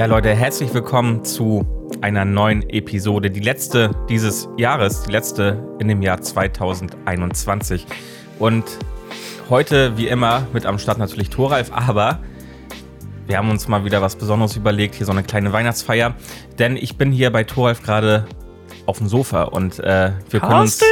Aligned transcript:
Ja, 0.00 0.06
Leute, 0.06 0.34
herzlich 0.34 0.72
willkommen 0.72 1.26
zu 1.26 1.66
einer 2.00 2.24
neuen 2.24 2.66
Episode. 2.70 3.30
Die 3.30 3.40
letzte 3.40 3.90
dieses 4.08 4.48
Jahres, 4.56 5.02
die 5.02 5.12
letzte 5.12 5.62
in 5.78 5.88
dem 5.88 6.00
Jahr 6.00 6.22
2021. 6.22 7.84
Und 8.38 8.64
heute, 9.50 9.98
wie 9.98 10.08
immer, 10.08 10.46
mit 10.54 10.64
am 10.64 10.78
Start 10.78 10.96
natürlich 10.96 11.28
Thoralf, 11.28 11.70
aber 11.70 12.20
wir 13.26 13.36
haben 13.36 13.50
uns 13.50 13.68
mal 13.68 13.84
wieder 13.84 14.00
was 14.00 14.16
Besonderes 14.16 14.56
überlegt, 14.56 14.94
hier 14.94 15.04
so 15.04 15.12
eine 15.12 15.22
kleine 15.22 15.52
Weihnachtsfeier. 15.52 16.14
Denn 16.58 16.78
ich 16.78 16.96
bin 16.96 17.12
hier 17.12 17.30
bei 17.30 17.44
Thoralf 17.44 17.82
gerade 17.82 18.24
auf 18.86 18.96
dem 18.96 19.06
Sofa 19.06 19.42
und 19.42 19.80
äh, 19.80 20.12
wir 20.30 20.40
können 20.40 20.60
uns 20.60 20.82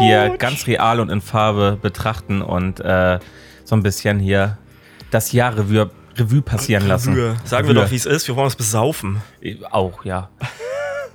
hier 0.00 0.34
ganz 0.38 0.66
real 0.66 0.98
und 0.98 1.08
in 1.08 1.20
Farbe 1.20 1.78
betrachten 1.80 2.42
und 2.42 2.80
äh, 2.80 3.20
so 3.62 3.76
ein 3.76 3.84
bisschen 3.84 4.18
hier 4.18 4.58
das 5.12 5.30
Jahr 5.30 5.56
Revue, 5.56 5.90
Revue 6.16 6.42
passieren 6.42 6.86
lassen. 6.88 7.14
Revue. 7.14 7.36
Sagen 7.44 7.66
wir 7.68 7.74
Revue. 7.74 7.84
doch, 7.84 7.90
wie 7.90 7.96
es 7.96 8.06
ist. 8.06 8.28
Wir 8.28 8.36
wollen 8.36 8.46
uns 8.46 8.56
besaufen. 8.56 9.22
Auch, 9.70 10.04
ja. 10.04 10.30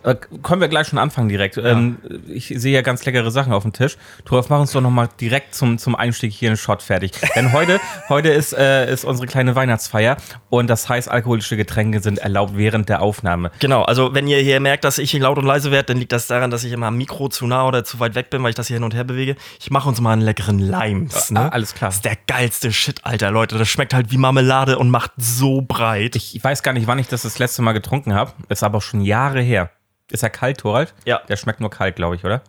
Äh, 0.05 0.15
können 0.43 0.61
wir 0.61 0.67
gleich 0.67 0.87
schon 0.87 0.99
anfangen 0.99 1.29
direkt. 1.29 1.57
Ähm, 1.57 1.97
ich 2.27 2.53
sehe 2.55 2.73
ja 2.73 2.81
ganz 2.81 3.03
leckere 3.05 3.31
Sachen 3.31 3.53
auf 3.53 3.63
dem 3.63 3.73
Tisch. 3.73 3.97
Thoralf, 4.23 4.49
mach 4.49 4.59
uns 4.59 4.71
doch 4.71 4.81
nochmal 4.81 5.09
direkt 5.19 5.55
zum, 5.55 5.79
zum 5.79 5.95
Einstieg 5.95 6.31
hier 6.31 6.49
einen 6.49 6.57
Shot 6.57 6.83
fertig. 6.83 7.11
Denn 7.35 7.53
heute, 7.53 7.79
heute 8.09 8.29
ist, 8.29 8.53
äh, 8.53 8.91
ist 8.91 9.03
unsere 9.03 9.27
kleine 9.27 9.55
Weihnachtsfeier 9.55 10.17
und 10.49 10.69
das 10.69 10.87
heißt, 10.87 11.09
alkoholische 11.09 11.57
Getränke 11.57 12.01
sind 12.01 12.19
erlaubt 12.19 12.55
während 12.55 12.87
der 12.87 13.01
Aufnahme. 13.01 13.51
Genau, 13.59 13.81
also 13.81 14.13
wenn 14.13 14.27
ihr 14.27 14.37
hier 14.39 14.59
merkt, 14.59 14.83
dass 14.83 14.99
ich 14.99 15.09
hier 15.09 15.21
laut 15.21 15.39
und 15.39 15.45
leise 15.45 15.71
werde, 15.71 15.87
dann 15.87 15.97
liegt 15.97 16.11
das 16.11 16.27
daran, 16.27 16.51
dass 16.51 16.63
ich 16.63 16.71
immer 16.71 16.87
am 16.87 16.97
Mikro 16.97 17.27
zu 17.29 17.47
nah 17.47 17.67
oder 17.67 17.83
zu 17.83 17.99
weit 17.99 18.13
weg 18.13 18.29
bin, 18.29 18.43
weil 18.43 18.49
ich 18.49 18.55
das 18.55 18.67
hier 18.67 18.75
hin 18.75 18.83
und 18.83 18.93
her 18.93 19.03
bewege. 19.03 19.35
Ich 19.59 19.71
mache 19.71 19.89
uns 19.89 19.99
mal 20.01 20.13
einen 20.13 20.21
leckeren 20.21 20.59
Limes. 20.59 21.31
Ne? 21.31 21.39
Ah, 21.39 21.49
alles 21.49 21.73
klar. 21.73 21.89
Das 21.89 21.95
ist 21.95 22.05
der 22.05 22.17
geilste 22.27 22.71
Shit, 22.71 22.99
Alter, 23.03 23.31
Leute. 23.31 23.57
Das 23.57 23.67
schmeckt 23.69 23.93
halt 23.93 24.11
wie 24.11 24.17
Marmelade 24.17 24.77
und 24.77 24.91
macht 24.91 25.13
so 25.17 25.61
breit. 25.61 26.15
Ich 26.15 26.43
weiß 26.43 26.61
gar 26.61 26.73
nicht, 26.73 26.85
wann 26.85 26.99
ich 26.99 27.07
das 27.07 27.23
das 27.23 27.39
letzte 27.39 27.63
Mal 27.63 27.73
getrunken 27.73 28.13
habe. 28.13 28.33
Ist 28.49 28.63
aber 28.63 28.77
auch 28.77 28.83
schon 28.83 29.01
Jahre 29.01 29.41
her. 29.41 29.71
Ist 30.11 30.23
er 30.23 30.29
kalt, 30.29 30.59
Thoralf? 30.59 30.93
Ja. 31.05 31.19
Der 31.27 31.37
schmeckt 31.37 31.59
nur 31.59 31.69
kalt, 31.69 31.95
glaube 31.95 32.15
ich, 32.15 32.23
oder? 32.23 32.41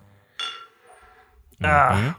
Ah. 1.62 2.14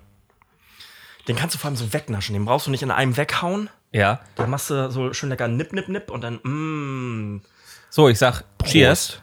Den 1.27 1.35
kannst 1.35 1.55
du 1.55 1.59
vor 1.59 1.67
allem 1.69 1.77
so 1.77 1.93
wegnaschen. 1.93 2.33
Den 2.33 2.45
brauchst 2.45 2.67
du 2.67 2.71
nicht 2.71 2.81
in 2.81 2.91
einem 2.91 3.17
weghauen. 3.17 3.69
Ja. 3.91 4.19
Da 4.35 4.47
machst 4.47 4.69
du 4.69 4.89
so 4.91 5.13
schön 5.13 5.29
lecker 5.29 5.47
Nipp, 5.47 5.73
Nipp, 5.73 5.89
Nipp 5.89 6.09
und 6.09 6.21
dann, 6.21 6.35
mm. 6.43 7.41
So, 7.89 8.09
ich 8.09 8.17
sag 8.17 8.43
Cheers. 8.63 9.21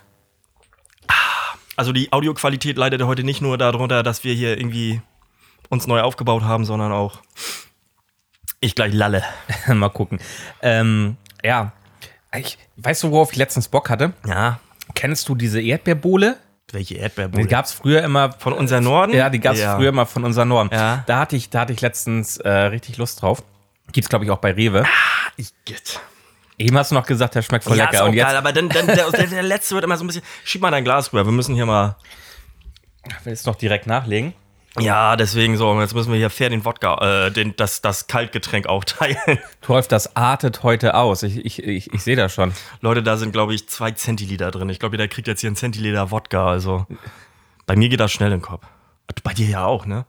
Also 1.76 1.92
die 1.92 2.12
Audioqualität 2.12 2.76
leidet 2.76 3.02
heute 3.02 3.24
nicht 3.24 3.42
nur 3.42 3.58
darunter, 3.58 4.02
dass 4.02 4.22
wir 4.22 4.32
hier 4.32 4.56
irgendwie 4.56 5.02
uns 5.70 5.86
neu 5.86 6.02
aufgebaut 6.02 6.42
haben, 6.42 6.64
sondern 6.64 6.92
auch 6.92 7.20
ich 8.60 8.74
gleich 8.74 8.92
lalle. 8.92 9.24
Mal 9.66 9.90
gucken. 9.90 10.20
Ähm, 10.62 11.16
ja. 11.42 11.72
Ich, 12.36 12.58
weißt 12.76 13.02
du, 13.02 13.10
worauf 13.10 13.32
ich 13.32 13.38
letztens 13.38 13.68
Bock 13.68 13.90
hatte? 13.90 14.12
Ja. 14.26 14.60
Kennst 14.94 15.28
du 15.28 15.34
diese 15.34 15.60
Erdbeerbohle? 15.60 16.36
Welche 16.72 16.94
Die 16.94 17.00
Erdbeerbohle? 17.00 17.46
gab 17.46 17.66
es 17.66 17.72
früher 17.72 18.02
immer 18.02 18.32
Von 18.32 18.52
unser 18.52 18.80
Norden? 18.80 19.12
Ja, 19.12 19.30
die 19.30 19.38
gab 19.40 19.54
es 19.54 19.60
Ja. 19.60 19.76
früher 19.76 19.92
mal 19.92 20.06
von 20.06 20.24
unserer 20.24 20.44
Norm. 20.44 20.70
Ja. 20.72 21.04
Da 21.06 21.18
hatte 21.18 21.36
ich, 21.36 21.50
da 21.50 21.60
hatte 21.60 21.72
ich 21.72 21.80
letztens 21.80 22.36
äh, 22.38 22.48
richtig 22.48 22.96
Lust 22.96 23.22
drauf. 23.22 23.42
Gibt's, 23.92 24.08
glaube 24.08 24.24
ich, 24.24 24.30
auch 24.30 24.38
bei 24.38 24.52
Rewe. 24.52 24.84
Ich 25.36 25.50
geht. 25.64 26.00
Eben 26.58 26.76
hast 26.78 26.90
du 26.90 26.94
noch 26.94 27.06
gesagt, 27.06 27.34
der 27.34 27.42
schmeckt 27.42 27.64
voll 27.64 27.76
Ja, 27.76 27.84
ist 27.84 27.92
lecker. 27.92 28.04
auch 28.04 28.08
Und 28.08 28.14
jetzt 28.14 28.26
geil, 28.26 28.36
aber 28.36 28.52
dann, 28.52 28.68
dann 28.68 28.86
der, 28.86 29.10
der, 29.10 29.42
letzte 29.42 29.74
wird 29.74 29.84
immer 29.84 29.96
so 29.96 30.04
ein 30.04 30.06
bisschen. 30.06 30.22
Schieb 30.44 30.62
mal 30.62 30.70
dein 30.70 30.84
Glas 30.84 31.12
rüber, 31.12 31.24
wir 31.24 31.32
müssen 31.32 31.54
hier 31.54 31.66
mal. 31.66 31.96
willst 33.24 33.46
du 33.46 33.50
noch 33.50 33.56
direkt 33.56 33.86
nachlegen. 33.86 34.32
Ja, 34.80 35.14
deswegen 35.16 35.56
so, 35.56 35.80
jetzt 35.80 35.94
müssen 35.94 36.10
wir 36.10 36.18
hier 36.18 36.30
fair 36.30 36.50
den 36.50 36.64
Wodka, 36.64 37.26
äh, 37.26 37.30
den, 37.30 37.54
das, 37.56 37.80
das 37.80 38.08
Kaltgetränk 38.08 38.66
aufteilen. 38.66 39.16
Torf, 39.60 39.86
das 39.86 40.16
artet 40.16 40.62
heute 40.64 40.94
aus. 40.94 41.22
Ich, 41.22 41.36
ich, 41.44 41.62
ich, 41.62 41.92
ich 41.94 42.02
sehe 42.02 42.16
das 42.16 42.34
schon. 42.34 42.52
Leute, 42.80 43.02
da 43.02 43.16
sind, 43.16 43.32
glaube 43.32 43.54
ich, 43.54 43.68
zwei 43.68 43.92
Zentiliter 43.92 44.50
drin. 44.50 44.68
Ich 44.70 44.80
glaube, 44.80 44.94
jeder 44.96 45.06
kriegt 45.06 45.28
jetzt 45.28 45.40
hier 45.42 45.48
einen 45.48 45.56
Zentiliter 45.56 46.10
Wodka. 46.10 46.48
Also 46.48 46.86
bei 47.66 47.76
mir 47.76 47.88
geht 47.88 48.00
das 48.00 48.10
schnell 48.10 48.32
in 48.32 48.38
den 48.38 48.42
Kopf. 48.42 48.64
Bei 49.22 49.32
dir 49.32 49.46
ja 49.48 49.64
auch, 49.64 49.86
ne? 49.86 50.06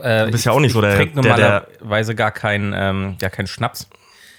Äh, 0.00 0.26
Du 0.26 0.30
bist 0.30 0.44
ja 0.44 0.52
auch 0.52 0.60
nicht 0.60 0.72
so 0.72 0.80
der- 0.80 0.92
Ich 0.92 0.96
trinke 0.98 1.16
normalerweise 1.16 2.14
gar 2.14 2.30
keinen 2.30 2.72
ähm, 2.76 3.16
gar 3.18 3.30
keinen 3.30 3.48
Schnaps, 3.48 3.88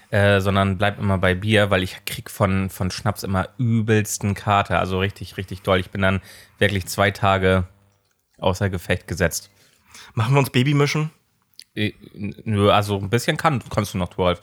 äh, 0.09 0.39
sondern 0.39 0.77
bleib 0.77 0.99
immer 0.99 1.17
bei 1.17 1.35
Bier, 1.35 1.69
weil 1.69 1.83
ich 1.83 1.97
krieg 2.05 2.29
von, 2.31 2.69
von 2.69 2.91
Schnaps 2.91 3.23
immer 3.23 3.49
übelsten 3.57 4.35
Kater. 4.35 4.79
Also 4.79 4.99
richtig, 4.99 5.35
richtig 5.35 5.63
doll. 5.63 5.79
Ich 5.79 5.89
bin 5.89 6.01
dann 6.01 6.21
wirklich 6.59 6.85
zwei 6.87 7.11
Tage 7.11 7.65
außer 8.37 8.69
Gefecht 8.69 9.07
gesetzt. 9.07 9.49
Machen 10.13 10.33
wir 10.33 10.39
uns 10.39 10.49
Baby 10.49 10.73
mischen? 10.73 11.11
Äh, 11.75 11.93
Nö, 12.13 12.71
also 12.71 12.97
ein 12.97 13.09
bisschen 13.09 13.37
kann, 13.37 13.61
kannst 13.69 13.93
du 13.93 13.97
noch, 13.97 14.09
Twelve. 14.09 14.39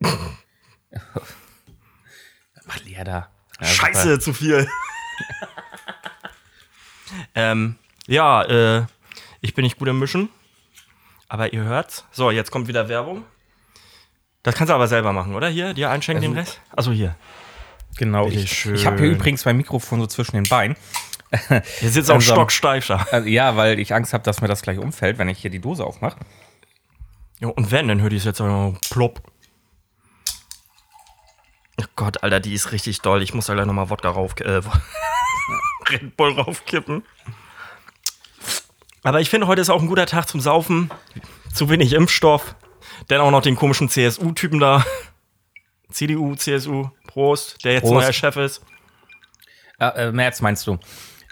Mach 2.64 2.80
leer 2.84 3.04
da. 3.04 3.28
Ja, 3.60 3.66
Scheiße, 3.66 4.18
zu 4.18 4.32
viel. 4.32 4.68
ähm, 7.34 7.76
ja, 8.06 8.42
äh, 8.42 8.86
ich 9.40 9.54
bin 9.54 9.64
nicht 9.64 9.78
gut 9.78 9.88
im 9.88 9.98
Mischen. 9.98 10.28
Aber 11.28 11.52
ihr 11.52 11.62
hört's. 11.62 12.04
So, 12.10 12.30
jetzt 12.30 12.50
kommt 12.50 12.68
wieder 12.68 12.88
Werbung. 12.88 13.24
Das 14.42 14.54
kannst 14.54 14.70
du 14.70 14.74
aber 14.74 14.88
selber 14.88 15.12
machen, 15.12 15.34
oder? 15.34 15.48
Hier, 15.48 15.72
dir 15.72 15.90
einschenken 15.90 16.22
den 16.22 16.32
Rest? 16.38 16.60
Also 16.70 16.92
hier. 16.92 17.16
super. 17.92 17.98
Genau. 17.98 18.28
Ich, 18.28 18.66
ich 18.66 18.86
habe 18.86 18.98
hier 18.98 19.10
übrigens 19.10 19.44
mein 19.44 19.56
Mikrofon 19.56 20.00
so 20.00 20.06
zwischen 20.06 20.36
den 20.36 20.44
Beinen. 20.44 20.76
Hier 21.80 21.90
sitzt 21.90 22.10
auch 22.10 22.20
stocksteif 22.20 22.86
da. 22.86 23.06
Also, 23.10 23.28
ja, 23.28 23.56
weil 23.56 23.78
ich 23.78 23.94
Angst 23.94 24.12
habe, 24.12 24.24
dass 24.24 24.40
mir 24.40 24.48
das 24.48 24.62
gleich 24.62 24.78
umfällt, 24.78 25.18
wenn 25.18 25.28
ich 25.28 25.38
hier 25.38 25.50
die 25.50 25.60
Dose 25.60 25.84
aufmache. 25.84 26.18
Ja, 27.40 27.48
und 27.48 27.70
wenn, 27.70 27.88
dann 27.88 28.00
hört 28.00 28.12
ihr 28.12 28.18
es 28.18 28.24
jetzt 28.24 28.40
auch 28.40 28.74
plopp. 28.90 29.22
Oh 31.80 31.84
Gott, 31.96 32.22
Alter, 32.22 32.38
die 32.38 32.52
ist 32.52 32.72
richtig 32.72 33.00
doll. 33.00 33.22
Ich 33.22 33.34
muss 33.34 33.46
da 33.46 33.54
gleich 33.54 33.66
nochmal 33.66 33.88
Wodka 33.88 34.10
rauf, 34.10 34.34
äh, 34.40 34.60
Red 35.90 36.16
Bull 36.16 36.32
raufkippen. 36.32 37.02
Aber 39.02 39.20
ich 39.20 39.30
finde, 39.30 39.46
heute 39.46 39.62
ist 39.62 39.70
auch 39.70 39.80
ein 39.80 39.88
guter 39.88 40.06
Tag 40.06 40.28
zum 40.28 40.40
Saufen. 40.40 40.90
Zu 41.52 41.68
wenig 41.70 41.94
Impfstoff. 41.94 42.54
Dann 43.08 43.20
auch 43.20 43.30
noch 43.30 43.42
den 43.42 43.56
komischen 43.56 43.88
CSU-Typen 43.88 44.60
da. 44.60 44.84
CDU, 45.90 46.34
CSU, 46.36 46.88
Prost, 47.06 47.64
der 47.64 47.72
jetzt 47.72 47.82
Prost. 47.82 47.94
neuer 47.94 48.12
Chef 48.12 48.36
ist. 48.36 48.62
Äh, 49.78 50.08
äh, 50.08 50.12
März 50.12 50.40
meinst 50.40 50.66
du? 50.66 50.78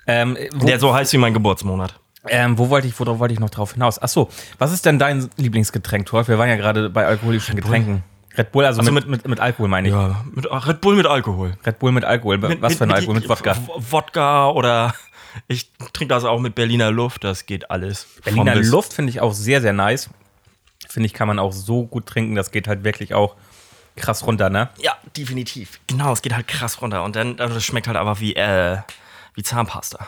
Ähm, 0.07 0.37
wo, 0.53 0.67
Der 0.67 0.79
so 0.79 0.95
heißt 0.95 1.13
wie 1.13 1.19
mein 1.19 1.35
Geburtsmonat. 1.35 1.99
ähm, 2.29 2.59
wo 2.59 2.69
wollte 2.69 2.87
ich, 2.89 2.99
worauf 2.99 3.19
wollte 3.19 3.35
ich 3.35 3.41
noch 3.41 3.51
drauf 3.51 3.75
hinaus? 3.75 4.01
Ach 4.01 4.09
so, 4.09 4.29
was 4.59 4.73
ist 4.73 4.85
denn 4.87 4.99
dein 4.99 5.31
Lieblingsgetränk, 5.37 6.07
Torf? 6.07 6.29
Wir 6.29 6.39
waren 6.39 6.49
ja 6.49 6.57
gerade 6.57 6.91
bei 6.91 7.07
alkoholischen 7.07 7.57
Getränken. 7.57 8.03
Red 8.37 8.53
Bull, 8.53 8.65
also 8.65 8.83
so, 8.83 8.93
mit, 8.93 9.09
mit, 9.09 9.27
mit 9.27 9.41
Alkohol 9.41 9.69
meine 9.69 9.89
ich. 9.89 9.95
Ja, 9.95 10.25
mit, 10.33 10.47
Red 10.51 10.81
Bull 10.81 10.97
mit 10.97 11.07
Alkohol. 11.07 11.57
Red 11.67 11.79
Bull 11.79 11.93
mit 11.93 12.05
Alkohol. 12.05 12.41
was 12.61 12.77
für 12.77 12.85
ein 12.85 12.93
Alkohol? 12.93 13.17
Mit 13.17 13.29
Wodka. 13.29 13.57
Wodka 13.77 14.51
oder 14.51 14.95
ich 15.49 15.71
trinke 15.93 16.15
das 16.15 16.25
auch 16.25 16.41
mit 16.41 16.55
Berliner 16.55 16.91
Luft, 16.91 17.25
das 17.25 17.47
geht 17.47 17.71
alles. 17.71 18.07
Berliner. 18.25 18.55
Luft 18.57 18.93
finde 18.93 19.11
ich 19.11 19.21
auch 19.21 19.33
sehr, 19.33 19.61
sehr 19.61 19.73
nice. 19.73 20.11
Finde 20.89 21.07
ich, 21.07 21.15
kann 21.15 21.29
man 21.29 21.39
auch 21.39 21.53
so 21.53 21.87
gut 21.87 22.07
trinken. 22.07 22.35
Das 22.35 22.51
geht 22.51 22.67
halt 22.69 22.85
wirklich 22.85 23.15
auch 23.15 23.37
krass 23.97 24.27
runter, 24.27 24.49
ne? 24.51 24.69
Ja, 24.81 24.97
definitiv. 25.17 25.81
Genau, 25.87 26.13
es 26.13 26.23
geht 26.23 26.35
halt 26.35 26.49
krass 26.49 26.81
runter 26.81 27.03
und 27.05 27.17
dann 27.17 27.39
also 27.41 27.55
das 27.55 27.65
schmeckt 27.65 27.87
halt 27.89 27.97
aber 27.97 28.21
wie 28.21 28.35
äh, 28.35 28.79
wie 29.35 29.43
Zahnpasta. 29.43 30.07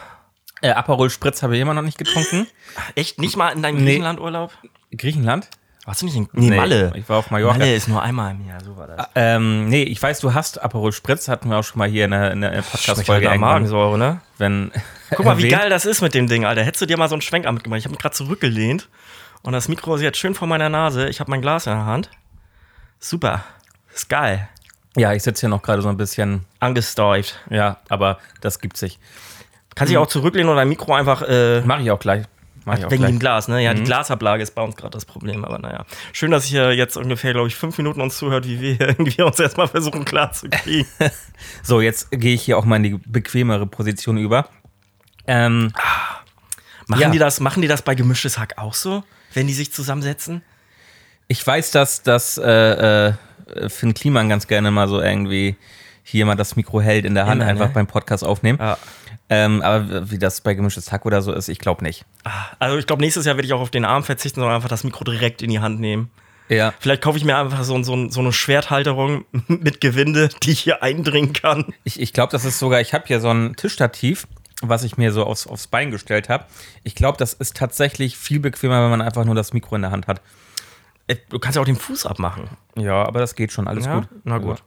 Äh, 0.60 0.70
Aperol 0.70 1.10
Spritz 1.10 1.42
habe 1.42 1.56
ich 1.56 1.60
immer 1.62 1.74
noch 1.74 1.82
nicht 1.82 1.98
getrunken. 1.98 2.46
Echt 2.94 3.18
nicht 3.20 3.36
mal 3.36 3.50
in 3.50 3.62
deinem 3.62 3.78
Nee. 3.78 3.84
Griechenlandurlaub? 3.92 4.52
Griechenland? 4.96 5.48
Warst 5.84 6.00
du 6.02 6.06
nicht 6.06 6.14
in 6.14 6.28
nee, 6.32 6.50
Nee, 6.50 6.56
Malle? 6.56 6.92
ich 6.94 7.08
war 7.08 7.18
auf 7.18 7.32
Mallorca. 7.32 7.58
Malle 7.58 7.74
ist 7.74 7.88
nur 7.88 8.00
einmal 8.00 8.30
im 8.30 8.46
Jahr, 8.46 8.62
so 8.62 8.76
war 8.76 8.86
das. 8.86 9.08
Ähm, 9.16 9.68
nee, 9.68 9.82
ich 9.82 10.00
weiß, 10.00 10.20
du 10.20 10.32
hast 10.32 10.62
Aperol 10.62 10.92
Spritz, 10.92 11.26
hatten 11.26 11.50
wir 11.50 11.56
auch 11.58 11.64
schon 11.64 11.80
mal 11.80 11.88
hier 11.88 12.04
in 12.04 12.12
der, 12.12 12.30
in 12.30 12.40
der 12.42 12.52
halt 12.52 12.70
Podcast-Folge 12.70 13.26
irgendwann, 13.26 13.40
Magensäure, 13.40 13.98
ne? 13.98 14.20
Wenn, 14.38 14.70
Guck 15.10 15.26
mal, 15.26 15.38
wie 15.38 15.48
geil 15.48 15.70
das 15.70 15.84
ist 15.84 16.00
mit 16.00 16.14
dem 16.14 16.28
Ding, 16.28 16.44
Alter. 16.44 16.62
Hättest 16.62 16.82
du 16.82 16.86
dir 16.86 16.96
mal 16.96 17.08
so 17.08 17.16
einen 17.16 17.22
Schwenk 17.22 17.50
mitgemacht? 17.50 17.78
Ich 17.80 17.84
habe 17.84 17.92
mich 17.92 18.00
gerade 18.00 18.14
zurückgelehnt 18.14 18.88
und 19.42 19.52
das 19.54 19.66
Mikro 19.66 19.96
ist 19.96 20.02
jetzt 20.02 20.18
schön 20.18 20.36
vor 20.36 20.46
meiner 20.46 20.68
Nase. 20.68 21.08
Ich 21.08 21.18
habe 21.18 21.32
mein 21.32 21.42
Glas 21.42 21.66
in 21.66 21.72
der 21.72 21.84
Hand. 21.84 22.10
Super. 23.00 23.42
Ist 23.92 24.08
geil. 24.08 24.48
Ja, 24.96 25.12
ich 25.14 25.22
sitze 25.22 25.40
hier 25.40 25.48
noch 25.48 25.62
gerade 25.62 25.80
so 25.82 25.88
ein 25.88 25.96
bisschen, 25.96 26.44
Angestäuft. 26.60 27.40
ja, 27.50 27.78
aber 27.88 28.18
das 28.40 28.58
gibt 28.58 28.76
sich. 28.76 28.98
Kannst 29.74 29.90
dich 29.90 29.96
auch 29.98 30.06
zurücklehnen 30.06 30.48
oder 30.50 30.56
dein 30.60 30.68
Mikro 30.68 30.92
einfach 30.94 31.22
äh, 31.22 31.62
Mache 31.62 31.82
ich 31.82 31.90
auch 31.90 31.98
gleich. 31.98 32.26
Mach 32.64 32.78
ich 32.78 32.84
auch 32.84 32.90
Wegen 32.90 33.00
gleich. 33.02 33.12
dem 33.14 33.18
Glas, 33.18 33.48
ne? 33.48 33.60
Ja, 33.62 33.74
die 33.74 33.82
Glasablage 33.82 34.42
ist 34.42 34.54
bei 34.54 34.62
uns 34.62 34.76
gerade 34.76 34.90
das 34.92 35.04
Problem, 35.04 35.44
aber 35.44 35.58
naja. 35.58 35.84
Schön, 36.12 36.30
dass 36.30 36.48
ihr 36.52 36.72
jetzt 36.74 36.96
ungefähr, 36.96 37.32
glaube 37.32 37.48
ich, 37.48 37.56
fünf 37.56 37.76
Minuten 37.78 38.00
uns 38.00 38.18
zuhört, 38.18 38.46
wie 38.46 38.60
wir 38.60 38.80
irgendwie 38.88 39.22
uns 39.22 39.40
erstmal 39.40 39.66
versuchen 39.68 40.04
klarzukriegen. 40.04 40.86
So, 41.64 41.80
jetzt 41.80 42.10
gehe 42.12 42.34
ich 42.34 42.42
hier 42.42 42.56
auch 42.58 42.64
mal 42.64 42.76
in 42.76 42.82
die 42.84 43.00
bequemere 43.04 43.66
Position 43.66 44.16
über. 44.18 44.46
Ähm, 45.26 45.72
machen, 46.86 47.00
Ja. 47.00 47.08
die 47.10 47.18
das, 47.18 47.40
machen 47.40 47.62
die 47.62 47.68
das 47.68 47.82
bei 47.82 47.94
gemischtes 47.96 48.38
Hack 48.38 48.58
auch 48.58 48.74
so, 48.74 49.02
wenn 49.34 49.46
die 49.48 49.54
sich 49.54 49.72
zusammensetzen? 49.72 50.42
ich 51.28 51.44
weiß, 51.46 51.70
dass, 51.70 52.02
dass 52.02 52.36
äh, 52.36 53.08
äh, 53.08 53.12
Finn 53.68 53.94
Kliman 53.94 54.28
ganz 54.28 54.46
gerne 54.46 54.70
mal 54.70 54.88
so 54.88 55.00
irgendwie 55.00 55.56
hier 56.04 56.26
mal 56.26 56.34
das 56.34 56.56
Mikro 56.56 56.80
hält 56.80 57.04
in 57.04 57.14
der 57.14 57.26
Hand, 57.26 57.40
Immer, 57.40 57.50
einfach 57.50 57.68
ne? 57.68 57.74
beim 57.74 57.86
Podcast 57.86 58.24
aufnehmen. 58.24 58.58
Ja. 58.60 58.76
Ähm, 59.28 59.62
aber 59.62 60.10
wie 60.10 60.18
das 60.18 60.40
bei 60.40 60.54
gemischtes 60.54 60.92
Hack 60.92 61.06
oder 61.06 61.22
so 61.22 61.32
ist, 61.32 61.48
ich 61.48 61.58
glaube 61.58 61.84
nicht. 61.84 62.04
Also 62.58 62.76
ich 62.76 62.86
glaube, 62.86 63.02
nächstes 63.02 63.24
Jahr 63.24 63.36
werde 63.36 63.46
ich 63.46 63.52
auch 63.52 63.60
auf 63.60 63.70
den 63.70 63.84
Arm 63.84 64.04
verzichten, 64.04 64.40
sondern 64.40 64.56
einfach 64.56 64.68
das 64.68 64.84
Mikro 64.84 65.04
direkt 65.04 65.42
in 65.42 65.50
die 65.50 65.60
Hand 65.60 65.80
nehmen. 65.80 66.10
Ja. 66.48 66.74
Vielleicht 66.80 67.02
kaufe 67.02 67.16
ich 67.16 67.24
mir 67.24 67.36
einfach 67.38 67.62
so, 67.64 67.80
so, 67.82 68.10
so 68.10 68.20
eine 68.20 68.32
Schwerthalterung 68.32 69.24
mit 69.46 69.80
Gewinde, 69.80 70.28
die 70.42 70.50
ich 70.50 70.60
hier 70.60 70.82
eindringen 70.82 71.32
kann. 71.32 71.72
Ich, 71.84 72.00
ich 72.00 72.12
glaube, 72.12 72.32
das 72.32 72.44
ist 72.44 72.58
sogar, 72.58 72.80
ich 72.80 72.92
habe 72.92 73.04
hier 73.06 73.20
so 73.20 73.30
ein 73.30 73.54
Tischstativ, 73.56 74.26
was 74.60 74.84
ich 74.84 74.96
mir 74.96 75.12
so 75.12 75.24
aufs, 75.24 75.46
aufs 75.46 75.66
Bein 75.66 75.90
gestellt 75.90 76.28
habe. 76.28 76.44
Ich 76.82 76.94
glaube, 76.94 77.16
das 77.16 77.32
ist 77.32 77.56
tatsächlich 77.56 78.16
viel 78.16 78.40
bequemer, 78.40 78.82
wenn 78.82 78.90
man 78.90 79.00
einfach 79.00 79.24
nur 79.24 79.34
das 79.34 79.52
Mikro 79.52 79.76
in 79.76 79.82
der 79.82 79.92
Hand 79.92 80.08
hat. 80.08 80.20
Äh, 81.06 81.16
du 81.28 81.38
kannst 81.38 81.56
ja 81.56 81.62
auch 81.62 81.66
den 81.66 81.76
Fuß 81.76 82.06
abmachen. 82.06 82.48
Ja, 82.76 83.04
aber 83.04 83.20
das 83.20 83.34
geht 83.34 83.52
schon, 83.52 83.68
alles 83.68 83.86
ja? 83.86 84.00
gut. 84.00 84.08
Na 84.24 84.38
gut. 84.38 84.58
Ja. 84.58 84.64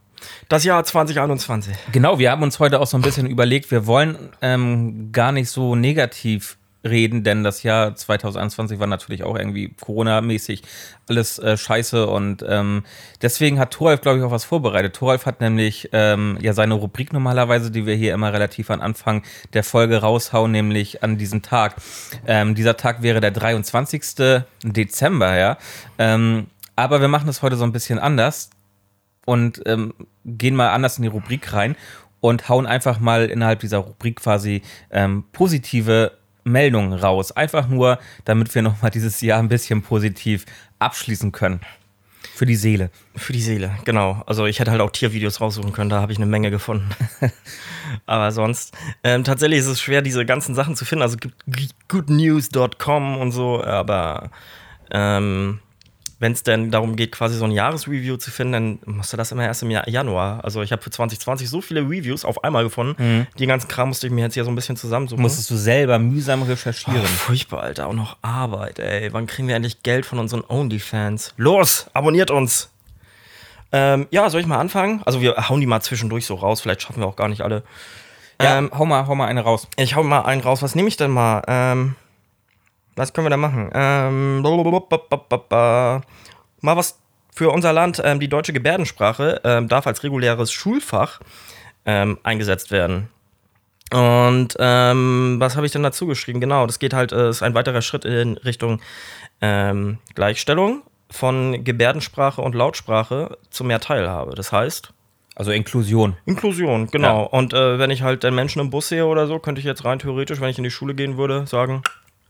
Das 0.50 0.64
Jahr 0.64 0.84
2021. 0.84 1.76
Genau, 1.92 2.20
wir 2.20 2.32
haben 2.32 2.44
uns 2.44 2.60
heute 2.60 2.80
auch 2.80 2.88
so 2.88 2.98
ein 2.98 3.02
bisschen 3.02 3.28
überlegt, 3.28 3.70
wir 3.72 3.86
wollen 3.86 4.32
ähm, 4.42 5.12
gar 5.12 5.32
nicht 5.32 5.50
so 5.50 5.76
negativ 5.76 6.58
reden, 6.86 7.24
denn 7.24 7.44
das 7.44 7.64
Jahr 7.64 7.96
2021 7.96 8.80
war 8.80 8.88
natürlich 8.88 9.24
auch 9.24 9.36
irgendwie 9.36 9.74
Corona-mäßig 9.80 10.64
alles 11.10 11.40
äh, 11.40 11.58
scheiße 11.58 12.08
und 12.08 12.46
ähm, 12.48 12.84
deswegen 13.22 13.60
hat 13.60 13.72
Thoralf, 13.72 14.02
glaube 14.02 14.20
ich, 14.20 14.24
auch 14.24 14.32
was 14.32 14.46
vorbereitet. 14.46 14.96
Thoralf 14.96 15.26
hat 15.26 15.42
nämlich 15.42 15.90
ähm, 15.92 16.38
ja 16.42 16.54
seine 16.54 16.76
Rubrik 16.76 17.14
normalerweise, 17.14 17.72
die 17.72 17.86
wir 17.86 17.96
hier 17.96 18.14
immer 18.14 18.32
relativ 18.34 18.70
an 18.70 18.82
Anfang 18.82 19.24
der 19.54 19.64
Folge 19.64 19.98
raushauen, 19.98 20.52
nämlich 20.52 21.04
an 21.04 21.18
diesem 21.18 21.42
Tag. 21.42 21.76
Ähm, 22.28 22.56
dieser 22.56 22.78
Tag 22.78 23.02
wäre 23.02 23.20
der 23.20 23.32
23. 23.32 24.44
Dezember, 24.64 25.38
ja. 25.38 25.58
Ähm, 25.98 26.48
aber 26.76 27.02
wir 27.02 27.08
machen 27.08 27.28
das 27.28 27.42
heute 27.42 27.56
so 27.56 27.64
ein 27.64 27.72
bisschen 27.72 28.00
anders 28.00 28.50
und 29.26 29.62
ähm, 29.66 29.94
gehen 30.26 30.56
mal 30.56 30.70
anders 30.70 30.98
in 30.98 31.04
die 31.04 31.10
Rubrik 31.10 31.54
rein 31.54 31.76
und 32.20 32.50
hauen 32.50 32.66
einfach 32.66 33.00
mal 33.00 33.26
innerhalb 33.26 33.60
dieser 33.60 33.78
Rubrik 33.78 34.18
quasi 34.18 34.62
ähm, 34.92 35.26
positive 35.32 36.12
Meldungen 36.46 36.94
raus. 36.94 37.34
Einfach 37.34 37.68
nur, 37.68 38.00
damit 38.24 38.56
wir 38.56 38.62
nochmal 38.62 38.92
dieses 38.92 39.20
Jahr 39.20 39.40
ein 39.40 39.50
bisschen 39.50 39.82
positiv 39.82 40.46
abschließen 40.80 41.34
können. 41.34 41.60
Für 42.34 42.46
die 42.46 42.56
Seele. 42.56 42.90
Für 43.16 43.34
die 43.34 43.42
Seele, 43.42 43.72
genau. 43.86 44.22
Also 44.26 44.46
ich 44.46 44.60
hätte 44.60 44.72
halt 44.72 44.82
auch 44.82 44.92
Tiervideos 44.92 45.42
raussuchen 45.42 45.72
können, 45.74 45.90
da 45.90 46.02
habe 46.02 46.12
ich 46.12 46.18
eine 46.18 46.26
Menge 46.26 46.52
gefunden. 46.52 46.90
Aber 48.06 48.32
sonst, 48.32 48.76
ähm, 49.04 49.24
tatsächlich 49.24 49.60
ist 49.60 49.68
es 49.68 49.82
schwer, 49.82 50.02
diese 50.02 50.26
ganzen 50.26 50.54
Sachen 50.54 50.76
zu 50.76 50.86
finden. 50.86 51.04
Also 51.04 51.18
gibt 51.18 51.36
goodnews.com 51.88 53.18
und 53.18 53.32
so, 53.32 53.64
aber 53.64 54.32
ähm, 54.92 55.60
wenn 56.26 56.32
es 56.32 56.42
denn 56.42 56.72
darum 56.72 56.96
geht, 56.96 57.12
quasi 57.12 57.38
so 57.38 57.46
ein 57.46 57.52
Jahresreview 57.52 58.18
zu 58.18 58.32
finden, 58.32 58.80
dann 58.84 58.96
musst 58.96 59.14
du 59.14 59.18
das 59.18 59.32
immer 59.32 59.44
erst 59.44 59.62
im 59.62 59.70
Januar. 59.70 60.44
Also 60.44 60.64
ich 60.64 60.72
habe 60.72 60.82
für 60.82 60.90
2020 60.90 61.48
so 61.48 61.62
viele 61.62 61.82
Reviews 61.82 62.26
auf 62.26 62.44
einmal 62.44 62.64
gefunden. 62.64 62.96
Mhm. 62.98 63.28
Den 63.38 63.48
ganzen 63.48 63.68
Kram 63.68 63.90
musste 63.90 64.08
ich 64.08 64.14
mir 64.14 64.22
jetzt 64.22 64.34
hier 64.34 64.44
so 64.44 64.50
ein 64.50 64.56
bisschen 64.56 64.76
zusammensuchen. 64.76 65.22
Musstest 65.22 65.52
du 65.52 65.56
selber 65.56 66.00
mühsam 66.00 66.42
recherchieren. 66.42 67.00
Oh, 67.04 67.06
furchtbar, 67.06 67.62
Alter. 67.62 67.86
Auch 67.86 67.94
noch 67.94 68.18
Arbeit, 68.24 68.80
ey. 68.80 69.14
Wann 69.14 69.28
kriegen 69.28 69.48
wir 69.48 69.56
endlich 69.56 69.84
Geld 69.84 70.08
von 70.08 70.18
unseren 70.18 70.44
Onlyfans? 70.50 71.36
Los, 71.38 71.92
abonniert 71.94 72.32
uns! 72.32 72.72
Ähm, 73.72 74.08
ja, 74.10 74.28
soll 74.32 74.42
ich 74.42 74.48
mal 74.48 74.58
anfangen? 74.58 75.04
Also 75.06 75.22
wir 75.22 75.36
hauen 75.48 75.60
die 75.60 75.68
mal 75.68 75.82
zwischendurch 75.82 76.26
so 76.26 76.34
raus. 76.34 76.60
Vielleicht 76.60 76.82
schaffen 76.82 77.02
wir 77.02 77.08
auch 77.08 77.18
gar 77.18 77.30
nicht 77.30 77.42
alle. 77.42 77.62
Ja, 78.42 78.58
ähm, 78.58 78.72
hau, 78.76 78.88
mal, 78.88 79.06
hau 79.06 79.14
mal 79.14 79.28
eine 79.28 79.42
raus. 79.42 79.68
Ich 79.78 79.96
hau 79.96 80.02
mal 80.02 80.22
einen 80.22 80.42
raus. 80.42 80.64
Was 80.64 80.74
nehme 80.74 80.88
ich 80.88 80.98
denn 80.98 81.12
mal? 81.12 81.44
Ähm, 81.48 81.96
was 82.96 83.14
können 83.14 83.26
wir 83.26 83.30
da 83.30 83.38
machen? 83.38 83.70
Ähm, 83.74 84.42
mal 84.42 86.02
was 86.62 87.00
für 87.34 87.50
unser 87.52 87.74
Land. 87.74 88.02
Ähm, 88.04 88.20
die 88.20 88.30
deutsche 88.30 88.54
Gebärdensprache 88.54 89.42
ähm, 89.44 89.68
darf 89.68 89.88
als 89.88 90.04
reguläres 90.04 90.52
Schulfach 90.52 91.20
ähm, 91.86 92.18
eingesetzt 92.24 92.72
werden. 92.72 93.10
Und 93.94 94.56
ähm, 94.60 95.36
was 95.40 95.56
habe 95.56 95.66
ich 95.66 95.72
denn 95.72 95.84
dazu 95.84 96.08
geschrieben? 96.08 96.42
Genau, 96.42 96.66
das 96.66 96.80
geht 96.80 96.94
halt, 96.94 97.12
äh, 97.12 97.30
ist 97.30 97.44
ein 97.44 97.54
weiterer 97.54 97.82
Schritt 97.82 98.04
in 98.04 98.38
Richtung 98.38 98.82
ähm, 99.42 100.00
Gleichstellung 100.16 100.82
von 101.12 101.64
Gebärdensprache 101.64 102.42
und 102.42 102.56
Lautsprache 102.56 103.38
zu 103.52 103.64
mehr 103.64 103.80
Teilhabe. 103.80 104.34
Das 104.34 104.52
heißt, 104.52 104.92
also 105.36 105.52
Inklusion. 105.52 106.18
Inklusion, 106.26 106.88
genau. 106.88 107.24
Ja. 107.24 107.28
Und 107.28 107.54
äh, 107.54 107.78
wenn 107.78 107.92
ich 107.92 108.02
halt 108.02 108.24
den 108.24 108.34
Menschen 108.34 108.60
im 108.60 108.70
Bus 108.70 108.88
sehe 108.88 109.06
oder 109.06 109.28
so, 109.28 109.38
könnte 109.38 109.60
ich 109.60 109.66
jetzt 109.66 109.86
rein 109.86 110.00
theoretisch, 110.00 110.42
wenn 110.42 110.50
ich 110.50 110.58
in 110.58 110.64
die 110.64 110.72
Schule 110.72 110.96
gehen 110.96 111.18
würde, 111.18 111.46
sagen, 111.46 111.84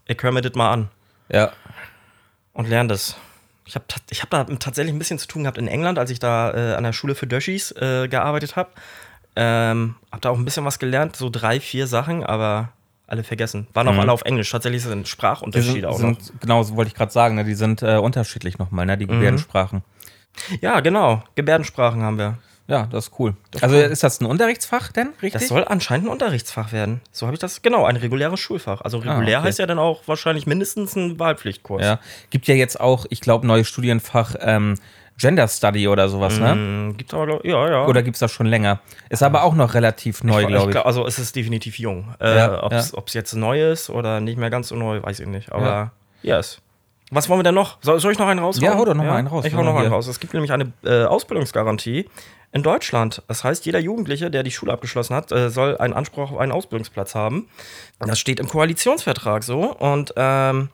ich 0.05 0.21
höre 0.21 0.31
mir 0.31 0.41
das 0.41 0.53
mal 0.55 0.71
an. 0.71 0.89
Ja. 1.29 1.51
Und 2.53 2.69
lerne 2.69 2.89
das. 2.89 3.17
Ich 3.65 3.75
habe 3.75 3.85
ich 4.09 4.21
hab 4.21 4.29
da 4.29 4.43
tatsächlich 4.43 4.93
ein 4.93 4.99
bisschen 4.99 5.17
zu 5.17 5.27
tun 5.27 5.43
gehabt 5.43 5.57
in 5.57 5.67
England, 5.67 5.97
als 5.97 6.11
ich 6.11 6.19
da 6.19 6.53
äh, 6.53 6.75
an 6.75 6.83
der 6.83 6.93
Schule 6.93 7.15
für 7.15 7.27
Döschis 7.27 7.71
äh, 7.71 8.07
gearbeitet 8.07 8.55
habe. 8.55 8.69
Ähm, 9.35 9.95
hab 10.11 10.21
da 10.21 10.29
auch 10.29 10.37
ein 10.37 10.45
bisschen 10.45 10.65
was 10.65 10.79
gelernt, 10.79 11.15
so 11.15 11.29
drei, 11.29 11.59
vier 11.59 11.87
Sachen, 11.87 12.23
aber 12.23 12.69
alle 13.07 13.23
vergessen. 13.23 13.67
Waren 13.73 13.87
auch 13.87 13.93
mhm. 13.93 13.99
alle 14.01 14.11
auf 14.11 14.21
Englisch. 14.21 14.49
Tatsächlich 14.49 14.83
sind 14.83 15.07
Sprachunterschiede 15.07 15.73
sind, 15.73 15.85
auch 15.85 15.99
noch. 15.99 16.17
genau, 16.39 16.63
so 16.63 16.75
wollte 16.75 16.89
ich 16.89 16.95
gerade 16.95 17.11
sagen. 17.11 17.35
Ne? 17.35 17.43
Die 17.43 17.55
sind 17.55 17.81
äh, 17.81 17.97
unterschiedlich 17.97 18.57
nochmal, 18.57 18.85
ne? 18.85 18.97
die 18.97 19.05
mhm. 19.05 19.11
Gebärdensprachen. 19.11 19.83
Ja, 20.61 20.79
genau. 20.79 21.23
Gebärdensprachen 21.35 22.03
haben 22.03 22.17
wir. 22.17 22.37
Ja, 22.67 22.87
das 22.87 23.07
ist 23.07 23.19
cool. 23.19 23.35
Das 23.51 23.61
also 23.61 23.75
ist 23.77 24.03
das 24.03 24.19
ein 24.21 24.25
Unterrichtsfach 24.25 24.91
denn, 24.91 25.09
richtig? 25.21 25.33
Das 25.33 25.47
soll 25.49 25.63
anscheinend 25.65 26.07
ein 26.07 26.11
Unterrichtsfach 26.11 26.71
werden. 26.71 27.01
So 27.11 27.27
habe 27.27 27.35
ich 27.35 27.39
das, 27.39 27.61
genau, 27.61 27.85
ein 27.85 27.95
reguläres 27.95 28.39
Schulfach. 28.39 28.81
Also 28.81 28.97
ah, 28.97 29.01
regulär 29.01 29.37
ah, 29.37 29.41
okay. 29.41 29.49
heißt 29.49 29.59
ja 29.59 29.67
dann 29.67 29.77
auch 29.77 30.01
wahrscheinlich 30.07 30.47
mindestens 30.47 30.95
ein 30.95 31.19
Wahlpflichtkurs. 31.19 31.83
Ja, 31.83 31.99
gibt 32.31 32.47
ja 32.47 32.55
jetzt 32.55 32.79
auch, 32.79 33.05
ich 33.09 33.21
glaube, 33.21 33.45
neues 33.45 33.67
Studienfach 33.67 34.35
ähm, 34.39 34.75
Gender 35.17 35.47
Study 35.47 35.87
oder 35.87 36.09
sowas, 36.09 36.39
ne? 36.39 36.55
Mm, 36.55 36.97
gibt's 36.97 37.13
aber, 37.13 37.45
ja, 37.45 37.69
ja. 37.69 37.85
Oder 37.85 38.03
gibt 38.03 38.15
es 38.15 38.19
das 38.19 38.31
schon 38.31 38.47
länger? 38.47 38.81
Ist 39.09 39.23
aber 39.23 39.43
auch 39.43 39.55
noch 39.55 39.73
relativ 39.73 40.23
neu, 40.23 40.45
glaube 40.45 40.65
ich. 40.65 40.71
Glaub, 40.71 40.85
also 40.85 41.05
es 41.05 41.19
ist 41.19 41.35
definitiv 41.35 41.79
jung. 41.79 42.15
Äh, 42.19 42.35
ja, 42.35 42.63
Ob 42.63 42.73
es 42.73 42.91
ja. 42.91 43.01
jetzt 43.13 43.33
neu 43.33 43.71
ist 43.71 43.89
oder 43.89 44.19
nicht 44.19 44.37
mehr 44.37 44.49
ganz 44.49 44.69
so 44.69 44.75
neu, 44.75 45.01
weiß 45.01 45.21
ich 45.21 45.27
nicht. 45.27 45.53
Aber 45.53 45.93
ja. 46.21 46.37
yes. 46.37 46.59
Was 47.11 47.29
wollen 47.29 47.39
wir 47.39 47.43
denn 47.43 47.55
noch? 47.55 47.77
Soll, 47.81 47.99
soll 47.99 48.11
ich 48.11 48.19
noch 48.19 48.27
einen 48.27 48.39
raus? 48.39 48.59
Ja, 48.59 48.75
hau 48.75 48.83
doch 48.83 48.93
noch 48.93 49.03
ja? 49.03 49.11
mal 49.11 49.17
einen 49.17 49.27
raus. 49.27 49.45
Ich 49.45 49.53
hau 49.53 49.63
noch 49.63 49.77
einen 49.77 49.93
raus. 49.93 50.07
Es 50.07 50.19
gibt 50.19 50.33
nämlich 50.33 50.51
eine 50.51 50.73
äh, 50.83 51.05
Ausbildungsgarantie 51.05 52.09
in 52.55 52.63
Deutschland. 52.63 53.21
Das 53.27 53.43
heißt, 53.43 53.65
jeder 53.65 53.79
Jugendliche, 53.79 54.31
der 54.31 54.41
die 54.41 54.49
Schule 54.49 54.71
abgeschlossen 54.71 55.13
hat, 55.13 55.29
äh, 55.33 55.49
soll 55.49 55.77
einen 55.77 55.93
Anspruch 55.93 56.31
auf 56.31 56.37
einen 56.37 56.53
Ausbildungsplatz 56.53 57.13
haben. 57.13 57.49
Das 57.99 58.17
steht 58.17 58.39
im 58.39 58.47
Koalitionsvertrag 58.47 59.43
so. 59.43 59.73
Und 59.73 60.13
ähm, 60.15 60.69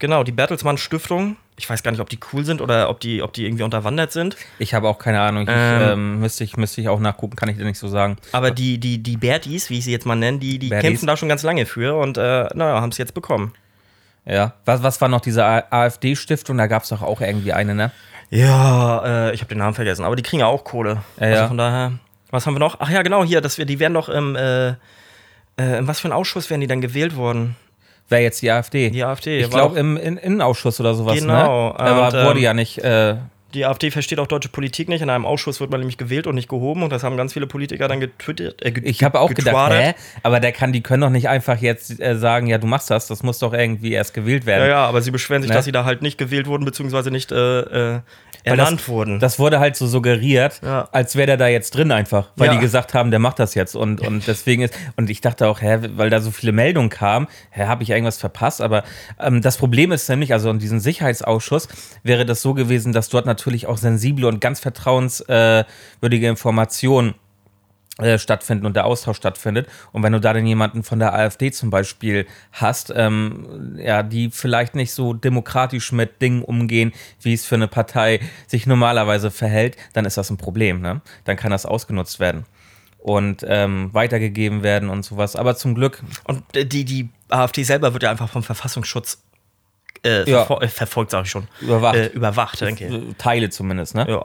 genau, 0.00 0.24
die 0.24 0.32
Bertelsmann 0.32 0.76
Stiftung, 0.76 1.36
ich 1.56 1.70
weiß 1.70 1.84
gar 1.84 1.92
nicht, 1.92 2.00
ob 2.00 2.10
die 2.10 2.18
cool 2.32 2.44
sind 2.44 2.60
oder 2.60 2.90
ob 2.90 2.98
die, 2.98 3.22
ob 3.22 3.32
die 3.32 3.46
irgendwie 3.46 3.62
unterwandert 3.62 4.10
sind. 4.10 4.36
Ich 4.58 4.74
habe 4.74 4.88
auch 4.88 4.98
keine 4.98 5.20
Ahnung. 5.20 5.44
Ich, 5.44 5.54
ähm, 5.54 5.82
ähm, 5.82 6.20
müsste, 6.20 6.42
ich, 6.42 6.56
müsste 6.56 6.80
ich 6.80 6.88
auch 6.88 6.98
nachgucken, 6.98 7.36
kann 7.36 7.48
ich 7.48 7.58
dir 7.58 7.64
nicht 7.64 7.78
so 7.78 7.86
sagen. 7.86 8.16
Aber 8.32 8.50
die, 8.50 8.78
die, 8.78 9.00
die 9.00 9.16
Bertis, 9.16 9.70
wie 9.70 9.78
ich 9.78 9.84
sie 9.84 9.92
jetzt 9.92 10.06
mal 10.06 10.16
nenne, 10.16 10.40
die, 10.40 10.58
die 10.58 10.68
kämpfen 10.68 11.06
da 11.06 11.16
schon 11.16 11.28
ganz 11.28 11.44
lange 11.44 11.64
für 11.64 11.96
und 11.96 12.18
äh, 12.18 12.48
naja, 12.54 12.80
haben 12.80 12.90
es 12.90 12.98
jetzt 12.98 13.14
bekommen. 13.14 13.54
Ja. 14.26 14.54
Was, 14.64 14.82
was 14.82 15.00
war 15.00 15.08
noch 15.08 15.20
diese 15.20 15.44
AfD-Stiftung? 15.44 16.58
Da 16.58 16.66
gab 16.66 16.82
es 16.82 16.88
doch 16.88 17.02
auch 17.02 17.20
irgendwie 17.20 17.52
eine, 17.52 17.76
ne? 17.76 17.92
Ja, 18.34 19.28
äh, 19.28 19.34
ich 19.34 19.40
habe 19.40 19.48
den 19.48 19.58
Namen 19.58 19.74
vergessen, 19.74 20.04
aber 20.04 20.16
die 20.16 20.24
kriegen 20.24 20.40
ja 20.40 20.46
auch 20.46 20.64
Kohle. 20.64 21.02
Ja, 21.20 21.26
also 21.26 21.48
von 21.48 21.58
daher, 21.58 21.92
was 22.30 22.46
haben 22.46 22.54
wir 22.54 22.58
noch? 22.58 22.76
Ach 22.80 22.90
ja, 22.90 23.02
genau, 23.02 23.22
hier, 23.24 23.40
dass 23.40 23.58
wir, 23.58 23.64
die 23.64 23.78
werden 23.78 23.94
doch 23.94 24.08
im, 24.08 24.34
äh, 24.34 24.70
äh, 24.70 24.74
in 25.78 25.86
was 25.86 26.00
für 26.00 26.08
ein 26.08 26.12
Ausschuss 26.12 26.50
werden 26.50 26.60
die 26.60 26.66
dann 26.66 26.80
gewählt 26.80 27.16
worden? 27.16 27.54
Wer 28.08 28.22
jetzt 28.22 28.42
die 28.42 28.50
AfD? 28.50 28.90
Die 28.90 29.04
AfD. 29.04 29.38
Ich 29.38 29.50
glaube 29.50 29.78
im 29.78 29.96
Innenausschuss 29.96 30.80
oder 30.80 30.94
sowas. 30.94 31.20
Genau. 31.20 31.68
Ne? 31.68 31.80
Aber 31.80 32.06
und, 32.08 32.26
wurde 32.26 32.38
ähm, 32.40 32.44
ja 32.44 32.54
nicht. 32.54 32.78
Äh, 32.78 33.16
die 33.54 33.64
AfD 33.64 33.90
versteht 33.92 34.18
auch 34.18 34.26
deutsche 34.26 34.48
Politik 34.48 34.88
nicht. 34.88 35.00
In 35.00 35.08
einem 35.08 35.24
Ausschuss 35.24 35.60
wird 35.60 35.70
man 35.70 35.80
nämlich 35.80 35.96
gewählt 35.96 36.26
und 36.26 36.34
nicht 36.34 36.48
gehoben. 36.48 36.82
Und 36.82 36.90
das 36.90 37.04
haben 37.04 37.16
ganz 37.16 37.32
viele 37.32 37.46
Politiker 37.46 37.86
dann 37.88 38.00
getwittert. 38.00 38.62
Äh, 38.62 38.74
ich 38.82 39.04
habe 39.04 39.20
auch 39.20 39.32
gedacht, 39.32 39.72
hä? 39.72 39.94
Aber 40.22 40.40
der 40.40 40.52
kann, 40.52 40.72
die 40.72 40.82
können 40.82 41.02
doch 41.02 41.10
nicht 41.10 41.28
einfach 41.28 41.58
jetzt 41.58 42.00
äh, 42.00 42.16
sagen, 42.16 42.48
ja, 42.48 42.58
du 42.58 42.66
machst 42.66 42.90
das. 42.90 43.06
Das 43.06 43.22
muss 43.22 43.38
doch 43.38 43.54
irgendwie 43.54 43.92
erst 43.92 44.12
gewählt 44.12 44.44
werden. 44.44 44.64
Ja, 44.64 44.68
ja, 44.68 44.86
aber 44.86 45.00
sie 45.00 45.12
beschweren 45.12 45.42
sich, 45.42 45.50
ne? 45.50 45.54
dass 45.54 45.64
sie 45.64 45.72
da 45.72 45.84
halt 45.84 46.02
nicht 46.02 46.18
gewählt 46.18 46.46
wurden, 46.46 46.64
beziehungsweise 46.64 47.10
nicht 47.10 47.32
äh, 47.32 47.94
äh 47.94 48.00
ernannt 48.44 48.80
das, 48.80 48.88
wurden. 48.88 49.18
Das 49.18 49.38
wurde 49.38 49.58
halt 49.58 49.76
so 49.76 49.86
suggeriert, 49.86 50.60
ja. 50.62 50.88
als 50.92 51.16
wäre 51.16 51.26
der 51.26 51.36
da 51.36 51.48
jetzt 51.48 51.74
drin 51.74 51.90
einfach, 51.90 52.30
weil 52.36 52.48
ja. 52.48 52.54
die 52.54 52.60
gesagt 52.60 52.94
haben, 52.94 53.10
der 53.10 53.20
macht 53.20 53.38
das 53.38 53.54
jetzt 53.54 53.74
und, 53.74 54.00
und 54.00 54.26
deswegen 54.26 54.62
ist, 54.62 54.74
und 54.96 55.10
ich 55.10 55.20
dachte 55.20 55.48
auch, 55.48 55.62
hä, 55.62 55.78
weil 55.96 56.10
da 56.10 56.20
so 56.20 56.30
viele 56.30 56.52
Meldungen 56.52 56.90
kamen, 56.90 57.26
hä, 57.50 57.64
habe 57.64 57.82
ich 57.82 57.90
irgendwas 57.90 58.18
verpasst, 58.18 58.60
aber 58.60 58.84
ähm, 59.18 59.40
das 59.40 59.56
Problem 59.56 59.92
ist 59.92 60.08
nämlich, 60.08 60.32
also 60.32 60.50
in 60.50 60.58
diesem 60.58 60.78
Sicherheitsausschuss 60.78 61.68
wäre 62.02 62.26
das 62.26 62.42
so 62.42 62.54
gewesen, 62.54 62.92
dass 62.92 63.08
dort 63.08 63.26
natürlich 63.26 63.66
auch 63.66 63.78
sensible 63.78 64.26
und 64.26 64.40
ganz 64.40 64.60
vertrauenswürdige 64.60 66.28
Informationen 66.28 67.14
äh, 67.98 68.18
stattfinden 68.18 68.66
und 68.66 68.74
der 68.74 68.86
Austausch 68.86 69.16
stattfindet. 69.16 69.68
Und 69.92 70.02
wenn 70.02 70.12
du 70.12 70.20
da 70.20 70.32
dann 70.32 70.46
jemanden 70.46 70.82
von 70.82 70.98
der 70.98 71.14
AfD 71.14 71.52
zum 71.52 71.70
Beispiel 71.70 72.26
hast, 72.52 72.92
ähm, 72.94 73.76
ja, 73.78 74.02
die 74.02 74.30
vielleicht 74.30 74.74
nicht 74.74 74.92
so 74.92 75.12
demokratisch 75.12 75.92
mit 75.92 76.20
Dingen 76.20 76.42
umgehen, 76.42 76.92
wie 77.20 77.32
es 77.32 77.46
für 77.46 77.54
eine 77.54 77.68
Partei 77.68 78.20
sich 78.46 78.66
normalerweise 78.66 79.30
verhält, 79.30 79.76
dann 79.92 80.04
ist 80.04 80.16
das 80.16 80.30
ein 80.30 80.36
Problem. 80.36 80.80
Ne? 80.80 81.02
Dann 81.24 81.36
kann 81.36 81.52
das 81.52 81.66
ausgenutzt 81.66 82.18
werden 82.18 82.46
und 82.98 83.44
ähm, 83.46 83.90
weitergegeben 83.92 84.62
werden 84.62 84.88
und 84.88 85.04
sowas. 85.04 85.36
Aber 85.36 85.54
zum 85.56 85.74
Glück. 85.74 86.02
Und 86.24 86.56
äh, 86.56 86.64
die, 86.66 86.84
die 86.84 87.10
AfD 87.28 87.62
selber 87.62 87.92
wird 87.92 88.02
ja 88.02 88.10
einfach 88.10 88.30
vom 88.30 88.42
Verfassungsschutz 88.42 89.22
äh, 90.04 90.28
ja. 90.28 90.44
verfol 90.44 90.64
äh, 90.64 90.68
verfolgt, 90.68 91.10
sage 91.10 91.24
ich 91.26 91.30
schon. 91.30 91.46
Überwacht. 91.60 91.96
Äh, 91.96 92.06
überwacht, 92.08 92.60
denke 92.60 92.86
ich. 92.86 93.16
Teile 93.18 93.50
zumindest, 93.50 93.94
ne? 93.94 94.06
Ja. 94.08 94.24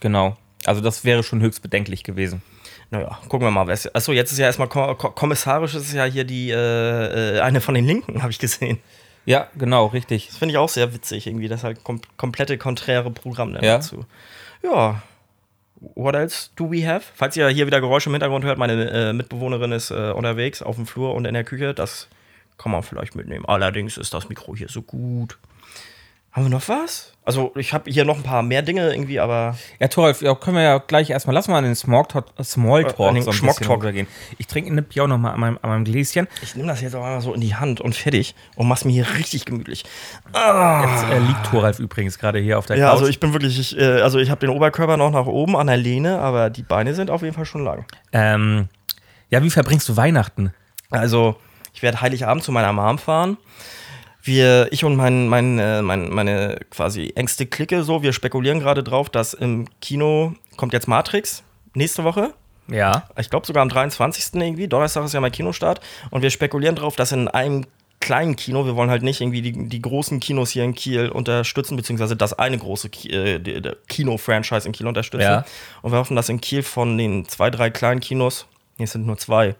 Genau. 0.00 0.36
Also 0.66 0.80
das 0.80 1.04
wäre 1.04 1.22
schon 1.22 1.40
höchst 1.40 1.62
bedenklich 1.62 2.04
gewesen. 2.04 2.42
Naja, 2.90 3.18
gucken 3.28 3.46
wir 3.46 3.50
mal. 3.52 3.68
Achso, 3.70 4.12
jetzt 4.12 4.32
ist 4.32 4.38
ja 4.38 4.46
erstmal 4.46 4.68
kommissarisch, 4.68 5.74
ist 5.74 5.92
ja 5.92 6.04
hier 6.04 6.24
die, 6.24 6.50
äh, 6.50 7.36
äh, 7.36 7.40
eine 7.40 7.60
von 7.60 7.74
den 7.74 7.84
Linken, 7.84 8.22
habe 8.22 8.32
ich 8.32 8.38
gesehen. 8.38 8.78
Ja, 9.26 9.48
genau, 9.56 9.86
richtig. 9.86 10.26
Das 10.28 10.38
finde 10.38 10.52
ich 10.52 10.58
auch 10.58 10.68
sehr 10.68 10.92
witzig, 10.92 11.26
irgendwie. 11.26 11.46
Das 11.48 11.60
ist 11.60 11.64
halt 11.64 11.84
kom 11.84 12.00
komplette 12.16 12.58
konträre 12.58 13.10
Programm 13.10 13.52
Ja. 13.54 13.60
dazu. 13.60 14.04
Ja. 14.62 15.02
What 15.94 16.14
else 16.14 16.50
do 16.56 16.70
we 16.70 16.86
have? 16.86 17.04
Falls 17.14 17.36
ihr 17.36 17.48
hier 17.48 17.66
wieder 17.66 17.80
Geräusche 17.80 18.08
im 18.10 18.14
Hintergrund 18.14 18.44
hört, 18.44 18.58
meine 18.58 18.90
äh, 18.90 19.12
Mitbewohnerin 19.12 19.72
ist 19.72 19.90
äh, 19.90 20.10
unterwegs 20.10 20.60
auf 20.60 20.76
dem 20.76 20.86
Flur 20.86 21.14
und 21.14 21.24
in 21.26 21.32
der 21.34 21.44
Küche. 21.44 21.72
Das 21.74 22.08
kann 22.58 22.72
man 22.72 22.82
vielleicht 22.82 23.14
mitnehmen. 23.14 23.46
Allerdings 23.46 23.96
ist 23.96 24.12
das 24.12 24.28
Mikro 24.28 24.54
hier 24.56 24.68
so 24.68 24.82
gut. 24.82 25.38
Haben 26.32 26.44
wir 26.44 26.50
noch 26.50 26.68
was? 26.68 27.12
Also, 27.24 27.52
ich 27.56 27.72
habe 27.72 27.90
hier 27.90 28.04
noch 28.04 28.16
ein 28.16 28.22
paar 28.22 28.42
mehr 28.42 28.62
Dinge 28.62 28.88
irgendwie, 28.92 29.18
aber 29.20 29.56
Ja, 29.80 29.88
Toralf, 29.88 30.22
ja, 30.22 30.34
können 30.36 30.56
wir 30.56 30.62
ja 30.62 30.78
gleich 30.78 31.10
erstmal, 31.10 31.34
lass 31.34 31.48
mal 31.48 31.58
an 31.58 31.64
den 31.64 31.74
Smalltalk, 31.74 32.26
Smalltalk 32.42 32.98
Äh, 33.00 33.04
an 33.08 33.14
den 33.14 33.22
so 33.24 33.30
ein 33.30 33.32
bisschen 33.32 33.48
Schmocktalk. 33.48 33.70
rübergehen. 33.80 34.06
Ich 34.38 34.46
trinke 34.46 34.70
eine 34.70 34.82
Bier 34.82 35.04
auch 35.04 35.08
noch 35.08 35.18
mal 35.18 35.32
an 35.32 35.40
meinem, 35.40 35.58
an 35.60 35.70
meinem 35.70 35.84
Gläschen. 35.84 36.28
ich 36.42 36.54
nehme 36.54 36.68
das 36.68 36.80
jetzt 36.80 36.94
auch 36.94 37.02
einmal 37.04 37.20
so 37.20 37.34
in 37.34 37.40
die 37.40 37.56
Hand 37.56 37.80
und 37.80 37.94
fertig 37.96 38.34
und 38.56 38.68
mach's 38.68 38.84
mir 38.84 38.92
hier 38.92 39.06
richtig 39.18 39.44
gemütlich. 39.44 39.84
Jetzt 40.32 41.04
äh, 41.10 41.18
liegt 41.18 41.46
Toralf 41.46 41.78
übrigens 41.80 42.18
gerade 42.18 42.38
hier 42.38 42.58
auf 42.58 42.66
der 42.66 42.76
Ja, 42.78 42.86
Couch. 42.90 42.98
also 42.98 43.06
ich 43.08 43.18
bin 43.20 43.32
wirklich, 43.32 43.58
ich, 43.58 43.76
äh, 43.78 44.00
also 44.00 44.18
ich 44.18 44.30
habe 44.30 44.40
den 44.40 44.50
Oberkörper 44.50 44.96
noch 44.96 45.10
nach 45.10 45.26
oben 45.26 45.56
an 45.56 45.66
der 45.66 45.76
Lehne, 45.76 46.20
aber 46.20 46.48
die 46.50 46.62
Beine 46.62 46.94
sind 46.94 47.10
auf 47.10 47.22
jeden 47.22 47.34
Fall 47.34 47.44
schon 47.46 47.64
lang. 47.64 47.84
ähm, 48.12 48.68
ja, 49.30 49.42
wie 49.42 49.50
verbringst 49.50 49.88
du 49.88 49.96
Weihnachten? 49.96 50.52
Also, 50.90 51.36
ich 51.72 51.82
werde 51.82 52.00
Heiligabend 52.00 52.42
zu 52.42 52.50
meiner 52.50 52.72
Mom 52.72 52.98
fahren. 52.98 53.36
Wir, 54.22 54.68
ich 54.70 54.84
und 54.84 54.96
mein, 54.96 55.28
mein, 55.28 55.58
äh, 55.58 55.82
mein, 55.82 56.10
meine 56.10 56.58
quasi 56.70 57.12
engste 57.14 57.46
Clique 57.46 57.82
so, 57.82 58.02
wir 58.02 58.12
spekulieren 58.12 58.60
gerade 58.60 58.82
drauf, 58.82 59.08
dass 59.08 59.34
im 59.34 59.66
Kino 59.80 60.34
kommt 60.56 60.72
jetzt 60.72 60.88
Matrix 60.88 61.42
nächste 61.74 62.04
Woche. 62.04 62.34
Ja. 62.68 63.08
Ich 63.18 63.30
glaube 63.30 63.46
sogar 63.46 63.62
am 63.62 63.68
23. 63.68 64.40
irgendwie. 64.40 64.68
Donnerstag 64.68 65.04
ist 65.04 65.14
ja 65.14 65.20
mein 65.20 65.32
Kinostart. 65.32 65.80
Und 66.10 66.22
wir 66.22 66.30
spekulieren 66.30 66.76
drauf, 66.76 66.96
dass 66.96 67.12
in 67.12 67.28
einem 67.28 67.66
kleinen 68.00 68.34
Kino, 68.34 68.64
wir 68.64 68.76
wollen 68.76 68.90
halt 68.90 69.02
nicht 69.02 69.20
irgendwie 69.20 69.42
die, 69.42 69.68
die 69.68 69.82
großen 69.82 70.20
Kinos 70.20 70.50
hier 70.50 70.64
in 70.64 70.74
Kiel 70.74 71.10
unterstützen, 71.10 71.76
beziehungsweise 71.76 72.16
das 72.16 72.38
eine 72.38 72.56
große 72.56 72.88
äh, 73.08 73.74
Kino-Franchise 73.88 74.66
in 74.66 74.72
Kiel 74.72 74.86
unterstützen. 74.86 75.22
Ja. 75.22 75.44
Und 75.82 75.92
wir 75.92 75.98
hoffen, 75.98 76.16
dass 76.16 76.28
in 76.28 76.40
Kiel 76.40 76.62
von 76.62 76.96
den 76.96 77.28
zwei, 77.28 77.50
drei 77.50 77.68
kleinen 77.70 78.00
Kinos, 78.00 78.46
nee, 78.78 78.84
es 78.84 78.92
sind 78.92 79.06
nur 79.06 79.18
zwei, 79.18 79.54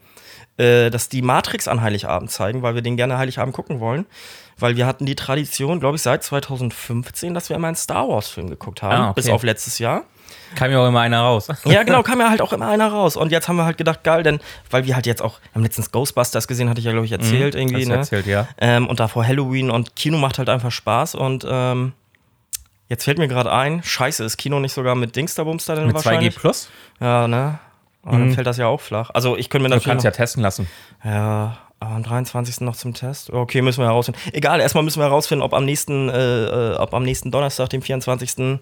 äh, 0.56 0.90
dass 0.90 1.10
die 1.10 1.20
Matrix 1.20 1.68
an 1.68 1.82
Heiligabend 1.82 2.30
zeigen, 2.30 2.62
weil 2.62 2.74
wir 2.74 2.82
den 2.82 2.96
gerne 2.96 3.18
Heiligabend 3.18 3.54
gucken 3.54 3.78
wollen. 3.78 4.06
Weil 4.60 4.76
wir 4.76 4.86
hatten 4.86 5.06
die 5.06 5.16
Tradition, 5.16 5.80
glaube 5.80 5.96
ich, 5.96 6.02
seit 6.02 6.22
2015, 6.22 7.34
dass 7.34 7.48
wir 7.48 7.56
immer 7.56 7.68
einen 7.68 7.76
Star 7.76 8.08
Wars-Film 8.08 8.48
geguckt 8.50 8.82
haben, 8.82 8.94
Ah, 8.94 9.04
okay. 9.10 9.14
bis 9.22 9.28
auf 9.30 9.42
letztes 9.42 9.78
Jahr. 9.78 10.02
Kam 10.54 10.70
ja 10.70 10.80
auch 10.82 10.88
immer 10.88 11.00
einer 11.00 11.20
raus. 11.20 11.48
Ja, 11.64 11.82
genau, 11.84 12.02
kam 12.02 12.20
ja 12.20 12.28
halt 12.28 12.40
auch 12.42 12.52
immer 12.52 12.66
einer 12.68 12.88
raus. 12.90 13.16
Und 13.16 13.30
jetzt 13.32 13.48
haben 13.48 13.56
wir 13.56 13.64
halt 13.64 13.78
gedacht, 13.78 14.02
geil, 14.04 14.22
denn, 14.22 14.40
weil 14.70 14.84
wir 14.84 14.94
halt 14.94 15.06
jetzt 15.06 15.22
auch, 15.22 15.40
wir 15.40 15.54
haben 15.54 15.62
letztens 15.62 15.90
Ghostbusters 15.92 16.46
gesehen, 16.48 16.68
hatte 16.68 16.80
ich 16.80 16.84
ja, 16.86 16.92
glaube 16.92 17.06
ich, 17.06 17.12
erzählt 17.12 17.54
irgendwie, 17.54 17.76
Hast 17.80 17.86
du 17.86 17.90
ne? 17.90 17.96
erzählt, 17.96 18.26
ja. 18.26 18.48
Ähm, 18.58 18.88
und 18.88 19.00
davor 19.00 19.24
Halloween 19.26 19.70
und 19.70 19.94
Kino 19.96 20.18
macht 20.18 20.38
halt 20.38 20.48
einfach 20.48 20.72
Spaß 20.72 21.14
und 21.14 21.46
ähm, 21.48 21.92
jetzt 22.88 23.04
fällt 23.04 23.18
mir 23.18 23.28
gerade 23.28 23.52
ein, 23.52 23.82
scheiße, 23.84 24.24
ist 24.24 24.36
Kino 24.38 24.58
nicht 24.60 24.72
sogar 24.72 24.94
mit 24.96 25.14
Dingsterbumster 25.14 25.76
denn 25.76 25.86
Mit 25.86 25.96
2G 25.96 26.04
wahrscheinlich? 26.04 26.36
Plus? 26.36 26.68
Ja, 27.00 27.28
ne? 27.28 27.58
Aber 28.02 28.18
dann 28.18 28.32
fällt 28.32 28.46
das 28.46 28.56
ja 28.56 28.66
auch 28.66 28.80
flach. 28.80 29.10
Also 29.12 29.36
ich 29.36 29.50
könnte 29.50 29.64
mir 29.64 29.68
Du 29.68 29.74
natürlich 29.76 29.86
kannst 29.92 30.04
ja 30.04 30.10
testen 30.10 30.42
lassen. 30.42 30.66
ja, 31.04 31.58
aber 31.80 31.94
am 31.96 32.02
23. 32.02 32.60
noch 32.60 32.76
zum 32.76 32.94
Test. 32.94 33.30
Okay, 33.30 33.62
müssen 33.62 33.80
wir 33.82 33.86
herausfinden. 33.88 34.20
Egal, 34.32 34.60
erstmal 34.60 34.84
müssen 34.84 35.00
wir 35.00 35.06
herausfinden, 35.06 35.42
ob 35.42 35.52
am 35.54 35.64
nächsten, 35.64 36.08
äh, 36.08 36.72
äh, 36.72 36.76
ob 36.76 36.94
am 36.94 37.02
nächsten 37.02 37.30
Donnerstag, 37.30 37.70
dem 37.70 37.82
24. 37.82 38.60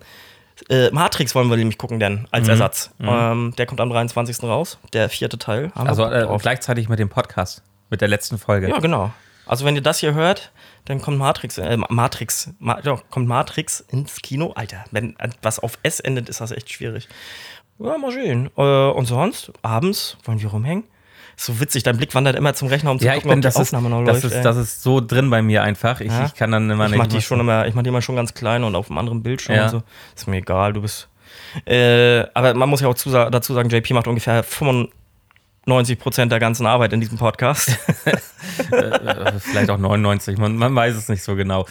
Äh, 0.68 0.90
Matrix 0.90 1.34
wollen 1.34 1.48
wir 1.50 1.56
nämlich 1.56 1.78
gucken, 1.78 2.00
denn 2.00 2.26
als 2.30 2.44
Mhm. 2.44 2.50
Ersatz. 2.50 2.90
Ähm, 3.00 3.54
der 3.56 3.66
kommt 3.66 3.80
am 3.80 3.90
23. 3.90 4.42
raus, 4.48 4.78
der 4.92 5.08
vierte 5.08 5.38
Teil. 5.38 5.70
Wir 5.74 5.86
Also 5.88 6.04
äh, 6.04 6.26
gleichzeitig 6.40 6.88
mit 6.88 6.98
dem 6.98 7.08
Podcast. 7.08 7.62
Mit 7.90 8.00
der 8.00 8.08
letzten 8.08 8.38
Folge. 8.38 8.68
Ja, 8.68 8.78
genau. 8.78 9.12
Also 9.46 9.64
wenn 9.64 9.74
ihr 9.76 9.82
das 9.82 10.00
hier 10.00 10.14
hört, 10.14 10.52
dann 10.84 11.00
kommt 11.00 11.16
Matrix, 11.18 11.58
äh, 11.58 11.76
Matrix, 11.88 12.50
Ma 12.58 12.80
ja, 12.82 13.00
kommt 13.10 13.26
Matrix 13.28 13.80
ins 13.80 14.16
Kino. 14.16 14.52
Alter, 14.54 14.84
wenn 14.90 15.16
was 15.42 15.58
auf 15.58 15.78
S 15.82 16.00
endet, 16.00 16.28
ist 16.28 16.40
das 16.40 16.50
echt 16.50 16.70
schwierig. 16.70 17.08
Ja, 17.78 17.96
mal 17.96 18.12
sehen. 18.12 18.50
Äh, 18.56 18.60
und 18.90 19.06
sonst, 19.06 19.52
abends 19.62 20.18
wollen 20.24 20.42
wir 20.42 20.50
rumhängen. 20.50 20.84
Ist 21.38 21.46
so 21.46 21.60
witzig, 21.60 21.84
dein 21.84 21.96
Blick 21.96 22.12
wandert 22.16 22.34
immer 22.34 22.52
zum 22.54 22.66
Rechner, 22.66 22.90
um 22.90 22.98
zu 22.98 23.04
Ja, 23.06 23.12
ich 23.14 23.22
gucken, 23.22 23.30
bin, 23.30 23.38
ob 23.38 23.42
die 23.42 23.46
das 23.46 23.54
ist, 23.54 23.72
Aufnahme 23.74 23.88
noch 23.90 24.04
das, 24.04 24.22
läuft. 24.22 24.24
ist, 24.34 24.38
ey. 24.38 24.42
das 24.42 24.56
ist 24.56 24.82
so 24.82 25.00
drin 25.00 25.30
bei 25.30 25.40
mir 25.40 25.62
einfach. 25.62 26.00
Ich, 26.00 26.10
Ja? 26.10 26.26
ich 26.26 26.34
kann 26.34 26.50
dann 26.50 26.68
immer 26.68 26.86
ich 26.86 26.90
nicht. 26.90 26.98
mach 26.98 27.06
die 27.06 27.22
schon 27.22 27.38
immer, 27.38 27.64
ich 27.68 27.74
mach 27.74 27.82
die 27.84 27.90
immer 27.90 28.02
schon 28.02 28.16
ganz 28.16 28.34
klein 28.34 28.64
und 28.64 28.74
auf 28.74 28.90
einem 28.90 28.98
anderen 28.98 29.22
Bildschirm 29.22 29.54
Ja. 29.56 29.64
und 29.66 29.70
so. 29.70 29.82
Ist 30.16 30.26
mir 30.26 30.38
egal, 30.38 30.72
du 30.72 30.82
bist. 30.82 31.08
Äh, 31.64 32.24
aber 32.34 32.54
man 32.54 32.68
muss 32.68 32.80
ja 32.80 32.88
auch 32.88 32.94
zusa 32.94 33.30
dazu 33.30 33.54
sagen, 33.54 33.68
JP 33.68 33.94
macht 33.94 34.08
ungefähr 34.08 34.42
95% 34.44 36.26
der 36.26 36.40
ganzen 36.40 36.66
Arbeit 36.66 36.92
in 36.92 37.00
diesem 37.00 37.18
Podcast. 37.18 37.68
äh, 38.72 39.32
vielleicht 39.38 39.70
auch 39.70 39.78
99, 39.78 40.38
man, 40.38 40.56
man 40.56 40.74
weiß 40.74 40.96
es 40.96 41.08
nicht 41.08 41.22
so 41.22 41.36
genau. 41.36 41.66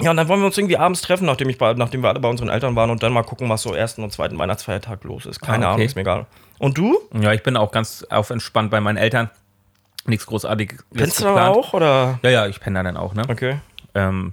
Ja, 0.00 0.10
und 0.12 0.16
dann 0.16 0.28
wollen 0.28 0.40
wir 0.40 0.46
uns 0.46 0.56
irgendwie 0.56 0.76
abends 0.78 1.02
treffen, 1.02 1.26
nachdem, 1.26 1.48
ich 1.50 1.58
bei, 1.58 1.74
nachdem 1.74 2.02
wir 2.02 2.08
alle 2.08 2.20
bei 2.20 2.28
unseren 2.28 2.48
Eltern 2.48 2.74
waren 2.76 2.90
und 2.90 3.02
dann 3.02 3.12
mal 3.12 3.22
gucken, 3.24 3.48
was 3.50 3.62
so 3.62 3.74
ersten 3.74 4.02
und 4.02 4.12
zweiten 4.12 4.38
Weihnachtsfeiertag 4.38 5.02
los 5.04 5.26
ist. 5.26 5.40
Keine 5.40 5.66
Ah, 5.66 5.70
okay. 5.70 5.74
Ahnung, 5.74 5.86
ist 5.86 5.94
mir 5.96 6.02
egal. 6.02 6.26
Und 6.60 6.76
du? 6.76 6.98
Ja, 7.18 7.32
ich 7.32 7.42
bin 7.42 7.56
auch 7.56 7.72
ganz 7.72 8.06
auf 8.10 8.28
entspannt 8.30 8.70
bei 8.70 8.80
meinen 8.80 8.98
Eltern. 8.98 9.30
Nichts 10.04 10.26
großartiges 10.26 10.84
Kennst 10.94 11.20
du 11.20 11.26
aber 11.26 11.48
auch? 11.48 11.72
Oder? 11.72 12.20
Ja, 12.22 12.30
ja, 12.30 12.46
ich 12.46 12.60
penne 12.60 12.78
da 12.78 12.82
dann 12.82 12.96
auch, 12.98 13.14
ne? 13.14 13.22
Okay. 13.28 13.58
Ähm, 13.94 14.32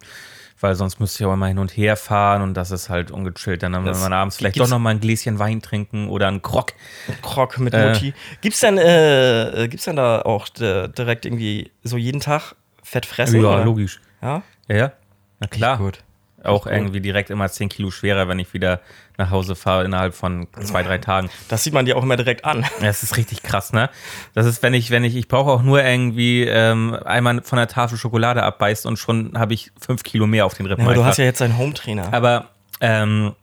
weil 0.60 0.76
sonst 0.76 1.00
müsste 1.00 1.24
ich 1.24 1.28
auch 1.28 1.34
immer 1.34 1.48
hin 1.48 1.58
und 1.58 1.72
her 1.72 1.96
fahren 1.96 2.42
und 2.42 2.54
das 2.56 2.72
ist 2.72 2.90
halt 2.90 3.12
ungechillt. 3.12 3.64
Dann, 3.64 3.74
wenn 3.74 3.86
Das 3.86 4.02
man 4.02 4.12
abends 4.12 4.36
vielleicht 4.38 4.60
doch 4.60 4.68
noch 4.68 4.80
mal 4.80 4.90
ein 4.90 5.00
Gläschen 5.00 5.40
Wein 5.40 5.62
trinken 5.62 6.10
oder 6.10 6.28
einen 6.28 6.42
Grog. 6.42 6.74
Krog 7.22 7.60
mit 7.60 7.74
Äh. 7.74 7.90
Mutti. 7.90 8.14
Gibt's 8.42 8.60
denn, 8.60 8.78
äh, 8.78 9.68
gibt's 9.70 9.86
denn 9.86 9.96
da 9.96 10.22
auch 10.24 10.48
äh, 10.60 10.90
direkt 10.90 11.26
irgendwie 11.26 11.72
so 11.84 11.96
jeden 11.96 12.20
Tag 12.20 12.56
Fett 12.84 13.06
fressen? 13.06 13.42
ja, 13.42 13.48
oder? 13.56 13.64
logisch. 13.66 14.02
Ja? 14.22 14.42
Ja, 14.68 14.76
ja. 14.76 14.92
Na 15.40 15.48
klar. 15.48 15.78
Gut. 15.78 16.04
Auch 16.44 16.68
irgendwie 16.68 17.02
direkt 17.02 17.32
immer 17.32 17.50
10 17.50 17.70
Kilo 17.70 17.90
schwerer, 17.90 18.28
wenn 18.28 18.38
ich 18.38 18.54
wieder 18.54 18.80
nach 19.18 19.32
Hause 19.32 19.56
fahre 19.56 19.84
innerhalb 19.84 20.14
von 20.14 20.48
zwei, 20.62 20.84
drei 20.84 21.00
Tagen. 21.00 21.30
Das 21.50 21.64
sieht 21.64 21.74
man 21.74 21.86
dir 21.86 21.98
auch 21.98 22.04
immer 22.04 22.16
direkt 22.16 22.46
an. 22.46 22.64
Das 22.80 23.02
ist 23.02 23.18
richtig 23.18 23.42
krass, 23.42 23.74
ne? 23.74 23.90
Das 24.36 24.46
ist, 24.46 24.62
wenn 24.62 24.76
ich, 24.76 24.92
wenn 24.92 25.04
ich, 25.04 25.16
ich 25.16 25.28
brauche 25.28 25.50
auch 25.50 25.64
nur 25.64 25.84
irgendwie 25.84 26.44
ähm, 26.44 26.96
einmal 27.06 27.42
von 27.42 27.58
der 27.58 27.68
Tafel 27.68 27.98
Schokolade 27.98 28.44
abbeißt 28.44 28.86
und 28.86 28.98
schon 28.98 29.38
habe 29.38 29.56
ich 29.56 29.72
fünf 29.80 30.04
Kilo 30.04 30.28
mehr 30.28 30.46
auf 30.46 30.54
den 30.54 30.68
Rippen. 30.68 30.84
Aber 30.86 30.94
du 30.94 31.04
hast 31.04 31.18
ja 31.18 31.26
jetzt 31.26 31.42
einen 31.42 31.58
Home-Trainer. 31.58 32.14
aber, 32.14 32.50
ähm, 32.82 33.34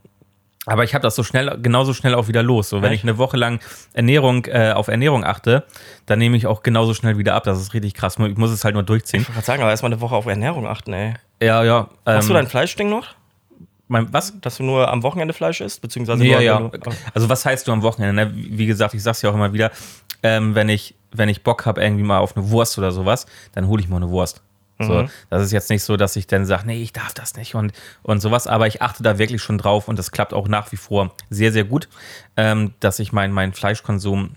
aber 0.67 0.85
ich 0.85 0.95
habe 0.95 1.03
das 1.03 1.15
so 1.15 1.25
schnell, 1.25 1.59
genauso 1.61 1.93
schnell 1.93 2.15
auch 2.15 2.29
wieder 2.29 2.43
los. 2.43 2.69
So, 2.69 2.81
wenn 2.81 2.93
Echt? 2.93 3.03
ich 3.03 3.09
eine 3.09 3.19
Woche 3.19 3.37
lang 3.37 3.61
Ernährung, 3.93 4.47
äh, 4.47 4.73
auf 4.73 4.89
Ernährung 4.89 5.25
achte, 5.25 5.65
dann 6.07 6.19
nehme 6.19 6.37
ich 6.37 6.47
auch 6.47 6.63
genauso 6.63 6.95
schnell 6.95 7.19
wieder 7.19 7.35
ab. 7.35 7.45
Das 7.45 7.61
ist 7.61 7.75
richtig 7.75 7.95
krass. 7.95 8.17
Ich 8.19 8.37
muss 8.39 8.51
es 8.51 8.65
halt 8.65 8.75
nur 8.75 8.83
durchziehen. 8.83 9.21
Ich 9.21 9.29
wollte 9.29 9.35
gerade 9.35 9.47
sagen, 9.47 9.63
aber 9.63 9.71
erstmal 9.73 9.93
eine 9.93 10.01
Woche 10.01 10.15
auf 10.15 10.27
Ernährung 10.27 10.67
achten, 10.67 10.93
ey. 10.93 11.15
Ja, 11.45 11.63
ja. 11.65 11.89
Ähm, 12.07 12.17
Hast 12.17 12.29
du 12.29 12.33
dein 12.35 12.47
Fleischding 12.47 12.89
noch? 12.89 13.09
mein, 13.87 14.11
was? 14.13 14.33
Dass 14.41 14.57
du 14.57 14.63
nur 14.63 14.91
am 14.91 15.03
Wochenende 15.03 15.35
Fleisch 15.35 15.61
isst? 15.61 15.83
Beziehungsweise 15.83 16.25
Ja, 16.25 16.37
nur, 16.37 16.43
ja. 16.43 16.73
wenn 16.73 16.81
du- 16.81 16.91
Also 17.13 17.29
was 17.29 17.45
heißt 17.45 17.69
du 17.69 17.73
am 17.73 17.83
Wochenende? 17.83 18.25
Ne? 18.27 18.33
Wie 18.35 18.67
gesagt, 18.67 18.95
ich 18.95 19.03
sag's 19.03 19.21
ja 19.23 19.31
auch 19.31 19.35
immer 19.35 19.53
wieder, 19.53 19.71
ähm, 20.23 20.55
wenn 20.55 20.69
ich 20.69 20.95
wenn 21.17 21.29
ich 21.29 21.45
Bock 21.45 21.65
habe 21.65 21.81
irgendwie 21.81 22.03
mal 22.03 22.19
auf 22.19 22.37
eine 22.37 22.51
Wurst 22.51 22.77
oder 22.77 22.91
sowas, 22.91 23.27
dann 23.53 23.69
hole 23.69 23.81
ich 23.81 23.89
mal 23.89 23.97
eine 23.99 24.09
Wurst. 24.11 24.43
So, 24.81 24.93
Mhm. 25.03 25.11
das 25.31 25.45
ist 25.45 25.53
jetzt 25.53 25.71
nicht 25.71 25.85
so, 25.85 25.97
dass 25.97 26.17
ich 26.17 26.27
dann 26.27 26.45
sage, 26.45 26.67
nee, 26.67 26.83
ich 26.83 26.93
darf 26.93 27.15
das 27.15 27.37
nicht 27.37 27.55
und, 27.55 27.73
und 28.03 28.19
sowas, 28.21 28.49
aber 28.49 28.67
ich 28.67 28.83
achte 28.83 29.05
da 29.05 29.17
wirklich 29.17 29.41
schon 29.41 29.57
drauf 29.57 29.87
und 29.87 29.97
das 29.97 30.11
klappt 30.11 30.35
auch 30.35 30.49
nach 30.49 30.73
wie 30.73 30.77
vor 30.77 31.15
sehr, 31.31 31.53
sehr 31.53 31.63
gut, 31.63 31.89
ähm, 32.37 32.75
dass 32.81 32.99
ich 32.99 33.13
meinen 33.13 33.33
meinen 33.33 33.53
Fleischkonsum 33.53 34.35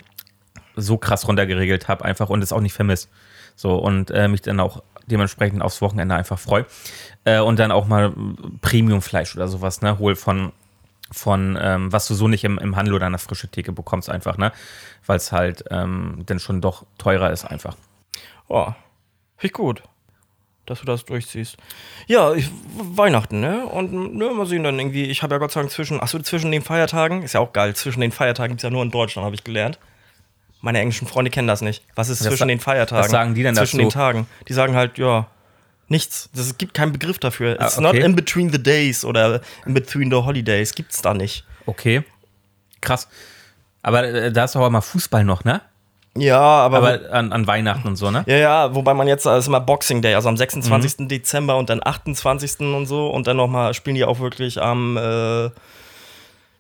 so 0.76 1.00
krass 1.00 1.28
runtergeregelt 1.28 1.88
habe 1.88 2.06
einfach 2.06 2.30
und 2.30 2.44
es 2.44 2.54
auch 2.54 2.62
nicht 2.62 2.74
vermisst. 2.74 3.10
So, 3.56 3.74
und 3.78 4.12
äh, 4.12 4.28
mich 4.28 4.44
dann 4.44 4.60
auch 4.60 4.84
dementsprechend 5.08 5.62
aufs 5.62 5.82
Wochenende 5.82 6.16
einfach 6.16 6.38
freue. 6.38 6.66
Äh, 7.26 7.40
und 7.40 7.58
dann 7.60 7.72
auch 7.72 7.88
mal 7.88 8.14
Premium-Fleisch 8.62 9.36
oder 9.36 9.48
sowas, 9.48 9.82
ne, 9.82 9.98
hol 10.00 10.16
von, 10.16 10.52
von 11.12 11.58
ähm, 11.60 11.92
was 11.92 12.08
du 12.08 12.14
so 12.14 12.28
nicht 12.28 12.44
im, 12.44 12.58
im 12.60 12.76
Handel 12.76 12.94
oder 12.94 13.06
an 13.08 13.14
der 13.14 13.20
frischen 13.20 13.52
Theke 13.52 13.72
bekommst, 13.72 14.10
einfach, 14.10 14.38
ne? 14.38 14.52
Weil 15.06 15.18
es 15.18 15.32
halt 15.32 15.64
ähm, 15.72 16.24
dann 16.26 16.40
schon 16.40 16.62
doch 16.62 16.86
teurer 16.98 17.32
ist 17.32 17.46
einfach. 17.46 17.76
Oh, 18.50 18.68
finde 19.38 19.54
gut, 19.54 19.84
dass 20.66 20.80
du 20.80 20.86
das 20.86 21.06
durchziehst. 21.06 21.58
Ja, 22.08 22.34
ich, 22.34 22.50
Weihnachten, 22.78 23.40
ne? 23.40 23.66
Und 23.66 24.16
ne, 24.16 24.30
mal 24.32 24.46
sehen 24.46 24.64
dann 24.64 24.78
irgendwie, 24.78 25.06
ich 25.06 25.24
habe 25.24 25.36
ja 25.36 25.40
Gott 25.40 25.52
sei 25.52 25.62
Dank 25.62 25.72
zwischen, 25.72 26.02
achso, 26.02 26.20
zwischen 26.20 26.52
den 26.52 26.62
Feiertagen, 26.62 27.24
ist 27.24 27.34
ja 27.34 27.40
auch 27.40 27.54
geil, 27.54 27.76
zwischen 27.76 28.02
den 28.02 28.12
Feiertagen 28.12 28.52
gibt 28.52 28.60
es 28.60 28.64
ja 28.64 28.70
nur 28.70 28.84
in 28.84 28.92
Deutschland, 28.92 29.26
habe 29.26 29.36
ich 29.36 29.44
gelernt. 29.44 29.80
Meine 30.68 30.82
englischen 30.82 31.08
Freunde 31.08 31.32
kennen 31.32 31.48
das 31.48 31.62
nicht. 31.62 31.82
Was 31.96 32.10
ist 32.10 32.20
Was 32.20 32.28
zwischen 32.28 32.50
den 32.50 32.60
Feiertagen? 32.60 33.06
was 33.06 33.10
sagen 33.10 33.34
die 33.34 33.42
denn 33.42 33.56
Zwischen 33.56 33.78
dazu? 33.78 33.88
den 33.88 33.94
Tagen. 33.94 34.28
Die 34.50 34.54
sagen 34.54 34.76
halt, 34.76 34.98
ja, 34.98 35.28
nichts. 35.88 36.30
Das, 36.36 36.48
es 36.48 36.58
gibt 36.58 36.74
keinen 36.74 36.92
Begriff 36.92 37.20
dafür. 37.20 37.56
Ah, 37.58 37.68
It's 37.68 37.80
not 37.80 37.94
okay. 37.94 38.04
in 38.04 38.18
between 38.18 38.52
the 38.52 38.62
days 38.62 39.06
oder 39.06 39.40
in 39.66 39.74
between 39.74 40.12
the 40.12 40.18
holidays. 40.18 40.76
Gibt's 40.76 41.02
da 41.02 41.14
nicht. 41.14 41.46
Okay. 41.68 42.04
Krass. 42.82 43.08
Aber 43.82 44.04
äh, 44.04 44.30
da 44.30 44.44
ist 44.44 44.56
doch 44.56 44.62
auch 44.62 44.70
mal 44.70 44.82
Fußball 44.82 45.24
noch, 45.24 45.46
ne? 45.46 45.62
Ja, 46.18 46.38
aber, 46.38 46.80
Aber 46.80 47.14
an, 47.14 47.32
an 47.32 47.48
Weihnachten 47.48 47.88
und 47.88 47.96
so, 47.96 48.12
ne? 48.12 48.26
Ja, 48.28 48.36
ja, 48.36 48.76
wobei 48.76 48.94
man 48.94 49.08
jetzt, 49.08 49.26
das 49.26 49.46
ist 49.46 49.48
immer 49.48 49.62
Boxing 49.62 50.02
Day, 50.02 50.16
also 50.16 50.28
am 50.28 50.36
26. 50.36 51.00
Mhm. 51.00 51.08
Dezember 51.08 51.56
und 51.56 51.70
dann 51.70 51.80
28. 51.82 52.60
und 52.60 52.88
so 52.88 53.08
und 53.08 53.26
dann 53.26 53.38
nochmal 53.38 53.74
spielen 53.74 53.96
die 53.96 54.04
auch 54.04 54.20
wirklich 54.20 54.62
am, 54.62 54.98
äh, 54.98 55.50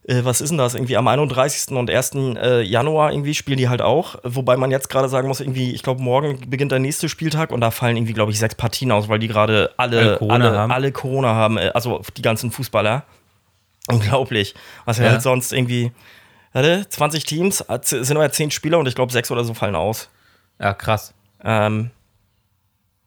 äh, 0.07 0.23
was 0.25 0.41
ist 0.41 0.49
denn 0.49 0.57
das? 0.57 0.73
Irgendwie 0.73 0.97
am 0.97 1.07
31. 1.07 1.75
und 1.75 1.89
1. 1.89 2.11
Äh, 2.15 2.61
Januar 2.61 3.11
irgendwie 3.11 3.33
spielen 3.35 3.57
die 3.57 3.69
halt 3.69 3.81
auch. 3.81 4.15
Wobei 4.23 4.57
man 4.57 4.71
jetzt 4.71 4.89
gerade 4.89 5.09
sagen 5.09 5.27
muss, 5.27 5.39
irgendwie, 5.41 5.73
ich 5.73 5.83
glaube, 5.83 6.01
morgen 6.01 6.49
beginnt 6.49 6.71
der 6.71 6.79
nächste 6.79 7.09
Spieltag 7.09 7.51
und 7.51 7.61
da 7.61 7.71
fallen 7.71 7.97
irgendwie, 7.97 8.13
glaube 8.13 8.31
ich, 8.31 8.39
sechs 8.39 8.55
Partien 8.55 8.91
aus, 8.91 9.09
weil 9.09 9.19
die 9.19 9.27
gerade 9.27 9.71
alle, 9.77 9.99
Alle 9.99 10.17
Corona 10.17 10.33
alle, 10.47 10.57
haben. 10.57 10.71
alle 10.71 10.91
Corona 10.91 11.35
haben, 11.35 11.57
äh, 11.57 11.71
also 11.73 12.01
die 12.15 12.21
ganzen 12.21 12.51
Fußballer. 12.51 13.03
Unglaublich. 13.87 14.55
Was 14.85 14.97
ja, 14.97 15.05
Ja. 15.05 15.11
halt 15.11 15.21
sonst 15.21 15.53
irgendwie, 15.53 15.91
warte, 16.53 16.85
20 16.89 17.23
Teams, 17.23 17.63
sind 17.81 18.17
aber 18.17 18.29
10 18.31 18.51
Spieler 18.51 18.79
und 18.79 18.87
ich 18.87 18.95
glaube, 18.95 19.11
sechs 19.13 19.29
oder 19.31 19.43
so 19.43 19.53
fallen 19.53 19.75
aus. 19.75 20.09
Ja, 20.59 20.73
krass. 20.73 21.13
Ähm. 21.43 21.91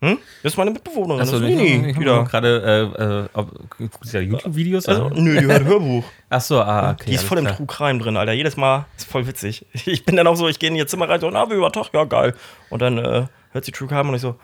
Hm? 0.02 0.16
Das 0.42 0.52
ist 0.52 0.56
meine 0.56 0.70
Mitbewohnerin. 0.70 1.20
Achso, 1.20 1.32
das 1.38 1.42
ist 1.42 1.48
ich, 1.50 1.56
Nini 1.56 1.90
ich 1.90 1.98
wieder. 2.00 2.24
gerade, 2.24 2.88
äh, 2.98 3.02
äh, 3.02 3.28
ob- 3.34 3.68
guckst 3.78 4.14
du 4.14 4.18
ja 4.18 4.22
YouTube-Videos? 4.24 4.86
Also, 4.86 5.10
nö, 5.10 5.38
die 5.38 5.44
hört 5.46 5.64
Hörbuch. 5.64 6.04
Achso, 6.30 6.60
ah, 6.62 6.92
okay. 6.92 7.04
Die 7.10 7.14
ist 7.14 7.24
voll 7.24 7.36
im. 7.38 7.46
True 7.46 7.66
Crime 7.66 7.98
drin, 7.98 8.16
Alter. 8.16 8.32
Jedes 8.32 8.56
Mal 8.56 8.86
ist 8.96 9.06
voll 9.10 9.26
witzig. 9.26 9.66
Ich 9.86 10.04
bin 10.06 10.16
dann 10.16 10.26
auch 10.26 10.36
so, 10.36 10.48
ich 10.48 10.58
gehe 10.58 10.70
in 10.70 10.76
ihr 10.76 10.86
Zimmer 10.86 11.08
rein, 11.08 11.20
so, 11.20 11.30
na, 11.30 11.50
wie 11.50 11.60
war 11.60 11.70
Tag? 11.70 11.90
Ja, 11.92 12.04
geil. 12.04 12.34
Und 12.70 12.80
dann 12.80 12.96
äh, 12.96 13.26
hört 13.52 13.64
sie 13.64 13.72
True 13.72 13.88
Crime 13.88 14.08
und 14.08 14.14
ich 14.14 14.22
so, 14.22 14.36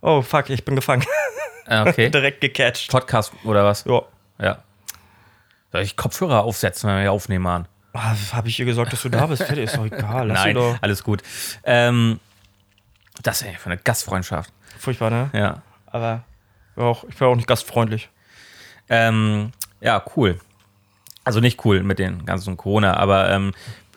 oh, 0.00 0.20
fuck, 0.22 0.50
ich 0.50 0.64
bin 0.64 0.74
gefangen. 0.74 1.04
Ah, 1.66 1.86
okay. 1.86 2.10
Direkt 2.10 2.40
gecatcht. 2.40 2.90
Podcast 2.90 3.32
oder 3.44 3.64
was? 3.64 3.84
Ja. 3.84 4.02
Ja. 4.40 4.58
Soll 5.70 5.82
ich 5.82 5.96
Kopfhörer 5.96 6.42
aufsetzen, 6.42 6.88
wenn 6.88 6.96
wir 6.96 7.02
hier 7.02 7.12
aufnehmen, 7.12 7.44
Mann? 7.44 7.68
Ah, 7.92 8.14
Habe 8.32 8.48
ich 8.48 8.58
ihr 8.58 8.66
gesagt, 8.66 8.92
dass 8.92 9.02
du 9.02 9.08
da 9.08 9.26
bist? 9.26 9.44
Fertig, 9.44 9.64
ist 9.66 9.76
doch 9.76 9.86
egal. 9.86 10.26
Lass 10.26 10.44
Nein, 10.44 10.56
alles 10.80 11.04
gut. 11.04 11.22
Ähm, 11.62 12.18
das 13.22 13.40
ist 13.40 13.46
ja 13.46 13.56
für 13.56 13.66
eine 13.70 13.78
Gastfreundschaft. 13.78 14.52
Furchtbar, 14.84 15.10
ne? 15.10 15.30
Ja. 15.32 15.62
Aber 15.86 16.24
auch, 16.76 17.04
ich 17.04 17.18
war 17.18 17.28
auch 17.28 17.36
nicht 17.36 17.48
gastfreundlich. 17.48 18.10
Ähm, 18.90 19.52
ja, 19.80 20.04
cool. 20.14 20.38
Also 21.24 21.40
nicht 21.40 21.64
cool 21.64 21.82
mit 21.82 21.98
den 21.98 22.26
ganzen 22.26 22.58
Corona, 22.58 22.98
aber 22.98 23.30
ähm, 23.30 23.52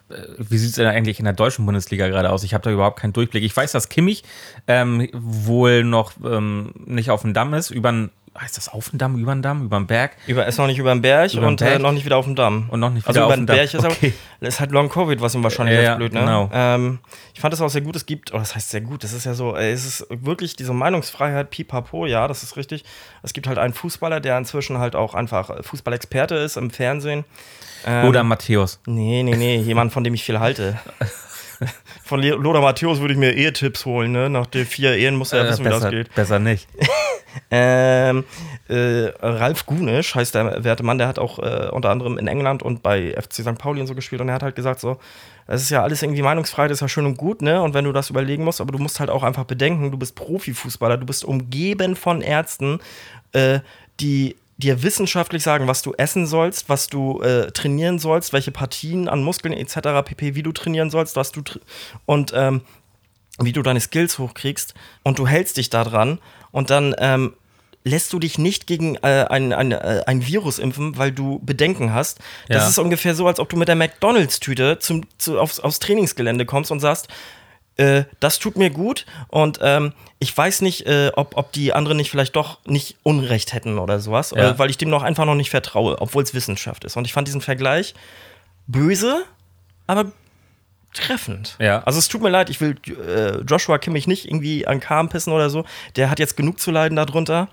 äh, 0.10 0.16
wie 0.38 0.58
sieht 0.58 0.70
es 0.70 0.76
denn 0.76 0.88
eigentlich 0.88 1.20
in 1.20 1.26
der 1.26 1.34
deutschen 1.34 1.66
Bundesliga 1.66 2.08
gerade 2.08 2.30
aus? 2.30 2.44
Ich 2.44 2.54
habe 2.54 2.64
da 2.64 2.72
überhaupt 2.72 3.00
keinen 3.00 3.12
Durchblick. 3.12 3.44
Ich 3.44 3.56
weiß, 3.56 3.74
dass 3.74 3.90
Kimmich 3.90 4.24
ähm, 4.68 5.10
wohl 5.12 5.84
noch 5.84 6.14
ähm, 6.24 6.72
nicht 6.86 7.10
auf 7.10 7.24
dem 7.24 7.34
Damm 7.34 7.54
ist, 7.54 7.70
über 7.70 8.10
heißt 8.40 8.56
das 8.58 8.70
auf 8.70 8.90
dem 8.90 9.00
Damm, 9.00 9.18
über 9.18 9.34
den 9.34 9.42
Damm, 9.42 9.64
über 9.66 9.78
den 9.78 9.88
Berg 9.88 10.12
Über, 10.28 10.46
ist 10.46 10.58
noch 10.58 10.68
nicht 10.68 10.78
über 10.80 10.94
den 10.94 11.02
Berg 11.02 11.34
Über 11.34 11.42
den 11.42 11.48
und 11.50 11.62
Äh, 11.62 11.66
Berg. 11.66 11.82
noch 11.82 11.92
nicht 11.92 12.06
wieder 12.06 12.18
auf 12.18 12.26
dem 12.26 12.36
Damm. 12.36 12.70
und 12.70 12.80
noch 12.80 12.90
nicht 12.92 13.08
Also 13.08 13.18
wieder 13.20 13.26
über 13.26 13.34
auf 13.34 13.40
dem 13.40 13.46
Damm. 13.48 13.56
Berg 13.58 13.74
ist, 13.74 13.86
okay. 13.86 14.14
aber, 14.40 14.48
ist 14.48 14.60
halt 14.60 14.72
Long 14.72 14.90
Covid, 14.90 15.20
was 15.22 15.34
ihm 15.36 15.44
wahrscheinlich 15.44 15.76
jetzt 15.76 15.86
ja, 15.86 15.96
blöd, 15.96 16.14
ne? 16.14 16.20
genau. 16.20 16.50
Ähm, 16.54 17.00
ich 17.34 17.40
fand 17.40 17.54
es 17.54 17.62
auch 17.62 17.70
sehr 17.70 17.82
gut, 17.82 17.96
es 17.96 18.06
gibt, 18.06 18.34
oh, 18.34 18.38
das 18.38 18.56
heißt 18.56 18.70
sehr 18.70 18.82
gut, 18.82 19.04
das 19.04 19.14
ist 19.14 19.26
ja 19.26 19.34
so, 19.34 19.56
äh, 19.56 19.72
es 19.72 19.86
ist 19.86 20.08
wirklich 20.10 20.56
diese 20.56 20.74
Meinungsfreiheit, 20.74 21.50
pipapo, 21.50 22.06
ja, 22.06 22.28
das 22.28 22.44
ist 22.44 22.58
richtig. 22.58 22.84
Es 23.24 23.34
gibt 23.34 23.48
halt 23.48 23.58
einen 23.58 23.74
Fußballer, 23.74 24.20
der 24.20 24.38
inzwischen 24.38 24.78
halt 24.78 24.96
auch 24.96 25.14
einfach 25.16 25.50
äh, 25.50 25.64
Fußballexperte 25.64 26.36
ist 26.36 26.58
im 26.58 26.70
Fernsehen. 26.70 27.26
Ähm, 27.86 28.08
Oder 28.08 28.24
Matthäus. 28.24 28.80
Nee, 28.86 29.24
nee, 29.24 29.36
nee, 29.36 29.58
jemand, 29.58 29.94
von 29.94 30.04
dem 30.04 30.14
ich 30.14 30.24
viel 30.24 30.40
halte. 30.40 30.80
Von 32.04 32.22
Lothar 32.22 32.62
Matthäus 32.62 33.00
würde 33.00 33.14
ich 33.14 33.20
mir 33.20 33.34
Ehetipps 33.36 33.86
holen, 33.86 34.12
ne? 34.12 34.30
Nach 34.30 34.46
den 34.46 34.66
vier 34.66 34.96
Ehen 34.96 35.16
muss 35.16 35.34
er 35.34 35.40
ja 35.40 35.46
Äh, 35.46 35.50
wissen, 35.52 35.66
wie 35.66 35.70
das 35.70 35.80
besser, 35.80 35.90
geht. 35.92 36.14
besser 36.16 36.40
nicht. 36.40 36.68
Ähm, 37.52 38.24
äh, 38.68 39.12
Ralf 39.22 39.68
Gunisch 39.68 40.16
heißt 40.16 40.34
der 40.34 40.64
werte 40.64 40.82
Mann, 40.82 40.98
der 40.98 41.08
hat 41.08 41.20
auch 41.20 41.38
äh, 41.38 41.70
unter 41.72 41.92
anderem 41.92 42.18
in 42.18 42.28
England 42.28 42.64
und 42.64 42.82
bei 42.82 43.12
FC 43.14 43.36
St. 43.44 43.60
Pauli 43.60 43.80
und 43.80 43.86
so 43.86 43.94
gespielt 43.94 44.22
und 44.22 44.30
er 44.30 44.34
hat 44.36 44.42
halt 44.44 44.56
gesagt 44.56 44.80
so, 44.80 44.98
es 45.46 45.62
ist 45.62 45.70
ja 45.70 45.84
alles 45.84 46.02
irgendwie 46.02 46.24
meinungsfrei, 46.24 46.68
das 46.68 46.78
ist 46.78 46.82
ja 46.82 46.88
schön 46.88 47.06
und 47.06 47.16
gut, 47.16 47.44
ne? 47.44 47.62
Und 47.62 47.76
wenn 47.76 47.86
du 47.86 47.92
das 47.92 48.10
überlegen 48.10 48.44
musst, 48.44 48.60
aber 48.60 48.72
du 48.72 48.80
musst 48.80 49.00
halt 49.00 49.12
auch 49.12 49.22
einfach 49.22 49.44
bedenken, 49.44 49.92
du 49.92 49.98
bist 50.00 50.16
Profifußballer, 50.16 50.98
du 50.98 51.06
bist 51.06 51.24
umgeben 51.24 51.96
von 51.96 52.22
Ärzten, 52.22 52.80
äh, 53.34 53.60
die 54.00 54.36
dir 54.58 54.82
wissenschaftlich 54.84 55.44
sagen, 55.44 55.68
was 55.68 55.82
du 55.82 55.94
essen 55.94 56.26
sollst, 56.26 56.68
was 56.70 56.88
du 56.88 57.22
äh, 57.22 57.52
trainieren 57.52 58.00
sollst, 58.00 58.34
welche 58.34 58.52
Partien 58.52 59.08
an 59.08 59.24
Muskeln 59.24 59.54
etc. 59.54 59.78
pp, 60.04 60.36
wie 60.36 60.44
du 60.44 60.52
trainieren 60.52 60.90
sollst, 60.90 61.16
was 61.16 61.32
du 61.32 61.42
und 62.06 62.34
ähm, 62.36 62.62
wie 63.40 63.52
du 63.54 63.62
deine 63.62 63.80
Skills 63.80 64.18
hochkriegst 64.18 64.74
und 65.04 65.20
du 65.20 65.28
hältst 65.28 65.58
dich 65.58 65.70
da 65.70 65.84
dran 65.84 66.20
und 66.52 66.72
dann 66.72 66.96
ähm, 66.98 67.34
lässt 67.84 68.12
du 68.12 68.20
dich 68.20 68.38
nicht 68.40 68.66
gegen 68.68 68.96
äh, 68.96 69.26
ein, 69.30 69.54
ein, 69.54 69.72
äh, 69.72 70.04
ein 70.08 70.26
Virus 70.26 70.60
impfen, 70.60 70.98
weil 70.98 71.12
du 71.12 71.40
Bedenken 71.40 71.94
hast. 71.94 72.20
Das 72.50 72.64
Ja. 72.64 72.70
ist 72.70 72.78
ungefähr 72.80 73.16
so, 73.16 73.28
als 73.28 73.40
ob 73.40 73.50
du 73.50 73.56
mit 73.58 73.68
der 73.68 73.76
McDonalds-Tüte 73.76 74.80
zum, 74.80 75.06
zu, 75.20 75.40
aufs, 75.40 75.60
aufs 75.60 75.80
Trainingsgelände 75.80 76.46
kommst 76.46 76.72
und 76.72 76.80
sagst, 76.80 77.08
äh, 77.78 78.04
das 78.20 78.40
tut 78.40 78.58
mir 78.58 78.70
gut 78.70 79.06
und 79.30 79.60
ähm, 79.62 79.94
ich 80.20 80.36
weiß 80.36 80.62
nicht, 80.62 80.88
äh, 80.88 81.12
ob, 81.16 81.38
ob 81.38 81.52
die 81.52 81.74
anderen 81.74 81.98
nicht 81.98 82.10
vielleicht 82.10 82.36
doch 82.36 82.60
nicht 82.66 82.98
Unrecht 83.04 83.54
hätten 83.54 83.78
oder 83.78 84.00
sowas, 84.00 84.34
Ja. 84.36 84.50
äh, 84.52 84.60
weil 84.60 84.70
ich 84.70 84.78
dem 84.78 84.90
noch 84.90 85.04
einfach 85.04 85.26
noch 85.26 85.36
nicht 85.36 85.50
vertraue, 85.52 86.02
obwohl 86.02 86.24
es 86.24 86.34
Wissenschaft 86.34 86.84
ist. 86.86 86.98
Und 86.98 87.06
ich 87.06 87.14
fand 87.14 87.28
diesen 87.28 87.42
Vergleich 87.42 87.94
böse, 88.66 89.24
aber 89.86 90.12
treffend. 90.94 91.56
Ja. 91.60 91.84
Also 91.84 92.00
es 92.00 92.08
tut 92.08 92.22
mir 92.24 92.30
leid, 92.30 92.50
ich 92.50 92.60
will 92.60 92.76
äh, 92.88 93.42
Joshua 93.48 93.78
Kimmich 93.78 94.08
nicht 94.08 94.26
irgendwie 94.26 94.66
an 94.66 94.80
Kahn 94.80 95.10
pissen 95.10 95.32
oder 95.32 95.50
so. 95.52 95.64
Der 95.96 96.10
hat 96.10 96.18
jetzt 96.18 96.36
genug 96.38 96.60
zu 96.60 96.72
leiden 96.72 96.96
darunter. 96.96 97.50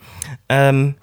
Ähm, 0.48 0.94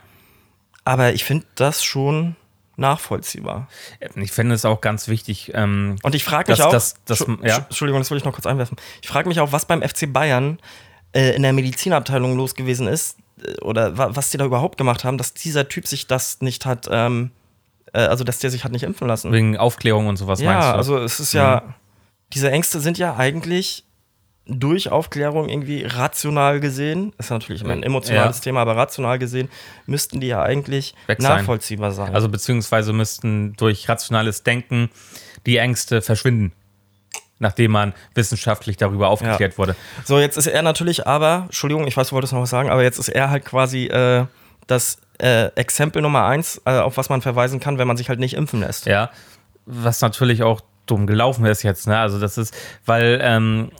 aber 0.83 1.13
ich 1.13 1.23
finde 1.23 1.45
das 1.55 1.83
schon 1.83 2.35
nachvollziehbar. 2.81 3.67
Ich 4.15 4.31
finde 4.33 4.55
es 4.55 4.65
auch 4.65 4.81
ganz 4.81 5.07
wichtig. 5.07 5.51
Ähm, 5.53 5.95
Und 6.03 6.13
ich 6.15 6.23
frage 6.25 6.51
mich 6.51 6.57
Das- 6.57 6.67
auch, 6.67 6.71
das- 6.71 6.95
das- 7.05 7.25
ja. 7.43 7.57
Entschuldigung, 7.57 8.01
das 8.01 8.11
will 8.11 8.17
ich 8.17 8.25
noch 8.25 8.33
kurz 8.33 8.45
einwerfen. 8.45 8.77
Ich 9.01 9.07
frage 9.07 9.29
mich 9.29 9.39
auch, 9.39 9.51
was 9.53 9.65
beim 9.65 9.81
FC 9.81 10.07
Bayern 10.11 10.59
äh, 11.13 11.35
in 11.35 11.43
der 11.43 11.53
Medizinabteilung 11.53 12.35
los 12.35 12.55
gewesen 12.55 12.87
ist 12.87 13.17
äh, 13.43 13.59
oder 13.61 13.97
wa 13.97 14.09
was 14.13 14.29
die 14.31 14.37
da 14.37 14.45
überhaupt 14.45 14.77
gemacht 14.77 15.03
haben, 15.03 15.17
dass 15.17 15.33
dieser 15.33 15.67
Typ 15.69 15.87
sich 15.87 16.07
das 16.07 16.41
nicht 16.41 16.65
hat, 16.65 16.87
ähm, 16.91 17.31
äh, 17.93 17.99
also 17.99 18.23
dass 18.23 18.39
der 18.39 18.49
sich 18.49 18.63
hat 18.63 18.71
nicht 18.71 18.83
impfen 18.83 19.07
lassen. 19.07 19.31
wegen 19.31 19.57
Aufklärung 19.57 20.07
und 20.07 20.17
sowas 20.17 20.39
meinst 20.41 20.63
ja, 20.65 20.71
du? 20.71 20.77
also 20.77 20.97
es 20.99 21.19
ist 21.19 21.33
ja, 21.33 21.73
diese 22.33 22.49
Ängste 22.51 22.79
sind 22.79 22.97
ja 22.97 23.15
eigentlich 23.17 23.83
durch 24.47 24.89
Aufklärung 24.91 25.49
irgendwie 25.49 25.83
rational 25.85 26.59
gesehen, 26.59 27.13
ist 27.17 27.29
ja 27.29 27.35
natürlich 27.35 27.61
immer 27.61 27.73
ein 27.73 27.83
emotionales 27.83 28.37
Ja. 28.37 28.43
Thema, 28.43 28.61
aber 28.61 28.75
rational 28.75 29.19
gesehen 29.19 29.49
müssten 29.85 30.19
die 30.19 30.27
ja 30.27 30.41
eigentlich 30.41 30.95
Weg 31.07 31.21
sein. 31.21 31.37
nachvollziehbar 31.37 31.91
sein. 31.91 32.13
Also 32.13 32.27
beziehungsweise 32.27 32.91
müssten 32.91 33.53
durch 33.53 33.87
rationales 33.87 34.43
Denken 34.43 34.89
die 35.45 35.57
Ängste 35.57 36.01
verschwinden, 36.01 36.51
nachdem 37.39 37.71
man 37.71 37.93
wissenschaftlich 38.15 38.77
darüber 38.77 39.09
aufgeklärt 39.09 39.57
wurde. 39.57 39.75
So, 40.05 40.19
jetzt 40.19 40.37
ist 40.37 40.47
er 40.47 40.61
natürlich 40.63 41.07
aber, 41.07 41.43
Entschuldigung, 41.45 41.87
ich 41.87 41.95
weiß, 41.95 42.09
du 42.09 42.15
wolltest 42.15 42.33
noch 42.33 42.41
was 42.41 42.49
sagen, 42.49 42.69
aber 42.69 42.83
jetzt 42.83 42.97
ist 42.97 43.09
er 43.09 43.29
halt 43.29 43.45
quasi 43.45 43.85
äh, 43.85 44.25
das 44.67 44.97
äh, 45.19 45.45
Exempel 45.55 46.01
Nummer 46.01 46.25
eins, 46.25 46.59
äh, 46.65 46.71
auf 46.79 46.97
was 46.97 47.09
man 47.09 47.21
verweisen 47.21 47.59
kann, 47.59 47.77
wenn 47.77 47.87
man 47.87 47.95
sich 47.97 48.09
halt 48.09 48.19
nicht 48.19 48.33
impfen 48.33 48.61
lässt. 48.61 48.87
Ja, 48.87 49.11
was 49.65 50.01
natürlich 50.01 50.41
auch 50.43 50.61
dumm 50.91 51.07
gelaufen 51.07 51.45
ist 51.45 51.63
jetzt, 51.63 51.87
ne? 51.87 51.97
Also 51.97 52.19
das 52.19 52.37
ist, 52.37 52.53
weil 52.85 53.19
ähm, 53.23 53.71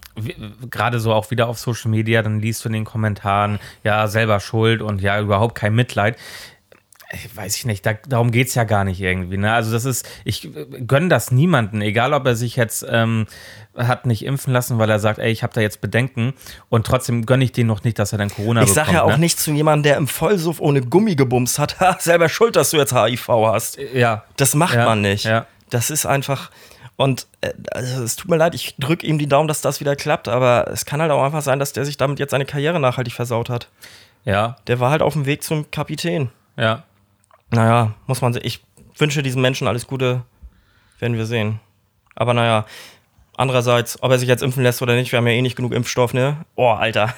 gerade 0.70 1.00
so 1.00 1.14
auch 1.14 1.30
wieder 1.32 1.48
auf 1.48 1.60
Social 1.60 1.92
Media, 1.92 2.22
dann 2.22 2.40
liest 2.40 2.64
du 2.64 2.70
in 2.70 2.74
den 2.74 2.86
Kommentaren, 2.86 3.60
ja, 3.84 4.08
selber 4.08 4.40
schuld 4.40 4.82
und 4.82 5.02
ja, 5.02 5.20
überhaupt 5.20 5.56
kein 5.56 5.76
Mitleid. 5.76 6.18
Ich 7.14 7.36
weiß 7.36 7.58
ich 7.58 7.66
nicht, 7.66 7.86
da, 7.86 7.92
darum 8.08 8.32
geht 8.32 8.48
es 8.48 8.56
ja 8.56 8.64
gar 8.64 8.86
nicht 8.86 9.02
irgendwie. 9.02 9.36
Ne? 9.36 9.52
Also 9.54 9.70
das 9.74 9.84
ist, 9.84 10.08
ich 10.24 10.48
gönne 10.88 11.10
das 11.10 11.30
niemanden, 11.30 11.82
egal 11.82 12.14
ob 12.14 12.26
er 12.26 12.38
sich 12.38 12.56
jetzt 12.56 12.86
ähm, 12.90 13.28
hat 13.76 14.06
nicht 14.06 14.24
impfen 14.24 14.54
lassen, 14.54 14.78
weil 14.80 14.90
er 14.90 15.00
sagt, 15.00 15.20
ey, 15.20 15.30
ich 15.30 15.44
habe 15.44 15.52
da 15.54 15.60
jetzt 15.60 15.82
Bedenken 15.82 16.34
und 16.70 16.86
trotzdem 16.86 17.26
gönne 17.26 17.44
ich 17.44 17.52
den 17.52 17.68
noch 17.68 17.84
nicht, 17.84 18.00
dass 18.00 18.14
er 18.14 18.18
dann 18.18 18.30
Corona 18.30 18.62
Ich 18.62 18.70
bekommt. 18.70 18.86
sag 18.88 18.94
ja 18.94 19.04
auch 19.04 19.10
ne? 19.10 19.18
nicht 19.20 19.40
zu 19.42 19.52
jemandem, 19.52 19.84
der 19.84 19.98
im 19.98 20.08
Vollsuff 20.08 20.62
ohne 20.62 20.80
Gummi 20.82 21.16
gebumst 21.18 21.60
hat, 21.60 21.82
"Ha, 21.82 21.98
selber 22.00 22.30
schuld, 22.30 22.56
dass 22.56 22.70
du 22.70 22.78
jetzt 22.78 22.96
HIV 22.96 23.28
hast. 23.28 23.78
Ja, 23.94 24.24
Das 24.38 24.56
macht 24.56 24.76
Ja, 24.76 24.86
man 24.86 25.02
nicht. 25.02 25.26
ja. 25.26 25.48
Das 25.70 25.90
ist 25.90 26.06
einfach. 26.06 26.50
Und 27.02 27.28
äh, 27.42 27.52
also, 27.72 28.04
es 28.04 28.16
tut 28.16 28.30
mir 28.30 28.38
leid, 28.38 28.54
ich 28.54 28.76
drücke 28.78 29.06
ihm 29.08 29.18
die 29.18 29.28
Daumen, 29.28 29.48
dass 29.48 29.62
das 29.62 29.80
wieder 29.80 29.96
klappt, 29.96 30.28
aber 30.28 30.68
es 30.72 30.86
kann 30.86 31.02
halt 31.02 31.12
auch 31.12 31.24
einfach 31.24 31.42
sein, 31.42 31.58
dass 31.60 31.74
der 31.74 31.84
sich 31.86 31.98
damit 31.98 32.20
jetzt 32.20 32.32
seine 32.32 32.46
Karriere 32.46 32.80
nachhaltig 32.80 33.14
versaut 33.14 33.50
hat. 33.50 33.68
ja, 34.24 34.56
Der 34.68 34.80
war 34.80 34.92
halt 34.92 35.02
auf 35.02 35.14
dem 35.14 35.26
Weg 35.26 35.44
zum 35.44 35.70
Kapitän. 35.72 36.30
ja. 36.58 36.84
Naja, 37.54 37.92
muss 38.08 38.22
man 38.22 38.32
sehen. 38.32 38.44
Ich 38.46 38.64
wünsche 38.98 39.24
diesem 39.24 39.42
Menschen 39.42 39.68
alles 39.68 39.86
Gute, 39.86 40.22
werden 41.00 41.18
wir 41.18 41.26
sehen. 41.26 41.60
Aber 42.16 42.34
naja, 42.34 42.66
andererseits, 43.36 44.02
ob 44.02 44.10
er 44.12 44.20
sich 44.20 44.30
jetzt 44.30 44.42
impfen 44.42 44.64
lässt 44.64 44.82
oder 44.82 44.96
nicht, 44.96 45.12
wir 45.12 45.18
haben 45.18 45.28
ja 45.28 45.34
eh 45.34 45.42
nicht 45.42 45.58
genug 45.58 45.74
Impfstoff, 45.74 46.14
ne? 46.14 46.46
Oh, 46.56 46.70
Alter. 46.70 47.14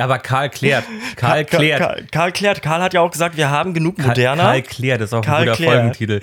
Aber 0.00 0.18
Karl 0.18 0.50
klärt. 0.50 0.84
Karl 1.16 1.44
klärt. 1.44 1.80
Karl, 1.80 2.06
Karl 2.10 2.32
klärt. 2.32 2.62
Karl 2.62 2.82
hat 2.82 2.94
ja 2.94 3.00
auch 3.00 3.10
gesagt, 3.10 3.36
wir 3.36 3.50
haben 3.50 3.74
genug 3.74 3.96
Karl, 3.96 4.08
Moderna. 4.08 4.42
Karl 4.44 4.62
klärt 4.62 5.00
ist 5.02 5.14
auch 5.14 5.22
Karl 5.22 5.42
ein 5.42 5.44
guter 5.46 5.56
klärt. 5.56 5.72
Folgentitel. 5.72 6.20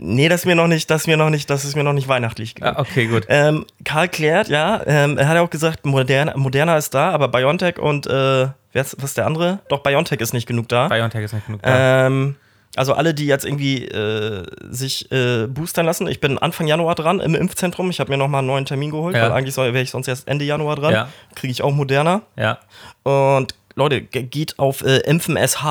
Nee, 0.00 0.28
das 0.28 0.40
ist 0.40 0.46
mir 0.46 0.54
noch 0.54 0.66
nicht, 0.66 0.90
das 0.90 1.02
ist 1.02 1.06
mir 1.06 1.16
noch 1.16 1.30
nicht, 1.30 1.48
das 1.50 1.64
ist 1.64 1.76
mir 1.76 1.84
noch 1.84 1.92
nicht 1.92 2.08
weihnachtlich 2.08 2.54
genug. 2.54 2.74
Ah, 2.76 2.80
okay, 2.80 3.06
gut. 3.06 3.26
Ähm, 3.28 3.64
Karl 3.84 4.08
klärt, 4.08 4.48
ja, 4.48 4.80
ähm, 4.86 5.18
er 5.18 5.28
hat 5.28 5.36
ja 5.36 5.42
auch 5.42 5.50
gesagt, 5.50 5.86
Moderna, 5.86 6.36
Moderna 6.36 6.76
ist 6.76 6.94
da, 6.94 7.10
aber 7.10 7.28
BioNTech 7.28 7.78
und 7.78 8.06
äh, 8.06 8.10
wer 8.10 8.82
ist, 8.82 8.96
was 8.98 9.10
ist 9.10 9.18
der 9.18 9.26
andere? 9.26 9.60
Doch, 9.68 9.82
BioNTech 9.82 10.20
ist 10.20 10.32
nicht 10.32 10.46
genug 10.46 10.68
da. 10.68 10.88
BioNTech 10.88 11.24
ist 11.24 11.32
nicht 11.32 11.46
genug 11.46 11.62
da. 11.62 12.06
Ähm, 12.06 12.36
also 12.76 12.92
alle, 12.94 13.14
die 13.14 13.26
jetzt 13.26 13.44
irgendwie 13.44 13.84
äh, 13.86 14.44
sich 14.70 15.10
äh, 15.10 15.46
boostern 15.46 15.86
lassen. 15.86 16.06
Ich 16.06 16.20
bin 16.20 16.38
Anfang 16.38 16.66
Januar 16.66 16.94
dran 16.94 17.18
im 17.20 17.34
Impfzentrum. 17.34 17.90
Ich 17.90 17.98
habe 18.00 18.10
mir 18.10 18.16
nochmal 18.18 18.40
einen 18.40 18.48
neuen 18.48 18.64
Termin 18.66 18.90
geholt, 18.90 19.16
Ja. 19.16 19.22
weil 19.24 19.32
eigentlich 19.32 19.56
wäre 19.56 19.80
ich 19.80 19.90
sonst 19.90 20.06
erst 20.08 20.28
Ende 20.28 20.44
Januar 20.44 20.76
dran. 20.76 20.92
Ja. 20.92 21.08
Kriege 21.34 21.50
ich 21.50 21.62
auch 21.62 21.72
Moderna. 21.72 22.22
ja. 22.36 22.58
Und 23.04 23.54
Leute, 23.74 24.02
ge- 24.02 24.24
geht 24.24 24.58
auf 24.58 24.82
äh, 24.82 24.98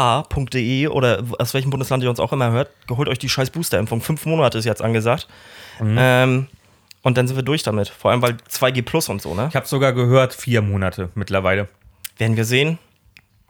impfensh.de 0.07 0.88
oder 0.88 1.23
aus 1.39 1.53
welchem 1.53 1.69
Bundesland 1.71 2.03
ihr 2.03 2.10
uns 2.10 2.19
auch 2.19 2.31
immer 2.33 2.51
hört, 2.51 2.69
holt 2.89 3.10
euch 3.10 3.19
die 3.19 3.29
scheiß 3.29 3.49
Boosterimpfung. 3.49 4.01
Fünf 4.01 4.25
Monate 4.25 4.57
ist 4.57 4.65
jetzt 4.65 4.81
angesagt. 4.81 5.27
Ähm, 5.81 6.47
und 7.03 7.17
dann 7.17 7.27
sind 7.27 7.36
wir 7.36 7.43
durch 7.43 7.63
damit. 7.63 7.89
Vor 7.89 8.12
allem, 8.12 8.21
weil 8.21 8.38
2G 8.49 8.81
Plus 8.83 9.10
und 9.10 9.21
so, 9.21 9.33
ne? 9.36 9.47
Ich 9.49 9.55
habe 9.55 9.67
sogar 9.67 9.93
gehört, 9.93 10.33
vier 10.33 10.62
Monate 10.62 11.10
mittlerweile. 11.15 11.67
Werden 12.17 12.36
wir 12.38 12.45
sehen. 12.45 12.79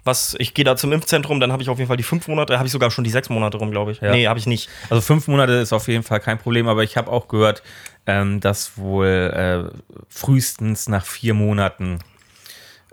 Was, 0.07 0.35
ich 0.39 0.55
gehe 0.55 0.65
da 0.65 0.75
zum 0.75 0.91
Impfzentrum, 0.91 1.39
dann 1.39 1.51
habe 1.51 1.61
ich 1.61 1.69
auf 1.69 1.77
jeden 1.77 1.87
Fall 1.87 1.97
die 1.97 2.03
fünf 2.03 2.27
Monate, 2.27 2.57
habe 2.57 2.65
ich 2.65 2.71
sogar 2.71 2.89
schon 2.89 3.03
die 3.03 3.11
sechs 3.11 3.29
Monate 3.29 3.57
rum, 3.57 3.69
glaube 3.69 3.91
ich. 3.91 4.01
Ja. 4.01 4.11
Nee, 4.11 4.27
habe 4.27 4.39
ich 4.39 4.47
nicht. 4.47 4.69
Also 4.89 5.01
fünf 5.01 5.27
Monate 5.27 5.51
ist 5.53 5.71
auf 5.73 5.87
jeden 5.87 6.03
Fall 6.03 6.19
kein 6.19 6.39
Problem, 6.39 6.67
aber 6.67 6.83
ich 6.83 6.97
habe 6.97 7.11
auch 7.11 7.27
gehört, 7.27 7.61
ähm, 8.07 8.39
dass 8.39 8.77
wohl 8.77 9.05
äh, 9.05 9.95
frühestens 10.09 10.89
nach 10.89 11.05
vier 11.05 11.33
Monaten 11.35 11.99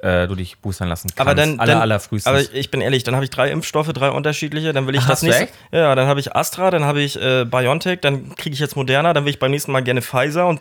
äh, 0.02 0.26
du 0.26 0.34
dich 0.34 0.58
boostern 0.58 0.88
lassen 0.88 1.08
kannst. 1.08 1.20
Aber 1.20 1.34
dann, 1.34 1.58
aller, 1.60 1.72
dann 1.72 1.80
aller 1.82 2.00
frühestens. 2.00 2.26
Aber 2.30 2.54
ich 2.54 2.70
bin 2.70 2.80
ehrlich, 2.82 3.04
dann 3.04 3.14
habe 3.14 3.24
ich 3.24 3.30
drei 3.30 3.50
Impfstoffe, 3.50 3.92
drei 3.92 4.10
unterschiedliche, 4.10 4.72
dann 4.74 4.86
will 4.86 4.94
ich 4.96 5.00
Ach, 5.02 5.08
das 5.08 5.22
nächste. 5.22 5.44
echt? 5.44 5.54
Ja, 5.72 5.94
dann 5.94 6.06
habe 6.08 6.20
ich 6.20 6.34
Astra, 6.36 6.70
dann 6.70 6.84
habe 6.84 7.00
ich 7.00 7.16
äh, 7.20 7.44
BioNTech, 7.44 8.00
dann 8.00 8.34
kriege 8.34 8.52
ich 8.52 8.60
jetzt 8.60 8.76
Moderna, 8.76 9.12
dann 9.14 9.24
will 9.24 9.30
ich 9.30 9.38
beim 9.38 9.52
nächsten 9.52 9.72
Mal 9.72 9.82
gerne 9.82 10.02
Pfizer 10.02 10.46
und 10.48 10.60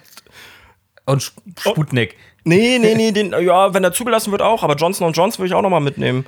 Und 1.05 1.19
Sp- 1.19 1.41
Sputnik. 1.59 2.15
Nee, 2.45 2.77
nee, 2.79 2.95
nee, 2.95 3.11
den, 3.11 3.31
ja, 3.41 3.73
wenn 3.73 3.83
er 3.83 3.93
zugelassen 3.93 4.31
wird 4.31 4.41
auch, 4.41 4.63
aber 4.63 4.75
Johnson 4.75 5.11
Johnson 5.13 5.39
würde 5.39 5.47
ich 5.47 5.53
auch 5.53 5.61
nochmal 5.61 5.79
mitnehmen. 5.81 6.25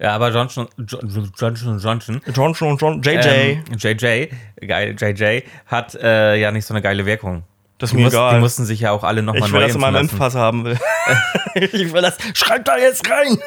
Ja, 0.00 0.14
aber 0.16 0.30
Johnson 0.32 0.66
Jo- 0.76 0.98
Johnson 1.38 1.78
Johnson. 1.78 2.20
Johnson 2.34 2.76
Johnson, 2.76 3.00
JJ. 3.02 3.18
Ähm, 3.28 3.62
JJ, 3.78 4.28
geil, 4.66 4.96
JJ, 4.98 5.42
hat 5.66 5.94
äh, 5.94 6.34
ja 6.36 6.50
nicht 6.50 6.66
so 6.66 6.74
eine 6.74 6.82
geile 6.82 7.06
Wirkung. 7.06 7.44
das 7.78 7.90
ist 7.90 7.92
Die, 7.92 7.96
mir 7.98 8.04
muss, 8.04 8.12
egal. 8.12 8.34
die 8.34 8.40
mussten 8.40 8.64
sich 8.64 8.80
ja 8.80 8.90
auch 8.90 9.04
alle 9.04 9.22
nochmal 9.22 9.44
ich 9.46 9.52
neu 9.52 9.60
will 9.60 9.66
das 9.66 9.74
in 9.76 9.80
meinem. 9.80 10.00
Impfpass 10.00 10.34
haben 10.34 10.64
will. 10.64 10.78
ich 11.54 11.92
will 11.92 12.02
das. 12.02 12.18
Schreibt 12.34 12.66
da 12.66 12.76
jetzt 12.76 13.08
rein! 13.08 13.38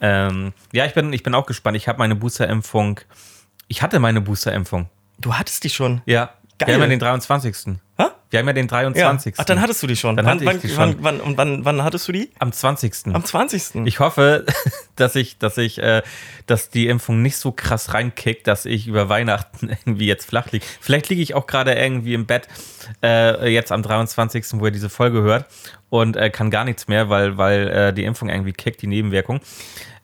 Ähm, 0.00 0.52
ja, 0.72 0.84
ich 0.86 0.94
bin, 0.94 1.12
ich 1.12 1.22
bin 1.22 1.34
auch 1.34 1.46
gespannt. 1.46 1.76
Ich 1.76 1.88
habe 1.88 1.98
meine 1.98 2.14
Boosterimpfung. 2.14 3.00
Ich 3.68 3.82
hatte 3.82 3.98
meine 3.98 4.20
Boosterimpfung. 4.20 4.88
Du 5.18 5.34
hattest 5.34 5.64
die 5.64 5.70
schon. 5.70 6.02
Ja. 6.06 6.30
Geil. 6.58 6.68
Wir 6.68 6.74
haben 6.74 6.82
ja 6.82 6.86
den 6.88 6.98
23. 7.00 7.74
Hä? 7.98 8.04
Wir 8.34 8.40
haben 8.40 8.48
ja 8.48 8.52
den 8.52 8.66
Ja. 8.66 8.82
23. 8.82 9.34
Ach, 9.38 9.44
dann 9.44 9.60
hattest 9.60 9.80
du 9.80 9.86
die 9.86 9.94
schon. 9.94 10.16
Dann 10.16 10.26
wann, 10.26 10.40
hatte 10.40 10.44
ich 10.44 10.50
wann, 10.50 10.60
die 10.60 10.76
wann, 10.76 10.92
schon. 10.94 11.04
wann, 11.04 11.20
und 11.20 11.38
wann, 11.38 11.64
wann 11.64 11.84
hattest 11.84 12.08
du 12.08 12.12
die? 12.12 12.30
Am 12.40 12.50
20. 12.50 13.14
Am 13.14 13.24
20. 13.24 13.86
Ich 13.86 14.00
hoffe, 14.00 14.44
dass 14.96 15.14
ich, 15.14 15.38
dass 15.38 15.56
ich, 15.56 15.78
äh, 15.78 16.02
dass 16.46 16.68
die 16.68 16.88
Impfung 16.88 17.22
nicht 17.22 17.36
so 17.36 17.52
krass 17.52 17.94
reinkickt, 17.94 18.48
dass 18.48 18.66
ich 18.66 18.88
über 18.88 19.08
Weihnachten 19.08 19.68
irgendwie 19.86 20.06
jetzt 20.06 20.26
flach 20.26 20.50
liege. 20.50 20.66
Vielleicht 20.80 21.08
liege 21.10 21.22
ich 21.22 21.34
auch 21.34 21.46
gerade 21.46 21.74
irgendwie 21.74 22.14
im 22.14 22.26
Bett 22.26 22.48
äh, 23.04 23.48
jetzt 23.52 23.70
am 23.70 23.84
23., 23.84 24.46
wo 24.54 24.66
ihr 24.66 24.72
diese 24.72 24.90
Folge 24.90 25.22
hört 25.22 25.46
und 25.88 26.16
äh, 26.16 26.28
kann 26.28 26.50
gar 26.50 26.64
nichts 26.64 26.88
mehr, 26.88 27.08
weil, 27.08 27.38
weil 27.38 27.68
äh, 27.68 27.92
die 27.92 28.02
Impfung 28.02 28.30
irgendwie 28.30 28.52
kickt, 28.52 28.82
die 28.82 28.88
Nebenwirkung. 28.88 29.40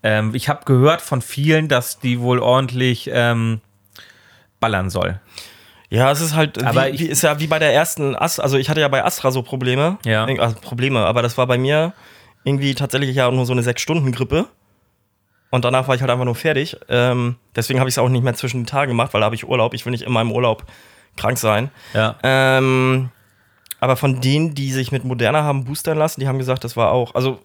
Ähm, 0.05 0.37
ich 0.37 0.49
habe 0.49 0.64
gehört 0.66 1.03
von 1.03 1.21
vielen, 1.21 1.66
dass 1.66 1.99
die 1.99 2.21
wohl 2.21 2.38
ordentlich 2.38 3.11
ähm, 3.12 3.61
ballern 4.61 4.88
soll. 4.88 5.19
Ja, 5.90 6.11
es 6.11 6.20
ist 6.20 6.35
halt, 6.35 6.62
Aber 6.64 6.87
wie, 6.87 6.90
ich- 6.90 7.00
wie, 7.00 7.07
ist 7.07 7.22
ja 7.22 7.38
wie 7.40 7.46
bei 7.48 7.59
der 7.59 7.74
ersten 7.74 8.14
Astra, 8.16 8.42
also 8.44 8.57
ich 8.57 8.70
hatte 8.70 8.81
ja 8.81 8.88
bei 8.88 9.05
Astra 9.05 9.31
so 9.33 9.42
Probleme. 9.42 9.98
Ja. 10.05 10.24
Also 10.24 10.57
Probleme, 10.61 11.00
aber 11.05 11.20
das 11.22 11.37
war 11.37 11.46
bei 11.46 11.59
mir 11.59 11.92
irgendwie 12.44 12.74
tatsächlich 12.74 13.14
ja 13.16 13.31
nur 13.31 13.44
so 13.44 13.53
eine 13.53 13.62
sechs 13.62 13.83
Stunden 13.83 14.12
Grippe. 14.12 14.46
Und 15.50 15.64
danach 15.64 15.88
war 15.88 15.96
ich 15.96 16.00
halt 16.00 16.11
einfach 16.12 16.24
nur 16.24 16.37
fertig. 16.37 16.76
Ähm, 16.88 17.35
deswegen 17.57 17.81
habe 17.81 17.88
ich 17.90 17.94
es 17.94 17.98
auch 17.98 18.09
nicht 18.09 18.22
mehr 18.22 18.35
zwischen 18.35 18.61
den 18.61 18.66
Tagen 18.66 18.90
gemacht, 18.92 19.12
weil 19.12 19.20
da 19.20 19.24
habe 19.24 19.35
ich 19.35 19.48
Urlaub. 19.48 19.74
Ich 19.74 19.85
will 19.85 19.90
nicht 19.90 20.05
in 20.05 20.12
meinem 20.12 20.31
Urlaub 20.31 20.64
krank 21.16 21.38
sein. 21.38 21.70
Ja. 21.92 22.14
Ähm, 22.22 23.11
aber 23.81 23.96
von 23.96 24.20
denen, 24.20 24.55
die 24.55 24.70
sich 24.70 24.92
mit 24.92 25.05
Moderna 25.05 25.42
haben 25.42 25.64
boostern 25.64 25.98
lassen, 25.98 26.20
die 26.20 26.29
haben 26.29 26.38
gesagt, 26.38 26.62
das 26.62 26.76
war 26.76 26.92
auch, 26.92 27.16
also 27.16 27.40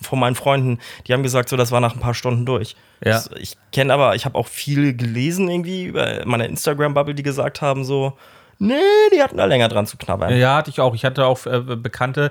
von 0.00 0.18
meinen 0.18 0.34
Freunden, 0.34 0.78
die 1.06 1.12
haben 1.12 1.22
gesagt, 1.22 1.48
so, 1.48 1.56
das 1.56 1.72
war 1.72 1.80
nach 1.80 1.94
ein 1.94 2.00
paar 2.00 2.14
Stunden 2.14 2.46
durch. 2.46 2.76
Ja. 3.04 3.12
Das, 3.12 3.30
ich 3.38 3.56
kenne 3.72 3.92
aber, 3.92 4.14
ich 4.14 4.24
habe 4.24 4.38
auch 4.38 4.48
viel 4.48 4.94
gelesen 4.94 5.48
irgendwie 5.48 5.84
über 5.84 6.22
meine 6.24 6.46
Instagram-Bubble, 6.46 7.14
die 7.14 7.22
gesagt 7.22 7.60
haben, 7.60 7.84
so, 7.84 8.16
nee, 8.58 8.74
die 9.12 9.22
hatten 9.22 9.36
da 9.36 9.44
länger 9.44 9.68
dran 9.68 9.86
zu 9.86 9.96
knabbern. 9.96 10.36
Ja, 10.36 10.56
hatte 10.56 10.70
ich 10.70 10.80
auch. 10.80 10.94
Ich 10.94 11.04
hatte 11.04 11.26
auch 11.26 11.46
äh, 11.46 11.60
Bekannte, 11.60 12.30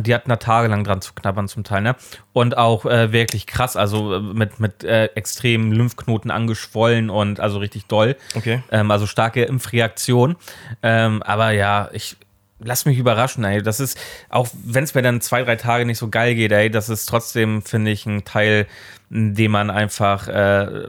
die 0.00 0.14
hatten 0.14 0.30
da 0.30 0.36
tagelang 0.36 0.84
dran 0.84 1.02
zu 1.02 1.12
knabbern 1.12 1.48
zum 1.48 1.64
Teil, 1.64 1.82
ne? 1.82 1.96
Und 2.32 2.56
auch 2.56 2.86
äh, 2.86 3.12
wirklich 3.12 3.46
krass, 3.46 3.76
also 3.76 4.14
äh, 4.14 4.20
mit, 4.20 4.58
mit 4.58 4.84
äh, 4.84 5.06
extremen 5.14 5.72
Lymphknoten 5.72 6.30
angeschwollen 6.30 7.10
und 7.10 7.40
also 7.40 7.58
richtig 7.58 7.86
doll. 7.86 8.16
Okay. 8.34 8.62
Ähm, 8.70 8.90
also 8.90 9.06
starke 9.06 9.42
Impfreaktion. 9.42 10.36
Ähm, 10.82 11.22
aber 11.22 11.50
ja, 11.50 11.90
ich 11.92 12.16
lass 12.64 12.84
mich 12.84 12.98
überraschen, 12.98 13.44
ey. 13.44 13.62
Das 13.62 13.80
ist, 13.80 13.98
auch 14.28 14.48
wenn 14.64 14.84
es 14.84 14.94
mir 14.94 15.02
dann 15.02 15.20
zwei, 15.20 15.42
drei 15.42 15.56
Tage 15.56 15.84
nicht 15.86 15.98
so 15.98 16.08
geil 16.08 16.34
geht, 16.34 16.52
ey, 16.52 16.70
das 16.70 16.88
ist 16.88 17.06
trotzdem, 17.06 17.62
finde 17.62 17.90
ich, 17.90 18.06
ein 18.06 18.24
Teil, 18.24 18.66
den 19.10 19.50
man 19.50 19.70
einfach 19.70 20.26
äh, 20.28 20.86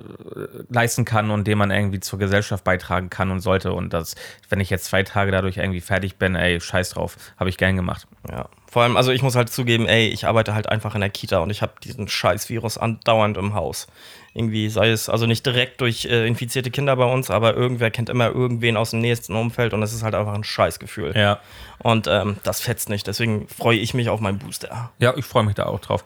leisten 0.70 1.04
kann 1.06 1.30
und 1.30 1.46
den 1.46 1.58
man 1.58 1.72
irgendwie 1.72 2.00
zur 2.00 2.20
Gesellschaft 2.20 2.64
beitragen 2.64 3.10
kann 3.10 3.32
und 3.32 3.42
sollte. 3.42 3.74
Und 3.74 3.94
das, 3.94 4.16
wenn 4.50 4.60
ich 4.60 4.70
jetzt 4.70 4.86
zwei 4.86 5.04
Tage 5.04 5.32
dadurch 5.32 5.58
irgendwie 5.58 5.82
fertig 5.82 6.16
bin, 6.16 6.36
ey, 6.36 6.62
scheiß 6.62 6.92
drauf, 6.92 7.18
habe 7.38 7.50
ich 7.50 7.58
gern 7.58 7.76
gemacht. 7.76 8.08
Ja. 8.30 8.48
Vor 8.74 8.82
allem, 8.82 8.98
also 8.98 9.12
ich 9.12 9.22
muss 9.22 9.36
halt 9.36 9.52
zugeben, 9.52 9.86
ey, 9.86 10.08
ich 10.08 10.26
arbeite 10.26 10.56
halt 10.56 10.68
einfach 10.68 10.96
in 10.96 11.02
der 11.02 11.12
Kita 11.12 11.38
und 11.38 11.52
ich 11.52 11.62
habe 11.62 11.74
diesen 11.84 12.08
scheiß 12.08 12.50
Virus 12.50 12.80
andauernd 12.80 13.38
im 13.38 13.54
Haus. 13.54 13.86
Irgendwie, 14.34 14.68
sei 14.68 14.90
es 14.90 15.10
also 15.10 15.28
nicht 15.28 15.46
direkt 15.46 15.80
durch 15.80 16.06
äh, 16.06 16.26
infizierte 16.26 16.72
Kinder 16.72 16.96
bei 16.96 17.06
uns, 17.06 17.30
aber 17.30 17.54
irgendwer 17.54 17.92
kennt 17.92 18.10
immer 18.10 18.30
irgendwen 18.30 18.76
aus 18.76 18.90
dem 18.90 19.02
nächsten 19.02 19.36
Umfeld 19.36 19.76
und 19.76 19.82
das 19.82 19.94
ist 19.94 20.02
halt 20.02 20.16
einfach 20.16 20.34
ein 20.34 20.44
Scheißgefühl. 20.44 21.16
Ja. 21.16 21.40
Und 21.84 22.08
ähm, 22.08 22.38
das 22.42 22.62
fetzt 22.62 22.90
nicht, 22.90 23.06
deswegen 23.06 23.48
freue 23.48 23.78
ich 23.78 23.94
mich 23.94 24.10
auf 24.10 24.20
meinen 24.22 24.40
Booster. 24.40 24.90
Ja, 24.98 25.14
ich 25.16 25.26
freue 25.26 25.44
mich 25.44 25.54
da 25.54 25.68
auch 25.68 25.80
drauf. 25.80 26.04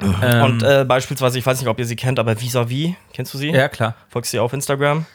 Ähm, 0.00 0.42
Und 0.42 0.62
äh, 0.64 0.84
beispielsweise, 0.84 1.38
ich 1.38 1.46
weiß 1.46 1.60
nicht, 1.60 1.68
ob 1.68 1.78
ihr 1.78 1.86
sie 1.86 1.94
kennt, 1.94 2.18
aber 2.18 2.40
Visavi, 2.40 2.96
kennst 3.12 3.32
du 3.32 3.38
sie? 3.38 3.50
ja, 3.50 3.68
klar. 3.68 3.94
Folgst 4.08 4.32
du 4.32 4.38
ihr 4.38 4.42
auf 4.42 4.52
Instagram? 4.52 5.06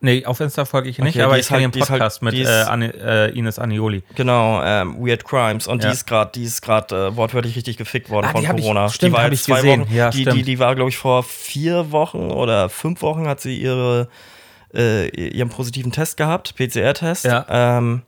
Nee, 0.00 0.24
auf 0.26 0.38
Insta 0.40 0.64
folge 0.64 0.88
ich 0.88 0.98
nicht, 0.98 1.16
Okay, 1.16 1.24
aber 1.24 1.38
ich 1.38 1.48
kenne 1.48 1.64
halt- 1.64 1.74
den 1.74 1.82
ist 1.82 1.90
halt- 1.90 2.00
Podcast 2.00 2.22
mit 2.22 2.32
die 2.34 2.42
ist- 2.42 2.48
äh, 2.48 2.62
Anne, 2.68 2.94
äh, 2.94 3.36
Ines 3.36 3.58
Anioli. 3.58 4.04
Genau, 4.14 4.62
ähm, 4.62 4.96
Weird 5.04 5.24
Crimes. 5.24 5.66
Und 5.66 5.82
Ja. 5.82 5.88
die 5.90 5.94
ist 5.94 6.06
gerade, 6.06 6.30
die 6.34 6.44
ist 6.44 6.62
gerade 6.62 7.08
äh, 7.08 7.16
wortwörtlich 7.16 7.56
richtig 7.56 7.76
gefickt 7.78 8.08
worden 8.08 8.26
Ah, 8.26 8.32
von 8.32 8.46
hab 8.46 8.56
ich- 8.56 8.62
Corona. 8.62 8.88
stimmt, 8.88 9.12
die 9.14 9.16
war 9.18 9.32
ich 9.32 9.42
zwei 9.42 9.56
gesehen. 9.56 9.80
Wochen. 9.82 9.94
Ja, 9.94 10.10
die, 10.10 10.24
die, 10.24 10.42
die 10.44 10.58
war, 10.60 10.74
glaube 10.76 10.90
ich, 10.90 10.96
vor 10.96 11.22
vier 11.24 11.90
Wochen 11.90 12.30
oder 12.30 12.68
fünf 12.68 13.02
Wochen 13.02 13.26
hat 13.26 13.40
sie 13.40 13.56
ihre 13.56 14.08
äh, 14.74 15.08
ihren 15.08 15.48
positiven 15.48 15.92
Test 15.92 16.18
gehabt, 16.18 16.54
PCR-Test. 16.54 17.24
Ja. 17.24 17.46
Ähm, 17.48 18.02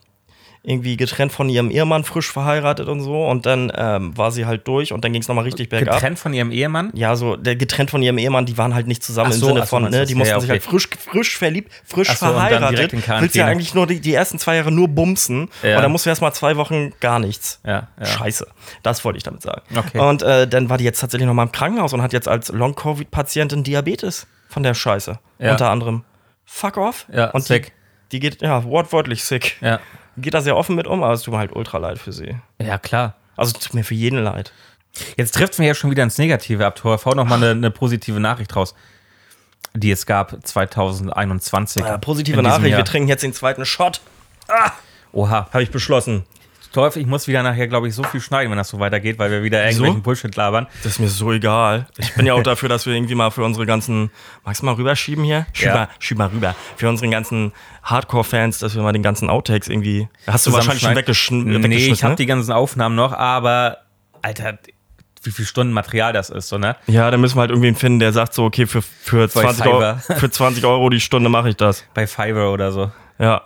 irgendwie 0.62 0.96
getrennt 0.98 1.32
von 1.32 1.48
ihrem 1.48 1.70
Ehemann, 1.70 2.04
frisch 2.04 2.30
verheiratet 2.30 2.88
und 2.88 3.00
so. 3.00 3.24
Und 3.24 3.46
dann 3.46 3.72
ähm, 3.74 4.16
war 4.16 4.30
sie 4.30 4.44
halt 4.44 4.68
durch 4.68 4.92
und 4.92 5.04
dann 5.04 5.12
ging 5.12 5.22
es 5.22 5.28
nochmal 5.28 5.44
richtig 5.44 5.70
bergab. 5.70 5.94
Getrennt 5.94 6.18
von 6.18 6.34
ihrem 6.34 6.50
Ehemann? 6.50 6.90
Ja, 6.94 7.16
so 7.16 7.36
der 7.36 7.56
getrennt 7.56 7.90
von 7.90 8.02
ihrem 8.02 8.18
Ehemann, 8.18 8.44
die 8.44 8.58
waren 8.58 8.74
halt 8.74 8.86
nicht 8.86 9.02
zusammen 9.02 9.30
Ach 9.30 9.34
im 9.34 9.40
so, 9.40 9.46
Sinne 9.46 9.60
so, 9.60 9.66
von, 9.66 9.84
ne, 9.84 10.04
die 10.04 10.14
mussten 10.14 10.34
ja, 10.34 10.40
sich 10.40 10.50
okay. 10.50 10.60
halt 10.60 10.62
frisch, 10.62 10.88
frisch 10.98 11.38
verliebt, 11.38 11.72
frisch 11.84 12.08
so, 12.08 12.26
verheiratet. 12.26 12.92
Willst 12.92 13.36
ja 13.36 13.46
eigentlich 13.46 13.74
nur 13.74 13.86
die, 13.86 14.00
die 14.00 14.12
ersten 14.12 14.38
zwei 14.38 14.56
Jahre 14.56 14.70
nur 14.70 14.88
bumsen 14.88 15.48
Ja. 15.62 15.76
und 15.76 15.82
dann 15.82 15.92
musst 15.92 16.04
du 16.04 16.10
erst 16.10 16.20
mal 16.20 16.32
zwei 16.32 16.56
Wochen 16.56 16.92
gar 17.00 17.18
nichts. 17.18 17.60
Ja, 17.64 17.88
ja. 17.98 18.06
Scheiße. 18.06 18.46
Das 18.82 19.04
wollte 19.04 19.16
ich 19.16 19.22
damit 19.22 19.42
sagen. 19.42 19.62
Okay. 19.74 19.98
Und 19.98 20.22
äh, 20.22 20.46
dann 20.46 20.68
war 20.68 20.76
die 20.76 20.84
jetzt 20.84 21.00
tatsächlich 21.00 21.26
noch 21.26 21.34
mal 21.34 21.44
im 21.44 21.52
Krankenhaus 21.52 21.94
und 21.94 22.02
hat 22.02 22.12
jetzt 22.12 22.28
als 22.28 22.48
Long-Covid-Patientin 22.48 23.64
Diabetes 23.64 24.26
von 24.48 24.62
der 24.62 24.74
Scheiße. 24.74 25.18
Unter 25.38 25.70
anderem. 25.70 26.04
Fuck 26.44 26.76
off. 26.76 27.06
Ja, 27.12 27.30
und 27.30 27.44
sick. 27.44 27.72
Die, 28.10 28.18
die 28.18 28.20
geht, 28.20 28.42
ja, 28.42 28.64
wortwörtlich 28.64 29.24
sick. 29.24 29.56
Ja. 29.62 29.80
Geht 30.16 30.34
da 30.34 30.40
sehr 30.40 30.56
offen 30.56 30.76
mit 30.76 30.86
um, 30.86 31.02
aber 31.02 31.14
es 31.14 31.22
tut 31.22 31.32
mir 31.32 31.38
halt 31.38 31.54
ultra 31.54 31.78
leid 31.78 31.98
für 31.98 32.12
sie. 32.12 32.36
Ja, 32.60 32.78
klar. 32.78 33.14
Also 33.36 33.52
tut 33.52 33.74
mir 33.74 33.84
für 33.84 33.94
jeden 33.94 34.22
leid. 34.22 34.52
Jetzt 35.16 35.34
trifft 35.34 35.58
mir 35.58 35.66
ja 35.66 35.74
schon 35.74 35.90
wieder 35.90 36.02
ins 36.02 36.18
Negative 36.18 36.66
ab. 36.66 36.76
Tor, 36.76 37.00
hau 37.04 37.14
noch 37.14 37.24
mal 37.24 37.36
eine, 37.36 37.50
eine 37.50 37.70
positive 37.70 38.18
Nachricht 38.20 38.54
raus, 38.56 38.74
die 39.74 39.90
es 39.90 40.04
gab 40.04 40.36
2021. 40.46 41.82
Ja, 41.82 41.98
positive 41.98 42.38
in 42.38 42.44
diesem 42.44 42.58
Nachricht, 42.58 42.72
Jahr. 42.72 42.78
wir 42.78 42.84
trinken 42.84 43.08
jetzt 43.08 43.22
den 43.22 43.32
zweiten 43.32 43.64
Shot. 43.64 44.00
Oha. 45.12 45.48
Habe 45.52 45.62
ich 45.62 45.70
beschlossen. 45.70 46.24
Torf, 46.72 46.96
ich 46.96 47.06
muss 47.06 47.26
wieder 47.26 47.42
nachher, 47.42 47.66
glaube 47.66 47.88
ich, 47.88 47.94
so 47.94 48.04
viel 48.04 48.20
schneiden, 48.20 48.50
wenn 48.50 48.58
das 48.58 48.68
so 48.68 48.78
weitergeht, 48.78 49.18
weil 49.18 49.30
wir 49.30 49.42
wieder 49.42 49.64
irgendwelchen 49.64 50.02
Bullshit 50.02 50.34
labern. 50.36 50.68
Das 50.82 50.92
ist 50.92 50.98
mir 51.00 51.08
so 51.08 51.32
egal. 51.32 51.86
Ich 51.98 52.14
bin 52.14 52.26
ja 52.26 52.34
auch 52.34 52.42
dafür, 52.44 52.68
dass 52.68 52.86
wir 52.86 52.94
irgendwie 52.94 53.16
mal 53.16 53.30
für 53.30 53.42
unsere 53.42 53.66
ganzen. 53.66 54.10
Magst 54.44 54.62
du 54.62 54.66
mal 54.66 54.74
rüberschieben 54.74 55.24
hier? 55.24 55.46
Schieb, 55.52 55.66
Ja. 55.66 55.74
mal, 55.74 55.88
schieb 55.98 56.18
mal 56.18 56.28
rüber. 56.28 56.54
Für 56.76 56.88
unsere 56.88 57.10
ganzen 57.10 57.52
Hardcore-Fans, 57.82 58.60
dass 58.60 58.74
wir 58.76 58.82
mal 58.82 58.92
den 58.92 59.02
ganzen 59.02 59.28
Outtakes 59.28 59.68
irgendwie. 59.68 60.08
Hast 60.26 60.46
du 60.46 60.52
wahrscheinlich 60.52 60.82
schon 60.82 60.94
weggeschn 60.94 61.44
Nee, 61.44 61.56
ich 61.56 61.62
weggeschmissen. 61.64 62.02
habe 62.04 62.12
ne? 62.12 62.16
die 62.16 62.26
ganzen 62.26 62.52
Aufnahmen 62.52 62.94
noch, 62.94 63.12
aber, 63.12 63.78
Alter, 64.22 64.58
wie 65.22 65.30
viel 65.32 65.44
Stunden 65.44 65.72
Material 65.72 66.12
das 66.12 66.30
ist, 66.30 66.48
so, 66.48 66.56
ne? 66.56 66.76
Ja, 66.86 67.10
dann 67.10 67.20
müssen 67.20 67.36
wir 67.36 67.40
halt 67.42 67.50
irgendwen 67.50 67.74
finden, 67.74 67.98
der 67.98 68.12
sagt 68.12 68.32
so, 68.32 68.44
okay, 68.44 68.66
für, 68.66 68.80
für, 68.80 69.28
20, 69.28 69.66
Euro, 69.66 69.96
für 69.98 70.30
20 70.30 70.64
Euro 70.64 70.88
die 70.88 71.00
Stunde 71.00 71.28
mache 71.28 71.50
ich 71.50 71.56
das. 71.56 71.84
Bei 71.94 72.06
Fiverr 72.06 72.52
oder 72.52 72.72
so. 72.72 72.90
Ja. 73.18 73.42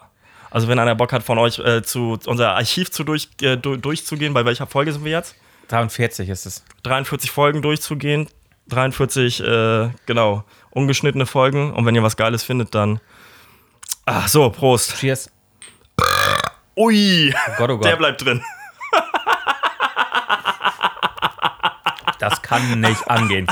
Also 0.55 0.69
wenn 0.69 0.79
einer 0.79 0.95
Bock 0.95 1.13
hat 1.13 1.25
von 1.25 1.37
euch 1.39 1.59
äh, 1.59 1.83
zu 1.83 2.17
unser 2.27 2.55
Archiv 2.55 2.89
zu 2.93 3.03
durch, 3.03 3.29
äh, 3.43 3.57
du- 3.57 3.75
durchzugehen, 3.77 4.33
bei 4.35 4.45
welcher 4.45 4.69
Folge 4.69 4.93
sind 4.93 5.05
wir 5.05 5.11
jetzt? 5.11 5.35
43 5.67 6.29
ist 6.29 6.47
es. 6.47 6.65
43 6.85 7.33
Folgen 7.33 7.61
durchzugehen. 7.61 8.29
43, 8.69 9.41
äh, 9.43 9.91
genau, 10.07 10.45
ungeschnittene 10.71 11.27
Folgen. 11.27 11.73
Und 11.73 11.87
wenn 11.87 11.97
ihr 11.97 12.05
was 12.05 12.17
Geiles 12.17 12.45
findet, 12.45 12.73
dann. 12.73 13.01
Ach 14.07 14.29
so, 14.29 14.49
Prost. 14.51 14.97
Cheers. 15.01 15.29
Ui, 16.77 17.35
Oh 17.35 17.53
Gott, 17.59 17.71
oh 17.71 17.77
der 17.79 17.91
Gott. 17.93 17.99
bleibt 17.99 18.25
drin. 18.25 18.41
Das 22.21 22.43
kann 22.43 22.81
nicht 22.81 23.09
angehen. 23.11 23.49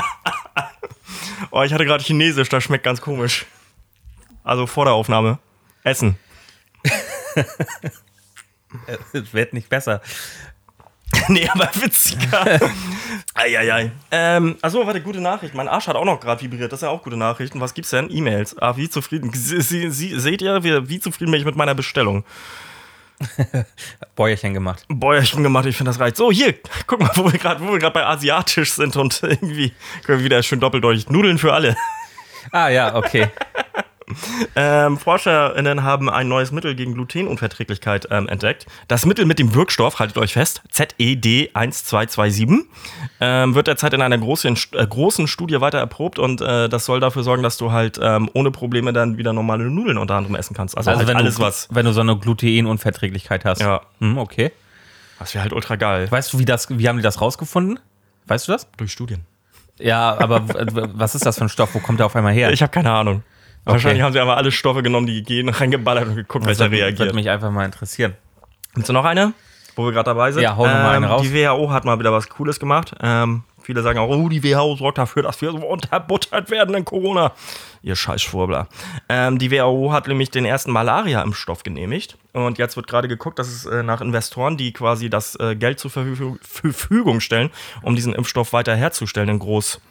Oh, 1.51 1.63
ich 1.63 1.73
hatte 1.73 1.85
gerade 1.85 2.01
Chinesisch, 2.03 2.47
das 2.49 2.63
schmeckt 2.63 2.83
ganz 2.85 3.01
komisch. 3.01 3.45
Also 4.45 4.67
vor 4.67 4.85
der 4.85 4.93
Aufnahme. 4.93 5.39
Essen. 5.83 6.17
Es 9.13 9.33
wird 9.33 9.53
nicht 9.53 9.69
besser. 9.69 10.01
nee, 11.27 11.47
aber 11.47 11.69
witziger. 11.75 12.59
Eieiei. 13.35 13.91
Ähm, 14.11 14.57
achso, 14.61 14.85
warte, 14.85 15.01
gute 15.01 15.21
Nachricht. 15.21 15.53
Mein 15.53 15.67
Arsch 15.67 15.87
hat 15.87 15.95
auch 15.95 16.05
noch 16.05 16.19
gerade 16.19 16.41
vibriert. 16.41 16.71
Das 16.71 16.79
ist 16.79 16.83
ja 16.83 16.89
auch 16.89 17.03
gute 17.03 17.17
Nachrichten. 17.17 17.61
Was 17.61 17.73
gibt's 17.73 17.91
denn? 17.91 18.09
E-Mails. 18.09 18.57
Ah, 18.59 18.75
wie 18.77 18.89
zufrieden. 18.89 19.31
Sie, 19.33 19.61
Sie, 19.61 19.89
Sie, 19.91 20.19
seht 20.19 20.41
ihr, 20.41 20.63
wie, 20.63 20.89
wie 20.89 20.99
zufrieden 20.99 21.31
bin 21.31 21.39
ich 21.39 21.45
mit 21.45 21.55
meiner 21.55 21.75
Bestellung? 21.75 22.23
Bäuerchen 24.15 24.53
gemacht. 24.53 24.85
Bäuerchen 24.89 25.43
gemacht, 25.43 25.65
ich 25.65 25.77
finde, 25.77 25.91
das 25.91 25.99
reicht. 25.99 26.17
So, 26.17 26.31
hier, 26.31 26.55
guck 26.87 26.99
mal, 26.99 27.11
wo 27.15 27.31
wir 27.31 27.39
gerade 27.79 27.93
bei 27.93 28.05
Asiatisch 28.05 28.73
sind 28.73 28.95
und 28.97 29.21
irgendwie 29.23 29.71
können 30.03 30.19
wir 30.19 30.25
wieder 30.25 30.43
schön 30.43 30.59
doppeldeutig. 30.59 31.09
Nudeln 31.09 31.37
für 31.37 31.53
alle. 31.53 31.77
Ah 32.51 32.69
ja, 32.69 32.95
okay. 32.95 33.29
Ähm, 34.55 34.97
ForscherInnen 34.97 35.83
haben 35.83 36.09
ein 36.09 36.27
neues 36.27 36.51
Mittel 36.51 36.75
gegen 36.75 36.93
Glutenunverträglichkeit 36.93 38.07
ähm, 38.11 38.27
entdeckt. 38.29 38.65
Das 38.87 39.05
Mittel 39.05 39.25
mit 39.25 39.39
dem 39.39 39.55
Wirkstoff, 39.55 39.99
haltet 39.99 40.17
euch 40.17 40.33
fest, 40.33 40.61
ZED1227, 40.71 42.63
ähm, 43.19 43.55
wird 43.55 43.67
derzeit 43.67 43.93
in 43.93 44.01
einer 44.01 44.17
großen, 44.17 44.57
äh, 44.73 44.85
großen 44.85 45.27
Studie 45.27 45.59
weiter 45.61 45.77
erprobt 45.79 46.19
und 46.19 46.41
äh, 46.41 46.69
das 46.69 46.85
soll 46.85 46.99
dafür 46.99 47.23
sorgen, 47.23 47.43
dass 47.43 47.57
du 47.57 47.71
halt 47.71 47.99
ähm, 48.01 48.29
ohne 48.33 48.51
Probleme 48.51 48.93
dann 48.93 49.17
wieder 49.17 49.33
normale 49.33 49.65
Nudeln 49.65 49.97
unter 49.97 50.15
anderem 50.15 50.35
essen 50.35 50.55
kannst. 50.55 50.77
Also, 50.77 50.89
Also 50.91 50.99
halt 50.99 51.07
wenn 51.09 51.17
alles 51.17 51.35
du, 51.35 51.41
was. 51.41 51.67
wenn 51.71 51.85
du 51.85 51.93
so 51.93 52.01
eine 52.01 52.17
Glutenunverträglichkeit 52.17 53.45
hast. 53.45 53.61
Ja, 53.61 53.81
Hm, 53.99 54.17
okay. 54.17 54.51
das 55.19 55.33
wäre 55.33 55.43
halt 55.43 55.53
ultra 55.53 55.75
geil. 55.75 56.09
Weißt 56.11 56.33
du, 56.33 56.39
wie, 56.39 56.45
das, 56.45 56.67
wie 56.69 56.87
haben 56.87 56.97
die 56.97 57.03
das 57.03 57.21
rausgefunden? 57.21 57.79
Weißt 58.27 58.47
du 58.47 58.51
das? 58.51 58.67
Durch 58.77 58.91
Studien. 58.91 59.21
Ja, 59.79 60.15
aber 60.19 60.43
was 60.93 61.15
ist 61.15 61.25
das 61.25 61.37
für 61.37 61.45
ein 61.45 61.49
Stoff? 61.49 61.73
Wo 61.73 61.79
kommt 61.79 61.99
der 61.99 62.05
auf 62.05 62.15
einmal 62.15 62.33
her? 62.33 62.51
Ich 62.51 62.61
habe 62.61 62.71
keine 62.71 62.91
Ahnung. 62.91 63.23
Wahrscheinlich 63.65 64.01
haben 64.03 64.13
sie 64.13 64.19
aber 64.19 64.37
alle 64.37 64.51
Stoffe 64.51 64.83
genommen, 64.83 65.07
die 65.07 65.23
gehen, 65.23 65.49
reingeballert 65.49 66.07
und 66.07 66.15
geguckt, 66.15 66.45
welcher 66.45 66.69
reagiert. 66.71 66.99
würde 66.99 67.13
mich 67.13 67.29
einfach 67.29 67.51
mal 67.51 67.65
interessieren. 67.65 68.13
Willst 68.75 68.89
du 68.89 68.93
noch 68.93 69.05
eine? 69.05 69.33
Wo 69.75 69.85
wir 69.85 69.91
gerade 69.91 70.05
dabei 70.05 70.31
sind? 70.31 70.43
Ja, 70.43 70.55
hau 70.55 70.65
noch 70.65 70.73
mal 70.73 70.95
eine 70.95 71.07
raus. 71.07 71.21
Die 71.23 71.33
WHO 71.33 71.71
hat 71.71 71.85
mal 71.85 71.97
wieder 71.99 72.11
was 72.13 72.29
Cooles 72.29 72.59
gemacht. 72.59 72.93
Ähm, 73.01 73.43
viele 73.61 73.81
sagen 73.81 73.97
auch, 73.97 74.09
oh, 74.09 74.29
die 74.29 74.43
WHO 74.43 74.75
sorgt 74.75 74.99
dafür, 74.99 75.23
dass 75.23 75.41
wir 75.41 75.51
so 75.51 75.57
unterbuttert 75.57 76.51
werden 76.51 76.75
in 76.75 76.85
Corona. 76.85 77.31
Ihr 77.81 77.95
Scheißschwurbler. 77.95 78.67
Ähm, 79.09 79.39
die 79.39 79.49
WHO 79.51 79.91
hat 79.91 80.07
nämlich 80.07 80.29
den 80.29 80.45
ersten 80.45 80.71
Malaria-Impfstoff 80.71 81.63
genehmigt. 81.63 82.17
Und 82.33 82.57
jetzt 82.59 82.75
wird 82.75 82.87
gerade 82.87 83.07
geguckt, 83.07 83.39
dass 83.39 83.47
es 83.47 83.65
äh, 83.65 83.81
nach 83.81 84.01
Investoren, 84.01 84.57
die 84.57 84.73
quasi 84.73 85.09
das 85.09 85.35
äh, 85.39 85.55
Geld 85.55 85.79
zur 85.79 85.89
Verfü- 85.91 86.37
Verfügung 86.41 87.19
stellen, 87.19 87.49
um 87.81 87.95
diesen 87.95 88.13
Impfstoff 88.13 88.53
weiter 88.53 88.75
herzustellen 88.75 89.29
in 89.29 89.39
Groß 89.39 89.81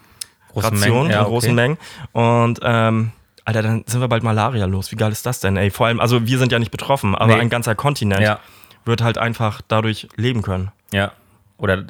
Großen 0.52 0.70
Rationen, 0.70 0.94
Mengen, 1.04 1.10
ja, 1.10 1.20
in 1.20 1.24
großen 1.26 1.48
okay. 1.50 1.54
Mengen. 1.54 1.78
Und 2.12 2.60
ähm, 2.62 3.12
Alter, 3.44 3.62
dann 3.62 3.84
sind 3.86 4.00
wir 4.00 4.08
bald 4.08 4.22
Malaria 4.22 4.66
los. 4.66 4.92
Wie 4.92 4.96
geil 4.96 5.10
ist 5.12 5.26
das 5.26 5.40
denn, 5.40 5.56
ey? 5.56 5.70
Vor 5.70 5.86
allem, 5.86 6.00
also 6.00 6.26
wir 6.26 6.38
sind 6.38 6.52
ja 6.52 6.58
nicht 6.58 6.70
betroffen, 6.70 7.14
aber 7.14 7.34
Nee. 7.34 7.40
ein 7.40 7.48
ganzer 7.50 7.74
Kontinent 7.74 8.20
Ja. 8.22 8.38
wird 8.84 9.02
halt 9.02 9.18
einfach 9.18 9.60
dadurch 9.66 10.08
leben 10.16 10.42
können. 10.42 10.70
Ja. 10.92 11.12
Oder 11.58 11.78
äh, 11.78 11.84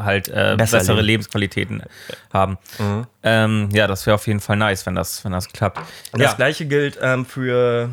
halt 0.00 0.28
äh, 0.28 0.54
Besser 0.56 0.78
bessere 0.78 0.96
leben. 0.96 1.06
Lebensqualitäten 1.06 1.82
haben. 2.32 2.58
Ähm, 3.22 3.68
ja, 3.72 3.86
das 3.86 4.06
wäre 4.06 4.14
auf 4.16 4.26
jeden 4.26 4.40
Fall 4.40 4.56
nice, 4.56 4.84
wenn 4.86 4.94
das, 4.94 5.24
wenn 5.24 5.32
das 5.32 5.48
klappt. 5.48 5.78
Und 6.12 6.20
ja, 6.20 6.26
Das 6.26 6.36
gleiche 6.36 6.66
gilt 6.66 6.98
ähm, 7.00 7.24
für. 7.26 7.90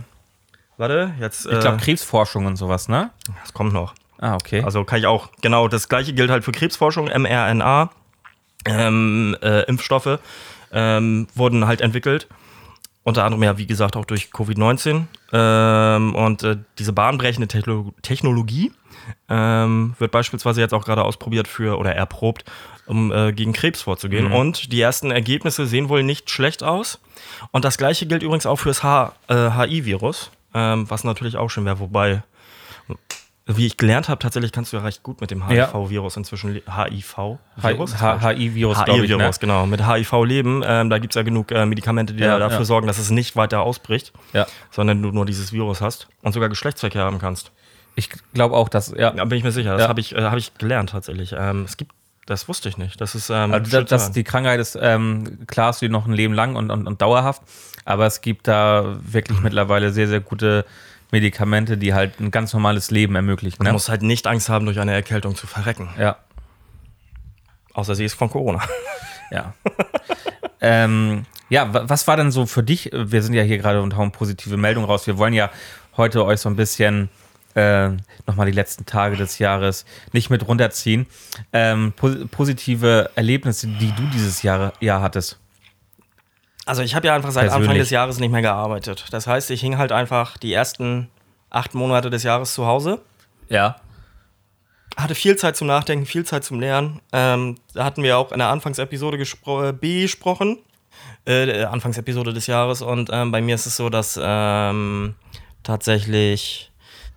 Warte, 0.78 1.14
jetzt. 1.20 1.46
ich 1.46 1.60
glaube 1.60 1.78
äh, 1.78 1.80
Krebsforschung 1.82 2.46
und 2.46 2.56
sowas, 2.56 2.88
ne? 2.88 3.10
das 3.42 3.54
kommt 3.54 3.74
noch. 3.74 3.94
Ah, 4.20 4.36
okay. 4.36 4.64
Also 4.64 4.84
kann 4.86 5.00
ich 5.00 5.06
auch. 5.08 5.30
Genau, 5.42 5.68
das 5.68 5.88
gleiche 5.90 6.14
gilt 6.14 6.30
halt 6.32 6.44
für 6.44 6.52
Krebsforschung, 6.52 7.06
mRNA. 7.08 7.90
Ähm, 8.66 9.38
äh, 9.42 9.62
Impfstoffe 9.64 10.20
ähm, 10.72 11.28
wurden 11.36 11.66
halt 11.68 11.82
entwickelt. 11.82 12.28
Unter 13.10 13.24
anderem 13.24 13.42
ja, 13.42 13.58
wie 13.58 13.66
gesagt, 13.66 13.98
auch 13.98 14.06
durch 14.06 14.30
Covid-19. 14.32 15.06
Ähm, 15.34 16.14
und 16.14 16.44
äh, 16.44 16.58
diese 16.78 16.94
bahnbrechende 16.94 17.48
Techno 17.48 17.92
Technologie 18.04 18.72
ähm, 19.28 19.96
wird 19.98 20.12
beispielsweise 20.12 20.62
jetzt 20.62 20.76
auch 20.76 20.86
gerade 20.86 21.04
ausprobiert 21.04 21.48
für 21.48 21.80
oder 21.80 21.96
erprobt, 21.96 22.46
um 22.86 23.12
äh, 23.12 23.34
gegen 23.34 23.52
Krebs 23.52 23.82
vorzugehen. 23.82 24.32
Und 24.32 24.72
die 24.72 24.80
ersten 24.80 25.10
Ergebnisse 25.10 25.66
sehen 25.66 25.90
wohl 25.90 26.04
nicht 26.04 26.30
schlecht 26.30 26.62
aus. 26.62 27.00
Und 27.50 27.66
das 27.66 27.80
gleiche 27.80 28.06
gilt 28.06 28.22
übrigens 28.22 28.46
auch 28.46 28.58
fürs 28.58 28.84
H 28.84 29.14
äh, 29.28 29.50
HIV-Virus, 29.58 30.30
ähm, 30.54 30.88
was 30.88 31.04
natürlich 31.04 31.36
auch 31.36 31.50
schön 31.50 31.66
wäre, 31.66 31.80
wobei. 31.80 32.22
Wie 33.52 33.66
ich 33.66 33.78
gelernt 33.78 34.10
habe, 34.10 34.20
tatsächlich 34.20 34.52
kannst 34.52 34.72
du 34.74 34.78
ja 34.78 34.84
recht 34.84 35.02
gut 35.02 35.22
mit 35.22 35.32
dem 35.32 35.40
Ja. 35.50 35.72
HIV-Virus 35.74 36.18
inzwischen? 36.18 36.54
HIV-Virus, 36.56 37.96
glaube 37.96 38.36
ich. 38.36 38.38
Ne? 38.38 39.16
HIV-Virus, 39.18 39.40
genau. 39.40 39.66
Mit 39.66 39.86
HIV 39.88 40.24
leben. 40.26 40.62
Ähm, 40.66 40.90
da 40.90 41.00
gibt 41.00 41.14
es 41.14 41.16
ja 41.16 41.24
genug 41.24 41.52
äh, 41.52 41.66
Medikamente, 41.66 42.14
die 42.14 42.22
Ja, 42.24 42.34
da 42.34 42.40
dafür 42.40 42.60
ja. 42.60 42.66
sorgen, 42.66 42.88
dass 42.88 42.98
es 43.00 43.10
nicht 43.10 43.36
weiter 43.36 43.62
ausbricht, 43.62 44.14
Ja. 44.34 44.46
sondern 44.72 45.02
du 45.02 45.12
nur 45.12 45.26
dieses 45.26 45.52
Virus 45.52 45.82
hast 45.82 46.08
und 46.22 46.34
sogar 46.34 46.50
Geschlechtsverkehr 46.50 47.04
haben 47.04 47.20
kannst. 47.20 47.52
Ich 47.96 48.10
glaube 48.34 48.56
auch, 48.56 48.70
dass, 48.70 48.94
ja. 48.96 49.12
Da 49.12 49.26
bin 49.26 49.38
ich 49.38 49.44
mir 49.44 49.52
sicher. 49.52 49.74
Das 49.74 49.82
Ja. 49.84 49.88
habe 49.90 50.00
ich, 50.00 50.16
äh, 50.16 50.22
hab 50.22 50.38
ich 50.38 50.54
gelernt 50.58 50.92
tatsächlich. 50.92 51.36
Ähm, 51.38 51.64
es 51.66 51.76
gibt, 51.76 51.92
das 52.26 52.48
wusste 52.48 52.70
ich 52.70 52.78
nicht. 52.78 53.02
Das 53.02 53.16
ist 53.16 53.30
ähm, 53.30 53.52
Also, 53.54 53.72
das, 53.82 53.90
das, 53.90 54.12
die 54.12 54.24
Krankheit 54.24 54.60
ist, 54.60 54.78
ähm, 54.80 55.46
klar, 55.48 55.72
ist 55.72 55.82
die 55.82 55.90
noch 55.90 56.06
ein 56.06 56.14
Leben 56.14 56.34
lang 56.34 56.56
und, 56.56 56.70
und, 56.72 56.88
und 56.88 57.02
dauerhaft, 57.02 57.42
aber 57.86 58.06
es 58.06 58.22
gibt 58.22 58.48
da 58.48 58.98
wirklich 59.02 59.40
mittlerweile 59.42 59.92
sehr, 59.92 60.08
sehr 60.08 60.20
gute 60.20 60.66
Medikamente, 61.12 61.78
die 61.78 61.94
halt 61.94 62.20
ein 62.20 62.32
ganz 62.32 62.54
normales 62.54 62.92
Leben 62.92 63.16
ermöglichen. 63.16 63.64
Ne? 63.64 63.72
musst 63.74 63.90
halt 63.90 64.02
nicht 64.04 64.28
Angst 64.28 64.50
haben, 64.50 64.66
durch 64.66 64.80
eine 64.80 64.94
Erkältung 64.94 65.36
zu 65.36 65.48
verrecken. 65.48 65.90
Ja, 65.98 66.18
Außer 67.74 67.96
sie 67.96 68.06
ist 68.06 68.14
von 68.16 68.30
Corona. 68.30 68.62
ja. 69.32 69.54
ähm, 70.62 71.26
ja, 71.50 71.74
wa- 71.74 71.84
was 71.88 72.08
war 72.08 72.18
denn 72.18 72.32
so 72.32 72.46
für 72.46 72.64
dich? 72.64 72.90
Wir 72.94 73.22
sind 73.24 73.34
ja 73.34 73.44
hier 73.44 73.58
gerade 73.58 73.82
und 73.82 73.96
hauen 73.96 74.12
positive 74.12 74.58
Meldungen 74.58 74.90
raus. 74.90 75.08
Wir 75.08 75.18
wollen 75.18 75.34
ja 75.34 75.50
heute 75.98 76.26
euch 76.26 76.40
so 76.42 76.50
ein 76.50 76.56
bisschen 76.56 77.10
äh, 77.56 77.90
nochmal 78.28 78.46
die 78.48 78.52
letzten 78.52 78.86
Tage 78.86 79.16
des 79.18 79.40
Jahres 79.40 79.86
nicht 80.14 80.30
mit 80.30 80.48
runterziehen. 80.48 81.08
Ähm, 81.54 81.94
pos 81.96 82.16
positive 82.32 83.12
Erlebnisse, 83.16 83.68
die 83.68 83.92
du 83.94 84.04
dieses 84.14 84.42
Jahr, 84.44 84.74
Jahr 84.80 85.02
hattest. 85.02 85.40
Also 86.70 86.84
ich 86.84 86.94
habe 86.96 87.08
ja 87.08 87.16
einfach 87.16 87.32
seit 87.32 87.46
Anfang 87.46 87.62
Persönlich. 87.62 87.82
des 87.84 87.90
Jahres 87.90 88.20
nicht 88.20 88.32
mehr 88.32 88.42
gearbeitet. 88.44 89.06
Das 89.12 89.26
heißt, 89.28 89.50
ich 89.52 89.60
hing 89.62 89.78
halt 89.78 89.92
einfach 89.92 90.38
die 90.38 90.54
ersten 90.54 91.10
acht 91.50 91.74
Monate 91.74 92.10
des 92.12 92.22
Jahres 92.24 92.54
zu 92.54 92.66
Hause. 92.68 93.02
Ja. 93.50 93.78
Hatte 94.96 95.16
viel 95.16 95.36
Zeit 95.36 95.56
zum 95.58 95.68
Nachdenken, 95.68 96.06
viel 96.06 96.26
Zeit 96.26 96.44
zum 96.44 96.60
Lernen. 96.60 97.00
Ähm, 97.12 97.56
da 97.74 97.86
hatten 97.86 98.04
wir 98.04 98.18
auch 98.20 98.32
in 98.32 98.38
der 98.38 98.50
Anfangsepisode 98.50 99.18
äh, 99.18 99.74
besprochen. 99.74 100.60
Äh, 101.26 101.48
der 101.48 101.72
Anfangsepisode 101.72 102.34
des 102.34 102.46
Jahres. 102.48 102.82
Und 102.84 103.10
ähm, 103.12 103.32
bei 103.32 103.42
mir 103.42 103.56
ist 103.56 103.66
es 103.66 103.76
so, 103.78 103.90
dass 103.90 104.20
ähm, 104.22 105.16
tatsächlich 105.64 106.72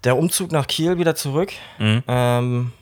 der 0.04 0.16
Umzug 0.16 0.50
nach 0.52 0.66
Kiel 0.66 0.98
wieder 0.98 1.14
zurück 1.14 1.52
Mhm. 1.78 2.02
ähm, 2.08 2.72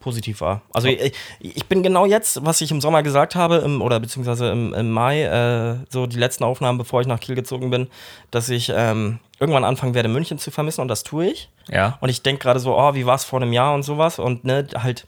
positiv 0.00 0.40
war. 0.40 0.62
Also 0.72 0.88
ich, 0.88 1.12
ich 1.40 1.66
bin 1.66 1.82
genau 1.82 2.06
jetzt, 2.06 2.44
was 2.44 2.60
ich 2.60 2.70
im 2.70 2.80
Sommer 2.80 3.02
gesagt 3.02 3.34
habe, 3.34 3.56
im, 3.56 3.82
oder 3.82 4.00
beziehungsweise 4.00 4.50
im, 4.50 4.72
im 4.74 4.90
Mai, 4.90 5.22
äh, 5.22 5.76
so 5.88 6.06
die 6.06 6.18
letzten 6.18 6.44
Aufnahmen, 6.44 6.78
bevor 6.78 7.00
ich 7.00 7.06
nach 7.06 7.20
Kiel 7.20 7.34
gezogen 7.34 7.70
bin, 7.70 7.88
dass 8.30 8.48
ich 8.48 8.72
ähm, 8.74 9.18
irgendwann 9.40 9.64
anfangen 9.64 9.94
werde, 9.94 10.08
München 10.08 10.38
zu 10.38 10.50
vermissen 10.50 10.80
und 10.80 10.88
das 10.88 11.02
tue 11.02 11.26
ich. 11.26 11.50
Ja. 11.68 11.98
Und 12.00 12.08
ich 12.08 12.22
denke 12.22 12.42
gerade 12.42 12.60
so, 12.60 12.78
oh, 12.78 12.94
wie 12.94 13.06
war 13.06 13.16
es 13.16 13.24
vor 13.24 13.40
einem 13.40 13.52
Jahr 13.52 13.74
und 13.74 13.82
sowas 13.82 14.18
und 14.18 14.44
ne, 14.44 14.66
halt 14.76 15.06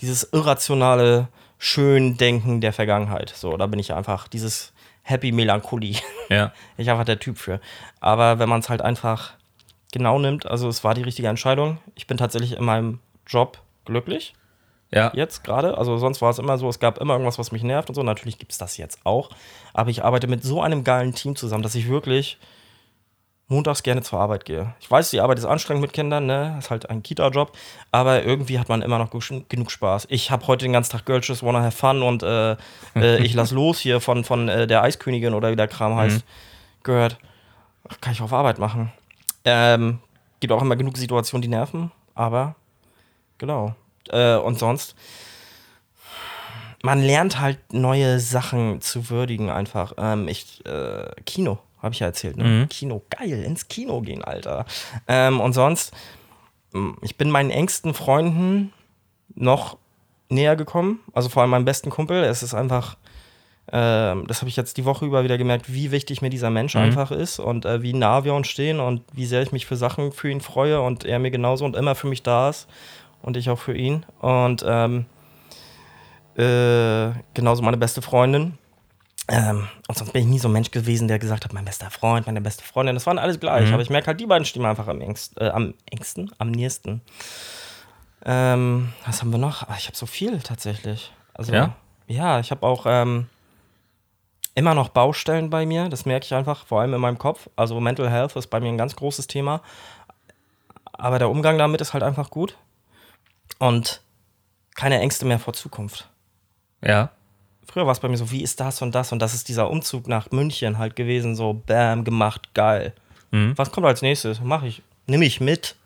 dieses 0.00 0.24
irrationale 0.32 1.28
Schöndenken 1.58 2.60
der 2.60 2.72
Vergangenheit. 2.72 3.32
So, 3.34 3.56
da 3.56 3.66
bin 3.66 3.78
ich 3.78 3.94
einfach 3.94 4.28
dieses 4.28 4.72
Happy 5.02 5.32
Melancholie. 5.32 5.96
Ja. 6.28 6.52
Ich 6.76 6.90
einfach 6.90 7.04
der 7.04 7.18
Typ 7.18 7.38
für. 7.38 7.60
Aber 8.00 8.38
wenn 8.38 8.48
man 8.48 8.60
es 8.60 8.68
halt 8.68 8.82
einfach 8.82 9.32
genau 9.92 10.18
nimmt, 10.18 10.46
also 10.46 10.68
es 10.68 10.84
war 10.84 10.94
die 10.94 11.02
richtige 11.02 11.28
Entscheidung. 11.28 11.78
Ich 11.94 12.06
bin 12.06 12.18
tatsächlich 12.18 12.56
in 12.56 12.64
meinem 12.64 12.98
Job 13.26 13.58
glücklich 13.86 14.34
Ja. 14.92 15.10
jetzt 15.14 15.42
gerade. 15.44 15.76
Also 15.78 15.96
sonst 15.98 16.20
war 16.22 16.30
es 16.30 16.38
immer 16.38 16.58
so, 16.58 16.68
es 16.68 16.78
gab 16.78 16.98
immer 16.98 17.14
irgendwas, 17.14 17.38
was 17.38 17.52
mich 17.52 17.62
nervt 17.62 17.88
und 17.88 17.94
so. 17.94 18.02
Natürlich 18.02 18.38
gibt 18.38 18.52
es 18.52 18.58
das 18.58 18.76
jetzt 18.76 19.00
auch. 19.04 19.30
Aber 19.72 19.90
ich 19.90 20.04
arbeite 20.04 20.26
mit 20.26 20.42
so 20.42 20.60
einem 20.60 20.84
geilen 20.84 21.14
Team 21.14 21.34
zusammen, 21.36 21.62
dass 21.62 21.74
ich 21.74 21.88
wirklich 21.88 22.38
montags 23.48 23.84
gerne 23.84 24.02
zur 24.02 24.18
Arbeit 24.18 24.44
gehe. 24.44 24.74
Ich 24.80 24.90
weiß, 24.90 25.10
die 25.10 25.20
Arbeit 25.20 25.38
ist 25.38 25.44
anstrengend 25.44 25.80
mit 25.82 25.92
Kindern, 25.92 26.26
ne? 26.26 26.56
Ist 26.58 26.70
halt 26.70 26.90
ein 26.90 27.02
Kita-Job. 27.04 27.52
Aber 27.92 28.24
irgendwie 28.24 28.58
hat 28.58 28.68
man 28.68 28.82
immer 28.82 28.98
noch 28.98 29.10
genug 29.48 29.70
Spaß. 29.70 30.08
Ich 30.10 30.30
habe 30.32 30.46
heute 30.48 30.64
den 30.64 30.72
ganzen 30.72 30.90
Tag 30.92 31.06
Girls 31.06 31.28
Just 31.28 31.44
Wanna 31.44 31.62
Have 31.62 31.76
Fun 31.76 32.02
und 32.02 32.22
äh, 32.24 32.52
äh, 32.96 33.22
ich 33.22 33.34
lass 33.34 33.52
los 33.52 33.78
hier 33.78 34.00
von, 34.00 34.24
von 34.24 34.48
äh, 34.48 34.66
der 34.66 34.82
Eiskönigin 34.82 35.32
oder 35.34 35.52
wie 35.52 35.56
der 35.56 35.68
Kram 35.68 35.94
heißt. 35.96 36.24
Gehört. 36.82 37.18
Ach, 37.88 38.00
Kann 38.00 38.12
ich 38.14 38.20
auf 38.20 38.32
Arbeit 38.32 38.58
machen. 38.58 38.92
Ähm, 39.44 40.00
gibt 40.40 40.52
auch 40.52 40.62
immer 40.62 40.74
genug 40.74 40.96
Situationen, 40.96 41.42
die 41.42 41.48
nerven. 41.48 41.92
Aber 42.16 42.56
genau. 43.38 43.74
Äh, 44.10 44.36
und 44.36 44.58
sonst 44.58 44.94
man 46.82 47.02
lernt 47.02 47.40
halt 47.40 47.58
neue 47.72 48.20
Sachen 48.20 48.80
zu 48.80 49.10
würdigen 49.10 49.50
einfach. 49.50 49.94
Ähm, 49.98 50.28
ich, 50.28 50.64
äh, 50.66 51.08
Kino, 51.24 51.58
habe 51.82 51.92
ich 51.94 52.00
ja 52.00 52.06
erzählt, 52.06 52.36
ne? 52.36 52.44
Mhm. 52.44 52.68
Kino, 52.68 53.02
geil, 53.10 53.42
ins 53.42 53.68
Kino 53.68 54.00
gehen, 54.02 54.22
Alter. 54.22 54.66
Ähm, 55.08 55.40
und 55.40 55.52
sonst, 55.52 55.92
mh, 56.72 56.94
ich 57.02 57.16
bin 57.16 57.30
meinen 57.30 57.50
engsten 57.50 57.92
Freunden 57.94 58.72
noch 59.34 59.78
näher 60.28 60.54
gekommen, 60.56 61.00
also 61.12 61.28
vor 61.28 61.42
allem 61.42 61.50
meinem 61.50 61.64
besten 61.64 61.90
Kumpel. 61.90 62.22
Es 62.24 62.42
ist 62.42 62.54
einfach 62.54 62.96
Ähm, 63.72 64.28
das 64.28 64.42
habe 64.42 64.48
ich 64.48 64.54
jetzt 64.54 64.76
die 64.76 64.84
Woche 64.84 65.04
über 65.04 65.24
wieder 65.24 65.38
gemerkt, 65.38 65.72
wie 65.74 65.90
wichtig 65.90 66.22
mir 66.22 66.30
dieser 66.30 66.50
Mensch 66.50 66.76
Mhm. 66.76 66.82
einfach 66.82 67.10
ist 67.10 67.40
und 67.40 67.64
äh, 67.64 67.82
wie 67.82 67.94
nah 67.94 68.22
wir 68.22 68.32
uns 68.32 68.46
stehen 68.46 68.78
und 68.78 69.02
wie 69.12 69.26
sehr 69.26 69.42
ich 69.42 69.50
mich 69.50 69.66
für 69.66 69.74
Sachen 69.74 70.12
für 70.12 70.30
ihn 70.30 70.40
freue 70.40 70.80
und 70.80 71.04
er 71.04 71.18
mir 71.18 71.32
genauso 71.32 71.64
und 71.64 71.74
immer 71.74 71.96
für 71.96 72.06
mich 72.06 72.22
da 72.22 72.50
ist 72.50 72.68
und 73.26 73.36
ich 73.36 73.50
auch 73.50 73.58
für 73.58 73.76
ihn. 73.76 74.06
Und 74.20 74.64
ähm, 74.66 75.04
äh, 76.36 77.10
genauso 77.34 77.62
meine 77.62 77.76
beste 77.76 78.00
Freundin. 78.00 78.56
Ähm, 79.28 79.66
und 79.88 79.98
sonst 79.98 80.12
bin 80.12 80.22
ich 80.22 80.28
nie 80.28 80.38
so 80.38 80.48
ein 80.48 80.52
Mensch 80.52 80.70
gewesen, 80.70 81.08
der 81.08 81.18
gesagt 81.18 81.44
hat, 81.44 81.52
mein 81.52 81.64
bester 81.64 81.90
Freund, 81.90 82.26
meine 82.26 82.40
beste 82.40 82.62
Freundin. 82.62 82.94
Das 82.94 83.04
waren 83.06 83.18
alles 83.18 83.40
gleich. 83.40 83.66
Mhm. 83.66 83.74
Aber 83.74 83.82
ich 83.82 83.90
merke 83.90 84.06
halt, 84.06 84.20
die 84.20 84.26
beiden 84.26 84.44
stimmen 84.44 84.66
einfach 84.66 84.86
am 84.86 85.00
engsten, 85.00 85.44
äh, 85.44 85.50
am 85.50 85.74
engsten, 85.90 86.30
am 86.38 86.52
nächsten. 86.52 87.02
Ähm, 88.24 88.92
was 89.04 89.20
haben 89.20 89.32
wir 89.32 89.38
noch? 89.38 89.64
Ah, 89.64 89.74
ich 89.76 89.86
habe 89.86 89.96
so 89.96 90.06
viel 90.06 90.38
tatsächlich. 90.38 91.12
Also, 91.34 91.52
Ja? 91.52 91.74
Ja, 92.06 92.38
ich 92.38 92.52
habe 92.52 92.64
auch 92.64 92.86
ähm, 92.86 93.26
immer 94.54 94.74
noch 94.74 94.90
Baustellen 94.90 95.50
bei 95.50 95.66
mir. 95.66 95.88
Das 95.88 96.06
merke 96.06 96.24
ich 96.26 96.34
einfach, 96.34 96.64
vor 96.64 96.80
allem 96.80 96.94
in 96.94 97.00
meinem 97.00 97.18
Kopf. 97.18 97.50
Also 97.56 97.80
Mental 97.80 98.08
Health 98.08 98.36
ist 98.36 98.46
bei 98.46 98.60
mir 98.60 98.68
ein 98.68 98.78
ganz 98.78 98.94
großes 98.94 99.26
Thema. 99.26 99.62
Aber 100.92 101.18
der 101.18 101.28
Umgang 101.28 101.58
damit 101.58 101.80
ist 101.80 101.92
halt 101.92 102.04
einfach 102.04 102.30
gut. 102.30 102.56
Und 103.58 104.00
keine 104.74 105.00
Ängste 105.00 105.24
mehr 105.24 105.38
vor 105.38 105.54
Zukunft. 105.54 106.08
Ja. 106.82 107.10
Früher 107.66 107.86
war 107.86 107.92
es 107.92 108.00
bei 108.00 108.08
mir 108.08 108.16
so, 108.16 108.30
wie 108.30 108.42
ist 108.42 108.60
das 108.60 108.82
und 108.82 108.94
das? 108.94 109.12
Und 109.12 109.18
das 109.20 109.34
ist 109.34 109.48
dieser 109.48 109.70
Umzug 109.70 110.06
nach 110.08 110.30
München 110.30 110.78
halt 110.78 110.96
gewesen, 110.96 111.34
so 111.34 111.54
bam, 111.66 112.04
gemacht, 112.04 112.54
geil. 112.54 112.92
Mhm. 113.30 113.54
Was 113.56 113.72
kommt 113.72 113.86
als 113.86 114.02
nächstes? 114.02 114.40
Mach 114.40 114.62
ich. 114.62 114.82
Nimm 115.06 115.22
ich 115.22 115.40
mit. 115.40 115.76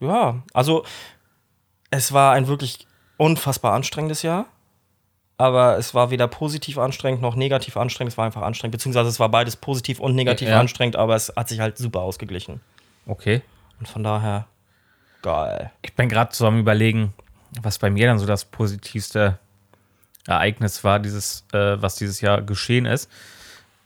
Ja, 0.00 0.42
also 0.52 0.84
es 1.90 2.12
war 2.12 2.32
ein 2.32 2.46
wirklich 2.46 2.86
unfassbar 3.16 3.74
anstrengendes 3.74 4.22
Jahr. 4.22 4.46
Aber 5.36 5.78
es 5.78 5.94
war 5.94 6.10
weder 6.10 6.28
positiv 6.28 6.76
anstrengend 6.76 7.22
noch 7.22 7.34
negativ 7.34 7.78
anstrengend. 7.78 8.12
Es 8.12 8.18
war 8.18 8.26
einfach 8.26 8.42
anstrengend. 8.42 8.72
Beziehungsweise 8.72 9.08
es 9.08 9.18
war 9.20 9.30
beides 9.30 9.56
positiv 9.56 9.98
und 9.98 10.14
negativ 10.14 10.48
Ja. 10.48 10.60
anstrengend, 10.60 10.96
aber 10.96 11.14
es 11.16 11.32
hat 11.34 11.48
sich 11.48 11.60
halt 11.60 11.78
super 11.78 12.00
ausgeglichen. 12.00 12.60
Okay. 13.06 13.40
Und 13.78 13.88
von 13.88 14.04
daher, 14.04 14.46
geil. 15.22 15.70
Ich 15.82 15.94
bin 15.94 16.08
gerade 16.08 16.34
so 16.34 16.46
am 16.46 16.58
Überlegen, 16.58 17.14
was 17.60 17.78
bei 17.78 17.90
mir 17.90 18.06
dann 18.06 18.18
so 18.18 18.26
das 18.26 18.44
positivste 18.44 19.38
Ereignis 20.26 20.84
war, 20.84 20.98
dieses, 20.98 21.44
äh, 21.52 21.80
was 21.80 21.96
dieses 21.96 22.20
Jahr 22.20 22.42
geschehen 22.42 22.86
ist. 22.86 23.10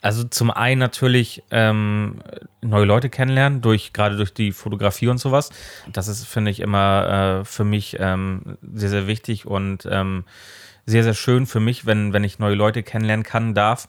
Also 0.05 0.25
zum 0.25 0.51
einen 0.51 0.81
natürlich 0.81 1.43
ähm, 1.51 2.21
neue 2.61 2.85
Leute 2.85 3.09
kennenlernen, 3.09 3.63
durch, 3.63 3.95
gerade 3.95 4.19
durch 4.19 4.35
die 4.35 4.53
Fotografie 4.53 5.09
und 5.09 5.17
sowas. 5.17 5.49
Das 5.91 6.09
ist, 6.09 6.27
finde 6.27 6.51
ich, 6.51 6.61
immer 6.61 7.41
äh, 7.41 7.45
für 7.47 7.65
mich 7.65 7.97
ähm, 7.99 8.59
sehr, 8.75 8.91
sehr 8.91 9.07
wichtig 9.07 9.47
und 9.47 9.89
ähm, 9.91 10.25
sehr, 10.85 11.05
sehr 11.05 11.15
schön 11.15 11.47
für 11.47 11.61
mich, 11.61 11.87
wenn, 11.87 12.13
wenn 12.13 12.23
ich 12.23 12.39
neue 12.39 12.55
Leute 12.55 12.83
kennenlernen 12.83 13.25
kann, 13.25 13.55
darf. 13.55 13.89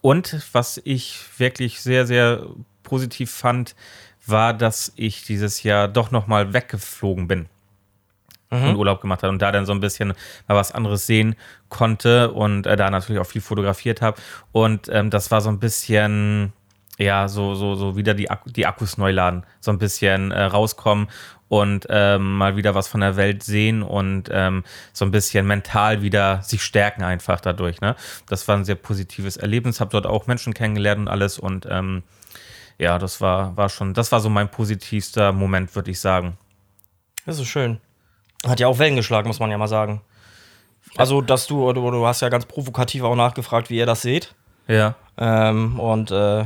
Und 0.00 0.44
was 0.52 0.80
ich 0.82 1.20
wirklich 1.38 1.80
sehr, 1.80 2.04
sehr 2.04 2.46
positiv 2.82 3.30
fand, 3.30 3.76
war, 4.26 4.54
dass 4.54 4.92
ich 4.96 5.24
dieses 5.24 5.62
Jahr 5.62 5.88
doch 5.88 6.10
nochmal 6.10 6.52
weggeflogen 6.52 7.28
bin 7.28 7.48
und 8.50 8.76
Urlaub 8.76 9.00
gemacht 9.00 9.22
habe 9.22 9.32
und 9.32 9.42
da 9.42 9.52
dann 9.52 9.66
so 9.66 9.72
ein 9.72 9.80
bisschen 9.80 10.14
mal 10.48 10.56
was 10.56 10.72
anderes 10.72 11.06
sehen 11.06 11.36
konnte 11.68 12.32
und 12.32 12.66
äh, 12.66 12.76
da 12.76 12.90
natürlich 12.90 13.20
auch 13.20 13.26
viel 13.26 13.40
fotografiert 13.40 14.02
habe. 14.02 14.20
Und 14.52 14.88
ähm, 14.90 15.10
das 15.10 15.30
war 15.30 15.40
so 15.40 15.48
ein 15.48 15.58
bisschen, 15.58 16.52
ja, 16.98 17.28
so, 17.28 17.54
so, 17.54 17.74
so 17.74 17.96
wieder 17.96 18.14
die, 18.14 18.30
Akku, 18.30 18.50
die 18.50 18.66
Akkus 18.66 18.98
neu 18.98 19.10
laden, 19.10 19.44
so 19.60 19.70
ein 19.70 19.78
bisschen 19.78 20.30
äh, 20.30 20.44
rauskommen 20.44 21.08
und 21.48 21.86
ähm, 21.90 22.36
mal 22.36 22.56
wieder 22.56 22.74
was 22.74 22.88
von 22.88 23.00
der 23.00 23.16
Welt 23.16 23.42
sehen 23.42 23.82
und 23.82 24.28
ähm, 24.32 24.64
so 24.92 25.04
ein 25.04 25.10
bisschen 25.10 25.46
mental 25.46 26.02
wieder 26.02 26.42
sich 26.42 26.62
stärken 26.62 27.02
einfach 27.02 27.40
dadurch. 27.40 27.80
Ne? 27.80 27.96
Das 28.28 28.46
war 28.48 28.56
ein 28.56 28.64
sehr 28.64 28.76
positives 28.76 29.36
Erlebnis, 29.36 29.80
habe 29.80 29.90
dort 29.90 30.06
auch 30.06 30.26
Menschen 30.26 30.54
kennengelernt 30.54 31.00
und 31.00 31.08
alles 31.08 31.38
und 31.38 31.66
ähm, 31.70 32.02
ja, 32.78 32.98
das 32.98 33.20
war, 33.20 33.56
war 33.56 33.68
schon, 33.68 33.94
das 33.94 34.10
war 34.12 34.20
so 34.20 34.28
mein 34.28 34.50
positivster 34.50 35.32
Moment, 35.32 35.74
würde 35.74 35.90
ich 35.90 36.00
sagen. 36.00 36.36
Das 37.26 37.38
ist 37.38 37.46
schön. 37.46 37.80
Hat 38.46 38.60
ja 38.60 38.66
auch 38.66 38.78
Wellen 38.78 38.96
geschlagen, 38.96 39.28
muss 39.28 39.40
man 39.40 39.50
ja 39.50 39.58
mal 39.58 39.68
sagen. 39.68 40.02
Also, 40.96 41.20
dass 41.20 41.46
du, 41.46 41.72
du, 41.72 41.90
du 41.90 42.06
hast 42.06 42.20
ja 42.20 42.28
ganz 42.28 42.46
provokativ 42.46 43.02
auch 43.02 43.16
nachgefragt, 43.16 43.70
wie 43.70 43.78
ihr 43.78 43.86
das 43.86 44.02
seht. 44.02 44.34
Ja. 44.68 44.94
Ähm, 45.16 45.80
und 45.80 46.10
äh, 46.10 46.44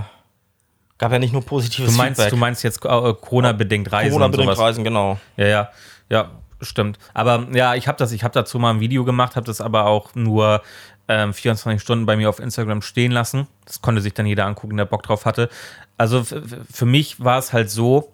gab 0.99 1.13
ja 1.13 1.19
nicht 1.19 1.33
nur 1.33 1.43
positives 1.45 1.91
Du 1.93 1.97
meinst, 1.97 2.21
Feedback. 2.21 2.31
du 2.31 2.37
meinst 2.37 2.63
jetzt 2.63 2.85
äh, 2.85 2.89
Corona-bedingt 2.89 3.91
Reisen 3.93 4.11
Corona-bedingt. 4.11 4.59
Reisen, 4.59 4.85
genau. 4.85 5.19
Ja, 5.37 5.47
ja, 5.47 5.69
ja, 6.09 6.31
stimmt. 6.61 6.99
Aber 7.15 7.47
ja, 7.53 7.75
ich 7.75 7.89
habe 7.89 7.99
das, 7.99 8.13
ich 8.13 8.25
habe 8.25 8.35
dazu 8.35 8.59
mal 8.59 8.71
ein 8.71 8.81
Video 8.81 9.05
gemacht, 9.05 9.37
habe 9.37 9.47
das 9.47 9.61
aber 9.61 9.87
auch 9.87 10.15
nur 10.15 10.63
ähm, 11.09 11.33
24 11.33 11.83
Stunden 11.83 12.07
bei 12.07 12.17
mir 12.17 12.29
auf 12.29 12.39
Instagram 12.39 12.83
stehen 12.83 13.13
lassen. 13.13 13.47
Das 13.65 13.83
konnte 13.83 14.01
sich 14.01 14.15
dann 14.15 14.27
jeder 14.27 14.47
angucken, 14.47 14.77
der 14.77 14.85
Bock 14.85 15.03
drauf 15.03 15.25
hatte. 15.25 15.49
Also 15.97 16.23
für 16.23 16.87
mich 16.87 17.23
war 17.25 17.39
es 17.39 17.53
halt 17.53 17.71
so, 17.71 18.13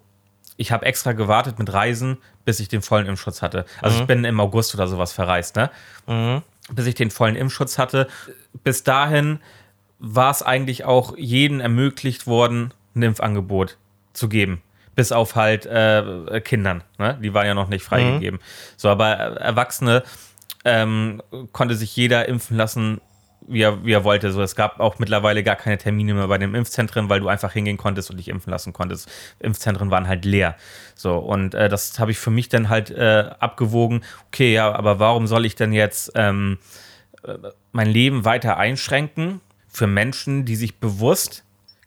ich 0.56 0.72
habe 0.72 0.86
extra 0.86 1.12
gewartet 1.12 1.58
mit 1.58 1.72
Reisen, 1.72 2.18
bis 2.44 2.60
ich 2.60 2.68
den 2.68 2.82
vollen 2.82 3.06
Impfschutz 3.06 3.42
hatte. 3.42 3.66
Also 3.82 3.96
ich 4.00 4.06
bin 4.06 4.24
im 4.24 4.40
August 4.40 4.74
oder 4.74 4.86
sowas 4.86 5.12
verreist, 5.12 5.56
ne? 5.56 5.70
Bis 6.70 6.86
ich 6.86 6.94
den 6.94 7.10
vollen 7.10 7.36
Impfschutz 7.36 7.76
hatte. 7.78 8.06
Bis 8.62 8.84
dahin 8.84 9.40
war 9.98 10.30
es 10.30 10.42
eigentlich 10.42 10.84
auch 10.84 11.16
jedem 11.16 11.60
ermöglicht 11.60 12.26
worden, 12.26 12.72
ein 12.94 13.02
Impfangebot 13.02 13.76
zu 14.12 14.28
geben. 14.28 14.62
Bis 14.94 15.10
auf 15.10 15.34
halt 15.34 15.66
äh, 15.66 16.40
Kindern, 16.44 16.84
ne? 16.98 17.18
Die 17.20 17.34
waren 17.34 17.46
ja 17.46 17.54
noch 17.54 17.68
nicht 17.68 17.84
freigegeben. 17.84 18.38
So, 18.76 18.88
aber 18.88 19.18
äh, 19.18 19.34
Erwachsene 19.42 20.04
ähm, 20.64 21.22
konnte 21.52 21.74
sich 21.74 21.94
jeder 21.94 22.28
impfen 22.28 22.56
lassen, 22.56 23.00
wie 23.46 23.62
er, 23.62 23.84
wie 23.84 23.92
er 23.92 24.04
wollte. 24.04 24.32
So, 24.32 24.42
es 24.42 24.56
gab 24.56 24.80
auch 24.80 24.98
mittlerweile 24.98 25.42
gar 25.42 25.56
keine 25.56 25.78
Termine 25.78 26.14
mehr 26.14 26.28
bei 26.28 26.38
den 26.38 26.54
Impfzentren, 26.54 27.08
weil 27.08 27.20
du 27.20 27.28
einfach 27.28 27.52
hingehen 27.52 27.76
konntest 27.76 28.10
und 28.10 28.16
dich 28.16 28.28
impfen 28.28 28.50
lassen 28.50 28.72
konntest. 28.72 29.10
Impfzentren 29.40 29.90
waren 29.90 30.08
halt 30.08 30.24
leer. 30.24 30.56
So, 30.94 31.16
und 31.18 31.54
äh, 31.54 31.68
das 31.68 31.98
habe 31.98 32.10
ich 32.10 32.18
für 32.18 32.30
mich 32.30 32.48
dann 32.48 32.68
halt 32.68 32.90
äh, 32.90 33.30
abgewogen. 33.38 34.02
Okay, 34.28 34.54
ja, 34.54 34.72
aber 34.72 34.98
warum 34.98 35.26
soll 35.26 35.44
ich 35.44 35.54
denn 35.54 35.72
jetzt 35.72 36.12
ähm, 36.14 36.58
äh, 37.22 37.34
mein 37.72 37.88
Leben 37.88 38.24
weiter 38.24 38.56
einschränken 38.56 39.40
für 39.68 39.86
Menschen, 39.86 40.44
die 40.44 40.56
sich 40.56 40.78
bewusst 40.78 41.44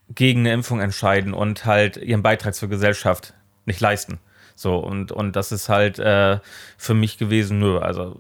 gegen 0.09 0.41
eine 0.41 0.53
Impfung 0.53 0.79
entscheiden 0.79 1.33
und 1.33 1.65
halt 1.65 1.97
ihren 1.97 2.21
Beitrag 2.21 2.53
zur 2.53 2.69
Gesellschaft 2.69 3.33
nicht 3.65 3.79
leisten? 3.79 4.19
So, 4.59 4.77
und, 4.77 5.11
und 5.11 5.35
das 5.35 5.51
ist 5.51 5.69
halt 5.69 5.99
äh, 5.99 6.39
für 6.77 6.95
mich 6.95 7.19
gewesen, 7.19 7.59
nö, 7.59 7.77
also 7.77 8.19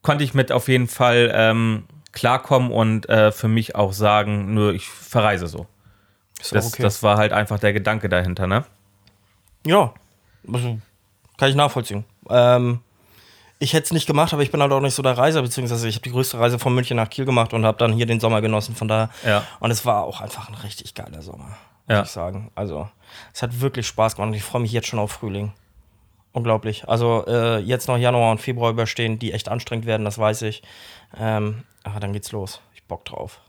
konnte 0.00 0.24
ich 0.24 0.32
mit 0.32 0.52
auf 0.52 0.68
jeden 0.68 0.88
Fall 0.88 1.30
ähm, 1.34 1.84
klarkommen 2.12 2.72
und 2.72 3.06
äh, 3.10 3.30
für 3.30 3.46
mich 3.48 3.76
auch 3.76 3.92
sagen, 3.92 4.54
nö, 4.54 4.72
ich 4.72 4.88
verreise 4.88 5.46
so. 5.48 5.66
Ist 6.40 6.54
Das, 6.54 6.66
okay. 6.72 6.82
das 6.82 7.02
war 7.02 7.18
halt 7.18 7.34
einfach 7.34 7.58
der 7.58 7.74
Gedanke 7.74 8.08
dahinter, 8.08 8.46
ne? 8.46 8.64
ja, 9.66 9.92
also, 10.50 10.78
kann 11.36 11.50
ich 11.50 11.54
nachvollziehen. 11.56 12.06
Ähm, 12.30 12.80
ich 13.58 13.74
hätte 13.74 13.84
es 13.84 13.92
nicht 13.92 14.06
gemacht, 14.06 14.32
aber 14.32 14.42
ich 14.42 14.50
bin 14.50 14.62
halt 14.62 14.72
auch 14.72 14.80
nicht 14.80 14.94
so 14.94 15.02
der 15.02 15.18
Reiser, 15.18 15.42
beziehungsweise 15.42 15.86
ich 15.86 15.96
habe 15.96 16.02
die 16.04 16.10
größte 16.12 16.38
Reise 16.38 16.58
von 16.58 16.74
München 16.74 16.96
nach 16.96 17.10
Kiel 17.10 17.26
gemacht 17.26 17.52
und 17.52 17.66
habe 17.66 17.76
dann 17.76 17.92
hier 17.92 18.06
den 18.06 18.18
Sommer 18.20 18.40
genossen. 18.40 18.74
Von 18.74 18.88
daher. 18.88 19.10
Ja. 19.26 19.42
Und 19.60 19.70
es 19.70 19.84
war 19.84 20.04
auch 20.04 20.22
einfach 20.22 20.48
ein 20.48 20.54
richtig 20.54 20.94
geiler 20.94 21.20
Sommer, 21.20 21.44
muss 21.86 21.96
Ja. 21.96 22.02
ich 22.04 22.08
sagen. 22.08 22.50
Also, 22.54 22.88
es 23.32 23.42
hat 23.42 23.60
wirklich 23.60 23.86
Spaß 23.86 24.16
gemacht 24.16 24.28
und 24.28 24.34
ich 24.34 24.42
freue 24.42 24.62
mich 24.62 24.72
jetzt 24.72 24.88
schon 24.88 24.98
auf 24.98 25.12
Frühling. 25.12 25.52
Unglaublich. 26.32 26.88
Also, 26.88 27.24
äh, 27.26 27.58
jetzt 27.58 27.88
noch 27.88 27.96
Januar 27.98 28.30
und 28.30 28.40
Februar 28.40 28.70
überstehen, 28.70 29.18
die 29.18 29.32
echt 29.32 29.48
anstrengend 29.48 29.86
werden, 29.86 30.04
das 30.04 30.16
weiß 30.18 30.42
ich. 30.42 30.62
Ähm, 31.18 31.64
aber 31.82 31.98
dann 31.98 32.12
geht's 32.12 32.30
los. 32.30 32.60
Ich 32.74 32.84
Bock 32.84 33.04
drauf. 33.04 33.40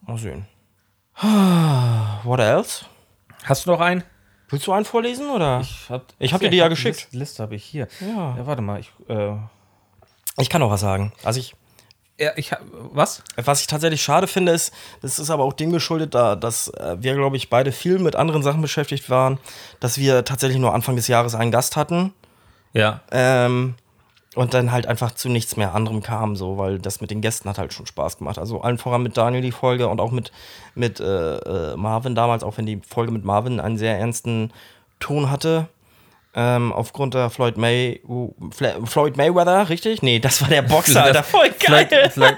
Mal 0.00 0.16
sehen. 0.16 0.46
What 2.24 2.40
else? 2.40 2.86
Hast 3.44 3.66
du 3.66 3.70
noch 3.70 3.80
einen? 3.80 4.04
Willst 4.48 4.66
du 4.66 4.72
einen 4.72 4.84
vorlesen 4.84 5.28
oder? 5.30 5.60
Ich 5.60 5.90
hab, 5.90 6.06
Ich 6.18 6.32
hab 6.32 6.40
dir 6.40 6.50
die 6.50 6.56
ja 6.56 6.68
geschickt. 6.68 6.96
Liste, 7.12 7.18
Liste 7.18 7.42
habe 7.42 7.54
ich 7.54 7.64
hier. 7.64 7.88
Ja. 8.00 8.36
Ja, 8.36 8.46
warte 8.46 8.62
mal. 8.62 8.80
Ich, 8.80 8.90
äh, 9.08 9.36
Ich 10.38 10.50
kann 10.50 10.62
auch 10.62 10.70
was 10.70 10.80
sagen. 10.80 11.12
Also 11.22 11.38
ich, 11.40 11.54
ich 12.36 12.52
was? 12.92 13.22
was 13.36 13.60
ich 13.60 13.66
tatsächlich 13.66 14.02
schade 14.02 14.26
finde, 14.26 14.52
ist, 14.52 14.72
das 15.02 15.18
ist 15.18 15.30
aber 15.30 15.44
auch 15.44 15.52
dem 15.52 15.72
geschuldet, 15.72 16.14
da, 16.14 16.36
dass 16.36 16.68
äh, 16.68 16.96
wir, 17.00 17.14
glaube 17.14 17.36
ich, 17.36 17.50
beide 17.50 17.72
viel 17.72 17.98
mit 17.98 18.16
anderen 18.16 18.42
Sachen 18.42 18.60
beschäftigt 18.60 19.08
waren, 19.10 19.38
dass 19.80 19.98
wir 19.98 20.24
tatsächlich 20.24 20.58
nur 20.58 20.74
Anfang 20.74 20.96
des 20.96 21.08
Jahres 21.08 21.34
einen 21.34 21.50
Gast 21.50 21.76
hatten 21.76 22.12
Ja. 22.72 23.00
ähm, 23.10 23.74
und 24.36 24.54
dann 24.54 24.70
halt 24.70 24.86
einfach 24.86 25.10
zu 25.12 25.28
nichts 25.28 25.56
mehr 25.56 25.74
anderem 25.74 26.02
kam, 26.02 26.36
so, 26.36 26.56
weil 26.56 26.78
das 26.78 27.00
mit 27.00 27.10
den 27.10 27.20
Gästen 27.20 27.48
hat 27.48 27.58
halt 27.58 27.72
schon 27.72 27.86
Spaß 27.86 28.18
gemacht. 28.18 28.38
Also 28.38 28.60
allen 28.60 28.78
voran 28.78 29.02
mit 29.02 29.16
Daniel 29.16 29.42
die 29.42 29.50
Folge 29.50 29.88
und 29.88 30.00
auch 30.00 30.12
mit, 30.12 30.30
mit 30.74 31.00
äh, 31.00 31.36
äh, 31.36 31.76
Marvin 31.76 32.14
damals, 32.14 32.44
auch 32.44 32.56
wenn 32.56 32.66
die 32.66 32.80
Folge 32.88 33.10
mit 33.10 33.24
Marvin 33.24 33.58
einen 33.58 33.76
sehr 33.78 33.98
ernsten 33.98 34.52
Ton 35.00 35.30
hatte. 35.30 35.68
Ähm, 36.32 36.72
aufgrund 36.72 37.14
der 37.14 37.28
Floyd 37.28 37.56
May 37.56 38.00
Fla- 38.50 38.86
Floyd 38.86 39.16
Mayweather, 39.16 39.68
richtig? 39.68 40.00
Nee, 40.02 40.20
das 40.20 40.40
war 40.42 40.48
der 40.48 40.62
Boxer, 40.62 41.02
Alter. 41.02 41.24
Voll 41.24 41.50
geil. 41.58 41.88
Vielleicht, 41.90 42.12
vielleicht, 42.12 42.36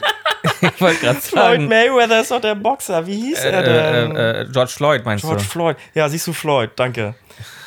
ich 0.75 0.81
wollte 0.81 1.01
gerade 1.01 1.21
Floyd 1.21 1.43
sagen. 1.45 1.69
Mayweather 1.69 2.21
ist 2.23 2.31
doch 2.31 2.41
der 2.41 2.55
Boxer. 2.55 3.07
Wie 3.07 3.17
hieß 3.17 3.45
Äh, 3.45 3.51
er 3.51 3.63
denn? 3.63 4.17
äh, 4.17 4.41
äh, 4.43 4.47
George 4.51 4.73
Floyd 4.75 5.05
meinst 5.05 5.25
George 5.25 5.43
du? 5.43 5.49
Floyd. 5.49 5.77
Ja, 5.95 6.09
siehst 6.09 6.27
du 6.27 6.33
Floyd, 6.33 6.71
danke. 6.77 7.15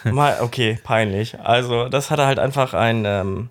Mal, 0.04 0.38
okay, 0.42 0.80
peinlich. 0.84 1.40
Also, 1.40 1.90
das 1.90 2.10
hatte 2.10 2.26
halt 2.26 2.40
einfach 2.40 2.74
ein, 2.74 3.06
ähm, 3.06 3.50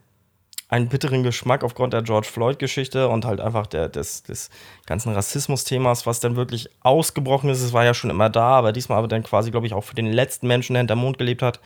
einen 0.69 0.89
bitteren 0.89 1.23
Geschmack 1.23 1.63
aufgrund 1.63 1.93
der 1.93 2.03
George 2.03 2.27
Floyd-Geschichte 2.31 3.09
und 3.09 3.25
halt 3.25 3.41
einfach 3.41 3.67
der, 3.69 3.89
des, 3.89 4.25
des 4.25 4.51
ganzen 4.87 5.13
Rassismus-Themas, 5.13 6.07
was 6.07 6.19
dann 6.21 6.35
wirklich 6.37 6.69
ausgebrochen 6.83 7.51
ist. 7.51 7.61
Es 7.63 7.73
war 7.73 7.85
ja 7.85 7.95
schon 7.95 8.11
immer 8.11 8.31
da, 8.31 8.49
aber 8.49 8.73
diesmal 8.73 8.99
aber 8.99 9.09
dann 9.09 9.23
quasi, 9.23 9.51
glaube 9.53 9.67
ich, 9.69 9.75
auch 9.75 9.83
für 9.85 9.95
den 9.95 10.07
letzten 10.13 10.47
Menschen, 10.49 10.75
der 10.75 10.81
hinterm 10.81 11.01
Mond 11.01 11.19
gelebt 11.19 11.43
hat, 11.43 11.61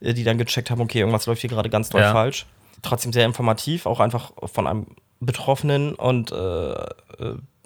die 0.00 0.24
dann 0.24 0.38
gecheckt 0.38 0.70
haben, 0.70 0.80
okay, 0.80 1.00
irgendwas 1.00 1.26
läuft 1.26 1.40
hier 1.40 1.50
gerade 1.50 1.70
ganz 1.70 1.90
doll 1.90 2.00
Ja. 2.02 2.12
falsch. 2.12 2.46
Trotzdem 2.82 3.12
sehr 3.12 3.24
informativ, 3.24 3.86
auch 3.86 4.00
einfach 4.00 4.32
von 4.44 4.66
einem 4.66 4.86
Betroffenen 5.20 5.94
und, 5.94 6.30
äh, 6.32 6.36
äh, 6.72 6.86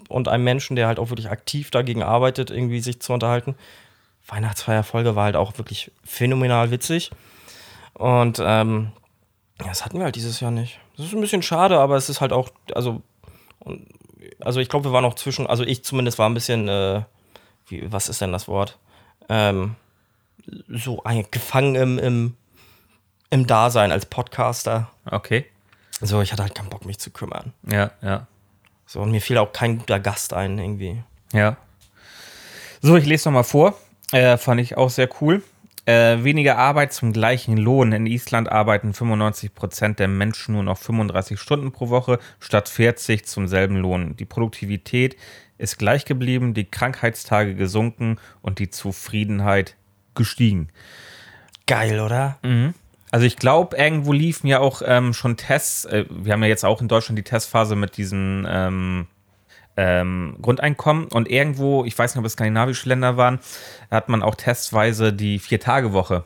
und 0.09 0.29
einem 0.29 0.45
Menschen, 0.45 0.77
der 0.77 0.87
halt 0.87 0.99
auch 0.99 1.11
wirklich 1.11 1.31
aktiv 1.31 1.71
dagegen 1.71 2.03
arbeitet, 2.03 2.51
irgendwie 2.51 2.81
sich 2.81 3.01
zu 3.01 3.13
unterhalten. 3.13 3.55
Weihnachtsfeierfolge 4.27 5.17
war 5.17 5.25
halt 5.25 5.37
auch 5.37 5.59
wirklich 5.59 5.91
phänomenal 6.05 6.71
witzig. 6.71 7.11
Und 7.95 8.41
ähm, 8.45 8.93
ja, 9.61 9.67
das 9.69 9.85
hatten 9.85 9.99
wir 9.99 10.05
halt 10.05 10.17
dieses 10.17 10.41
Jahr 10.41 10.51
nicht. 10.51 10.79
Das 10.97 11.07
ist 11.07 11.13
ein 11.15 11.21
bisschen 11.21 11.43
schade, 11.43 11.79
aber 11.79 11.97
es 11.97 12.09
ist 12.09 12.21
halt 12.21 12.33
auch, 12.33 12.51
also, 12.75 13.03
also 14.41 14.61
ich 14.61 14.69
glaube, 14.69 14.87
wir 14.89 14.93
waren 14.93 15.05
auch 15.05 15.15
zwischen, 15.15 15.47
also 15.47 15.65
ich 15.65 15.85
zumindest 15.85 16.19
war 16.19 16.29
ein 16.29 16.35
bisschen, 16.35 16.69
äh, 16.69 17.03
wie, 17.67 17.91
was 17.93 18.09
ist 18.09 18.21
denn 18.21 18.33
das 18.33 18.49
Wort? 18.49 18.79
Ähm, 19.29 19.77
so 20.69 21.03
gefangen 21.31 21.75
im, 21.75 21.99
im, 21.99 22.37
im 23.31 23.47
Dasein 23.47 23.93
als 23.93 24.07
Podcaster. 24.07 24.91
Okay. 25.05 25.47
So, 26.01 26.23
ich 26.23 26.33
hatte 26.33 26.43
halt 26.43 26.55
keinen 26.55 26.71
Bock, 26.71 26.87
mich 26.87 26.99
zu 26.99 27.11
kümmern. 27.11 27.53
Ja, 27.71 27.91
ja. 28.03 28.27
So, 28.87 29.01
und 29.01 29.11
mir 29.11 29.21
fiel 29.21 29.39
auch 29.39 29.53
kein 29.53 29.79
guter 29.79 30.01
Gast 30.01 30.33
ein, 30.33 30.59
irgendwie. 30.59 31.03
Ja. 31.33 31.57
So, 32.81 32.97
ich 32.97 33.07
lese 33.07 33.29
noch 33.29 33.35
mal 33.35 33.43
vor. 33.43 33.79
Äh, 34.11 34.37
fand 34.37 34.61
ich 34.61 34.77
auch 34.77 34.91
sehr 34.91 35.09
cool. 35.21 35.43
Äh, 35.87 36.25
weniger 36.25 36.59
Arbeit 36.59 36.93
zum 36.93 37.13
gleichen 37.13 37.57
Lohn. 37.57 37.93
In 37.93 38.07
Island 38.07 38.51
arbeiten 38.51 38.93
95 38.93 39.55
Prozent 39.55 39.99
der 39.99 40.09
Menschen 40.09 40.55
nur 40.55 40.63
noch 40.63 40.79
35 40.79 41.39
Stunden 41.39 41.73
pro 41.73 41.89
Woche 41.89 42.19
statt 42.39 42.69
40 42.69 43.27
zum 43.27 43.49
selben 43.49 43.77
Lohn. 43.77 44.17
Die 44.17 44.25
Produktivität 44.25 45.17
ist 45.59 45.79
gleich 45.79 46.05
geblieben, 46.05 46.55
die 46.55 46.65
Krankheitstage 46.65 47.55
gesunken 47.55 48.19
und 48.41 48.59
die 48.59 48.71
Zufriedenheit 48.71 49.77
gestiegen. 50.21 50.69
Geil, 51.67 52.01
oder? 52.01 52.39
Also 53.11 53.27
ich 53.27 53.37
glaube, 53.37 53.77
irgendwo 53.77 54.13
liefen 54.13 54.47
ja 54.47 54.61
auch 54.61 54.83
ähm, 54.85 55.13
schon 55.15 55.37
Tests. 55.37 55.85
Äh, 55.85 56.05
wir 56.09 56.33
haben 56.33 56.43
ja 56.43 56.49
jetzt 56.49 56.65
auch 56.65 56.81
in 56.81 56.89
Deutschland 56.89 57.19
die 57.19 57.25
Testphase 57.25 57.75
mit 57.77 57.97
diesem 57.97 58.47
ähm, 58.49 59.07
ähm, 59.77 60.37
Grundeinkommen 60.43 61.07
und 61.07 61.29
irgendwo, 61.31 61.85
ich 61.85 61.99
weiß 61.99 62.15
nicht, 62.15 62.21
ob 62.21 62.27
es 62.27 62.33
skandinavische 62.35 62.89
Länder 62.89 63.17
waren, 63.17 63.39
hat 63.91 64.09
man 64.09 64.23
auch 64.23 64.35
testweise 64.35 65.13
die 65.13 65.39
Vier-Tage-Woche. 65.39 66.25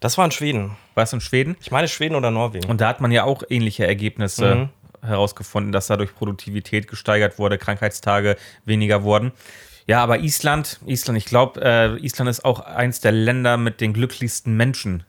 Das 0.00 0.18
war 0.18 0.24
in 0.24 0.30
Schweden. 0.32 0.76
War 0.94 1.04
es 1.04 1.12
in 1.12 1.20
Schweden? 1.20 1.56
Ich 1.60 1.70
meine 1.70 1.88
Schweden 1.88 2.14
oder 2.16 2.30
Norwegen. 2.30 2.68
Und 2.68 2.80
da 2.80 2.88
hat 2.88 3.00
man 3.00 3.12
ja 3.12 3.24
auch 3.24 3.42
ähnliche 3.48 3.86
Ergebnisse 3.86 4.54
Mhm. 4.54 4.68
herausgefunden, 5.06 5.72
dass 5.72 5.86
dadurch 5.86 6.14
Produktivität 6.14 6.88
gesteigert 6.88 7.38
wurde, 7.38 7.56
Krankheitstage 7.58 8.36
weniger 8.64 9.02
wurden. 9.02 9.32
Ja, 9.86 10.02
aber 10.02 10.20
Island, 10.20 10.80
Island, 10.86 11.18
ich 11.18 11.24
glaube, 11.24 11.60
äh, 11.62 11.96
Island 12.04 12.30
ist 12.30 12.44
auch 12.44 12.60
eins 12.60 13.00
der 13.00 13.12
Länder 13.12 13.56
mit 13.56 13.80
den 13.80 13.92
glücklichsten 13.92 14.56
Menschen. 14.56 15.04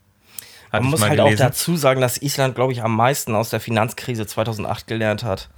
Man 0.72 0.86
muss 0.86 1.02
halt 1.02 1.20
auch 1.20 1.26
gelesen. 1.26 1.44
dazu 1.44 1.78
sagen, 1.78 2.02
dass 2.02 2.20
Island, 2.22 2.56
glaube 2.56 2.72
ich, 2.72 2.82
am 2.82 2.96
meisten 2.96 3.36
aus 3.36 3.52
der 3.52 3.60
Finanzkrise 3.60 4.26
2008 4.26 4.88
gelernt 4.88 5.24
hat. 5.24 5.50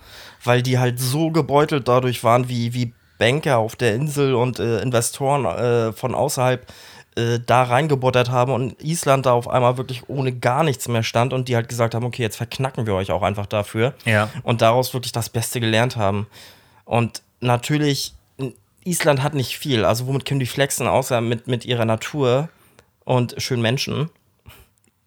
Weil 0.43 0.61
die 0.61 0.77
halt 0.77 0.99
so 0.99 1.31
gebeutelt 1.31 1.87
dadurch 1.87 2.23
waren, 2.25 2.49
wie, 2.49 2.73
wie 2.73 2.93
Banker 3.17 3.59
auf 3.59 3.77
der 3.77 3.95
Insel 3.95 4.35
und 4.35 4.59
äh, 4.59 4.81
Investoren 4.81 5.45
äh, 5.45 5.93
von 5.93 6.13
außerhalb 6.13 6.67
äh, 7.15 7.39
da 7.45 7.63
reingebuttert 7.63 8.29
haben 8.29 8.51
und 8.51 8.83
Island 8.83 9.25
da 9.25 9.31
auf 9.31 9.47
einmal 9.47 9.77
wirklich 9.77 10.09
ohne 10.09 10.33
gar 10.33 10.63
nichts 10.63 10.89
mehr 10.89 11.03
stand 11.03 11.31
und 11.31 11.47
die 11.47 11.55
halt 11.55 11.69
gesagt 11.69 11.95
haben, 11.95 12.03
okay, 12.05 12.21
jetzt 12.21 12.35
verknacken 12.35 12.85
wir 12.85 12.93
euch 12.93 13.11
auch 13.11 13.21
einfach 13.21 13.45
dafür. 13.45 13.93
Ja. 14.03 14.29
Und 14.43 14.61
daraus 14.61 14.93
wirklich 14.93 15.13
das 15.13 15.29
Beste 15.29 15.61
gelernt 15.61 15.95
haben. 15.95 16.27
Und 16.83 17.21
natürlich, 17.39 18.15
Island 18.85 19.21
hat 19.21 19.33
nicht 19.33 19.57
viel. 19.57 19.83
Also 19.83 20.07
womit 20.07 20.25
können 20.25 20.39
die 20.39 20.45
flexen, 20.45 20.87
außer 20.87 21.19
mit, 21.21 21.47
mit 21.47 21.65
ihrer 21.65 21.85
Natur 21.85 22.49
und 23.03 23.35
schönen 23.37 23.61
Menschen. 23.61 24.09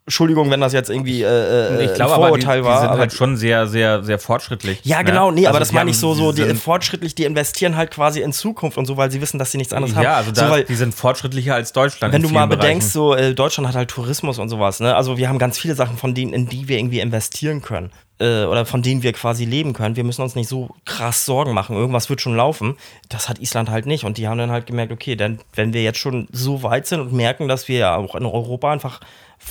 Entschuldigung, 0.08 0.50
wenn 0.50 0.60
das 0.60 0.72
jetzt 0.72 0.88
irgendwie 0.88 1.22
äh, 1.22 1.84
Ich 1.84 1.90
ein 1.90 1.94
glaube 1.96 2.14
aber, 2.14 2.24
die, 2.24 2.42
Vorurteil 2.42 2.60
die 2.60 2.64
war. 2.64 2.80
sind 2.80 2.88
aber 2.88 3.00
halt 3.00 3.12
schon 3.12 3.36
sehr, 3.36 3.66
sehr, 3.66 4.02
sehr 4.02 4.18
fortschrittlich. 4.18 4.80
ja, 4.82 4.98
ne? 4.98 5.04
genau, 5.04 5.30
nee, 5.30 5.42
aber 5.46 5.48
Also 5.48 5.58
das 5.58 5.68
die 5.68 5.74
meine 5.74 5.90
ich 5.90 5.98
so, 5.98 6.14
so 6.14 6.32
die, 6.32 6.44
sind, 6.44 6.58
fortschrittlich, 6.58 7.14
die 7.14 7.24
investieren 7.24 7.76
halt 7.76 7.90
quasi 7.90 8.22
in 8.22 8.32
Zukunft 8.32 8.78
und 8.78 8.86
so, 8.86 8.96
weil 8.96 9.10
sie 9.10 9.20
wissen, 9.20 9.38
dass 9.38 9.52
sie 9.52 9.58
nichts 9.58 9.74
anderes 9.74 9.94
haben. 9.94 10.04
Ja, 10.04 10.16
also 10.16 10.32
da, 10.32 10.46
so, 10.46 10.50
weil, 10.50 10.64
die 10.64 10.74
sind 10.76 10.94
fortschrittlicher 10.94 11.54
als 11.54 11.72
Deutschland. 11.72 12.14
wenn 12.14 12.22
du 12.22 12.30
mal 12.30 12.46
bedenkst, 12.46 12.94
Bereichen. 12.94 13.14
so 13.14 13.14
äh, 13.14 13.34
Deutschland 13.34 13.68
hat 13.68 13.76
halt 13.76 13.90
Tourismus 13.90 14.38
und 14.38 14.48
sowas, 14.48 14.80
ne? 14.80 14.96
Also 14.96 15.18
wir 15.18 15.28
haben 15.28 15.38
ganz 15.38 15.58
viele 15.58 15.74
Sachen, 15.74 15.98
von 15.98 16.14
denen, 16.14 16.32
in 16.32 16.48
die 16.48 16.68
wir 16.68 16.78
irgendwie 16.78 17.00
investieren 17.00 17.60
können. 17.60 17.90
Äh, 18.20 18.44
oder 18.44 18.66
von 18.66 18.82
denen 18.82 19.04
wir 19.04 19.12
quasi 19.12 19.44
leben 19.44 19.74
können. 19.74 19.94
Wir 19.94 20.02
müssen 20.02 20.22
uns 20.22 20.34
nicht 20.34 20.48
so 20.48 20.70
krass 20.84 21.24
Sorgen 21.24 21.54
machen. 21.54 21.76
Irgendwas 21.76 22.10
wird 22.10 22.20
schon 22.20 22.34
laufen. 22.34 22.76
Das 23.08 23.28
hat 23.28 23.38
Island 23.38 23.70
halt 23.70 23.86
nicht. 23.86 24.02
Und 24.04 24.18
die 24.18 24.26
haben 24.26 24.38
dann 24.38 24.50
halt 24.50 24.66
gemerkt, 24.66 24.90
okay, 24.90 25.14
dann, 25.14 25.38
wenn 25.54 25.72
wir 25.72 25.84
jetzt 25.84 25.98
schon 26.00 26.26
so 26.32 26.64
weit 26.64 26.88
sind 26.88 27.00
und 27.00 27.12
merken, 27.12 27.46
dass 27.46 27.68
wir 27.68 27.78
ja 27.78 27.96
auch 27.96 28.16
in 28.16 28.26
Europa 28.26 28.72
einfach 28.72 28.98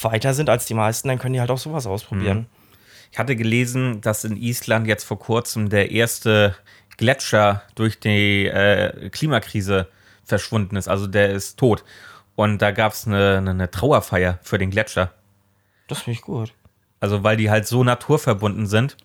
weiter 0.03 0.33
sind 0.33 0.49
als 0.49 0.65
die 0.65 0.73
meisten, 0.73 1.07
dann 1.07 1.19
können 1.19 1.33
die 1.33 1.39
halt 1.39 1.51
auch 1.51 1.57
sowas 1.57 1.85
ausprobieren. 1.85 2.47
Ich 3.11 3.19
hatte 3.19 3.35
gelesen, 3.35 4.01
dass 4.01 4.23
in 4.23 4.37
Island 4.37 4.87
jetzt 4.87 5.03
vor 5.03 5.19
kurzem 5.19 5.69
der 5.69 5.91
erste 5.91 6.55
Gletscher 6.97 7.63
durch 7.75 7.99
die 7.99 8.45
äh, 8.47 9.09
Klimakrise 9.09 9.87
verschwunden 10.23 10.75
ist. 10.75 10.87
Also 10.87 11.07
der 11.07 11.31
ist 11.31 11.57
tot. 11.57 11.83
Und 12.35 12.61
da 12.61 12.71
gab 12.71 12.93
es 12.93 13.07
eine, 13.07 13.37
eine, 13.37 13.51
eine 13.51 13.71
Trauerfeier 13.71 14.39
für 14.43 14.57
den 14.57 14.69
Gletscher. 14.69 15.13
Das 15.87 16.01
finde 16.01 16.19
ich 16.19 16.21
gut. 16.21 16.53
Also 16.99 17.23
weil 17.23 17.37
die 17.37 17.49
halt 17.49 17.67
so 17.67 17.83
naturverbunden 17.83 18.67
sind 18.67 18.97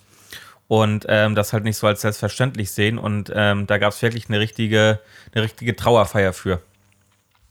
und 0.68 1.06
ähm, 1.08 1.34
das 1.34 1.52
halt 1.52 1.64
nicht 1.64 1.76
so 1.76 1.86
als 1.86 2.00
selbstverständlich 2.00 2.72
sehen. 2.72 2.98
Und 2.98 3.30
ähm, 3.34 3.66
da 3.66 3.78
gab 3.78 3.92
es 3.92 4.02
wirklich 4.02 4.28
eine 4.28 4.40
richtige, 4.40 5.00
eine 5.34 5.44
richtige 5.44 5.76
Trauerfeier 5.76 6.32
für. 6.32 6.62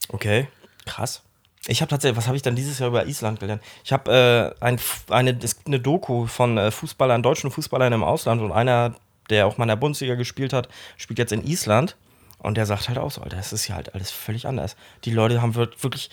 Okay, 0.09 0.47
krass. 0.85 1.23
Ich 1.67 1.81
habe 1.81 1.89
tatsächlich, 1.89 2.17
was 2.17 2.27
habe 2.27 2.35
ich 2.35 2.41
dann 2.41 2.55
dieses 2.55 2.79
Jahr 2.79 2.89
über 2.89 3.05
Island 3.05 3.39
gelernt? 3.39 3.61
Ich 3.83 3.93
habe 3.93 4.55
äh, 4.59 4.63
ein, 4.65 4.79
eine, 5.09 5.37
eine 5.65 5.79
Doku 5.79 6.25
von 6.25 6.57
äh, 6.57 6.71
Fußballern, 6.71 7.21
deutschen 7.21 7.51
Fußballern 7.51 7.93
im 7.93 8.03
Ausland 8.03 8.41
und 8.41 8.51
einer, 8.51 8.95
der 9.29 9.45
auch 9.45 9.57
mal 9.57 9.65
in 9.65 9.69
der 9.69 9.75
Bundesliga 9.75 10.15
gespielt 10.15 10.53
hat, 10.53 10.69
spielt 10.97 11.19
jetzt 11.19 11.31
in 11.31 11.45
Island 11.45 11.97
und 12.39 12.57
der 12.57 12.65
sagt 12.65 12.89
halt 12.89 12.97
auch 12.97 13.11
so, 13.11 13.21
Alter, 13.21 13.37
das 13.37 13.53
ist 13.53 13.67
ja 13.67 13.75
halt 13.75 13.93
alles 13.93 14.09
völlig 14.09 14.47
anders. 14.47 14.75
Die 15.05 15.11
Leute 15.11 15.41
haben 15.41 15.55
wir- 15.55 15.69
wirklich 15.81 16.09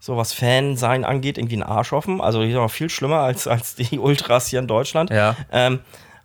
so 0.00 0.18
was 0.18 0.34
Fan-Sein 0.34 1.02
angeht, 1.06 1.38
irgendwie 1.38 1.54
einen 1.54 1.62
Arsch 1.62 1.94
offen. 1.94 2.20
Also 2.20 2.42
die 2.42 2.48
sind 2.48 2.56
noch 2.60 2.70
viel 2.70 2.90
schlimmer 2.90 3.20
als, 3.20 3.46
als 3.46 3.74
die 3.76 3.98
Ultras 3.98 4.48
hier 4.48 4.58
in 4.58 4.66
Deutschland. 4.66 5.08
Ja. 5.08 5.34
Ähm, 5.50 5.80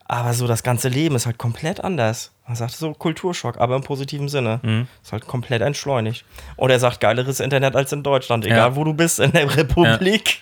aber 0.10 0.34
so 0.34 0.47
das 0.47 0.64
ganze 0.64 0.89
Leben 0.89 1.16
ist 1.16 1.26
halt 1.28 1.38
komplett 1.38 1.84
anders. 1.84 2.32
Man 2.47 2.55
sagt 2.55 2.72
so 2.74 2.93
Kulturschock, 2.93 3.60
aber 3.60 3.76
im 3.76 3.84
positiven 3.84 4.28
Sinne. 4.28 4.60
Mhm. 4.64 4.88
Ist 5.03 5.12
halt 5.12 5.28
komplett 5.28 5.62
entschleunigt. 5.62 6.26
Und 6.55 6.72
er 6.72 6.80
sagt, 6.80 6.99
geileres 6.99 7.39
Internet 7.39 7.76
als 7.76 7.91
in 7.93 8.01
Deutschland, 8.03 8.43
egal 8.45 8.57
Ja. 8.72 8.76
wo 8.76 8.84
du 8.84 8.93
bist 8.93 9.20
in 9.20 9.32
der 9.32 9.55
Republik. 9.55 10.41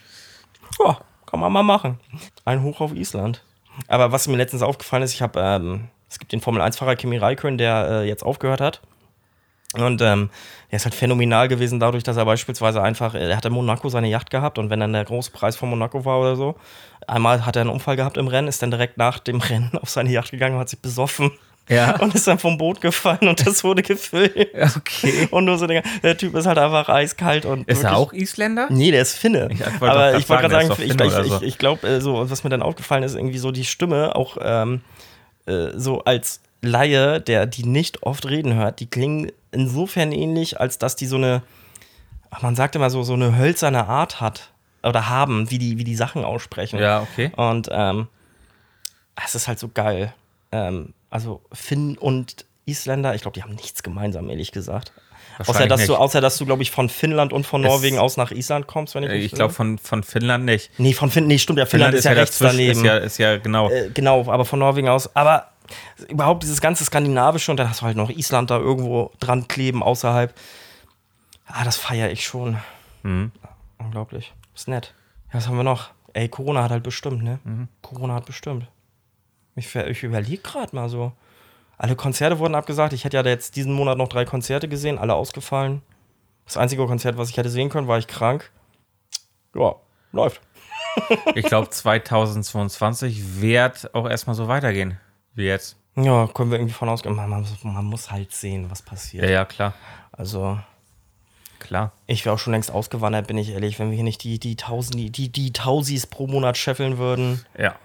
Ja. 0.83 0.97
kann 1.25 1.39
man 1.41 1.51
mal 1.51 1.63
machen. 1.63 1.99
Ein 2.45 2.63
Hoch 2.63 2.79
auf 2.79 2.93
Island. 2.93 3.43
Aber 3.89 4.11
was 4.13 4.27
mir 4.29 4.37
letztens 4.37 4.61
aufgefallen 4.63 5.03
ist, 5.03 5.13
ich 5.13 5.21
habe, 5.21 5.39
ähm, 5.41 5.89
es 6.09 6.17
gibt 6.17 6.31
den 6.31 6.39
Formel-1-Fahrer 6.41 6.95
Kimi 6.95 7.17
Räikkönen, 7.17 7.57
der 7.57 7.87
äh, 7.89 8.07
jetzt 8.07 8.23
aufgehört 8.23 8.61
hat. 8.61 8.81
Und 9.73 10.01
ähm, 10.01 10.29
er 10.69 10.77
ist 10.77 10.85
halt 10.85 10.95
phänomenal 10.95 11.49
gewesen 11.49 11.79
dadurch, 11.81 12.03
dass 12.03 12.15
er 12.15 12.23
beispielsweise 12.23 12.81
einfach, 12.81 13.13
er 13.15 13.35
hat 13.35 13.45
in 13.45 13.51
Monaco 13.51 13.89
seine 13.89 14.07
Yacht 14.07 14.29
gehabt 14.29 14.57
und 14.57 14.69
wenn 14.69 14.79
dann 14.79 14.93
der 14.93 15.03
große 15.03 15.31
Preis 15.31 15.57
von 15.57 15.69
Monaco 15.69 16.05
war 16.05 16.21
oder 16.21 16.37
so, 16.37 16.55
einmal 17.07 17.45
hat 17.45 17.55
er 17.55 17.61
einen 17.61 17.69
Unfall 17.69 17.95
gehabt 17.95 18.17
im 18.17 18.27
Rennen, 18.27 18.47
ist 18.47 18.61
dann 18.61 18.71
direkt 18.71 18.97
nach 18.97 19.19
dem 19.19 19.39
Rennen 19.39 19.71
auf 19.81 19.89
seine 19.89 20.11
Yacht 20.11 20.31
gegangen 20.31 20.55
und 20.55 20.61
hat 20.61 20.69
sich 20.69 20.79
besoffen. 20.79 21.31
Ja. 21.69 21.95
Und 21.99 22.15
ist 22.15 22.25
dann 22.25 22.39
vom 22.39 22.57
Boot 22.57 22.79
gefallen 22.79 23.27
und 23.27 23.45
das 23.45 23.61
wurde 23.65 23.81
gefilmt. 23.81 24.33
Okay. 24.77 25.27
Und 25.31 25.43
nur 25.43 25.57
so, 25.57 25.67
der, 25.67 25.83
der 26.01 26.17
Typ 26.17 26.33
ist 26.35 26.45
halt 26.45 26.57
einfach 26.57 26.87
eiskalt 26.87 27.45
und. 27.45 27.67
Ist 27.67 27.83
er 27.83 27.97
auch 27.97 28.13
Isländer? 28.13 28.67
Nee, 28.69 28.91
der 28.91 29.01
ist 29.01 29.17
Finne. 29.17 29.49
Ich 29.51 29.65
Aber 29.81 30.15
ich 30.15 30.29
wollte 30.29 30.47
gerade 30.47 30.67
sagen, 30.67 30.81
ich, 30.81 30.89
ich, 30.89 30.93
oder 30.93 31.25
ich, 31.25 31.31
so. 31.31 31.41
ich 31.41 31.57
glaube, 31.57 31.85
äh, 31.85 31.99
so, 31.99 32.29
was 32.29 32.45
mir 32.45 32.49
dann 32.49 32.61
aufgefallen 32.61 33.03
ist, 33.03 33.15
irgendwie 33.15 33.37
so 33.37 33.51
die 33.51 33.65
Stimme, 33.65 34.15
auch 34.15 34.37
ähm, 34.39 34.79
äh, 35.45 35.71
so 35.75 36.05
als 36.05 36.39
Laie, 36.61 37.19
der 37.19 37.45
die 37.45 37.65
nicht 37.65 38.03
oft 38.03 38.25
reden 38.25 38.53
hört, 38.53 38.79
die 38.79 38.89
klingen 38.89 39.31
insofern 39.51 40.13
ähnlich, 40.13 40.61
als 40.61 40.77
dass 40.77 40.95
die 40.95 41.05
so 41.05 41.17
eine, 41.17 41.43
man 42.41 42.55
sagt 42.55 42.77
immer 42.77 42.89
so, 42.89 43.03
so 43.03 43.13
eine 43.13 43.37
hölzerne 43.37 43.87
Art 43.87 44.21
hat 44.21 44.51
oder 44.87 45.09
haben, 45.09 45.49
wie 45.51 45.57
die, 45.57 45.77
wie 45.77 45.83
die 45.83 45.95
Sachen 45.95 46.23
aussprechen. 46.23 46.79
Ja, 46.79 47.01
okay. 47.01 47.31
Und 47.35 47.69
ähm, 47.71 48.07
es 49.23 49.35
ist 49.35 49.47
halt 49.47 49.59
so 49.59 49.69
geil. 49.73 50.13
Ähm, 50.51 50.93
also 51.09 51.41
Finn 51.51 51.97
und 51.97 52.45
Isländer, 52.65 53.15
ich 53.15 53.21
glaube, 53.21 53.35
die 53.35 53.43
haben 53.43 53.55
nichts 53.55 53.83
gemeinsam, 53.83 54.29
ehrlich 54.29 54.51
gesagt. 54.51 54.91
Außer 55.45 55.67
dass, 55.67 55.85
du, 55.85 55.95
außer 55.95 56.19
dass 56.19 56.37
du, 56.37 56.45
glaube 56.47 56.63
ich, 56.63 56.71
von 56.71 56.89
Finnland 56.89 57.31
und 57.31 57.45
von 57.45 57.63
Es- 57.63 57.69
Norwegen 57.69 57.99
aus 57.99 58.17
nach 58.17 58.31
Island 58.31 58.65
kommst, 58.65 58.95
wenn 58.95 59.03
ich 59.03 59.09
Äh, 59.11 59.15
mich 59.17 59.25
Ich 59.27 59.31
glaube 59.33 59.53
von, 59.53 59.77
von 59.77 60.01
Finnland 60.03 60.45
nicht. 60.45 60.71
Nee, 60.79 60.93
von 60.93 61.11
Finnland, 61.11 61.27
nee, 61.27 61.37
stimmt, 61.37 61.59
ja, 61.59 61.65
Finnland, 61.67 61.93
ist 61.93 62.05
ja 62.05 62.11
rechts 62.13 62.39
dazwischen, 62.39 62.57
daneben. 62.57 62.79
Ist 62.79 62.85
ja, 62.85 62.97
ist 62.97 63.17
ja 63.19 63.37
genau. 63.37 63.69
äh, 63.69 63.89
genau, 63.93 64.21
aber 64.31 64.45
von 64.45 64.57
Norwegen 64.59 64.89
aus. 64.89 65.15
Aber 65.15 65.51
überhaupt 66.09 66.41
dieses 66.43 66.59
ganze 66.59 66.83
Skandinavische 66.85 67.51
und 67.51 67.57
dann 67.57 67.69
hast 67.69 67.81
du 67.81 67.85
halt 67.85 67.97
noch 67.97 68.09
Island 68.09 68.49
da 68.49 68.57
irgendwo 68.57 69.11
dran 69.19 69.47
kleben, 69.47 69.83
außerhalb. 69.83 70.33
Ah, 71.45 71.63
das 71.63 71.77
feiere 71.77 72.09
ich 72.11 72.25
schon. 72.25 72.57
Mhm. 73.03 73.31
Unglaublich. 73.77 74.33
Ist 74.57 74.67
nett. 74.67 74.93
Ja, 75.29 75.35
was 75.35 75.47
haben 75.47 75.55
wir 75.57 75.63
noch? 75.63 75.91
Ey, 76.13 76.27
Corona 76.29 76.63
hat 76.63 76.71
halt 76.71 76.83
bestimmt, 76.83 77.23
ne? 77.23 77.39
Mhm. 77.43 77.67
Corona 77.81 78.15
hat 78.15 78.25
bestimmt. 78.25 78.67
Ich, 79.55 79.73
ich 79.75 80.03
überlege 80.03 80.41
gerade 80.41 80.75
mal 80.75 80.89
so. 80.89 81.11
Alle 81.77 81.95
Konzerte 81.95 82.39
wurden 82.39 82.55
abgesagt. 82.55 82.91
Ich 82.93 83.03
hätte 83.05 83.17
ja 83.17 83.23
jetzt 83.23 83.55
diesen 83.55 83.71
Monat 83.73 83.97
noch 83.99 84.07
drei 84.07 84.25
Konzerte 84.25 84.67
gesehen, 84.67 84.97
alle 84.97 85.13
ausgefallen. 85.13 85.83
Das 86.45 86.57
einzige 86.57 86.85
Konzert, 86.87 87.17
was 87.17 87.29
ich 87.29 87.37
hätte 87.37 87.49
sehen 87.49 87.69
können, 87.69 87.87
war 87.87 87.99
ich 87.99 88.07
krank. 88.07 88.51
Ja, 89.55 89.75
läuft. 90.11 90.41
Ich 91.35 91.45
glaube, 91.45 91.69
2022 91.69 93.41
wird 93.41 93.93
auch 93.93 94.09
erstmal 94.09 94.35
so 94.35 94.47
weitergehen 94.47 94.97
wie 95.35 95.45
jetzt. 95.45 95.77
Ja, 95.95 96.27
können 96.27 96.49
wir 96.51 96.57
irgendwie 96.57 96.73
von 96.73 96.89
ausgehen. 96.89 97.15
Man, 97.15 97.29
man, 97.29 97.41
muss- 97.41 97.63
man 97.63 97.85
muss 97.85 98.09
halt 98.11 98.31
sehen, 98.31 98.69
was 98.71 98.81
passiert. 98.81 99.23
Ja, 99.25 99.29
ja, 99.29 99.45
klar. 99.45 99.73
Also, 100.11 100.59
Klar. 101.67 101.91
ich 102.07 102.23
wäre 102.25 102.33
auch 102.35 102.39
schon 102.39 102.53
längst 102.53 102.71
ausgewandert, 102.71 103.27
bin 103.27 103.37
ich 103.37 103.49
ehrlich, 103.49 103.77
wenn 103.79 103.89
wir 103.89 103.95
hier 103.95 104.03
nicht 104.03 104.23
die, 104.23 104.39
die, 104.39 104.55
Tausend, 104.55 104.95
die, 104.95 105.09
die, 105.09 105.29
die 105.29 105.51
Tausis 105.53 106.07
pro 106.07 106.25
Monat 106.27 106.57
scheffeln 106.57 106.97
würden. 106.97 107.45
Ja. 107.57 107.75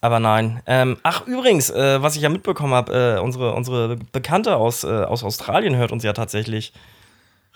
Aber 0.00 0.20
nein. 0.20 0.62
Ähm, 0.66 0.98
ach, 1.02 1.26
übrigens, 1.26 1.70
äh, 1.70 2.02
was 2.02 2.16
ich 2.16 2.22
ja 2.22 2.28
mitbekommen 2.28 2.74
habe, 2.74 3.16
äh, 3.18 3.20
unsere, 3.20 3.54
unsere 3.54 3.96
Bekannte 4.12 4.56
aus, 4.56 4.84
äh, 4.84 4.88
aus 5.04 5.22
Australien 5.24 5.76
hört 5.76 5.92
uns 5.92 6.02
ja 6.02 6.12
tatsächlich 6.12 6.72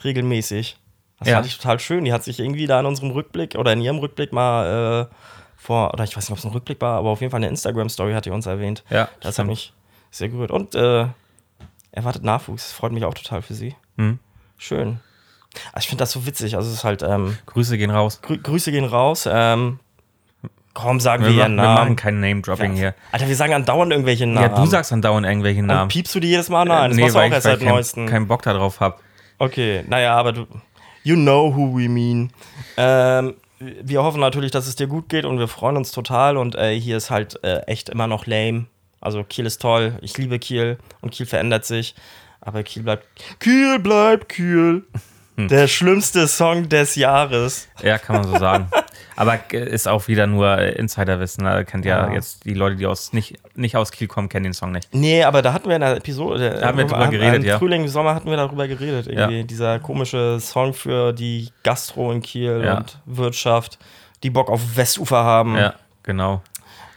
regelmäßig. 0.05 0.77
Das 1.19 1.29
Ja. 1.29 1.35
fand 1.37 1.47
ich 1.47 1.57
total 1.57 1.81
schön. 1.81 2.05
Die 2.05 2.12
hat 2.12 2.23
sich 2.25 2.39
irgendwie 2.41 2.67
da 2.67 2.79
in 2.81 2.87
unserem 2.87 3.11
Rückblick 3.11 3.55
oder 3.57 3.73
in 3.73 3.81
ihrem 3.81 3.99
Rückblick 3.99 4.33
mal 4.33 5.09
äh, 5.11 5.14
vor, 5.57 5.93
oder 5.95 6.05
ich 6.05 6.17
weiß 6.17 6.25
nicht, 6.25 6.33
ob 6.33 6.39
es 6.39 6.45
ein 6.45 6.53
Rückblick 6.53 6.81
war, 6.81 6.99
aber 6.99 7.11
auf 7.11 7.21
jeden 7.21 7.31
Fall 7.31 7.39
eine 7.39 7.49
Instagram-Story 7.49 8.12
hat 8.12 8.27
die 8.27 8.31
uns 8.31 8.47
erwähnt. 8.47 8.85
Ja, 8.91 9.09
Das 9.21 9.35
stimmt. 9.35 9.39
hat 9.39 9.47
mich 9.47 9.73
sehr 10.11 10.29
gerührt. 10.29 10.51
Und 10.51 10.75
äh, 10.75 11.07
erwartet 11.91 12.23
Nachwuchs. 12.23 12.64
Das 12.69 12.73
freut 12.73 12.93
mich 12.93 13.05
auch 13.05 13.14
total 13.14 13.43
für 13.43 13.55
sie. 13.55 13.75
Hm. 13.97 14.19
Schön. 14.59 15.00
Also 15.72 15.84
ich 15.84 15.88
finde 15.88 16.02
das 16.02 16.12
so 16.12 16.26
witzig. 16.26 16.57
Also 16.57 16.68
es 16.68 16.76
ist 16.76 16.84
halt, 16.84 17.02
ähm, 17.02 17.38
Grüße 17.46 17.78
gehen 17.78 17.90
raus. 17.90 18.20
Grü 18.22 18.38
Grüße 18.38 18.70
gehen 18.72 18.84
raus. 18.84 19.28
Ähm, 19.30 19.78
kaum 20.74 21.00
sagen 21.00 21.24
wir, 21.24 21.30
Wir, 21.30 21.36
ja 21.36 21.42
machen, 21.44 21.57
wir 21.57 21.62
Namen. 21.62 21.74
machen 21.74 21.96
kein 21.96 22.20
Name-Dropping 22.20 22.74
hier. 22.74 22.94
Alter, 23.12 23.28
wir 23.28 23.36
sagen 23.36 23.54
andauernd 23.54 23.92
irgendwelche 23.92 24.26
Namen. 24.26 24.50
Ja, 24.50 24.57
du 24.57 24.66
sagst 24.66 24.92
andauernd 24.92 25.26
irgendwelche 25.26 25.62
Namen. 25.62 25.88
piepst 25.88 26.14
du 26.14 26.20
die 26.20 26.28
jedes 26.28 26.48
Mal? 26.48 26.64
Nein, 26.66 26.90
das 26.90 26.96
nee, 26.96 27.02
machst 27.02 27.16
du 27.16 27.20
auch 27.20 27.24
ich, 27.24 27.32
erst 27.32 27.44
seit 27.44 27.61
kein, 27.61 27.68
neuestem. 27.68 28.07
keinen 28.07 28.28
Bock 28.28 28.42
darauf 28.42 28.80
habe. 28.80 28.96
Okay, 29.38 29.84
naja, 29.88 30.14
aber 30.14 30.32
du. 30.32 30.46
You 31.02 31.14
know 31.14 31.54
who 31.54 31.76
we 31.78 31.88
mean. 31.88 32.32
Ähm, 32.76 33.34
wir 33.59 34.02
hoffen 34.02 34.20
natürlich, 34.20 34.50
dass 34.50 34.66
es 34.66 34.76
dir 34.76 34.88
gut 34.88 35.09
geht 35.09 35.24
und 35.24 35.38
wir 35.38 35.48
freuen 35.48 35.76
uns 35.76 35.92
total. 35.92 36.36
Und 36.36 36.57
äh, 36.57 36.78
hier 36.78 36.96
ist 36.96 37.11
halt 37.11 37.42
äh, 37.44 37.61
echt 37.61 37.88
immer 37.88 38.07
noch 38.07 38.26
lame. 38.26 38.66
Also 39.00 39.22
Kiel 39.22 39.46
ist 39.46 39.62
toll. 39.62 39.98
Ich 40.02 40.18
liebe 40.18 40.38
Kiel 40.38 40.78
und 41.00 41.12
Kiel 41.12 41.26
verändert 41.26 41.64
sich. 41.64 41.94
Aber 42.47 42.62
Kiel 42.62 42.82
bleibt. 42.84 43.07
Kiel 43.40 43.78
bleibt 43.78 44.28
Kiel. 44.30 44.84
Hm. 45.36 45.49
Der 45.49 45.68
schlimmste 45.68 46.26
Song 46.28 46.68
des 46.70 46.94
Jahres. 46.94 47.68
Ja, 47.82 47.99
kann 47.99 48.16
man 48.16 48.24
so 48.24 48.38
sagen. 48.38 48.68
Aber 49.16 49.38
äh, 49.53 49.68
ist 49.68 49.86
auch 49.88 50.09
wieder 50.09 50.26
nur 50.26 50.57
äh, 50.57 50.72
Insiderwissen. 50.76 51.44
Da 51.44 51.62
kennt 51.64 51.84
ja, 51.84 52.07
Ja. 52.07 52.12
jetzt 52.14 52.44
die 52.47 52.55
Leute, 52.55 52.76
die 52.76 52.86
aus 52.86 53.12
nicht, 53.12 53.36
nicht 53.55 53.76
aus 53.76 53.90
Kiel 53.92 54.07
kommen, 54.09 54.28
kennen 54.30 54.44
den 54.44 54.53
Song 54.55 54.72
nicht. 54.72 54.94
Nee, 54.94 55.24
aber 55.24 55.42
da 55.42 55.53
hatten 55.53 55.68
wir 55.68 55.74
in 55.76 55.82
der 55.82 55.97
Episode. 55.97 56.59
Da 56.61 56.68
haben 56.68 56.78
wir 56.78 56.86
drüber 56.86 57.09
geredet, 57.09 57.42
im 57.42 57.44
ja. 57.44 57.59
Frühling, 57.59 57.86
Sommer 57.88 58.14
hatten 58.14 58.30
wir 58.30 58.36
darüber 58.38 58.66
geredet. 58.68 59.09
Irgendwie. 59.09 59.38
Ja. 59.40 59.42
Dieser 59.42 59.78
komische 59.80 60.38
Song 60.40 60.72
für 60.72 61.12
die 61.12 61.51
Gastro 61.64 62.12
in 62.12 62.22
Kiel 62.22 62.62
Ja. 62.64 62.78
und 62.78 62.99
Wirtschaft, 63.05 63.78
die 64.22 64.30
Bock 64.30 64.49
auf 64.49 64.76
Westufer 64.76 65.22
haben. 65.24 65.57
Ja, 65.57 65.74
genau. 66.03 66.40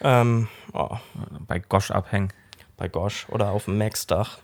Ähm, 0.02 0.48
oh, 0.72 0.96
Bei 1.48 1.60
Gosch 1.60 1.92
abhängen. 1.92 2.32
bei 2.78 2.88
Gosch 2.88 3.26
oder 3.30 3.50
auf 3.50 3.66
dem 3.66 3.78
Max-Dach. 3.78 4.38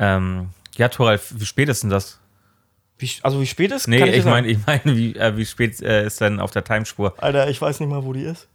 Ähm, 0.00 0.48
ja, 0.76 0.88
Toralf, 0.88 1.32
wie 1.36 1.44
spät 1.46 1.68
ist 1.68 1.82
denn 1.84 1.90
das? 1.90 2.18
Wie, 2.98 3.10
also 3.22 3.40
wie 3.40 3.46
spät 3.46 3.70
ist? 3.70 3.86
Nee, 3.86 4.02
ich 4.10 4.24
meine, 4.24 4.48
ich 4.48 4.58
mein, 4.66 4.80
wie, 4.84 5.14
äh, 5.14 5.36
wie 5.36 5.46
spät 5.46 5.80
äh, 5.80 6.04
ist 6.06 6.20
denn 6.20 6.40
auf 6.40 6.50
der 6.50 6.64
Timespur? 6.64 7.14
Alter, 7.18 7.48
ich 7.48 7.60
weiß 7.60 7.78
nicht 7.80 7.88
mal, 7.88 8.02
wo 8.04 8.12
die 8.12 8.22
ist. 8.24 8.48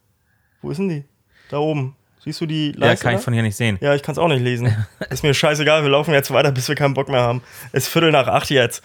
Wo 0.61 0.71
ist 0.71 0.77
denn 0.77 0.89
die? 0.89 1.03
Da 1.49 1.57
oben. 1.57 1.95
Siehst 2.23 2.41
du 2.41 2.45
die 2.47 2.71
Ja, 2.71 2.87
Leiste? 2.87 3.03
kann 3.05 3.15
ich 3.15 3.21
von 3.21 3.33
hier 3.33 3.43
nicht 3.43 3.55
sehen. 3.55 3.77
ja, 3.81 3.93
ich 3.95 4.01
kann 4.01 4.13
es 4.13 4.17
auch 4.19 4.27
nicht 4.27 4.41
lesen. 4.41 4.75
ist 5.11 5.21
mir 5.23 5.33
scheißegal, 5.33 5.83
wir 5.83 5.89
laufen 5.91 6.11
jetzt 6.13 6.31
weiter, 6.31 6.51
bis 6.51 6.67
wir 6.67 6.75
keinen 6.75 6.95
Bock 6.95 7.07
mehr 7.09 7.21
haben. 7.21 7.43
Es 7.71 7.83
ist 7.83 7.89
Viertel 7.93 8.11
nach 8.11 8.27
acht 8.27 8.49
jetzt. 8.49 8.83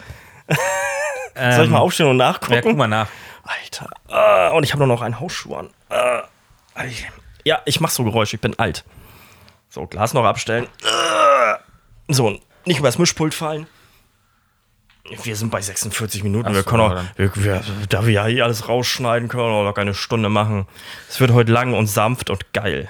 Soll 1.34 1.64
ich 1.64 1.70
mal 1.70 1.78
aufstehen 1.78 2.06
und 2.06 2.18
nachgucken? 2.18 2.52
Ähm, 2.52 2.56
Ja, 2.56 2.62
guck 2.62 2.76
mal 2.76 2.86
nach. 2.88 3.08
Alter. 3.44 3.88
Ah, 4.08 4.48
und 4.50 4.64
ich 4.64 4.72
habe 4.72 4.80
nur 4.80 4.94
noch 4.94 5.00
einen 5.00 5.18
Hausschuh 5.20 5.54
an. 5.56 5.70
Ah, 5.88 6.24
ja, 7.44 7.60
ich 7.64 7.80
mach 7.80 7.88
so 7.90 8.04
Geräusche, 8.04 8.36
ich 8.36 8.40
bin 8.42 8.58
alt. 8.58 8.84
So, 9.70 9.86
Glas 9.86 10.12
noch 10.12 10.24
abstellen. 10.24 10.66
Ah. 10.84 11.58
So, 12.08 12.38
nicht 12.66 12.78
übers 12.78 12.98
Mischpult 12.98 13.34
fallen. 13.34 13.66
Wir 15.24 15.34
sind 15.34 15.50
bei 15.50 15.60
46 15.60 16.22
Minuten. 16.22 16.54
Wir 16.54 16.62
können 16.62 16.82
auch, 16.82 17.02
wir, 17.16 17.32
wir, 17.34 17.62
da 17.88 18.06
wir 18.06 18.12
ja 18.12 18.26
hier 18.26 18.44
alles 18.44 18.68
rausschneiden 18.68 19.28
können, 19.28 19.44
auch 19.44 19.64
locker 19.64 19.80
eine 19.80 19.94
Stunde 19.94 20.28
machen. 20.28 20.66
Es 21.08 21.20
wird 21.20 21.32
heute 21.32 21.50
lang 21.50 21.74
und 21.74 21.86
sanft 21.86 22.30
und 22.30 22.52
geil. 22.52 22.88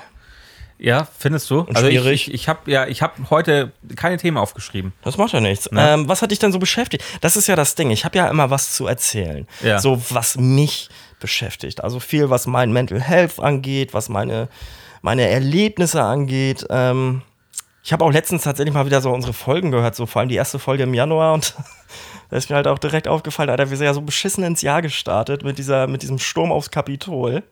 Ja, 0.80 1.06
findest 1.18 1.50
du? 1.50 1.66
also 1.74 1.88
ich, 1.88 2.00
schwierig? 2.00 2.28
ich, 2.28 2.34
ich 2.34 2.48
habe 2.48 2.70
ja, 2.70 2.86
ich 2.86 3.02
habe 3.02 3.12
heute 3.28 3.72
keine 3.96 4.16
Themen 4.16 4.38
aufgeschrieben. 4.38 4.92
Das 5.02 5.18
macht 5.18 5.32
ja 5.32 5.40
nichts. 5.40 5.70
Ne? 5.70 5.90
Ähm, 5.90 6.08
was 6.08 6.22
hat 6.22 6.30
dich 6.30 6.38
denn 6.38 6.52
so 6.52 6.58
beschäftigt? 6.58 7.04
Das 7.20 7.36
ist 7.36 7.46
ja 7.46 7.56
das 7.56 7.74
Ding. 7.74 7.90
Ich 7.90 8.06
habe 8.06 8.16
ja 8.16 8.28
immer 8.28 8.48
was 8.48 8.74
zu 8.74 8.86
erzählen. 8.86 9.46
Ja. 9.62 9.78
So, 9.78 10.02
was 10.08 10.36
mich 10.38 10.88
beschäftigt. 11.20 11.84
Also 11.84 12.00
viel, 12.00 12.30
was 12.30 12.46
mein 12.46 12.72
Mental 12.72 13.00
Health 13.00 13.38
angeht, 13.38 13.92
was 13.92 14.08
meine, 14.08 14.48
meine 15.02 15.28
Erlebnisse 15.28 16.02
angeht. 16.02 16.66
Ähm, 16.70 17.22
ich 17.82 17.92
habe 17.92 18.04
auch 18.04 18.12
letztens 18.12 18.42
tatsächlich 18.42 18.74
mal 18.74 18.86
wieder 18.86 19.00
so 19.00 19.10
unsere 19.10 19.32
Folgen 19.32 19.70
gehört, 19.70 19.94
so 19.94 20.06
vor 20.06 20.20
allem 20.20 20.28
die 20.28 20.36
erste 20.36 20.58
Folge 20.58 20.82
im 20.82 20.94
Januar 20.94 21.34
und 21.34 21.54
da 22.30 22.36
ist 22.36 22.50
mir 22.50 22.56
halt 22.56 22.66
auch 22.68 22.78
direkt 22.78 23.08
aufgefallen, 23.08 23.50
Alter, 23.50 23.70
wir 23.70 23.76
sind 23.76 23.86
ja 23.86 23.94
so 23.94 24.02
beschissen 24.02 24.44
ins 24.44 24.62
Jahr 24.62 24.82
gestartet 24.82 25.44
mit, 25.44 25.58
dieser, 25.58 25.86
mit 25.86 26.02
diesem 26.02 26.18
Sturm 26.18 26.52
aufs 26.52 26.70
Kapitol. 26.70 27.42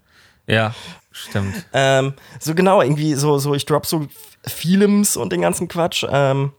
Ja, 0.47 0.75
stimmt. 1.13 1.67
Ähm, 1.73 2.15
so 2.41 2.55
genau, 2.55 2.81
irgendwie 2.81 3.15
so, 3.15 3.39
so 3.39 3.55
ich 3.55 3.67
drop 3.67 3.85
so 3.85 4.07
Films 4.47 5.17
und 5.17 5.31
den 5.31 5.43
ganzen 5.43 5.69
Quatsch. 5.69 6.07
Ähm, 6.11 6.53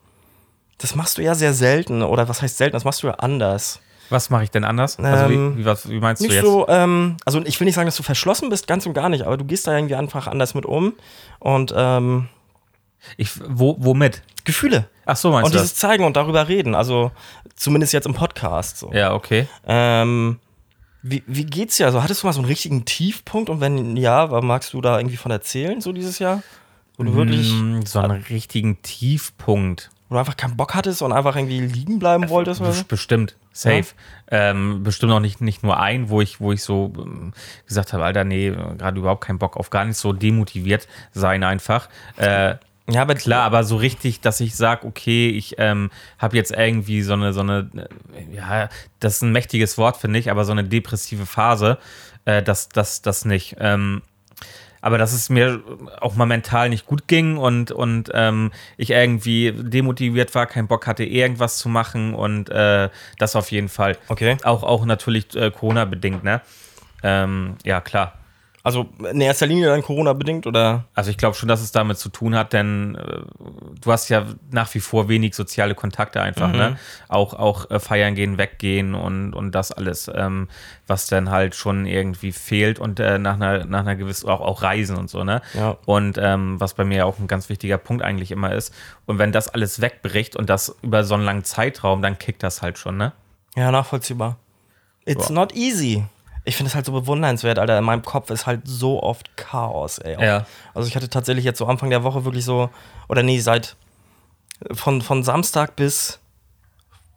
das 0.77 0.95
machst 0.95 1.17
du 1.17 1.23
ja 1.23 1.33
sehr 1.33 1.53
selten. 1.53 2.03
Oder 2.03 2.29
was 2.29 2.41
heißt 2.41 2.57
selten? 2.57 2.73
Das 2.73 2.83
machst 2.85 3.01
du 3.01 3.07
ja 3.07 3.15
anders. 3.15 3.79
Was 4.09 4.29
mache 4.29 4.43
ich 4.43 4.51
denn 4.51 4.63
anders? 4.63 4.97
Also 4.99 5.25
Ähm, 5.25 5.55
wie, 5.55 5.59
wie, 5.61 5.65
was, 5.65 5.89
wie 5.89 5.99
meinst 5.99 6.21
du 6.23 6.27
jetzt? 6.27 6.43
so, 6.43 6.67
ähm, 6.67 7.17
also 7.25 7.41
ich 7.45 7.59
will 7.59 7.65
nicht 7.65 7.75
sagen, 7.75 7.87
dass 7.87 7.95
du 7.97 8.03
verschlossen 8.03 8.49
bist, 8.49 8.67
ganz 8.67 8.85
und 8.85 8.93
gar 8.93 9.09
nicht, 9.09 9.23
aber 9.23 9.37
du 9.37 9.45
gehst 9.45 9.67
da 9.67 9.75
irgendwie 9.75 9.95
einfach 9.95 10.27
anders 10.27 10.55
mit 10.55 10.65
um. 10.65 10.93
Und 11.39 11.73
ähm, 11.75 12.27
Ich, 13.17 13.31
wo, 13.47 13.75
womit? 13.79 14.21
Gefühle. 14.45 14.89
Ach 15.05 15.15
so, 15.15 15.31
meinst 15.31 15.45
Und 15.47 15.53
du 15.53 15.59
dieses 15.59 15.75
Zeigen 15.75 16.03
und 16.03 16.15
darüber 16.15 16.47
reden. 16.47 16.75
Also 16.75 17.11
zumindest 17.55 17.93
jetzt 17.93 18.05
im 18.07 18.13
Podcast. 18.13 18.77
So. 18.77 18.87
das? 18.87 18.95
Ja, 18.95 19.13
okay. 19.13 19.47
Ähm, 19.67 20.39
wie, 21.01 21.23
wie 21.27 21.45
geht's 21.45 21.77
dir? 21.77 21.85
Also 21.85 22.03
hattest 22.03 22.23
du 22.23 22.27
mal 22.27 22.33
so 22.33 22.39
einen 22.39 22.47
richtigen 22.47 22.85
Tiefpunkt? 22.85 23.49
Und 23.49 23.61
wenn 23.61 23.95
ja, 23.95 24.31
was 24.31 24.43
magst 24.43 24.73
du 24.73 24.81
da 24.81 24.97
irgendwie 24.97 25.17
von 25.17 25.31
erzählen, 25.31 25.81
so 25.81 25.93
dieses 25.93 26.19
Jahr? 26.19 26.43
Wo 26.97 27.03
du 27.03 27.15
wirklich, 27.15 27.51
Mm, 27.53 27.81
so 27.85 27.99
einen 27.99 28.23
richtigen 28.29 28.81
Tiefpunkt. 28.81 29.89
wo 30.09 30.15
du 30.15 30.19
einfach 30.19 30.35
keinen 30.35 30.57
Bock 30.57 30.73
hattest 30.75 31.01
und 31.01 31.13
einfach 31.13 31.35
irgendwie 31.35 31.61
liegen 31.61 31.99
bleiben 31.99 32.27
wolltest 32.29 32.59
oder 32.61 32.73
Bestimmt, 32.87 33.35
safe. 33.53 33.93
Ähm, 34.29 34.83
bestimmt 34.83 35.11
auch 35.13 35.19
nicht, 35.21 35.39
nicht 35.39 35.63
nur 35.63 35.79
ein, 35.79 36.09
wo 36.09 36.19
ich, 36.19 36.41
wo 36.41 36.51
ich 36.51 36.63
so 36.63 36.91
ähm, 36.97 37.33
gesagt 37.67 37.93
habe, 37.93 38.03
Alter, 38.03 38.23
nee, 38.25 38.49
gerade 38.51 38.99
überhaupt 38.99 39.23
keinen 39.23 39.39
Bock 39.39 39.55
auf 39.55 39.69
gar 39.69 39.85
nicht 39.85 39.97
so 39.97 40.11
demotiviert 40.11 40.87
sein 41.13 41.43
einfach. 41.43 41.87
Äh, 42.17 42.55
Ja, 42.89 43.01
aber 43.01 43.15
klar, 43.15 43.43
aber 43.43 43.63
so 43.63 43.75
richtig, 43.75 44.21
dass 44.21 44.39
ich 44.39 44.55
sage, 44.55 44.85
okay, 44.87 45.29
ich 45.29 45.55
ähm, 45.57 45.91
habe 46.17 46.35
jetzt 46.35 46.51
irgendwie 46.51 47.01
so 47.01 47.13
eine, 47.13 47.33
so 47.33 47.41
eine, 47.41 47.69
äh, 48.13 48.35
ja, 48.35 48.69
das 48.99 49.17
ist 49.17 49.21
ein 49.21 49.31
mächtiges 49.31 49.77
Wort, 49.77 49.97
finde 49.97 50.19
ich, 50.19 50.31
aber 50.31 50.45
so 50.45 50.51
eine 50.51 50.63
depressive 50.63 51.25
Phase, 51.25 51.77
äh, 52.25 52.41
das, 52.41 52.69
das, 52.69 53.01
das 53.01 53.25
nicht. 53.25 53.57
Ähm, 53.59 54.01
aber 54.81 54.97
dass 54.97 55.13
es 55.13 55.29
mir 55.29 55.61
auch 55.99 56.15
mal 56.15 56.25
mental 56.25 56.69
nicht 56.69 56.85
gut 56.85 57.07
ging 57.07 57.37
und, 57.37 57.71
und 57.71 58.09
ähm, 58.13 58.51
ich 58.77 58.91
irgendwie 58.91 59.51
demotiviert 59.51 60.33
war, 60.35 60.45
keinen 60.45 60.67
Bock 60.67 60.87
hatte, 60.87 61.03
irgendwas 61.03 61.57
zu 61.57 61.69
machen 61.69 62.13
und 62.13 62.49
äh, 62.49 62.89
das 63.17 63.35
auf 63.35 63.51
jeden 63.51 63.69
Fall. 63.69 63.97
Okay. 64.07 64.37
Auch, 64.43 64.63
auch 64.63 64.85
natürlich 64.85 65.35
äh, 65.35 65.51
Corona-bedingt, 65.51 66.23
ne? 66.23 66.41
Ähm, 67.03 67.55
ja, 67.63 67.81
klar. 67.81 68.13
Also 68.61 68.89
in 69.09 69.21
erster 69.21 69.45
Linie 69.45 69.67
dann 69.67 69.81
Corona-bedingt 69.81 70.45
oder? 70.45 70.83
Also 70.93 71.09
ich 71.11 71.17
glaube 71.17 71.35
schon, 71.35 71.47
dass 71.47 71.61
es 71.61 71.71
damit 71.71 71.97
zu 71.97 72.09
tun 72.09 72.35
hat, 72.35 72.51
denn 72.51 72.95
äh, 72.95 73.21
du 73.81 73.91
hast 73.91 74.09
ja 74.09 74.25
nach 74.51 74.73
wie 74.73 74.81
vor 74.81 75.07
wenig 75.07 75.33
soziale 75.33 75.75
Kontakte 75.75 76.21
einfach, 76.21 76.51
ne? 76.51 76.77
Auch, 77.07 77.33
auch 77.33 77.71
äh, 77.71 77.79
feiern 77.79 78.15
gehen, 78.15 78.37
weggehen 78.37 78.95
und, 78.95 79.33
und 79.33 79.53
das 79.55 79.71
alles, 79.71 80.11
ähm, 80.13 80.49
was 80.87 81.07
dann 81.07 81.29
halt 81.31 81.55
schon 81.55 81.85
irgendwie 81.85 82.33
fehlt 82.33 82.79
und 82.79 82.99
äh, 82.99 83.17
nach 83.17 83.35
einer, 83.35 83.65
nach 83.65 83.79
einer 83.79 83.95
gewissen, 83.95 84.27
auch, 84.29 84.41
auch 84.41 84.61
Reisen 84.61 84.97
und 84.97 85.09
so, 85.09 85.23
ne? 85.23 85.41
Ja. 85.53 85.77
Und 85.85 86.17
ähm, 86.21 86.59
was 86.59 86.73
bei 86.73 86.83
mir 86.83 87.05
auch 87.05 87.17
ein 87.17 87.27
ganz 87.27 87.47
wichtiger 87.47 87.77
Punkt 87.77 88.03
eigentlich 88.03 88.29
immer 88.31 88.51
ist. 88.53 88.73
Und 89.05 89.19
wenn 89.19 89.31
das 89.31 89.47
alles 89.47 89.79
wegbricht 89.79 90.35
und 90.35 90.49
das 90.49 90.75
über 90.81 91.05
so 91.05 91.13
einen 91.13 91.23
langen 91.23 91.45
Zeitraum, 91.45 92.01
dann 92.01 92.19
kickt 92.19 92.43
das 92.43 92.61
halt 92.61 92.77
schon, 92.77 92.97
ne? 92.97 93.13
Ja, 93.55 93.71
nachvollziehbar. 93.71 94.35
It's 95.05 95.29
Ja. 95.29 95.35
not 95.35 95.55
easy. 95.55 96.03
Ich 96.45 96.55
finde 96.55 96.69
es 96.69 96.75
halt 96.75 96.85
so 96.85 96.91
bewundernswert, 96.93 97.59
Alter. 97.59 97.77
In 97.77 97.83
meinem 97.83 98.01
Kopf 98.03 98.29
ist 98.29 98.45
halt 98.47 98.61
so 98.65 99.03
oft 99.03 99.35
Chaos, 99.37 99.97
ey. 99.99 100.13
Ja. 100.23 100.45
Also 100.73 100.87
ich 100.87 100.95
hatte 100.95 101.09
tatsächlich 101.09 101.45
jetzt 101.45 101.59
so 101.59 101.65
Anfang 101.65 101.89
der 101.89 102.03
Woche 102.03 102.25
wirklich 102.25 102.45
so, 102.45 102.69
oder 103.07 103.23
nee, 103.23 103.39
seit 103.39 103.75
von, 104.71 105.01
von 105.01 105.23
Samstag 105.23 105.75
bis, 105.75 106.19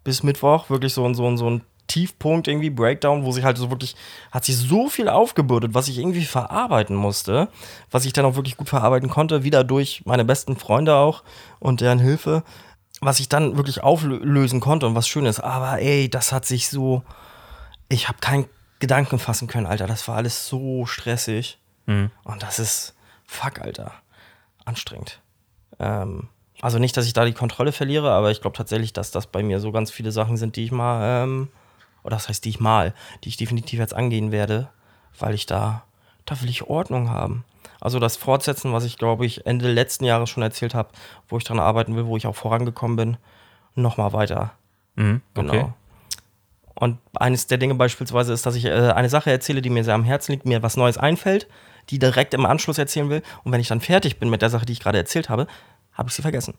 bis 0.05 0.23
Mittwoch 0.23 0.71
wirklich 0.71 0.93
so, 0.93 1.05
ein- 1.07 1.15
so, 1.15 1.35
so 1.37 1.49
ein 1.49 1.63
Tiefpunkt, 1.89 2.49
irgendwie 2.49 2.71
Breakdown, 2.71 3.25
wo 3.25 3.33
sie 3.33 3.43
halt 3.45 3.59
so 3.59 3.69
wirklich, 3.71 3.97
hat 4.31 4.45
sich 4.45 4.57
so 4.57 4.89
viel 4.89 5.09
aufgebürdet, 5.09 5.75
was 5.75 5.89
ich 5.89 5.99
irgendwie 5.99 6.25
verarbeiten 6.25 6.97
musste, 6.97 7.49
was 7.91 8.05
ich 8.05 8.13
dann 8.13 8.25
auch 8.25 8.37
wirklich 8.37 8.57
gut 8.57 8.69
verarbeiten 8.69 9.11
konnte, 9.11 9.43
wieder 9.45 9.63
durch 9.65 10.03
meine 10.07 10.25
besten 10.25 10.57
Freunde 10.57 10.95
auch 10.95 11.23
und 11.59 11.81
deren 11.81 11.99
Hilfe, 11.99 12.45
was 13.01 13.19
ich 13.21 13.29
dann 13.29 13.57
wirklich 13.57 13.83
auflösen 13.83 14.61
konnte 14.61 14.87
und 14.87 14.95
was 14.95 15.09
schön 15.09 15.27
ist. 15.27 15.41
Aber 15.41 15.81
ey, 15.81 16.09
das 16.09 16.33
hat 16.33 16.47
sich 16.47 16.69
so, 16.69 17.03
ich 17.89 18.09
habe 18.09 18.19
keinen 18.21 18.47
Gedanken 18.83 19.21
fassen 19.21 19.47
können, 19.47 19.67
Alter. 19.67 19.87
Das 19.87 20.09
war 20.09 20.17
alles 20.17 20.49
so 20.49 20.87
stressig. 20.87 21.61
Mhm. 21.87 22.11
Und 22.25 22.43
das 22.43 22.59
ist, 22.59 22.97
fuck, 23.25 23.61
Alter, 23.61 23.93
anstrengend. 24.65 25.21
Ähm, 25.79 26.29
also 26.61 26.81
nicht, 26.81 26.97
dass 26.97 27.07
ich 27.07 27.13
da 27.13 27.25
die 27.25 27.33
Kontrolle 27.33 27.71
verliere, 27.71 28.11
aber 28.11 28.33
ich 28.33 28.41
glaube 28.41 28.57
tatsächlich, 28.57 28.93
dass 28.93 29.13
das 29.13 29.29
bei 29.29 29.45
mir 29.45 29.61
so 29.61 29.71
ganz 29.71 29.93
viele 29.93 30.11
Sachen 30.11 30.37
sind, 30.37 30.57
die 30.57 30.65
ich 30.65 30.73
mal, 30.73 31.23
ähm, 31.23 31.49
oder 32.03 32.17
das 32.17 32.29
heißt, 32.29 32.45
die 32.45 32.49
ich 32.49 32.59
mal, 32.59 32.93
die 33.23 33.29
ich 33.29 33.37
definitiv 33.37 33.79
jetzt 33.79 33.95
angehen 33.95 34.33
werde, 34.33 34.69
weil 35.17 35.35
ich 35.35 35.47
da, 35.47 35.85
da 36.25 36.41
will 36.43 36.51
ich 36.51 36.65
Ordnung 36.65 37.09
haben. 37.09 37.45
Also 37.81 38.01
das 38.01 38.17
Fortsetzen, 38.17 38.73
was 38.73 38.83
ich 38.83 38.99
glaube 38.99 39.27
ich 39.27 39.47
Ende 39.47 39.73
letzten 39.73 40.07
Jahres 40.07 40.29
schon 40.29 40.43
erzählt 40.43 40.75
habe, 40.75 40.89
wo 41.29 41.39
ich 41.39 41.45
dran 41.45 41.61
arbeiten 41.61 41.95
will, 41.95 42.07
wo 42.07 42.17
ich 42.17 42.27
auch 42.27 42.35
vorangekommen 42.35 42.97
bin, 42.97 43.17
nochmal 43.77 44.13
weiter. 44.13 44.55
Mhm, 44.97 45.23
okay. 45.37 45.47
Genau. 45.47 45.75
Und 46.75 46.99
eines 47.15 47.47
der 47.47 47.59
Dinge 47.59 47.75
beispielsweise 47.75 48.33
ist, 48.33 48.47
dass 48.47 48.55
ich 48.55 48.65
äh, 48.65 48.71
eine 48.71 49.09
Sache 49.09 49.31
erzähle, 49.31 49.63
die 49.63 49.71
mir 49.71 49.85
sehr 49.85 49.95
am 49.95 50.05
Herzen 50.05 50.33
liegt, 50.33 50.47
mir 50.47 50.63
was 50.63 50.77
Neues 50.77 50.99
einfällt, 50.99 51.47
die 51.91 51.99
direkt 51.99 52.35
im 52.35 52.47
Anschluss 52.47 52.79
erzählen 52.79 53.11
will. 53.11 53.23
Und 53.45 53.53
wenn 53.53 53.61
ich 53.61 53.69
dann 53.69 53.81
fertig 53.81 54.19
bin 54.19 54.31
mit 54.31 54.43
der 54.43 54.51
Sache, 54.51 54.67
die 54.67 54.73
ich 54.73 54.81
gerade 54.81 54.99
erzählt 54.99 55.29
habe, 55.29 55.47
habe 55.93 56.09
ich 56.09 56.15
sie 56.15 56.23
vergessen. 56.23 56.55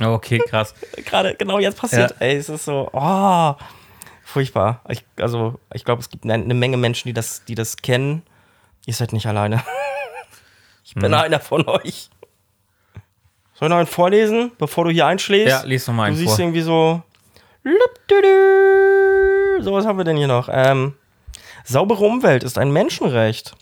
Okay, 0.00 0.38
krass. 0.38 0.74
Gerade 1.04 1.34
genau 1.34 1.58
jetzt 1.58 1.78
passiert. 1.78 2.12
Ja. 2.12 2.16
Ey, 2.20 2.36
es 2.36 2.48
ist 2.48 2.64
so, 2.64 2.88
oh, 2.92 3.54
furchtbar. 4.24 4.80
Ich, 4.88 5.04
also, 5.16 5.60
ich 5.74 5.84
glaube, 5.84 6.00
es 6.00 6.08
gibt 6.08 6.24
eine, 6.24 6.34
eine, 6.34 6.54
Menge 6.54 6.78
Menschen, 6.78 7.08
die 7.08 7.12
das, 7.12 7.44
die 7.44 7.54
das 7.54 7.76
kennen. 7.76 8.22
Ihr 8.86 8.94
seid 8.94 9.12
nicht 9.12 9.26
alleine. 9.26 9.62
ich 10.84 10.94
bin 10.94 11.12
hm. 11.12 11.14
einer 11.14 11.40
von 11.40 11.68
euch. 11.68 12.08
Soll 13.54 13.66
ich 13.66 13.70
noch 13.70 13.76
einen 13.76 13.86
vorlesen, 13.86 14.52
bevor 14.58 14.84
du 14.84 14.90
hier 14.90 15.06
einschläfst? 15.06 15.48
Ja, 15.48 15.62
lies 15.62 15.86
noch 15.86 15.94
mal 15.94 16.04
einen 16.04 16.16
Du 16.16 16.20
siehst 16.20 16.36
vor. 16.36 16.40
irgendwie 16.40 16.62
so. 16.62 17.02
So, 19.62 19.72
was 19.72 19.86
haben 19.86 19.98
wir 19.98 20.04
denn 20.04 20.16
hier 20.16 20.28
noch? 20.28 20.48
Ähm, 20.50 20.94
saubere 21.64 22.04
Umwelt 22.04 22.42
ist 22.42 22.58
ein 22.58 22.72
Menschenrecht. 22.72 23.54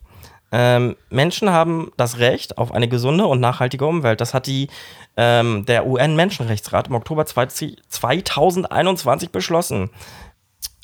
Ähm, 0.52 0.96
Menschen 1.10 1.50
haben 1.50 1.92
das 1.96 2.18
Recht 2.18 2.58
auf 2.58 2.72
eine 2.72 2.88
gesunde 2.88 3.26
und 3.26 3.40
nachhaltige 3.40 3.86
Umwelt. 3.86 4.20
Das 4.20 4.34
hat 4.34 4.46
die, 4.46 4.68
ähm, 5.16 5.64
der 5.66 5.86
UN-Menschenrechtsrat 5.86 6.88
im 6.88 6.94
Oktober 6.94 7.24
2021 7.26 9.30
beschlossen. 9.30 9.90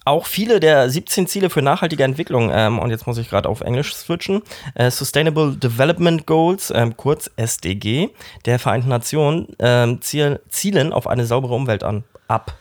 Auch 0.05 0.27
viele 0.27 0.61
der 0.61 0.89
17 0.89 1.27
Ziele 1.27 1.51
für 1.51 1.63
nachhaltige 1.63 2.05
Entwicklung, 2.05 2.51
ähm, 2.53 2.79
und 2.79 2.91
jetzt 2.91 3.09
muss 3.09 3.19
ich 3.19 3.29
gerade 3.29 3.49
auf 3.49 3.61
Englisch 3.61 3.93
switchen, 3.93 4.43
äh, 4.77 4.93
Sustainable 4.93 5.57
Development 5.57 6.25
Goals, 6.27 6.73
ähm, 6.73 6.97
kurz 6.97 7.29
SDG, 7.35 8.11
der 8.45 8.61
Vereinten 8.61 8.89
Nationen, 8.89 9.49
ähm, 9.59 10.01
ziel, 10.03 10.39
zielen 10.49 10.93
auf 10.93 11.09
eine 11.09 11.27
saubere 11.27 11.55
Umwelt 11.55 11.83
an, 11.83 12.05
ab. 12.29 12.55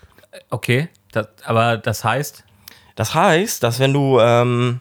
Okay, 0.49 0.89
das, 1.11 1.27
aber 1.45 1.77
das 1.77 2.03
heißt? 2.03 2.44
Das 2.95 3.13
heißt, 3.13 3.61
dass 3.61 3.79
wenn 3.79 3.93
du 3.93 4.19
ähm, 4.19 4.79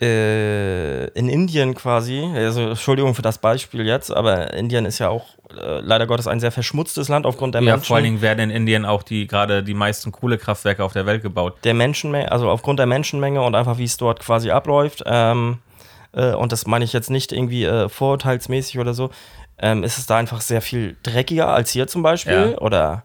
äh, 0.00 1.06
in 1.10 1.28
Indien 1.28 1.74
quasi, 1.74 2.28
also 2.34 2.70
Entschuldigung 2.70 3.14
für 3.14 3.22
das 3.22 3.38
Beispiel 3.38 3.86
jetzt, 3.86 4.10
aber 4.10 4.52
Indien 4.52 4.84
ist 4.84 4.98
ja 4.98 5.08
auch 5.08 5.26
äh, 5.56 5.80
leider 5.80 6.06
Gottes 6.06 6.26
ein 6.26 6.40
sehr 6.40 6.50
verschmutztes 6.50 7.08
Land 7.08 7.24
aufgrund 7.24 7.54
der 7.54 7.62
ja, 7.62 7.72
Menschen. 7.72 7.86
vor 7.86 7.96
allen 7.96 8.04
Dingen 8.04 8.20
werden 8.20 8.40
in 8.40 8.50
Indien 8.50 8.84
auch 8.84 9.04
die 9.04 9.28
gerade 9.28 9.62
die 9.62 9.74
meisten 9.74 10.10
Kohlekraftwerke 10.10 10.82
auf 10.82 10.92
der 10.92 11.06
Welt 11.06 11.22
gebaut. 11.22 11.54
Der 11.62 11.74
Menschenmenge, 11.74 12.32
also 12.32 12.50
aufgrund 12.50 12.80
der 12.80 12.86
Menschenmenge 12.86 13.42
und 13.42 13.54
einfach 13.54 13.78
wie 13.78 13.84
es 13.84 13.96
dort 13.96 14.20
quasi 14.20 14.50
abläuft, 14.50 15.04
ähm, 15.06 15.58
äh, 16.12 16.34
und 16.34 16.50
das 16.50 16.66
meine 16.66 16.84
ich 16.84 16.92
jetzt 16.92 17.10
nicht 17.10 17.32
irgendwie 17.32 17.64
äh, 17.64 17.88
vorurteilsmäßig 17.88 18.80
oder 18.80 18.94
so, 18.94 19.10
ähm, 19.58 19.84
ist 19.84 19.98
es 19.98 20.06
da 20.06 20.16
einfach 20.16 20.40
sehr 20.40 20.62
viel 20.62 20.96
dreckiger 21.04 21.48
als 21.48 21.70
hier 21.70 21.86
zum 21.86 22.02
Beispiel. 22.02 22.52
Ja. 22.52 22.58
Oder 22.58 23.04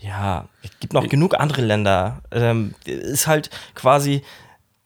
ja, 0.00 0.46
es 0.62 0.70
gibt 0.80 0.92
noch 0.92 1.08
genug 1.08 1.38
andere 1.38 1.62
Länder. 1.62 2.22
Ähm, 2.32 2.74
ist 2.84 3.26
halt 3.26 3.50
quasi 3.74 4.22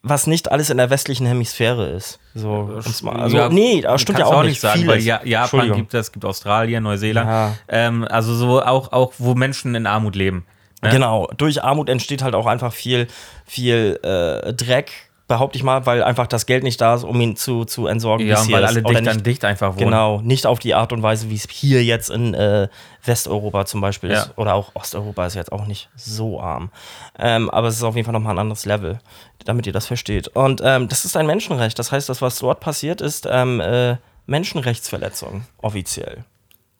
was 0.07 0.27
nicht 0.27 0.51
alles 0.51 0.69
in 0.69 0.77
der 0.77 0.91
westlichen 0.91 1.25
Hemisphäre 1.25 1.87
ist. 1.87 2.19
So, 2.35 2.79
also, 3.09 3.35
ja, 3.35 3.49
nee, 3.49 3.81
das 3.81 4.01
stimmt 4.01 4.19
ja 4.19 4.25
auch, 4.25 4.33
auch 4.33 4.43
nicht 4.43 4.61
sagen, 4.61 4.81
vieles. 4.81 4.93
weil 4.93 5.01
ja, 5.01 5.19
Japan 5.23 5.73
gibt 5.73 5.95
es, 5.95 6.11
gibt 6.11 6.23
Australien, 6.25 6.83
Neuseeland. 6.83 7.27
Ja. 7.27 7.55
Ähm, 7.67 8.05
also 8.07 8.35
so 8.35 8.61
auch, 8.61 8.91
auch, 8.91 9.13
wo 9.17 9.33
Menschen 9.33 9.73
in 9.73 9.87
Armut 9.87 10.15
leben. 10.15 10.45
Ne? 10.83 10.91
Genau, 10.91 11.27
durch 11.37 11.63
Armut 11.63 11.89
entsteht 11.89 12.21
halt 12.21 12.35
auch 12.35 12.45
einfach 12.45 12.71
viel, 12.71 13.07
viel 13.45 13.99
äh, 14.03 14.53
Dreck, 14.53 15.04
behaupte 15.27 15.57
ich 15.57 15.63
mal, 15.63 15.85
weil 15.85 16.03
einfach 16.03 16.27
das 16.27 16.45
Geld 16.45 16.63
nicht 16.63 16.79
da 16.79 16.95
ist, 16.95 17.03
um 17.03 17.19
ihn 17.19 17.35
zu, 17.35 17.65
zu 17.65 17.87
entsorgen. 17.87 18.27
Ja, 18.27 18.37
weil 18.49 18.65
alle 18.65 18.83
dicht 18.83 19.07
an 19.07 19.23
dicht 19.23 19.45
einfach 19.45 19.75
wohnen. 19.75 19.85
Genau, 19.85 20.21
nicht 20.21 20.45
auf 20.45 20.59
die 20.59 20.75
Art 20.75 20.93
und 20.93 21.01
Weise, 21.01 21.29
wie 21.29 21.35
es 21.35 21.47
hier 21.49 21.83
jetzt 21.83 22.09
in 22.09 22.33
äh, 22.33 22.67
Westeuropa 23.03 23.65
zum 23.65 23.81
Beispiel 23.81 24.11
ja. 24.11 24.23
ist. 24.23 24.37
Oder 24.37 24.53
auch 24.53 24.75
Osteuropa 24.75 25.25
ist 25.25 25.35
jetzt 25.35 25.51
auch 25.51 25.65
nicht 25.65 25.89
so 25.95 26.39
arm. 26.39 26.69
Ähm, 27.17 27.49
aber 27.49 27.67
es 27.67 27.75
ist 27.75 27.83
auf 27.83 27.95
jeden 27.95 28.05
Fall 28.05 28.13
nochmal 28.13 28.35
ein 28.35 28.39
anderes 28.39 28.65
Level, 28.65 28.99
damit 29.45 29.65
ihr 29.65 29.73
das 29.73 29.87
versteht. 29.87 30.27
Und 30.29 30.61
ähm, 30.63 30.87
das 30.87 31.05
ist 31.05 31.17
ein 31.17 31.25
Menschenrecht. 31.25 31.77
Das 31.79 31.91
heißt, 31.91 32.07
das, 32.07 32.21
was 32.21 32.37
dort 32.37 32.59
passiert, 32.59 33.01
ist 33.01 33.27
ähm, 33.29 33.59
äh, 33.59 33.97
Menschenrechtsverletzung, 34.27 35.45
offiziell. 35.57 36.23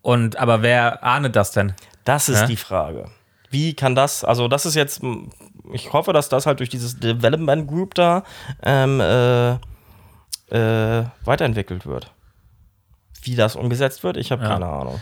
Und 0.02 0.38
aber 0.38 0.62
wer 0.62 1.04
ahnet 1.04 1.36
das 1.36 1.52
denn? 1.52 1.74
Das 2.04 2.30
ist 2.30 2.42
ja? 2.42 2.46
die 2.48 2.58
Frage. 2.58 3.10
Wie 3.56 3.74
kann 3.74 3.96
das, 3.96 4.24
also 4.24 4.48
das 4.50 4.66
ist 4.66 4.76
jetzt 4.76 5.02
ich 5.72 5.94
hoffe, 5.94 6.14
dass 6.14 6.30
das 6.30 6.46
halt 6.46 6.60
durch 6.60 6.70
dieses 6.70 7.00
Development 7.00 7.68
Group 7.68 7.94
da 7.96 8.24
ähm, 8.64 9.00
äh, 9.00 9.54
äh, 10.50 11.06
weiterentwickelt 11.24 11.86
wird. 11.86 12.12
Wie 13.22 13.36
das 13.36 13.56
umgesetzt 13.56 14.04
wird, 14.04 14.18
ich 14.18 14.32
habe 14.32 14.44
ja. 14.44 14.50
keine 14.50 14.68
Ahnung. 14.68 15.02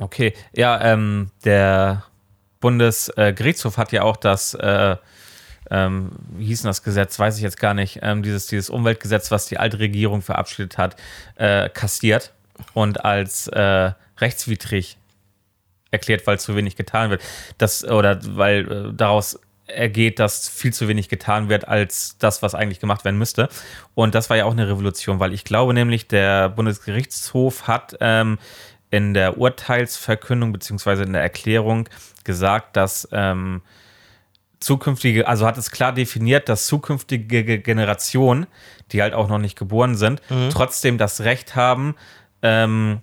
Okay, 0.00 0.32
ja, 0.54 0.80
ähm, 0.80 1.30
der 1.44 2.04
Bundesgerichtshof 2.60 3.76
hat 3.76 3.92
ja 3.92 4.02
auch 4.02 4.16
das, 4.16 4.54
äh, 4.54 4.96
ähm, 5.70 6.12
wie 6.30 6.46
hieß 6.46 6.62
denn 6.62 6.70
das 6.70 6.82
Gesetz, 6.82 7.18
weiß 7.18 7.36
ich 7.36 7.42
jetzt 7.42 7.60
gar 7.60 7.74
nicht, 7.74 7.98
ähm, 8.02 8.22
dieses, 8.22 8.46
dieses 8.46 8.70
Umweltgesetz, 8.70 9.30
was 9.30 9.46
die 9.46 9.58
alte 9.58 9.78
Regierung 9.78 10.22
verabschiedet 10.22 10.78
hat, 10.78 10.96
äh, 11.36 11.68
kastiert 11.68 12.32
und 12.72 13.04
als 13.04 13.48
äh, 13.48 13.92
rechtswidrig 14.18 14.96
erklärt, 15.92 16.26
weil 16.26 16.40
zu 16.40 16.56
wenig 16.56 16.74
getan 16.74 17.10
wird. 17.10 17.22
Das, 17.58 17.84
oder 17.84 18.18
weil 18.36 18.70
äh, 18.70 18.92
daraus 18.92 19.38
ergeht, 19.66 20.18
dass 20.18 20.48
viel 20.48 20.72
zu 20.72 20.88
wenig 20.88 21.08
getan 21.08 21.48
wird 21.48 21.68
als 21.68 22.18
das, 22.18 22.42
was 22.42 22.54
eigentlich 22.54 22.80
gemacht 22.80 23.04
werden 23.04 23.18
müsste. 23.18 23.48
Und 23.94 24.14
das 24.14 24.28
war 24.28 24.36
ja 24.36 24.44
auch 24.44 24.52
eine 24.52 24.68
Revolution, 24.68 25.20
weil 25.20 25.32
ich 25.32 25.44
glaube 25.44 25.72
nämlich, 25.72 26.08
der 26.08 26.48
Bundesgerichtshof 26.48 27.68
hat 27.68 27.96
ähm, 28.00 28.38
in 28.90 29.14
der 29.14 29.38
Urteilsverkündung 29.38 30.52
beziehungsweise 30.52 31.04
in 31.04 31.12
der 31.12 31.22
Erklärung 31.22 31.88
gesagt, 32.24 32.76
dass 32.76 33.08
ähm, 33.12 33.62
zukünftige, 34.60 35.26
also 35.26 35.46
hat 35.46 35.58
es 35.58 35.70
klar 35.70 35.92
definiert, 35.92 36.48
dass 36.48 36.66
zukünftige 36.66 37.58
Generationen, 37.60 38.46
die 38.92 39.02
halt 39.02 39.14
auch 39.14 39.28
noch 39.28 39.38
nicht 39.38 39.58
geboren 39.58 39.96
sind, 39.96 40.20
mhm. 40.28 40.50
trotzdem 40.50 40.98
das 40.98 41.22
Recht 41.22 41.56
haben, 41.56 41.94
ähm, 42.42 43.00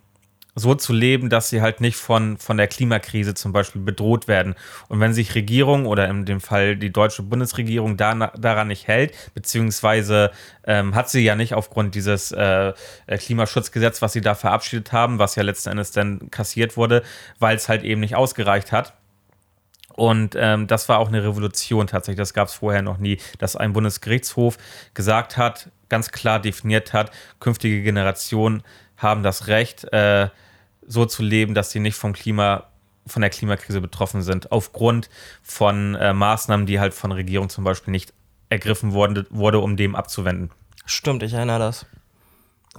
so 0.59 0.75
zu 0.75 0.93
leben, 0.93 1.29
dass 1.29 1.49
sie 1.49 1.61
halt 1.61 1.81
nicht 1.81 1.97
von, 1.97 2.37
von 2.37 2.57
der 2.57 2.67
Klimakrise 2.67 3.33
zum 3.33 3.51
Beispiel 3.51 3.81
bedroht 3.81 4.27
werden. 4.27 4.55
Und 4.87 4.99
wenn 4.99 5.13
sich 5.13 5.35
Regierung 5.35 5.85
oder 5.85 6.07
in 6.07 6.25
dem 6.25 6.41
Fall 6.41 6.75
die 6.75 6.91
deutsche 6.91 7.23
Bundesregierung 7.23 7.97
da, 7.97 8.13
daran 8.37 8.67
nicht 8.67 8.87
hält, 8.87 9.15
beziehungsweise 9.33 10.31
ähm, 10.65 10.95
hat 10.95 11.09
sie 11.09 11.21
ja 11.21 11.35
nicht 11.35 11.53
aufgrund 11.53 11.95
dieses 11.95 12.31
äh, 12.31 12.73
äh 13.07 13.17
Klimaschutzgesetz, 13.17 14.01
was 14.01 14.13
sie 14.13 14.21
da 14.21 14.35
verabschiedet 14.35 14.91
haben, 14.91 15.19
was 15.19 15.35
ja 15.35 15.43
letzten 15.43 15.69
Endes 15.69 15.91
dann 15.91 16.29
kassiert 16.31 16.77
wurde, 16.77 17.03
weil 17.39 17.55
es 17.55 17.69
halt 17.69 17.83
eben 17.83 18.01
nicht 18.01 18.15
ausgereicht 18.15 18.71
hat. 18.71 18.93
Und 19.99 20.35
ähm, 20.39 20.67
das 20.67 20.87
war 20.87 20.99
auch 20.99 21.09
eine 21.09 21.23
Revolution 21.23 21.87
tatsächlich. 21.87 22.19
Das 22.19 22.33
gab 22.33 22.47
es 22.47 22.53
vorher 22.53 22.81
noch 22.81 22.99
nie, 22.99 23.17
dass 23.37 23.57
ein 23.57 23.73
Bundesgerichtshof 23.73 24.57
gesagt 24.93 25.35
hat, 25.35 25.69
ganz 25.89 26.11
klar 26.11 26.39
definiert 26.39 26.93
hat, 26.93 27.11
künftige 27.39 27.81
Generationen 27.81 28.63
haben 28.95 29.23
das 29.23 29.47
Recht, 29.47 29.91
äh, 29.91 30.29
so 30.89 31.05
zu 31.05 31.23
leben, 31.23 31.53
dass 31.53 31.71
sie 31.71 31.79
nicht 31.79 31.95
vom 31.95 32.11
Klima, 32.11 32.65
von 33.07 33.21
der 33.21 33.29
Klimakrise 33.29 33.79
betroffen 33.79 34.21
sind, 34.23 34.51
aufgrund 34.51 35.09
von 35.41 35.95
äh, 35.95 36.13
Maßnahmen, 36.13 36.65
die 36.65 36.79
halt 36.79 36.93
von 36.93 37.11
Regierung 37.11 37.47
zum 37.47 37.63
Beispiel 37.63 37.91
nicht 37.91 38.11
ergriffen 38.49 38.91
worden, 38.91 39.25
wurde, 39.29 39.59
um 39.59 39.77
dem 39.77 39.95
abzuwenden. 39.95 40.49
Stimmt, 40.85 41.23
ich 41.23 41.33
erinnere 41.33 41.59
das. 41.59 41.85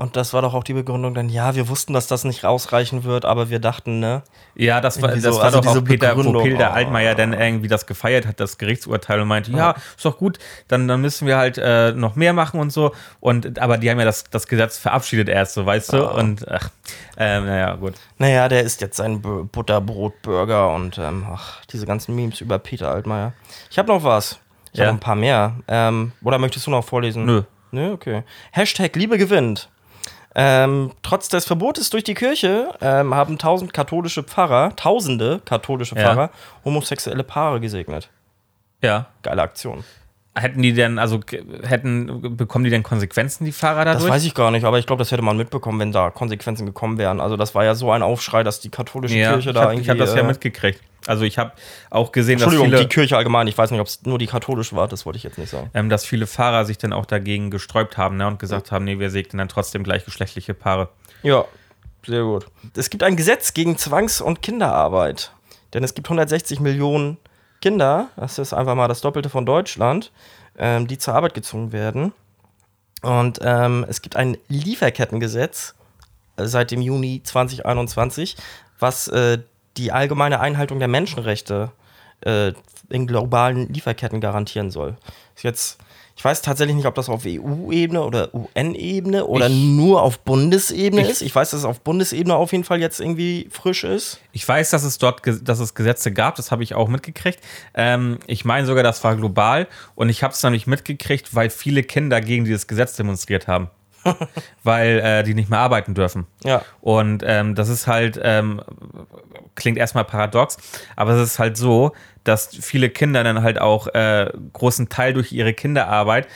Und 0.01 0.17
das 0.17 0.33
war 0.33 0.41
doch 0.41 0.55
auch 0.55 0.65
die 0.65 0.73
Begründung 0.73 1.13
dann, 1.13 1.29
ja, 1.29 1.55
wir 1.55 1.69
wussten, 1.69 1.93
dass 1.93 2.07
das 2.07 2.25
nicht 2.25 2.47
ausreichen 2.47 3.05
wird, 3.05 3.27
aber 3.27 3.51
wir 3.51 3.59
dachten, 3.59 4.01
ne? 4.01 4.23
Ja, 4.55 4.81
das 4.81 5.03
war, 5.03 5.11
das 5.11 5.23
so, 5.23 5.37
war 5.37 5.45
also 5.45 5.61
doch 5.61 5.77
auch 5.77 5.85
Peter, 5.85 6.17
wo 6.17 6.43
Peter 6.43 6.71
oh. 6.71 6.75
Altmaier 6.75 7.15
dann 7.15 7.35
irgendwie 7.35 7.69
das 7.69 7.85
gefeiert 7.85 8.27
hat, 8.27 8.41
das 8.41 8.57
Gerichtsurteil 8.57 9.21
und 9.21 9.29
meinte, 9.29 9.53
ja, 9.53 9.75
ist 9.95 10.07
doch 10.07 10.17
gut, 10.17 10.39
dann, 10.69 10.89
dann 10.89 11.03
müssen 11.03 11.27
wir 11.27 11.37
halt 11.37 11.59
äh, 11.59 11.93
noch 11.93 12.17
mehr 12.17 12.33
machen 12.33 12.61
und 12.61 12.73
so. 12.73 12.93
Und 13.21 13.59
aber 13.59 13.77
die 13.77 13.91
haben 13.91 13.99
ja 13.99 14.07
das, 14.07 14.25
das 14.25 14.47
Gesetz 14.47 14.79
verabschiedet 14.79 15.29
erst, 15.29 15.53
so 15.53 15.67
weißt 15.67 15.93
du? 15.93 16.11
Oh. 16.11 16.19
Und 16.19 16.51
ach, 16.51 16.71
ähm, 17.19 17.45
naja, 17.45 17.75
gut. 17.75 17.93
Naja, 18.17 18.49
der 18.49 18.63
isst 18.63 18.81
jetzt 18.81 18.97
seinen 18.97 19.21
Butterbrotburger 19.21 20.73
und 20.73 20.97
ähm, 20.97 21.27
ach, 21.31 21.63
diese 21.67 21.85
ganzen 21.85 22.17
Memes 22.17 22.41
über 22.41 22.59
Peter 22.59 22.91
Altmaier. 22.91 23.35
Ich 23.71 23.79
habe 23.79 23.89
noch 23.89 24.03
was. 24.03 24.41
Ich 24.73 24.79
Ja. 24.79 24.87
habe 24.87 24.97
ein 24.97 25.01
paar 25.01 25.17
mehr. 25.17 25.57
Ähm, 25.69 26.13
oder 26.25 26.39
möchtest 26.39 26.67
du 26.67 26.71
noch 26.71 26.87
vorlesen? 26.87 27.27
Nö. 27.27 27.43
Nö, 27.71 27.93
okay. 27.93 28.23
Hashtag 28.51 28.97
Liebe 28.97 29.19
gewinnt. 29.19 29.69
Ähm, 30.35 30.93
trotz 31.03 31.29
des 31.29 31.45
Verbotes 31.47 31.91
durch 31.91 32.05
die 32.05 32.15
Kirche 32.15 32.73
ähm, 32.81 33.15
haben 33.15 33.37
tausend 33.39 33.73
katholische 33.73 34.23
Pfarrer, 34.23 34.75
tausende 34.77 35.41
katholische 35.45 35.97
Ja. 35.97 36.03
Pfarrer, 36.03 36.31
homosexuelle 36.65 37.25
Paare 37.25 37.61
gesegnet. 37.61 38.11
Ja. 38.83 39.07
Geile 39.23 39.43
Aktion. 39.43 39.85
Hätten 40.33 40.63
die 40.63 40.73
denn, 40.73 41.01
also 41.01 41.19
hätten, 41.63 42.37
bekommen 42.37 42.65
die 42.65 42.71
denn 42.71 42.85
Konsequenzen, 42.85 43.45
die 43.45 43.51
Fahrer 43.51 43.85
Das 43.85 43.97
dadurch? 43.97 44.13
weiß 44.13 44.25
ich 44.25 44.35
gar 44.35 44.53
nicht, 44.53 44.65
aber 44.65 44.79
ich 44.79 44.87
glaube, 44.87 45.01
das 45.01 45.11
hätte 45.11 45.23
man 45.23 45.37
mitbekommen, 45.37 45.81
wenn 45.81 45.91
da 45.91 46.11
Konsequenzen 46.11 46.67
gekommen 46.67 46.99
wären. 46.99 47.21
Also 47.21 47.37
das 47.37 47.57
war 47.57 47.65
ja 47.65 47.75
so 47.75 47.91
ein 47.91 48.03
Aufschrei, 48.03 48.45
dass 48.45 48.61
die 48.61 48.69
katholische 48.69 49.17
ja, 49.17 49.33
Kirche 49.33 49.51
ich 49.51 49.55
da 49.55 49.63
habe 49.63 49.75
irgendwie. 49.75 49.91
hab 49.91 49.99
das 49.99 50.15
ja 50.15 50.21
äh, 50.21 50.27
mitgekriegt. 50.27 50.81
Also 51.07 51.25
ich 51.25 51.37
habe 51.37 51.53
auch 51.91 52.13
gesehen, 52.13 52.39
dass 52.39 52.55
viele, 52.55 52.79
die 52.79 52.87
Kirche 52.87 53.17
allgemein. 53.17 53.49
Ich 53.49 53.59
weiß 53.59 53.73
nicht, 53.73 53.81
ob 53.81 53.89
es 53.89 54.03
nur 54.05 54.19
die 54.19 54.29
katholische 54.29 54.77
war, 54.77 54.87
das 54.87 55.05
wollte 55.05 55.17
ich 55.17 55.25
jetzt 55.25 55.37
nicht 55.39 55.51
sagen. 55.51 55.69
ähm, 55.75 55.89
dass 55.89 56.05
viele 56.05 56.29
Fahrer 56.29 56.65
sich 56.65 56.79
dann 56.79 56.93
auch 56.93 57.07
dagegen 57.07 57.51
gesträubt 57.51 57.97
haben 57.97 58.17
ne, 58.17 58.29
und 58.29 58.39
gesagt 58.39 58.71
haben, 58.71 58.85
nee, 58.85 59.01
wir 59.01 59.11
segnen 59.11 59.39
dann 59.39 59.49
trotzdem 59.49 59.83
gleichgeschlechtliche 59.83 60.55
Paare. 60.55 60.91
Ja, 61.25 61.45
sehr 62.07 62.23
gut. 62.23 62.47
Es 62.77 62.89
gibt 62.89 63.03
ein 63.03 63.17
Gesetz 63.17 63.53
gegen 63.53 63.77
Zwangs- 63.79 64.21
und 64.21 64.43
Kinderarbeit. 64.43 65.33
Denn 65.75 65.85
es 65.85 65.95
gibt 65.95 66.07
160 66.09 66.61
Millionen 66.61 67.19
Kinder, 67.61 68.09
das 68.17 68.39
ist 68.39 68.53
einfach 68.53 68.75
mal 68.75 68.89
das 68.89 69.01
Doppelte 69.01 69.29
von 69.29 69.45
Deutschland, 69.47 70.13
ähm, 70.59 70.87
die 70.87 70.99
zur 70.99 71.15
Arbeit 71.15 71.35
gezwungen 71.35 71.73
werden. 71.73 72.13
Und 73.03 73.39
ähm, 73.43 73.85
es 73.89 74.03
gibt 74.03 74.17
ein 74.17 74.37
Lieferkettengesetz 74.49 75.75
äh, 76.37 76.47
seit 76.47 76.71
dem 76.71 76.81
Juni 76.81 77.23
2021, 77.23 78.37
was 78.79 79.09
äh, 79.09 79.39
die 79.77 79.93
allgemeine 79.93 80.41
Einhaltung 80.41 80.79
der 80.79 80.89
Menschenrechte 80.89 81.71
äh, 82.23 82.53
in 82.89 83.07
globalen 83.07 83.73
Lieferketten 83.73 84.21
garantieren 84.21 84.71
soll. 84.71 84.97
Ist 85.37 85.45
jetzt, 85.45 85.79
ich 86.21 86.25
weiß 86.27 86.43
tatsächlich 86.43 86.77
nicht, 86.77 86.85
ob 86.85 86.95
das 86.97 87.09
auf 87.09 87.23
EU-Ebene 87.27 88.03
oder 88.05 88.29
UN-Ebene 88.35 89.25
oder 89.25 89.49
Ich- 89.49 89.55
nur 89.57 90.03
auf 90.03 90.19
Bundesebene 90.19 91.01
Ich- 91.01 91.09
ist. 91.09 91.23
Ich 91.23 91.35
weiß, 91.35 91.53
dass 91.53 91.61
es 91.61 91.65
auf 91.65 91.81
Bundesebene 91.81 92.35
auf 92.37 92.53
jeden 92.53 92.63
Fall 92.65 92.79
jetzt 92.79 93.01
irgendwie 93.01 93.49
frisch 93.51 93.85
ist. 93.85 94.21
Ich 94.33 94.47
weiß, 94.47 94.69
dass 94.69 94.83
es 94.83 94.99
dort, 94.99 95.23
dass 95.25 95.61
es 95.61 95.75
Gesetze 95.75 96.13
gab, 96.13 96.35
das 96.35 96.51
habe 96.51 96.63
ich 96.63 96.75
auch 96.75 96.89
mitgekriegt. 96.89 97.39
Ähm, 97.73 98.19
ich 98.27 98.45
meine 98.45 98.67
sogar, 98.67 98.83
das 98.83 99.03
war 99.03 99.17
global 99.17 99.67
und 99.95 100.11
ich 100.11 100.23
habe 100.23 100.35
es 100.35 100.43
nämlich 100.43 100.67
mitgekriegt, 100.67 101.35
weil 101.35 101.49
viele 101.49 101.83
Kinder 101.83 102.21
gegen 102.21 102.45
dieses 102.45 102.67
Gesetz 102.67 102.97
demonstriert 102.97 103.49
haben. 103.49 103.71
weil 104.63 104.99
äh, 105.01 105.23
die 105.23 105.35
nicht 105.35 105.51
mehr 105.51 105.59
arbeiten 105.59 105.95
dürfen. 105.95 106.27
Ja. 106.45 106.63
Und 106.81 107.23
ähm, 107.27 107.55
das 107.55 107.69
ist 107.69 107.87
halt, 107.87 108.19
ähm, 108.23 108.63
klingt 109.55 109.79
erstmal 109.79 110.05
paradox, 110.05 110.57
aber 110.97 111.13
es 111.13 111.33
ist 111.33 111.39
halt 111.39 111.57
so, 111.57 111.93
dass 112.25 112.49
viele 112.49 112.91
Kinder 112.91 113.25
dann 113.25 113.43
halt 113.43 113.61
auch 113.61 113.89
äh, 113.89 114.31
großen 114.53 114.89
Teil 114.89 115.13
durch 115.13 115.33
ihre 115.33 115.53
Kinderarbeit 115.53 116.29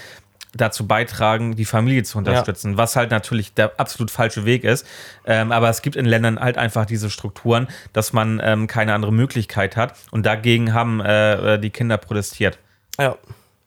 dazu 0.56 0.86
beitragen, 0.86 1.56
die 1.56 1.64
Familie 1.64 2.04
zu 2.04 2.18
unterstützen, 2.18 2.76
was 2.76 2.96
halt 2.96 3.10
natürlich 3.10 3.54
der 3.54 3.78
absolut 3.78 4.10
falsche 4.10 4.44
Weg 4.44 4.64
ist. 4.64 4.86
Ähm, 5.26 5.52
aber 5.52 5.68
es 5.68 5.82
gibt 5.82 5.96
in 5.96 6.04
Ländern 6.04 6.38
halt 6.38 6.58
einfach 6.58 6.86
diese 6.86 7.10
Strukturen, 7.10 7.68
dass 7.92 8.12
man 8.12 8.40
ähm, 8.42 8.66
keine 8.66 8.94
andere 8.94 9.12
Möglichkeit 9.12 9.76
hat. 9.76 9.94
Und 10.10 10.26
dagegen 10.26 10.72
haben 10.72 11.00
äh, 11.00 11.58
die 11.58 11.70
Kinder 11.70 11.98
protestiert. 11.98 12.58
Ja. 12.98 13.16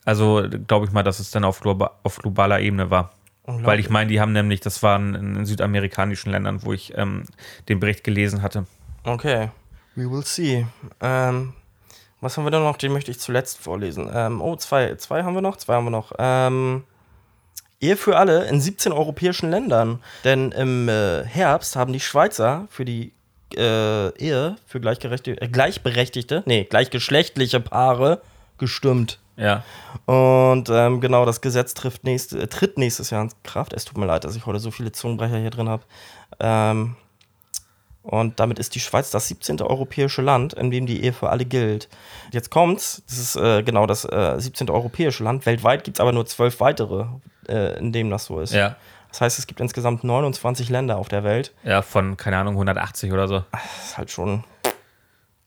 Also 0.05 0.45
glaube 0.67 0.85
ich 0.85 0.91
mal, 0.91 1.03
dass 1.03 1.19
es 1.19 1.31
dann 1.31 1.43
auf, 1.43 1.59
globa 1.59 1.91
auf 2.03 2.19
globaler 2.19 2.61
Ebene 2.61 2.89
war. 2.89 3.11
Weil 3.47 3.79
ich 3.79 3.89
meine, 3.89 4.09
die 4.09 4.19
haben 4.19 4.33
nämlich, 4.33 4.59
das 4.59 4.83
waren 4.83 5.15
in, 5.15 5.45
südamerikanischen 5.45 6.31
Ländern, 6.31 6.63
wo 6.63 6.73
ich 6.73 6.97
ähm, 6.97 7.23
den 7.69 7.79
Bericht 7.79 8.03
gelesen 8.03 8.41
hatte. 8.41 8.65
Okay. 9.03 9.49
We 9.95 10.11
will 10.11 10.23
see. 10.23 10.67
Ähm, 10.99 11.53
was 12.19 12.35
haben 12.35 12.43
wir 12.43 12.51
da 12.51 12.59
noch? 12.59 12.77
Den 12.77 12.91
möchte 12.91 13.09
ich 13.09 13.19
zuletzt 13.19 13.57
vorlesen. 13.57 14.09
Ähm, 14.13 14.41
oh, 14.41 14.55
zwei, 14.57 14.95
zwei 14.95 15.23
haben 15.23 15.33
wir 15.33 15.41
noch. 15.41 15.55
Zwei 15.55 15.75
haben 15.75 15.85
wir 15.85 15.91
noch. 15.91 16.11
Ähm, 16.19 16.83
Ehe 17.79 17.95
für 17.95 18.17
alle 18.17 18.47
in 18.47 18.59
17 18.59 18.91
europäischen 18.91 19.49
Ländern. 19.49 20.03
Denn 20.23 20.51
im 20.51 20.89
äh, 20.89 21.23
Herbst 21.23 21.75
haben 21.75 21.93
die 21.93 21.99
Schweizer 21.99 22.67
für 22.69 22.85
die 22.85 23.13
äh, 23.55 24.09
Ehe 24.17 24.57
für 24.65 24.79
äh, 24.79 25.47
gleichberechtigte, 25.47 26.43
nee, 26.45 26.65
gleichgeschlechtliche 26.65 27.59
Paare 27.59 28.21
gestimmt. 28.57 29.19
Ja. 29.37 29.63
Und 30.05 30.69
ähm, 30.69 30.99
genau, 30.99 31.25
das 31.25 31.41
Gesetz 31.41 31.73
trifft 31.73 32.03
nächste, 32.03 32.41
äh, 32.41 32.47
tritt 32.47 32.77
nächstes 32.77 33.11
Jahr 33.11 33.21
in 33.21 33.29
Kraft. 33.43 33.73
Es 33.73 33.85
tut 33.85 33.97
mir 33.97 34.05
leid, 34.05 34.23
dass 34.23 34.35
ich 34.35 34.45
heute 34.45 34.59
so 34.59 34.71
viele 34.71 34.91
Zungenbrecher 34.91 35.37
hier 35.37 35.51
drin 35.51 35.69
habe. 35.69 35.83
Ähm, 36.39 36.95
und 38.01 38.39
damit 38.39 38.57
ist 38.57 38.73
die 38.73 38.79
Schweiz 38.79 39.11
das 39.11 39.27
17. 39.27 39.61
europäische 39.61 40.21
Land, 40.21 40.53
in 40.53 40.71
dem 40.71 40.85
die 40.85 41.03
Ehe 41.03 41.11
für 41.11 41.29
alle 41.29 41.43
gilt. 41.43 41.89
Jetzt 42.31 42.49
kommt's, 42.49 43.03
das 43.07 43.17
ist 43.17 43.35
äh, 43.35 43.63
genau 43.63 43.85
das 43.85 44.05
äh, 44.05 44.35
17. 44.37 44.69
europäische 44.69 45.23
Land. 45.23 45.45
Weltweit 45.45 45.83
gibt 45.83 45.97
es 45.97 46.01
aber 46.01 46.13
nur 46.13 46.25
zwölf 46.25 46.59
weitere, 46.61 47.05
äh, 47.49 47.77
in 47.77 47.91
dem 47.91 48.09
das 48.09 48.25
so 48.25 48.39
ist. 48.39 48.53
Ja. 48.53 48.77
Das 49.09 49.21
heißt, 49.21 49.39
es 49.39 49.47
gibt 49.47 49.59
insgesamt 49.59 50.03
29 50.03 50.69
Länder 50.69 50.97
auf 50.97 51.09
der 51.09 51.23
Welt. 51.25 51.53
Ja, 51.63 51.81
von, 51.81 52.15
keine 52.17 52.37
Ahnung, 52.37 52.53
180 52.53 53.11
oder 53.11 53.27
so. 53.27 53.43
Das 53.51 53.85
ist 53.87 53.97
halt 53.97 54.09
schon 54.09 54.45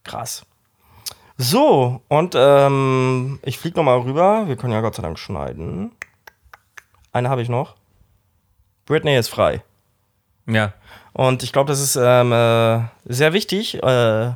krass. 0.03 0.45
So, 1.37 2.01
und 2.07 2.35
ähm, 2.37 3.39
ich 3.43 3.57
fliege 3.57 3.77
nochmal 3.77 3.99
rüber. 3.99 4.43
Wir 4.47 4.55
können 4.55 4.73
ja 4.73 4.81
Gott 4.81 4.95
sei 4.95 5.01
Dank 5.01 5.17
schneiden. 5.17 5.91
Eine 7.11 7.29
habe 7.29 7.41
ich 7.41 7.49
noch. 7.49 7.75
Britney 8.85 9.15
ist 9.17 9.29
frei. 9.29 9.61
Ja. 10.45 10.73
Und 11.13 11.43
ich 11.43 11.51
glaube, 11.51 11.67
das 11.69 11.79
ist 11.81 11.95
ähm, 12.01 12.31
äh, 12.31 12.81
sehr 13.05 13.33
wichtig, 13.33 13.81
äh, 13.81 14.31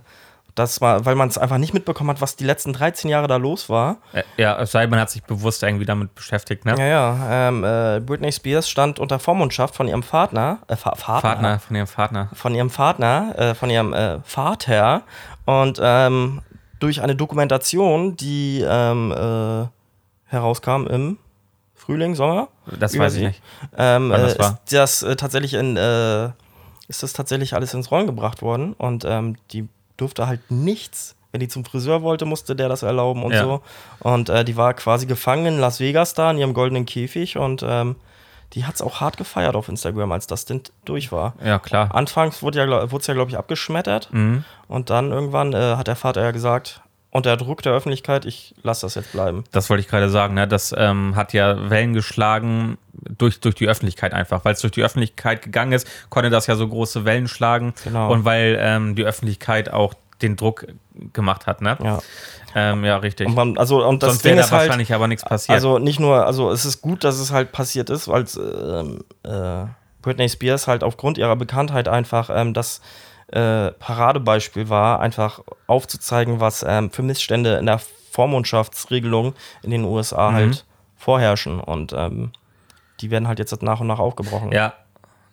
dass 0.55 0.79
man, 0.81 1.05
weil 1.05 1.15
man 1.15 1.27
es 1.27 1.37
einfach 1.37 1.57
nicht 1.57 1.73
mitbekommen 1.73 2.09
hat, 2.09 2.21
was 2.21 2.35
die 2.37 2.43
letzten 2.45 2.73
13 2.73 3.09
Jahre 3.09 3.27
da 3.27 3.35
los 3.37 3.69
war. 3.69 3.97
Äh, 4.13 4.23
Ja, 4.37 4.57
es 4.59 4.71
sei 4.71 4.81
denn, 4.81 4.89
man 4.89 4.99
hat 4.99 5.09
sich 5.09 5.23
bewusst 5.23 5.63
irgendwie 5.63 5.85
damit 5.85 6.15
beschäftigt, 6.15 6.65
ne? 6.65 6.75
Ja, 6.77 6.85
ja. 6.85 7.47
Ähm, 7.49 7.63
äh, 7.63 7.99
Britney 7.99 8.31
Spears 8.31 8.69
stand 8.69 8.99
unter 8.99 9.19
Vormundschaft 9.19 9.75
von 9.75 9.87
ihrem 9.87 10.01
Partner, 10.01 10.59
äh, 10.67 10.75
Fa 10.75 10.95
Vater, 10.95 11.21
Partner, 11.21 11.59
von 11.59 11.75
ihrem 11.75 11.87
Partner. 11.87 12.29
von 12.33 12.55
ihrem 12.55 12.69
Partner, 12.69 13.33
äh, 13.37 13.55
von 13.55 13.69
ihrem 13.69 13.93
äh, 13.93 14.19
Vater 14.23 15.03
und 15.45 15.79
ähm, 15.81 16.41
durch 16.80 17.01
eine 17.01 17.15
Dokumentation, 17.15 18.15
die 18.17 18.63
ähm, 18.67 19.11
äh, 19.11 19.67
herauskam 20.26 20.88
im 20.88 21.17
Frühling, 21.76 22.15
Sommer. 22.15 22.47
Das 22.80 22.97
weiß 22.97 23.15
ich 23.15 23.23
nicht. 23.23 23.41
Ähm, 23.78 24.09
wann 24.09 24.21
das 24.21 24.36
äh, 24.36 24.39
war. 24.39 24.59
ist 24.65 24.73
das 24.73 25.03
äh, 25.03 25.15
tatsächlich 25.15 25.53
in 25.53 25.78
äh, 25.78 26.30
ist 26.88 27.01
das 27.03 27.13
tatsächlich 27.13 27.53
alles 27.53 27.73
ins 27.73 27.89
Rollen 27.91 28.05
gebracht 28.05 28.41
worden 28.41 28.73
und 28.73 29.05
ähm, 29.05 29.38
die 29.51 29.67
durfte 29.97 30.28
halt 30.28 30.51
nichts. 30.51 31.15
Wenn 31.32 31.39
die 31.41 31.47
zum 31.47 31.65
Friseur 31.65 32.01
wollte, 32.01 32.26
musste 32.26 32.55
der 32.55 32.69
das 32.69 32.82
erlauben 32.84 33.23
und 33.23 33.34
Ja. 33.34 33.43
so. 33.43 33.61
Und 33.99 34.30
äh, 34.30 34.45
die 34.45 34.55
war 34.55 34.73
quasi 34.73 35.05
gefangen 35.05 35.45
in 35.47 35.59
Las 35.59 35.80
Vegas 35.80 36.13
da 36.13 36.32
in 36.32 36.38
ihrem 36.38 36.53
goldenen 36.53 36.86
Käfig 36.86 37.38
und 37.38 37.63
ähm, 37.67 37.95
die 38.56 38.66
hat 38.66 38.76
es 38.76 38.82
auch 38.82 39.01
hart 39.01 39.18
gefeiert 39.18 39.56
auf 39.56 39.68
Instagram, 39.68 40.12
als 40.14 40.28
das 40.28 40.45
denn 40.45 40.62
durch 40.86 41.12
war. 41.12 41.34
Ja, 41.43 41.60
klar. 41.60 41.93
Anfangs 41.93 42.41
wurde 42.41 42.60
ja, 42.60 42.91
wurde 42.91 43.01
es 43.01 43.08
ja, 43.08 43.14
glaube 43.14 43.30
ich, 43.30 43.38
abgeschmettert. 43.38 44.10
Mhm. 44.12 44.45
Und 44.68 44.89
dann 44.89 45.12
irgendwann 45.12 45.53
äh, 45.53 45.76
hat 45.76 45.88
der 45.88 45.97
Vater 45.97 46.24
ja 46.24 46.32
gesagt, 46.32 46.82
unter 47.12 47.38
Druck 47.38 47.62
der 47.62 47.74
Öffentlichkeit, 47.74 48.26
ich 48.26 48.56
lasse 48.64 48.86
das 48.86 48.95
jetzt 48.95 49.12
bleiben. 49.12 49.43
Das 49.51 49.70
wollte 49.70 49.82
ich 49.82 49.88
gerade 49.88 50.10
sagen, 50.10 50.34
ne? 50.34 50.47
Das 50.47 50.74
ähm, 50.78 51.16
hat 51.16 51.34
ja 51.34 51.70
Wellen 51.70 51.93
geschlagen 51.93 52.78
durch, 52.93 53.39
durch 53.39 53.56
die 53.56 53.68
Öffentlichkeit 53.68 54.14
einfach. 54.14 54.43
Weil 54.43 54.53
es 54.53 54.62
durch 54.62 54.74
die 54.74 54.84
Öffentlichkeit 54.84 55.41
gegangen 55.41 55.72
ist, 55.72 55.88
konnte 56.10 56.30
das 56.30 56.47
ja 56.47 56.56
so 56.56 56.68
große 56.68 57.06
Wellen 57.06 57.28
schlagen. 57.28 57.74
Genau. 57.84 58.12
Und 58.12 58.26
weil 58.26 58.58
ähm, 58.60 58.95
die 58.95 59.03
Öffentlichkeit 59.03 59.72
auch 59.72 59.93
den 60.22 60.36
Druck 60.36 60.68
gemacht 61.14 61.45
hat, 61.45 61.62
ne? 61.62 61.78
Ja. 61.84 61.99
Ähm, 62.58 62.86
ja 62.86 62.97
richtig. 62.97 63.28
Und, 63.28 63.36
man, 63.36 63.58
also, 63.58 63.86
und 63.86 64.01
das 64.01 64.12
Sonst 64.12 64.24
Ding 64.24 64.30
wäre 64.32 64.38
da 64.39 64.45
ist 64.45 64.51
halt, 64.51 64.62
wahrscheinlich 64.64 64.93
aber 64.93 65.08
nichts 65.10 65.26
passiert. 65.26 65.53
also 65.56 65.78
nicht 65.78 65.99
nur, 65.99 66.26
also 66.26 66.49
es 66.51 66.64
ist 66.66 66.82
gut, 66.82 67.03
dass 67.03 67.20
es 67.20 67.32
halt 67.32 67.51
passiert 67.51 67.89
ist, 67.89 68.08
weil 68.08 68.26
ähm, 68.38 69.03
äh, 69.24 69.66
Britney 70.01 70.30
Spears 70.30 70.68
halt 70.68 70.84
aufgrund 70.84 71.18
ihrer 71.18 71.36
Bekanntheit 71.36 71.88
einfach 71.89 72.30
ähm, 72.34 72.53
das 72.53 72.80
äh, 73.32 73.72
Paradebeispiel 73.72 74.70
war, 74.70 74.99
einfach 75.01 75.41
aufzuzeigen, 75.68 76.39
was 76.39 76.64
ähm, 76.68 76.91
für 76.91 77.01
Missstände 77.03 77.56
in 77.58 77.66
der 77.66 77.82
Vormundschaftsregelung 78.12 79.34
in 79.64 79.72
den 79.72 79.84
USA 79.84 80.32
Mhm. 80.32 80.36
halt 80.36 80.66
vorherrschen. 80.95 81.60
Und 81.60 81.93
ähm, 81.93 82.32
die 83.01 83.12
werden 83.12 83.28
halt 83.28 83.39
jetzt 83.39 83.62
nach 83.62 83.80
und 83.82 83.88
nach 83.88 83.99
aufgebrochen. 83.99 84.51
ja. 84.51 84.74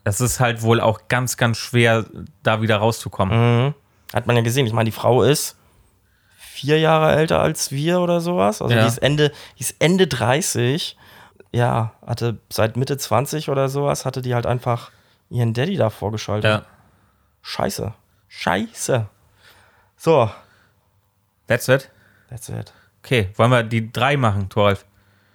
Es 0.05 0.21
ist 0.21 0.41
halt 0.41 0.63
wohl 0.63 0.81
auch 0.81 1.03
ganz, 1.07 1.37
ganz 1.37 1.59
schwer, 1.59 2.05
da 2.43 2.61
wieder 2.61 2.79
rauszukommen. 2.79 3.67
Mhm. 3.67 3.75
Hat 4.13 4.27
man 4.27 4.35
ja 4.35 4.43
gesehen. 4.43 4.67
Ich 4.67 4.73
meine, 4.73 4.87
die 4.87 4.97
Frau 4.97 5.23
ist 5.23 5.57
vier 6.63 6.79
Jahre 6.79 7.13
älter 7.17 7.41
als 7.41 7.73
wir 7.73 8.01
oder 8.01 8.21
sowas. 8.21 8.63
Also 8.63 8.73
Ja. 8.75 8.83
die, 8.83 8.87
ist 8.89 8.99
Ende, 8.99 9.33
die 9.59 9.63
ist 9.63 9.75
Ende 9.81 10.07
30. 10.07 10.97
Ja, 11.53 11.93
hatte 12.07 12.39
seit 12.51 12.77
Mitte 12.77 12.97
20 12.97 13.49
oder 13.51 13.69
sowas, 13.69 14.07
hatte 14.07 14.23
die 14.23 14.35
halt 14.35 14.47
einfach 14.47 14.91
ihren 15.29 15.53
Daddy 15.55 15.77
da 15.77 15.91
vorgeschaltet. 15.91 16.45
Ja. 16.51 16.63
Scheiße. 17.43 17.93
Scheiße. 18.29 19.07
So, 19.97 20.31
That's 21.49 21.69
it. 21.69 21.91
that's 22.31 22.49
it. 22.49 22.73
Okay, 23.05 23.29
wollen 23.37 23.51
wir 23.51 23.63
die 23.65 23.93
drei 23.93 24.17
machen, 24.17 24.49
Thoralf? 24.49 24.85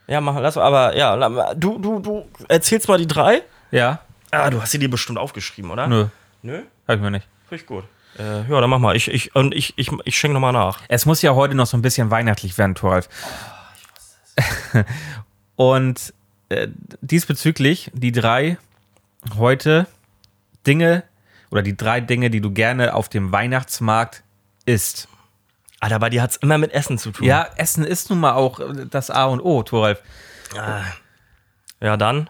Ja, 0.08 0.22
mach, 0.22 0.40
lass 0.40 0.58
aber, 0.58 0.96
ja, 0.96 1.54
du, 1.54 1.78
du, 1.80 2.00
du 2.00 2.26
erzählst 2.48 2.88
mal 2.88 2.98
die 2.98 3.08
drei. 3.08 3.44
Ja? 3.72 4.00
Ah, 4.32 4.50
du 4.50 4.62
hast 4.62 4.72
sie 4.72 4.80
dir 4.80 4.90
bestimmt 4.90 5.20
aufgeschrieben, 5.20 5.70
oder? 5.70 5.88
Nö, 5.88 6.08
Nö? 6.42 6.64
hab 6.88 6.96
ich 6.96 7.02
mir 7.02 7.12
nicht. 7.12 7.28
Ich 7.52 7.66
gut. 7.66 7.84
Äh, 8.20 8.50
ja, 8.50 8.62
dann 8.62 8.70
mach 8.70 8.80
mal. 8.80 8.96
Ich, 8.96 9.10
ich, 9.10 9.36
und 9.36 9.54
ich, 9.54 9.74
ich, 9.78 9.92
ich 10.06 10.18
schenke 10.18 10.34
nochmal 10.34 10.54
nach. 10.54 10.82
Es 10.88 11.06
muss 11.06 11.22
ja 11.22 11.36
heute 11.36 11.56
noch 11.56 11.68
so 11.68 11.78
ein 11.78 11.82
bisschen 11.82 12.10
weihnachtlich 12.12 12.58
werden, 12.58 12.76
Thoralf. 12.76 13.10
Und 15.56 16.14
äh, 16.50 16.68
diesbezüglich 17.02 17.92
die 17.94 18.12
drei 18.12 18.58
heute 19.38 19.88
Dinge 20.66 21.04
oder 21.50 21.62
die 21.62 21.76
drei 21.76 22.00
Dinge, 22.02 22.30
die 22.30 22.42
du 22.42 22.52
gerne 22.52 22.94
auf 22.94 23.10
dem 23.10 23.32
Weihnachtsmarkt 23.32 24.24
isst. 24.66 25.08
Alter, 25.80 26.00
bei 26.00 26.10
dir 26.10 26.22
hat 26.22 26.32
es 26.32 26.38
immer 26.38 26.58
mit 26.58 26.74
Essen 26.74 26.98
zu 26.98 27.12
tun. 27.12 27.26
Ja, 27.26 27.48
Essen 27.56 27.84
ist 27.84 28.10
nun 28.10 28.20
mal 28.20 28.34
auch 28.34 28.60
das 28.90 29.10
A 29.10 29.26
und 29.26 29.42
O, 29.42 29.64
Thoralf. 29.64 30.02
Ja, 31.80 31.98
dann. 31.98 32.30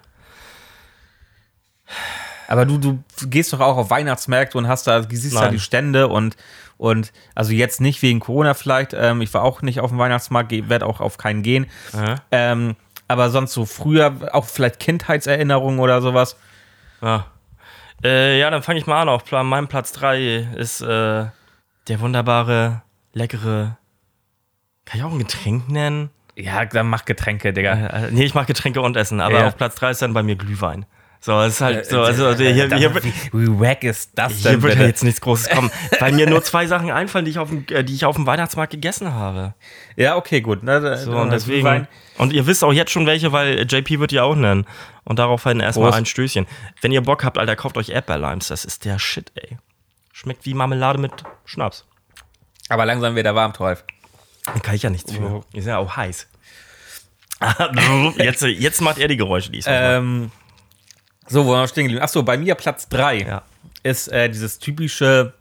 Aber 2.48 2.66
du, 2.66 2.78
du 2.78 3.04
gehst 3.28 3.54
doch 3.54 3.60
auch 3.60 3.78
auf 3.78 3.90
Weihnachtsmärkte 3.90 4.58
und 4.58 4.68
hast 4.68 4.88
da, 4.88 5.04
siehst 5.04 5.36
da 5.36 5.42
Nein. 5.42 5.52
die 5.52 5.60
Stände 5.60 6.08
und, 6.08 6.38
und 6.78 7.12
also 7.36 7.52
jetzt 7.52 7.82
nicht 7.82 8.02
wegen 8.02 8.20
Corona 8.20 8.54
vielleicht. 8.54 8.94
Ähm, 8.94 9.22
ich 9.22 9.34
war 9.34 9.44
auch 9.44 9.62
nicht 9.62 9.80
auf 9.82 9.90
dem 9.90 10.00
Weihnachtsmarkt, 10.00 10.52
werde 10.70 10.86
auch 10.86 11.02
auf 11.02 11.18
keinen 11.18 11.44
gehen. 11.44 11.68
Ähm, 12.32 12.76
aber 13.08 13.30
sonst 13.30 13.54
so 13.54 13.66
früher 13.66 14.30
auch 14.34 14.46
vielleicht 14.46 14.80
Kindheitserinnerungen 14.80 15.80
oder 15.80 16.02
sowas. 16.02 16.38
Ja, 17.02 17.28
äh, 18.04 18.40
ja 18.40 18.50
dann 18.50 18.64
fange 18.64 18.80
ich 18.80 18.88
mal 18.88 19.02
an. 19.02 19.10
Auf 19.10 19.26
Plan, 19.26 19.46
meinem 19.46 19.68
Platz 19.68 19.92
3 19.94 20.48
ist 20.56 20.82
äh, 20.82 21.26
der 21.88 22.00
wunderbare, 22.00 22.82
leckere. 23.14 23.78
Kann 24.86 25.00
ich 25.00 25.04
auch 25.04 25.12
ein 25.12 25.20
Getränk 25.20 25.70
nennen? 25.70 26.10
Ja, 26.36 26.66
dann 26.66 26.88
mach 26.88 27.06
Getränke, 27.06 27.52
Digga. 27.52 27.74
Äh, 27.88 28.12
nee, 28.12 28.24
ich 28.24 28.36
mache 28.36 28.46
Getränke 28.46 28.82
und 28.82 28.96
Essen, 28.96 29.20
aber 29.20 29.40
Ja. 29.40 29.48
auf 29.48 29.58
Platz 29.58 29.76
3 29.76 29.92
ist 29.92 30.02
dann 30.02 30.14
bei 30.14 30.24
mir 30.24 30.36
Glühwein. 30.36 30.86
So, 31.20 31.40
es 31.42 31.56
ist 31.56 31.62
halt 31.62 31.80
Äh, 31.80 31.84
so, 31.84 32.02
also 32.04 32.34
hier, 32.36 32.54
hier, 32.54 32.76
hier, 32.78 32.96
wie, 33.04 33.14
wie 33.34 33.60
wack 33.60 33.84
ist 33.84 34.12
das 34.16 34.34
hier 34.34 34.52
denn 34.52 34.62
wird 34.62 34.74
ja 34.74 34.78
bitte? 34.80 34.88
jetzt 34.90 35.04
nichts 35.04 35.20
Großes 35.20 35.50
kommen, 35.50 35.72
weil 36.00 36.14
mir 36.14 36.28
nur 36.30 36.44
zwei 36.46 36.68
Sachen 36.68 36.90
einfallen, 36.92 37.26
die 37.26 37.32
ich 37.32 37.40
auf 37.40 37.50
dem, 37.50 37.66
äh, 37.70 37.84
die 37.84 37.94
ich 37.96 38.06
auf 38.06 38.16
dem 38.16 38.26
Weihnachtsmarkt 38.28 38.72
gegessen 38.72 39.14
habe. 39.14 39.54
Ja, 39.96 40.16
okay, 40.16 40.42
gut. 40.42 40.60
Na, 40.62 40.80
da- 40.80 40.96
So, 40.98 41.12
und 41.18 41.32
deswegen. 41.32 41.66
Wein. 41.66 41.88
Und 42.18 42.34
ihr 42.34 42.46
wisst 42.48 42.64
auch 42.64 42.72
jetzt 42.72 42.92
schon 42.92 43.06
welche, 43.06 43.32
weil 43.32 43.66
JP 43.70 44.00
wird 44.00 44.12
die 44.12 44.20
auch 44.20 44.36
nennen. 44.36 44.66
Und 45.04 45.20
daraufhin 45.20 45.60
erstmal 45.60 45.88
Prost. 45.90 45.98
ein 46.00 46.06
Stößchen. 46.06 46.46
Wenn 46.82 46.92
ihr 46.92 47.02
Bock 47.02 47.24
habt, 47.24 47.38
Alter, 47.38 47.56
kauft 47.56 47.78
euch 47.78 47.90
Erdbeerlimes. 47.90 48.48
Das 48.48 48.64
ist 48.66 48.86
der 48.86 49.00
Shit, 49.00 49.32
ey. 49.36 49.58
Schmeckt 50.14 50.46
wie 50.46 50.54
Marmelade 50.54 51.00
mit 51.00 51.12
Schnaps. 51.46 51.86
Aber 52.70 52.86
langsam 52.86 53.16
wieder 53.16 53.34
warm, 53.36 53.54
Thoralf. 53.54 53.84
Da 54.46 54.60
kann 54.60 54.76
ich 54.76 54.84
ja 54.84 54.90
nichts 54.90 55.12
für. 55.14 55.44
Ist 55.54 55.68
ja 55.68 55.78
auch 55.78 55.96
heiß. 55.96 56.28
jetzt, 58.18 58.42
jetzt 58.42 58.82
macht 58.82 58.98
er 58.98 59.08
die 59.08 59.18
Geräusche, 59.18 59.52
die 59.52 59.60
ich 59.60 59.66
so 59.66 59.72
mache. 59.72 60.30
So, 61.28 61.46
wo 61.46 61.52
waren 61.52 61.62
wir 61.64 61.68
stehen 61.68 61.84
geblieben? 61.84 62.04
Achso, 62.04 62.24
bei 62.24 62.38
mir 62.38 62.56
Platz 62.56 62.88
3 62.90 63.18
Ja. 63.18 63.42
ist 63.84 64.08
äh, 64.10 64.30
dieses 64.30 64.60
typische 64.60 65.34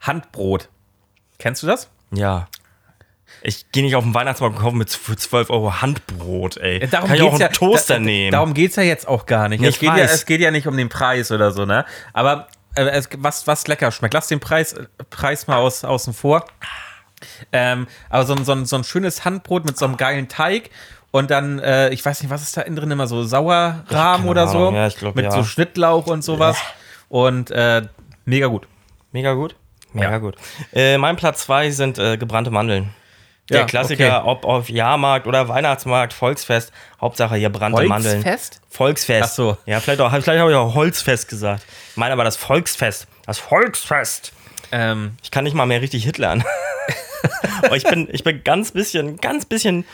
Handbrot. 0.00 0.68
Kennst 1.38 1.62
du 1.62 1.66
das? 1.66 1.88
Ja. 2.12 2.48
Ich 3.42 3.70
gehe 3.70 3.82
nicht 3.82 3.94
auf 3.96 4.04
den 4.04 4.14
Weihnachtsmarkt 4.14 4.56
und 4.56 4.62
kaufe 4.62 4.76
mit 4.76 4.90
für 4.90 5.16
12 5.16 5.50
Euro 5.50 5.80
Handbrot, 5.82 6.56
ey. 6.56 6.78
Äh, 6.78 6.88
Darum 6.88 7.08
kann 7.08 7.16
ich 7.16 7.22
auch 7.22 7.32
einen 7.32 7.40
ja, 7.40 7.48
Toaster 7.48 7.94
da, 7.94 8.00
nehmen. 8.00 8.32
Darum 8.32 8.54
geht 8.54 8.70
es 8.70 8.76
ja 8.76 8.82
jetzt 8.82 9.06
auch 9.06 9.26
gar 9.26 9.48
nicht. 9.48 9.60
Nee, 9.60 9.68
es, 9.68 9.78
geht 9.78 9.90
ja, 9.90 9.96
es 9.98 10.24
geht 10.26 10.40
ja 10.40 10.50
nicht 10.50 10.66
um 10.66 10.76
den 10.76 10.88
Preis 10.88 11.30
oder 11.30 11.50
so, 11.52 11.66
ne? 11.66 11.84
Aber 12.12 12.48
äh, 12.74 12.84
es, 12.84 13.08
was, 13.18 13.46
was 13.46 13.66
lecker 13.68 13.92
schmeckt. 13.92 14.14
Lass 14.14 14.28
den 14.28 14.40
Preis, 14.40 14.74
Preis 15.10 15.46
mal 15.46 15.58
aus, 15.58 15.84
außen 15.84 16.14
vor. 16.14 16.46
Ähm, 17.52 17.86
aber 18.10 18.24
so 18.26 18.36
so, 18.42 18.64
so 18.64 18.76
ein 18.76 18.84
schönes 18.84 19.24
Handbrot 19.24 19.64
mit 19.64 19.78
so 19.78 19.84
einem 19.86 19.96
geilen 19.96 20.28
Teig 20.28 20.70
und 21.16 21.30
dann, 21.30 21.58
äh, 21.58 21.90
ich 21.90 22.04
weiß 22.04 22.22
nicht, 22.22 22.30
was 22.30 22.42
ist 22.42 22.56
da 22.56 22.62
innen 22.62 22.76
drin 22.76 22.90
immer 22.90 23.06
so 23.06 23.22
Sauerrahm 23.22 24.28
oder 24.28 24.46
so. 24.48 24.70
Ja, 24.72 24.86
ich 24.86 24.96
glaub, 24.96 25.14
mit 25.16 25.24
ja. 25.26 25.30
so 25.30 25.44
Schnittlauch 25.44 26.06
und 26.06 26.22
sowas. 26.22 26.56
Und 27.08 27.50
äh, 27.50 27.82
mega 28.24 28.46
gut. 28.46 28.66
Mega 29.12 29.32
gut. 29.34 29.56
Mega 29.92 30.10
Ja. 30.10 30.18
gut. 30.18 30.36
Äh, 30.72 30.98
mein 30.98 31.16
Platz 31.16 31.42
2 31.44 31.70
sind 31.70 31.98
äh, 31.98 32.16
gebrannte 32.16 32.50
Mandeln. 32.50 32.90
Der 33.48 33.60
Ja, 33.60 33.66
Klassiker, 33.66 34.20
okay. 34.22 34.28
ob 34.28 34.44
auf 34.44 34.68
Jahrmarkt 34.68 35.26
oder 35.28 35.48
Weihnachtsmarkt, 35.48 36.12
Volksfest, 36.12 36.72
Hauptsache 37.00 37.36
hier 37.36 37.48
brannte 37.50 37.84
Mandeln. 37.84 38.22
Volksfest? 38.22 38.60
Volksfest. 38.68 39.22
Ach 39.24 39.34
so. 39.34 39.56
Ja, 39.66 39.78
vielleicht, 39.80 40.00
auch, 40.00 40.10
vielleicht 40.10 40.40
habe 40.40 40.50
ich 40.50 40.56
auch 40.56 40.74
Holzfest 40.74 41.28
gesagt. 41.28 41.64
Ich 41.92 41.96
meine 41.96 42.12
aber 42.12 42.24
das 42.24 42.36
Volksfest. 42.36 43.06
Das 43.24 43.38
Volksfest. 43.38 44.32
Ähm, 44.72 45.16
Ich 45.22 45.30
kann 45.30 45.44
nicht 45.44 45.54
mal 45.54 45.66
mehr 45.66 45.80
richtig 45.80 46.02
hitlern. 46.04 46.44
Aber 47.62 47.76
ich 47.76 47.84
bin, 47.84 48.08
ich 48.10 48.24
bin 48.24 48.42
ganz 48.42 48.72
bisschen, 48.72 49.18
ganz 49.18 49.44
bisschen 49.44 49.84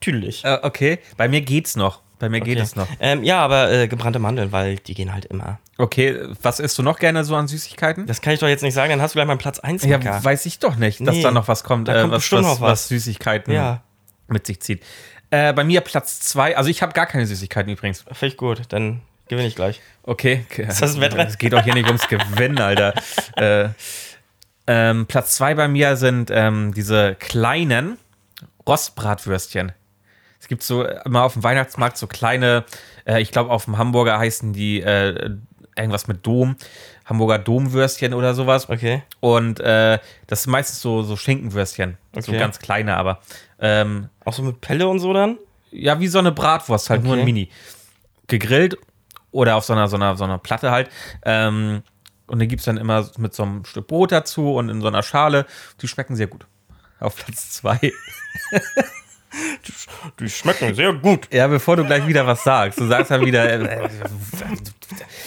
tüdelig. 0.00 0.44
äh, 0.44 0.58
okay, 0.62 0.98
bei 1.16 1.28
mir 1.28 1.40
geht's 1.42 1.76
noch. 1.76 2.00
Bei 2.18 2.28
mir 2.28 2.40
geht 2.40 2.56
Okay. 2.58 2.64
es 2.64 2.76
noch. 2.76 2.86
Ähm, 3.00 3.24
ja, 3.24 3.38
aber 3.40 3.70
äh, 3.72 3.88
gebrannte 3.88 4.18
Mandeln, 4.18 4.52
weil 4.52 4.76
die 4.76 4.92
gehen 4.92 5.14
halt 5.14 5.24
immer. 5.24 5.58
Okay, 5.78 6.18
was 6.42 6.60
isst 6.60 6.76
du 6.78 6.82
noch 6.82 6.98
gerne 6.98 7.24
so 7.24 7.34
an 7.34 7.48
Süßigkeiten? 7.48 8.04
Das 8.06 8.20
kann 8.20 8.34
ich 8.34 8.40
doch 8.40 8.48
jetzt 8.48 8.62
nicht 8.62 8.74
sagen, 8.74 8.90
dann 8.90 9.00
hast 9.00 9.14
du 9.14 9.16
gleich 9.16 9.26
meinen 9.26 9.38
Platz 9.38 9.58
1 9.58 9.84
Ja, 9.84 10.22
weiß 10.22 10.44
ich 10.44 10.58
doch 10.58 10.76
nicht, 10.76 11.00
dass 11.00 11.14
Nee, 11.16 11.22
da 11.22 11.30
noch 11.30 11.48
was 11.48 11.64
kommt, 11.64 11.88
da 11.88 11.96
äh, 11.96 12.00
kommt 12.02 12.12
was, 12.12 12.18
bestimmt 12.20 12.42
was, 12.42 12.48
noch 12.48 12.60
was. 12.60 12.70
was 12.72 12.88
Süßigkeiten 12.88 13.54
Ja. 13.54 13.82
mit 14.28 14.46
sich 14.46 14.60
zieht. 14.60 14.82
Äh, 15.30 15.54
bei 15.54 15.64
mir 15.64 15.80
Platz 15.80 16.20
zwei, 16.20 16.58
also 16.58 16.68
ich 16.68 16.82
habe 16.82 16.92
gar 16.92 17.06
keine 17.06 17.24
Süßigkeiten 17.24 17.72
übrigens. 17.72 18.02
Finde 18.02 18.26
ich 18.26 18.36
gut, 18.36 18.62
dann 18.68 19.00
gewinne 19.28 19.48
ich 19.48 19.56
gleich. 19.56 19.80
Okay. 20.02 20.44
Ist 20.58 20.82
das 20.82 20.96
ein 20.96 21.00
Wettrennen? 21.00 21.28
Es 21.28 21.38
geht 21.38 21.54
doch 21.54 21.62
hier 21.64 21.72
nicht 21.72 21.86
ums 21.86 22.06
Gewinnen, 22.08 22.58
Alter. 22.58 22.92
äh, 23.36 23.68
ähm, 24.66 25.06
Platz 25.06 25.36
zwei 25.36 25.54
bei 25.54 25.68
mir 25.68 25.96
sind 25.96 26.30
ähm, 26.30 26.74
diese 26.74 27.14
kleinen 27.14 27.96
Rostbratwürstchen. 28.68 29.72
Es 30.40 30.48
gibt 30.48 30.62
so 30.62 30.82
äh, 30.84 31.00
immer 31.04 31.22
auf 31.22 31.34
dem 31.34 31.42
Weihnachtsmarkt 31.44 31.96
so 31.96 32.06
kleine, 32.06 32.64
äh, 33.06 33.20
ich 33.20 33.30
glaube 33.30 33.50
auf 33.50 33.66
dem 33.66 33.78
Hamburger 33.78 34.18
heißen 34.18 34.52
die 34.52 34.80
äh, 34.80 35.30
irgendwas 35.76 36.08
mit 36.08 36.26
Dom, 36.26 36.56
Hamburger 37.04 37.38
Domwürstchen 37.38 38.14
oder 38.14 38.34
sowas. 38.34 38.68
Okay. 38.68 39.02
Und 39.20 39.60
äh, 39.60 39.98
das 40.26 40.42
sind 40.42 40.52
meistens 40.52 40.80
so, 40.80 41.02
so 41.02 41.16
Schinkenwürstchen. 41.16 41.96
So 42.14 42.32
Okay. 42.32 42.38
ganz 42.38 42.58
kleine, 42.58 42.96
aber. 42.96 43.20
Ähm, 43.60 44.08
Auch 44.24 44.32
so 44.32 44.42
mit 44.42 44.60
Pelle 44.60 44.88
und 44.88 44.98
so 44.98 45.12
dann? 45.12 45.38
ja, 45.72 46.00
wie 46.00 46.08
so 46.08 46.18
eine 46.18 46.32
Bratwurst, 46.32 46.90
halt 46.90 47.02
nur 47.04 47.12
Okay. 47.12 47.20
ein 47.20 47.24
Mini. 47.24 47.50
Gegrillt 48.26 48.76
oder 49.30 49.54
auf 49.56 49.64
so 49.64 49.72
einer, 49.72 49.86
so 49.88 49.96
einer, 49.96 50.16
so 50.16 50.24
einer 50.24 50.38
Platte 50.38 50.70
halt. 50.72 50.90
Ähm, 51.24 51.82
und 52.26 52.38
die 52.40 52.48
gibt 52.48 52.60
es 52.60 52.66
dann 52.66 52.76
immer 52.76 53.08
mit 53.18 53.34
so 53.34 53.42
einem 53.44 53.64
Stück 53.64 53.86
Brot 53.86 54.10
dazu 54.12 54.54
und 54.54 54.68
in 54.68 54.80
so 54.80 54.88
einer 54.88 55.02
Schale. 55.02 55.46
Die 55.80 55.88
schmecken 55.88 56.16
sehr 56.16 56.26
gut. 56.26 56.46
Auf 56.98 57.16
Platz 57.16 57.50
zwei. 57.50 57.78
Die 60.20 60.28
schmecken 60.28 60.74
sehr 60.74 60.92
gut. 60.92 61.28
Ja, 61.32 61.46
bevor 61.46 61.76
du 61.76 61.84
gleich 61.84 62.06
wieder 62.06 62.26
was 62.26 62.42
sagst. 62.42 62.80
Du 62.80 62.86
sagst 62.86 63.10
dann 63.10 63.24
wieder. 63.24 63.48
Äh, 63.50 63.88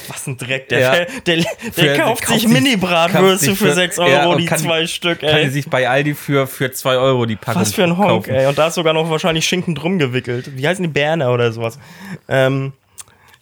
Was 0.09 0.27
ein 0.27 0.37
Dreck. 0.37 0.67
Der, 0.69 0.79
Ja. 0.79 0.91
der, 1.25 1.37
der, 1.37 1.45
Für- 1.71 1.97
kauft 1.97 2.27
sich 2.27 2.47
Mini-Bratwürste 2.47 3.55
für 3.55 3.67
für- 3.67 3.73
6 3.73 3.99
Euro, 3.99 4.09
Ja, 4.09 4.35
die 4.35 4.45
zwei 4.47 4.85
Stück, 4.87 5.21
kann 5.21 5.29
die 5.29 5.43
ey. 5.43 5.49
sich 5.49 5.69
bei 5.69 5.87
Aldi 5.89 6.15
für, 6.15 6.47
für 6.47 6.71
2 6.71 6.97
Euro 6.97 7.25
die 7.25 7.37
Packung 7.37 7.61
Was 7.61 7.73
für 7.73 7.83
ein 7.83 7.97
Honk, 7.97 8.25
kaufen. 8.25 8.35
ey. 8.35 8.45
Und 8.47 8.57
da 8.57 8.67
ist 8.67 8.75
sogar 8.75 8.93
noch 8.93 9.09
wahrscheinlich 9.09 9.45
Schinken 9.45 9.73
drum 9.75 9.97
gewickelt. 9.99 10.57
Wie 10.57 10.67
heißen 10.67 10.83
die 10.83 10.89
Berner 10.91 11.31
oder 11.31 11.51
sowas? 11.53 11.79
Ähm. 12.27 12.73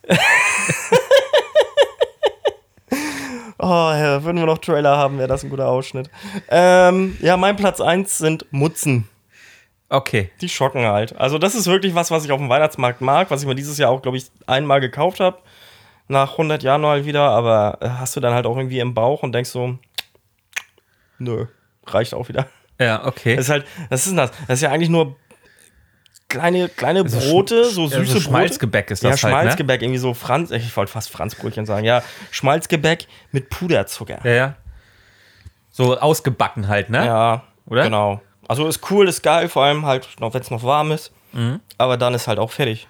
oh, 3.58 3.66
ja, 3.68 4.24
würden 4.24 4.38
wir 4.38 4.46
noch 4.46 4.58
Trailer 4.60 4.98
haben, 4.98 5.18
wäre 5.18 5.28
das 5.28 5.44
ein 5.44 5.50
guter 5.50 5.68
Ausschnitt. 5.68 6.10
Ähm, 6.50 7.18
ja, 7.22 7.38
mein 7.38 7.56
Platz 7.56 7.82
1 7.82 8.18
sind 8.18 8.46
Mutzen. 8.52 9.08
Okay. 9.94 10.32
Die 10.40 10.48
schocken 10.48 10.86
halt. 10.86 11.18
Also, 11.18 11.38
das 11.38 11.54
ist 11.54 11.68
wirklich 11.68 11.94
was, 11.94 12.12
was 12.12 12.24
ich 12.24 12.32
auf 12.32 12.40
dem 12.40 12.48
Weihnachtsmarkt 12.48 13.02
mag, 13.02 13.30
was 13.30 13.42
ich 13.42 13.48
mir 13.48 13.56
dieses 13.56 13.78
Jahr 13.78 13.90
auch, 13.92 14.02
glaube 14.02 14.16
ich, 14.16 14.32
einmal 14.48 14.80
gekauft 14.80 15.20
habe. 15.20 15.40
Nach 16.08 16.32
100 16.32 16.64
Jahren 16.64 16.82
mal 16.82 17.06
wieder, 17.06 17.30
aber 17.30 17.78
äh, 17.82 17.90
hast 17.90 18.16
du 18.16 18.22
dann 18.22 18.34
halt 18.34 18.46
auch 18.46 18.56
irgendwie 18.56 18.80
im 18.80 18.94
Bauch 18.94 19.22
und 19.22 19.34
denkst 19.34 19.50
so, 19.50 19.78
nö, 21.20 21.46
reicht 21.86 22.14
auch 22.14 22.30
wieder. 22.30 22.48
Ja, 22.80 23.06
okay. 23.06 23.36
Das 23.36 23.46
ist 23.46 23.52
halt, 23.52 23.66
was 23.90 24.08
ist 24.08 24.18
das? 24.18 24.32
Das 24.48 24.60
ist 24.60 24.62
ja 24.62 24.72
eigentlich 24.72 24.90
nur 24.90 25.18
kleine, 26.30 26.70
kleine 26.70 27.02
Also 27.02 27.20
Brote, 27.20 27.66
so 27.66 27.84
ja, 27.84 27.90
süße 27.90 28.06
so 28.06 28.14
Brote. 28.14 28.22
Schmalzgebäck 28.22 28.92
ist 28.92 29.04
Ja, 29.04 29.12
das 29.12 29.24
halt, 29.24 29.34
ne? 29.34 29.40
Schmalzgebäck, 29.42 29.82
irgendwie 29.82 30.00
so 30.00 30.14
Franz, 30.14 30.52
ich 30.52 30.76
wollte 30.78 30.92
fast 30.92 31.12
Franzbrötchen 31.12 31.66
sagen, 31.66 31.86
ja, 31.86 32.02
Schmalzgebäck 32.32 33.08
mit 33.32 33.50
Puderzucker. 33.50 34.20
Ja, 34.24 34.32
ja. 34.32 34.56
So 35.70 35.98
ausgebacken 36.00 36.70
halt, 36.70 36.90
ne? 36.90 37.06
Ja, 37.06 37.44
Oder? 37.66 37.84
Genau. 37.84 38.22
Also 38.52 38.68
ist 38.68 38.92
cool, 38.92 39.08
ist 39.08 39.24
geil, 39.24 39.48
vor 39.48 39.64
allem 39.64 39.86
halt 39.86 40.08
noch, 40.20 40.34
wenn 40.34 40.42
es 40.42 40.52
noch 40.52 40.64
warm 40.64 40.92
ist. 40.92 41.12
Aber 41.78 41.96
dann 41.96 42.14
ist 42.14 42.28
halt 42.28 42.38
auch 42.40 42.52
fertig. 42.52 42.88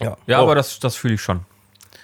Ja, 0.00 0.10
Mhm. 0.10 0.16
Ja, 0.26 0.40
Oh, 0.40 0.42
aber 0.42 0.54
das, 0.54 0.78
das 0.78 0.94
fühle 0.96 1.14
ich 1.14 1.22
schon. 1.22 1.40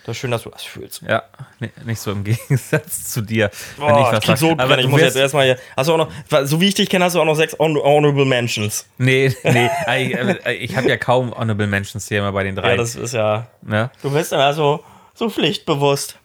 das 0.06 0.16
ist 0.16 0.20
schön, 0.20 0.30
dass 0.30 0.42
du 0.44 0.50
das 0.50 0.62
fühlst. 0.64 1.02
Ja, 1.02 1.24
ni- 1.60 1.70
nicht 1.84 2.00
so 2.00 2.10
im 2.12 2.24
Gegensatz 2.24 3.10
zu 3.12 3.20
dir. 3.20 3.50
wenn 3.76 3.86
Boah, 3.88 4.00
ich 4.00 4.06
ich 4.06 4.12
was 4.14 4.24
sag. 4.26 4.38
so 4.38 4.52
aber 4.56 4.78
ich 4.78 4.88
muss 4.88 5.00
jetzt 5.02 5.16
erstmal 5.16 5.44
hier. 5.44 5.58
Hast 5.76 5.88
du 5.88 5.92
auch 5.92 5.98
noch, 5.98 6.46
so 6.46 6.58
wie 6.60 6.68
ich 6.68 6.74
dich 6.74 6.88
kenne, 6.88 7.04
hast 7.04 7.14
du 7.14 7.20
auch 7.20 7.24
noch 7.26 7.34
sechs 7.36 7.54
Hon- 7.58 7.76
Honorable 7.76 8.24
Mentions. 8.24 8.86
Nee, 8.96 9.34
nee, 9.44 9.66
ich, 9.98 10.14
äh, 10.46 10.54
ich 10.54 10.74
habe 10.76 10.88
ja 10.88 10.96
kaum 10.96 11.32
Honorable 11.34 11.66
Mentions 11.66 12.08
hier 12.08 12.20
immer 12.20 12.32
bei 12.32 12.44
den 12.44 12.56
drei. 12.56 12.70
Ja, 12.70 12.76
das 12.76 12.94
ist 12.96 13.12
ja. 13.12 13.48
ne? 13.60 13.90
Du 14.02 14.10
bist 14.10 14.32
immer 14.32 14.54
so, 14.54 14.82
so 15.14 15.28
pflichtbewusst. 15.28 16.16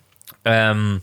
ähm, 0.46 1.02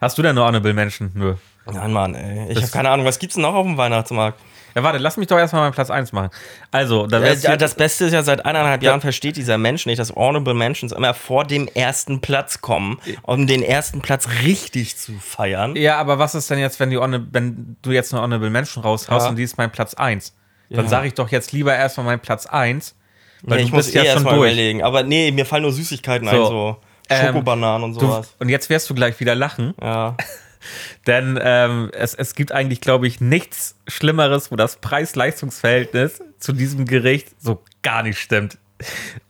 hast 0.00 0.16
du 0.16 0.22
denn 0.22 0.30
eine 0.38 0.46
Honorable 0.46 0.72
Mention? 0.72 1.10
Nö. 1.14 1.34
Nein, 1.74 1.92
Mann, 1.92 2.14
ey. 2.14 2.50
Ich 2.52 2.58
habe 2.58 2.68
keine 2.70 2.90
Ahnung, 2.90 3.06
was 3.06 3.18
gibt's 3.18 3.34
denn 3.34 3.42
noch 3.42 3.54
auf 3.54 3.66
dem 3.66 3.76
Weihnachtsmarkt? 3.76 4.38
Ja, 4.74 4.84
warte, 4.84 4.98
lass 4.98 5.16
mich 5.16 5.26
doch 5.26 5.36
erstmal 5.36 5.62
meinen 5.62 5.72
Platz 5.72 5.90
1 5.90 6.12
machen. 6.12 6.30
Also, 6.70 7.08
da 7.08 7.20
wär's 7.20 7.40
hier- 7.44 7.56
das 7.56 7.74
Beste 7.74 8.04
ist 8.04 8.12
ja, 8.12 8.22
seit 8.22 8.46
eineinhalb 8.46 8.82
Jahren 8.84 9.00
versteht 9.00 9.36
dieser 9.36 9.58
Mensch 9.58 9.84
nicht, 9.84 9.98
dass 9.98 10.14
Honorable 10.14 10.54
Mentions 10.54 10.92
immer 10.92 11.12
vor 11.12 11.44
dem 11.44 11.66
ersten 11.66 12.20
Platz 12.20 12.60
kommen, 12.60 13.00
um 13.22 13.48
den 13.48 13.62
ersten 13.64 14.00
Platz 14.00 14.28
richtig 14.44 14.96
zu 14.96 15.12
feiern. 15.18 15.74
ja, 15.74 15.96
aber 15.98 16.20
was 16.20 16.36
ist 16.36 16.48
denn 16.50 16.60
jetzt, 16.60 16.78
wenn, 16.78 16.90
die 16.90 16.98
Honor, 16.98 17.20
wenn 17.32 17.76
du 17.82 17.90
jetzt 17.90 18.12
eine 18.14 18.22
Honorable 18.22 18.50
Mention 18.50 18.84
raushaust 18.84 19.24
Ja. 19.26 19.30
und 19.30 19.36
die 19.36 19.42
ist 19.42 19.58
mein 19.58 19.72
Platz 19.72 19.94
1? 19.94 20.34
Dann 20.70 20.84
Ja. 20.84 20.88
sage 20.88 21.08
ich 21.08 21.14
doch 21.14 21.28
jetzt 21.30 21.50
lieber 21.50 21.74
erstmal 21.74 22.06
meinen 22.06 22.20
Platz 22.20 22.46
1, 22.46 22.94
weil 23.42 23.56
nee, 23.56 23.62
du 23.62 23.66
ich 23.68 23.72
muss 23.72 23.88
eh 23.88 23.94
ja 23.94 24.00
schon 24.04 24.06
erstmal 24.12 24.36
überlegen. 24.36 24.84
Aber 24.84 25.02
nee, 25.02 25.32
mir 25.32 25.46
fallen 25.46 25.62
nur 25.64 25.72
Süßigkeiten 25.72 26.28
So. 26.28 26.32
ein, 26.36 26.46
so 26.46 26.76
Ähm, 27.08 27.26
Schokobananen 27.26 27.82
und 27.82 27.94
Du, 27.96 28.06
sowas. 28.06 28.36
und 28.38 28.48
jetzt 28.50 28.70
wirst 28.70 28.88
du 28.88 28.94
gleich 28.94 29.18
wieder 29.18 29.34
lachen, 29.34 29.74
Ja. 29.82 30.14
denn 31.06 31.38
ähm, 31.42 31.90
es, 31.92 32.14
es 32.14 32.34
gibt 32.34 32.52
eigentlich, 32.52 32.80
glaube 32.80 33.06
ich, 33.06 33.20
nichts 33.20 33.76
Schlimmeres, 33.88 34.50
wo 34.50 34.56
das 34.56 34.76
Preis-Leistungs-Verhältnis 34.76 36.22
zu 36.38 36.52
diesem 36.52 36.86
Gericht 36.86 37.28
so 37.38 37.62
gar 37.82 38.02
nicht 38.02 38.18
stimmt. 38.18 38.58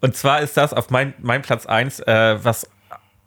Und 0.01 0.17
zwar 0.17 0.41
ist 0.41 0.57
das 0.57 0.73
auf 0.73 0.91
mein, 0.91 1.15
mein 1.19 1.43
Platz 1.43 1.67
1, 1.67 2.01
äh, 2.01 2.39
was 2.45 2.69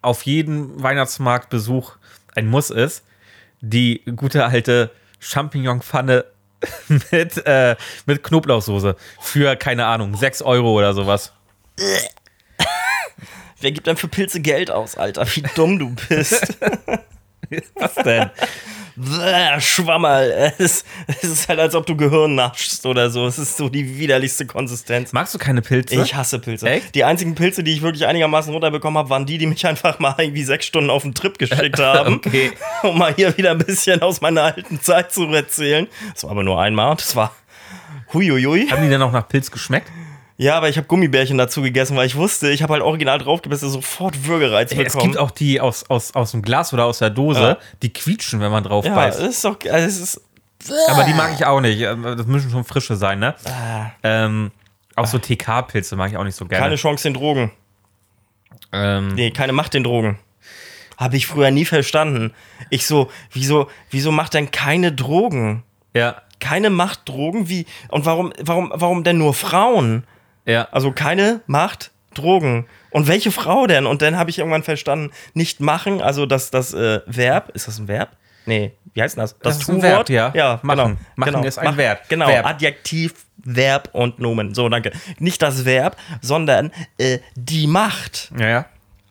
auf 0.01 0.23
jeden 0.23 0.81
Weihnachtsmarktbesuch 0.81 1.97
ein 2.35 2.47
Muss 2.47 2.69
ist, 2.69 3.03
die 3.61 4.03
gute 4.15 4.45
alte 4.45 4.91
Champignon-Pfanne 5.19 6.25
mit, 7.11 7.45
äh, 7.45 7.75
mit 8.05 8.23
Knoblauchsoße 8.23 8.95
für, 9.19 9.55
keine 9.55 9.85
Ahnung, 9.85 10.15
6 10.15 10.41
Euro 10.41 10.73
oder 10.73 10.93
sowas. 10.93 11.33
Wer 13.59 13.71
gibt 13.71 13.87
denn 13.87 13.97
für 13.97 14.07
Pilze 14.09 14.41
Geld 14.41 14.71
aus, 14.71 14.97
Alter? 14.97 15.25
Wie 15.35 15.43
dumm 15.55 15.79
du 15.79 15.95
bist. 16.09 16.57
Was 17.75 17.95
denn? 17.95 18.29
Bäh, 18.95 19.59
Schwammerl. 19.59 20.53
Es, 20.59 20.85
es 21.07 21.23
ist 21.23 21.49
halt, 21.49 21.59
als 21.59 21.73
ob 21.73 21.85
du 21.85 21.95
Gehirn 21.97 22.35
naschst 22.35 22.85
oder 22.85 23.09
so. 23.09 23.25
Es 23.25 23.39
ist 23.39 23.57
so 23.57 23.67
die 23.69 23.97
widerlichste 23.97 24.45
Konsistenz. 24.45 25.13
Magst 25.13 25.33
du 25.33 25.39
keine 25.39 25.61
Pilze? 25.63 25.95
Ich 25.95 26.13
hasse 26.13 26.37
Pilze. 26.37 26.69
Echt? 26.69 26.93
Die 26.93 27.03
einzigen 27.03 27.33
Pilze, 27.33 27.63
die 27.63 27.73
ich 27.73 27.81
wirklich 27.81 28.05
einigermaßen 28.05 28.53
runterbekommen 28.53 28.97
habe, 28.99 29.09
waren 29.09 29.25
die, 29.25 29.39
die 29.39 29.47
mich 29.47 29.65
einfach 29.65 29.97
mal 29.97 30.13
irgendwie 30.19 30.43
sechs 30.43 30.67
Stunden 30.67 30.91
auf 30.91 31.01
den 31.01 31.15
Trip 31.15 31.37
geschickt 31.39 31.79
haben. 31.79 32.15
Okay. 32.15 32.51
Um 32.83 32.97
mal 32.99 33.13
hier 33.15 33.35
wieder 33.35 33.51
ein 33.51 33.57
bisschen 33.57 34.01
aus 34.03 34.21
meiner 34.21 34.43
alten 34.43 34.79
Zeit 34.79 35.11
zu 35.11 35.25
erzählen. 35.25 35.87
Das 36.13 36.23
war 36.23 36.31
aber 36.31 36.43
nur 36.43 36.61
einmal 36.61 36.95
das 36.95 37.15
war 37.15 37.33
huiuiui. 38.13 38.67
Haben 38.69 38.83
die 38.83 38.89
denn 38.89 39.01
auch 39.01 39.11
nach 39.11 39.27
Pilz 39.27 39.49
geschmeckt? 39.49 39.89
Ja, 40.37 40.55
aber 40.57 40.67
ich 40.69 40.77
habe 40.77 40.87
Gummibärchen 40.87 41.37
dazu 41.37 41.61
gegessen, 41.61 41.95
weil 41.95 42.07
ich 42.07 42.15
wusste, 42.15 42.49
ich 42.49 42.63
habe 42.63 42.73
halt 42.73 42.81
original 42.81 43.19
draufgebissen, 43.19 43.69
sofort 43.69 44.25
Würgereiz 44.25 44.71
Es 44.71 44.77
bekommen. 44.77 45.03
gibt 45.03 45.17
auch 45.19 45.31
die 45.31 45.61
aus, 45.61 45.89
aus, 45.89 46.15
aus 46.15 46.31
dem 46.31 46.41
Glas 46.41 46.73
oder 46.73 46.85
aus 46.85 46.97
der 46.99 47.11
Dose, 47.11 47.39
Ja. 47.41 47.57
die 47.83 47.93
quietschen, 47.93 48.39
wenn 48.41 48.51
man 48.51 48.63
drauf 48.63 48.83
ja, 48.83 48.95
beißt. 48.95 49.19
das 49.19 49.27
ist 49.27 49.45
doch, 49.45 49.57
also 49.69 49.85
es 49.87 49.99
ist, 49.99 50.21
Aber 50.89 51.03
die 51.03 51.13
mag 51.13 51.33
ich 51.35 51.45
auch 51.45 51.61
nicht. 51.61 51.81
Das 51.81 52.25
müssen 52.25 52.49
schon 52.49 52.63
frische 52.63 52.95
sein, 52.95 53.19
ne? 53.19 53.35
Ah. 53.45 53.91
Ähm, 54.01 54.51
auch 54.95 55.05
so 55.05 55.19
TK-Pilze 55.19 55.95
mag 55.95 56.09
ich 56.11 56.17
auch 56.17 56.23
nicht 56.23 56.35
so 56.35 56.45
gerne. 56.45 56.63
keine 56.63 56.75
Chance 56.77 57.03
den 57.03 57.13
Drogen. 57.13 57.51
ähm, 58.71 59.13
Nee, 59.15 59.31
keine 59.31 59.53
Macht 59.53 59.73
den 59.73 59.83
Drogen. 59.83 60.17
Habe 60.97 61.17
ich 61.17 61.27
früher 61.27 61.51
nie 61.51 61.65
verstanden. 61.65 62.33
Ich 62.69 62.85
so, 62.85 63.09
wieso, 63.31 63.67
wieso 63.89 64.11
macht 64.11 64.33
denn 64.35 64.51
keine 64.51 64.91
Drogen? 64.91 65.63
ja, 65.93 66.21
Keine 66.39 66.69
Macht 66.69 67.07
Drogen? 67.09 67.49
Wie? 67.49 67.65
Und 67.89 68.05
warum, 68.05 68.33
warum, 68.41 68.71
warum 68.75 69.03
denn 69.03 69.17
nur 69.17 69.33
Frauen? 69.33 70.03
Ja. 70.45 70.67
Also 70.71 70.91
keine 70.91 71.41
Macht 71.47 71.91
Drogen. 72.13 72.67
Und 72.91 73.07
welche 73.07 73.31
Frau 73.31 73.67
denn? 73.67 73.85
Und 73.85 74.01
dann 74.01 74.17
habe 74.17 74.29
ich 74.29 74.37
irgendwann 74.39 74.63
verstanden, 74.63 75.11
nicht 75.33 75.59
machen, 75.59 76.01
also 76.01 76.25
das, 76.25 76.51
das 76.51 76.73
äh, 76.73 77.01
Verb, 77.05 77.49
ist 77.53 77.67
das 77.67 77.79
ein 77.79 77.87
Verb? 77.87 78.15
Nee, 78.45 78.73
wie 78.93 79.01
heißt 79.01 79.15
denn 79.15 79.21
das? 79.21 79.37
Das, 79.39 79.57
Das 79.57 79.67
Tu-Wort? 79.67 79.81
Verb, 79.81 80.09
ja. 80.09 80.31
Ja, 80.35 80.59
Machen. 80.61 80.77
genau. 80.77 80.97
Machen 81.15 81.33
genau. 81.33 81.47
ist 81.47 81.57
ein 81.57 81.77
Verb. 81.77 82.09
Genau, 82.09 82.27
Verb. 82.27 82.45
Adjektiv, 82.45 83.13
Verb 83.37 83.89
und 83.93 84.19
Nomen. 84.19 84.53
So, 84.53 84.69
danke. 84.69 84.91
Nicht 85.17 85.41
das 85.41 85.65
Verb, 85.65 85.97
sondern 86.21 86.71
äh, 86.97 87.19
die 87.35 87.67
Macht. 87.67 88.31
ja, 88.37 88.47
ja. 88.47 88.65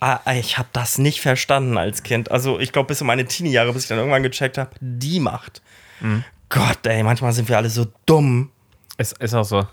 Ah, 0.04 0.18
ich 0.34 0.58
habe 0.58 0.68
das 0.72 0.98
nicht 0.98 1.20
verstanden 1.20 1.78
als 1.78 2.02
Kind. 2.02 2.28
Also 2.32 2.58
ich 2.58 2.72
glaube 2.72 2.88
bis 2.88 3.00
in 3.00 3.06
meine 3.06 3.24
Teenie-Jahre, 3.24 3.72
bis 3.72 3.84
ich 3.84 3.88
dann 3.88 3.98
irgendwann 3.98 4.24
gecheckt 4.24 4.58
habe, 4.58 4.70
die 4.80 5.20
Macht. 5.20 5.62
Mhm. 6.00 6.24
Gott, 6.48 6.84
ey, 6.86 7.04
manchmal 7.04 7.32
sind 7.32 7.48
wir 7.48 7.56
alle 7.56 7.70
so 7.70 7.86
dumm. 8.04 8.50
Ist, 8.98 9.16
ist 9.22 9.32
auch 9.32 9.44
so. 9.44 9.64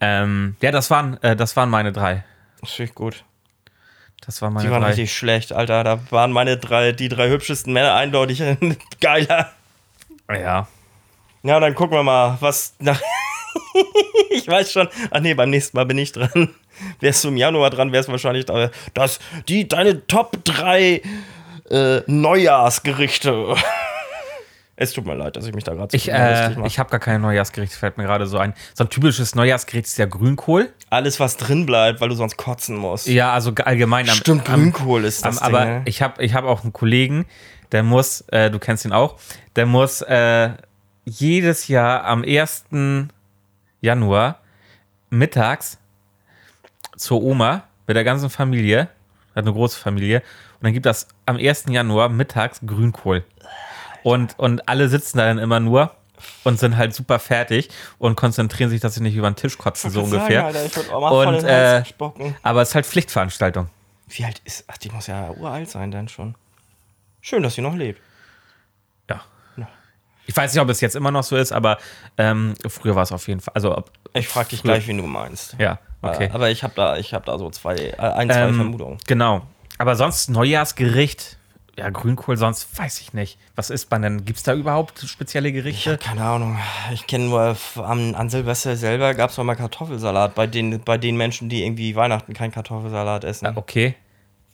Ähm, 0.00 0.56
ja, 0.60 0.70
das 0.70 0.90
waren, 0.90 1.22
äh, 1.22 1.36
das 1.36 1.56
waren 1.56 1.70
meine 1.70 1.92
drei. 1.92 2.24
Das 2.60 2.72
finde 2.72 2.90
ich 2.90 2.94
gut. 2.94 3.24
Das 4.24 4.42
waren 4.42 4.52
meine 4.52 4.66
Die 4.66 4.72
waren 4.72 4.82
drei. 4.82 4.88
richtig 4.90 5.14
schlecht, 5.16 5.52
Alter. 5.52 5.84
Da 5.84 6.00
waren 6.10 6.32
meine 6.32 6.56
drei, 6.56 6.92
die 6.92 7.08
drei 7.08 7.28
hübschesten 7.28 7.72
Männer 7.72 7.94
eindeutig 7.94 8.42
geiler. 9.00 9.52
Ja. 10.30 10.66
Ja, 11.42 11.60
dann 11.60 11.74
gucken 11.74 11.96
wir 11.96 12.02
mal, 12.02 12.36
was 12.40 12.74
nach. 12.78 13.00
ich 14.30 14.48
weiß 14.48 14.72
schon. 14.72 14.88
Ach 15.10 15.20
nee, 15.20 15.34
beim 15.34 15.50
nächsten 15.50 15.76
Mal 15.76 15.86
bin 15.86 15.98
ich 15.98 16.12
dran. 16.12 16.54
Wärst 17.00 17.24
du 17.24 17.28
im 17.28 17.36
Januar 17.36 17.70
dran, 17.70 17.90
wärst 17.92 18.08
du 18.08 18.12
wahrscheinlich 18.12 18.44
da. 18.44 18.70
Das, 18.92 19.18
die, 19.48 19.66
deine 19.66 20.06
Top 20.06 20.44
3 20.44 21.00
äh, 21.70 22.00
Neujahrsgerichte. 22.06 23.54
Es 24.78 24.92
tut 24.92 25.06
mir 25.06 25.14
leid, 25.14 25.36
dass 25.36 25.46
ich 25.46 25.54
mich 25.54 25.64
da 25.64 25.72
gerade 25.72 25.90
so 25.90 25.96
Ich, 25.96 26.12
äh, 26.12 26.50
mache. 26.50 26.66
ich 26.66 26.78
habe 26.78 26.90
gar 26.90 27.00
kein 27.00 27.22
Neujahrsgericht, 27.22 27.72
fällt 27.72 27.96
mir 27.96 28.04
gerade 28.04 28.26
so 28.26 28.36
ein. 28.36 28.52
So 28.74 28.84
ein 28.84 28.90
typisches 28.90 29.34
Neujahrsgericht 29.34 29.86
ist 29.86 29.96
ja 29.96 30.04
Grünkohl. 30.04 30.70
Alles, 30.90 31.18
was 31.18 31.38
drin 31.38 31.64
bleibt, 31.64 32.02
weil 32.02 32.10
du 32.10 32.14
sonst 32.14 32.36
kotzen 32.36 32.76
musst. 32.76 33.08
Ja, 33.08 33.32
also 33.32 33.52
allgemein 33.64 34.08
am, 34.08 34.16
Stimmt, 34.16 34.48
am, 34.50 34.60
Grünkohl 34.60 35.04
ist 35.04 35.24
das 35.24 35.38
am, 35.38 35.46
Ding, 35.48 35.56
aber 35.56 35.64
ne? 35.64 35.82
ich 35.86 36.02
habe 36.02 36.22
ich 36.22 36.34
hab 36.34 36.44
auch 36.44 36.62
einen 36.62 36.74
Kollegen, 36.74 37.24
der 37.72 37.82
muss, 37.82 38.20
äh, 38.28 38.50
du 38.50 38.58
kennst 38.58 38.84
ihn 38.84 38.92
auch, 38.92 39.18
der 39.56 39.64
muss 39.64 40.02
äh, 40.02 40.50
jedes 41.06 41.68
Jahr 41.68 42.04
am 42.04 42.22
1. 42.22 42.66
Januar 43.80 44.40
mittags 45.08 45.78
zur 46.96 47.22
Oma 47.22 47.64
mit 47.86 47.96
der 47.96 48.04
ganzen 48.04 48.28
Familie, 48.28 48.88
hat 49.34 49.44
eine 49.44 49.52
große 49.52 49.78
Familie, 49.78 50.18
und 50.58 50.64
dann 50.64 50.72
gibt 50.72 50.86
das 50.86 51.08
am 51.26 51.36
1. 51.36 51.66
Januar 51.68 52.08
mittags 52.08 52.60
Grünkohl. 52.66 53.24
Und, 54.06 54.38
und 54.38 54.68
alle 54.68 54.88
sitzen 54.88 55.18
da 55.18 55.24
dann 55.26 55.38
immer 55.38 55.58
nur 55.58 55.90
und 56.44 56.60
sind 56.60 56.76
halt 56.76 56.94
super 56.94 57.18
fertig 57.18 57.68
und 57.98 58.14
konzentrieren 58.14 58.70
sich, 58.70 58.80
dass 58.80 58.94
sie 58.94 59.02
nicht 59.02 59.16
über 59.16 59.28
den 59.28 59.34
Tisch 59.34 59.58
kotzen, 59.58 59.90
so 59.90 60.02
ungefähr. 60.04 60.52
Sagen, 60.52 60.90
Und, 61.10 61.42
äh. 61.42 61.82
Aber 62.44 62.62
es 62.62 62.68
ist 62.68 62.74
halt 62.76 62.86
Pflichtveranstaltung. 62.86 63.68
Wie 64.08 64.24
alt 64.24 64.40
ist. 64.44 64.64
Ach, 64.68 64.76
die 64.78 64.90
muss 64.90 65.08
ja 65.08 65.30
uralt 65.30 65.68
sein, 65.68 65.90
dann 65.90 66.06
schon. 66.06 66.36
Schön, 67.20 67.42
dass 67.42 67.56
sie 67.56 67.62
noch 67.62 67.74
lebt. 67.74 68.00
Ja. 69.10 69.22
Ja. 69.56 69.66
Ich 70.26 70.36
weiß 70.36 70.54
nicht, 70.54 70.62
ob 70.62 70.68
es 70.68 70.80
jetzt 70.80 70.94
immer 70.94 71.10
noch 71.10 71.24
so 71.24 71.36
ist, 71.36 71.50
aber 71.50 71.78
ähm, 72.16 72.54
früher 72.68 72.94
war 72.94 73.02
es 73.02 73.10
auf 73.10 73.26
jeden 73.26 73.40
Fall. 73.40 73.54
Also, 73.54 73.76
ob, 73.76 73.90
Ich 74.14 74.28
frag 74.28 74.48
dich 74.48 74.60
Früher. 74.60 74.74
gleich, 74.74 74.86
wen 74.86 74.98
du 74.98 75.06
meinst. 75.08 75.56
ja, 75.58 75.80
okay. 76.00 76.26
Äh, 76.26 76.30
Aber 76.30 76.48
ich 76.50 76.62
habe 76.62 76.74
da, 76.76 76.96
ich 76.96 77.12
hab 77.12 77.24
da 77.24 77.36
so 77.38 77.50
zwei, 77.50 77.74
äh, 77.74 77.96
ein, 77.98 78.30
zwei 78.30 78.42
Ähm, 78.42 78.54
Vermutungen. 78.54 78.98
Genau. 79.08 79.42
Aber 79.78 79.96
sonst 79.96 80.30
Neujahrsgericht, 80.30 81.38
ja, 81.76 81.90
Grünkohl, 81.90 82.36
sonst 82.36 82.78
weiß 82.78 83.00
ich 83.00 83.12
nicht. 83.12 83.38
Was 83.54 83.70
isst 83.70 83.90
man 83.90 84.02
denn? 84.02 84.24
Gibt 84.24 84.38
es 84.38 84.42
da 84.42 84.54
überhaupt 84.54 85.00
spezielle 85.00 85.48
Ich 85.48 85.54
Gerichte? 85.54 85.90
habe 85.92 85.98
keine 86.02 86.24
Ahnung. 86.24 86.58
Ich 86.92 87.06
kenne 87.06 87.26
nur 87.26 87.56
an, 87.76 88.14
an 88.14 88.30
Silvester 88.30 88.76
selber 88.76 89.14
gab 89.14 89.30
es 89.30 89.36
mal 89.36 89.54
Kartoffelsalat 89.56 90.34
bei 90.34 90.46
den, 90.46 90.80
bei 90.82 90.96
den 90.96 91.16
Menschen, 91.16 91.48
die 91.48 91.64
irgendwie 91.64 91.94
Weihnachten 91.94 92.32
keinen 92.32 92.52
Kartoffelsalat 92.52 93.24
essen. 93.24 93.44
Ja, 93.46 93.52
okay. 93.56 93.94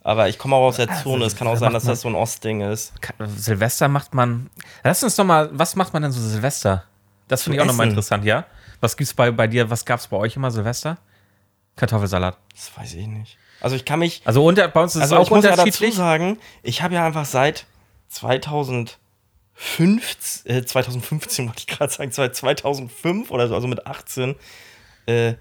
Aber 0.05 0.29
ich 0.29 0.37
komme 0.37 0.57
auch 0.57 0.67
aus 0.67 0.77
der 0.77 0.93
Zone. 1.03 1.25
Es 1.25 1.37
kann 1.37 1.47
auch 1.47 1.57
sein, 1.57 1.73
dass 1.73 1.85
das 1.85 2.01
so 2.01 2.09
ein 2.09 2.17
Ostding 2.17 2.61
ist. 2.61 2.93
Silvester 3.37 3.87
macht 3.87 4.15
man. 4.15 4.51
Lass 4.83 5.05
uns 5.05 5.15
doch 5.15 5.25
mal, 5.25 5.49
was 5.53 5.77
macht 5.77 5.93
man 5.93 6.03
denn 6.03 6.11
so 6.11 6.21
Silvester? 6.21 6.85
Das 7.29 7.45
finde 7.45 7.57
ich 7.57 7.63
auch 7.63 7.67
nochmal 7.67 7.89
interessant, 7.89 8.25
ja? 8.25 8.45
Was 8.81 8.97
gibt's 8.97 9.15
bei, 9.15 9.31
bei 9.31 9.47
dir, 9.47 9.71
was 9.71 9.85
gab 9.85 10.01
es 10.01 10.09
bei 10.09 10.17
euch 10.17 10.35
immer 10.35 10.51
Silvester? 10.51 10.99
Kartoffelsalat. 11.77 12.37
Das 12.53 12.77
weiß 12.77 12.95
ich 12.95 13.07
nicht. 13.07 13.39
Also 13.63 13.77
ich 13.77 13.85
kann 13.85 14.01
mich. 14.01 14.23
Also 14.25 14.45
unter, 14.45 14.67
bei 14.69 14.83
uns 14.83 14.97
ist 14.97 15.03
Also 15.03 15.15
es 15.15 15.21
auch 15.21 15.25
ich 15.25 15.31
muss 15.31 15.45
ja 15.45 15.57
dazu 15.57 15.91
sagen, 15.91 16.39
ich 16.63 16.83
habe 16.83 16.95
ja 16.95 17.07
einfach 17.07 17.25
seit 17.25 17.65
2015, 18.09 18.99
äh, 20.45 20.65
2015 20.65 21.47
wollte 21.47 21.61
ich 21.61 21.67
gerade 21.69 21.93
sagen, 21.93 22.11
seit 22.11 22.35
2005 22.35 23.31
oder 23.31 23.49
so, 23.49 23.55
also 23.55 23.69
mit 23.69 23.87
18, 23.87 24.35
äh, 25.07 25.35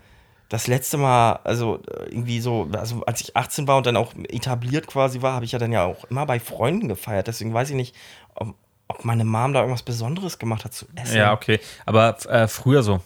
das 0.50 0.68
letzte 0.68 0.98
Mal, 0.98 1.40
also 1.44 1.80
äh, 1.88 2.10
irgendwie 2.10 2.42
so, 2.42 2.70
also 2.74 3.04
als 3.06 3.22
ich 3.22 3.36
18 3.36 3.68
war 3.68 3.78
und 3.78 3.86
dann 3.88 3.98
auch 3.98 4.14
etabliert 4.30 4.86
quasi 4.86 5.22
war, 5.22 5.34
habe 5.34 5.46
ich 5.46 5.54
ja 5.54 5.60
dann 5.60 5.72
ja 5.72 5.86
auch 5.86 6.04
immer 6.06 6.26
bei 6.26 6.40
Freunden 6.40 6.88
gefeiert. 6.90 7.28
Deswegen 7.28 7.54
weiß 7.54 7.70
ich 7.72 7.76
nicht, 7.76 7.96
ob, 8.36 8.54
ob 8.88 9.04
meine 9.04 9.24
Mom 9.24 9.54
da 9.54 9.62
irgendwas 9.62 9.84
Besonderes 9.84 10.38
gemacht 10.38 10.66
hat 10.66 10.74
zu 10.74 10.86
essen. 10.96 11.18
ja, 11.18 11.34
okay. 11.34 11.60
Aber 11.86 12.18
äh, 12.28 12.48
früher 12.48 12.84
so. 12.84 13.02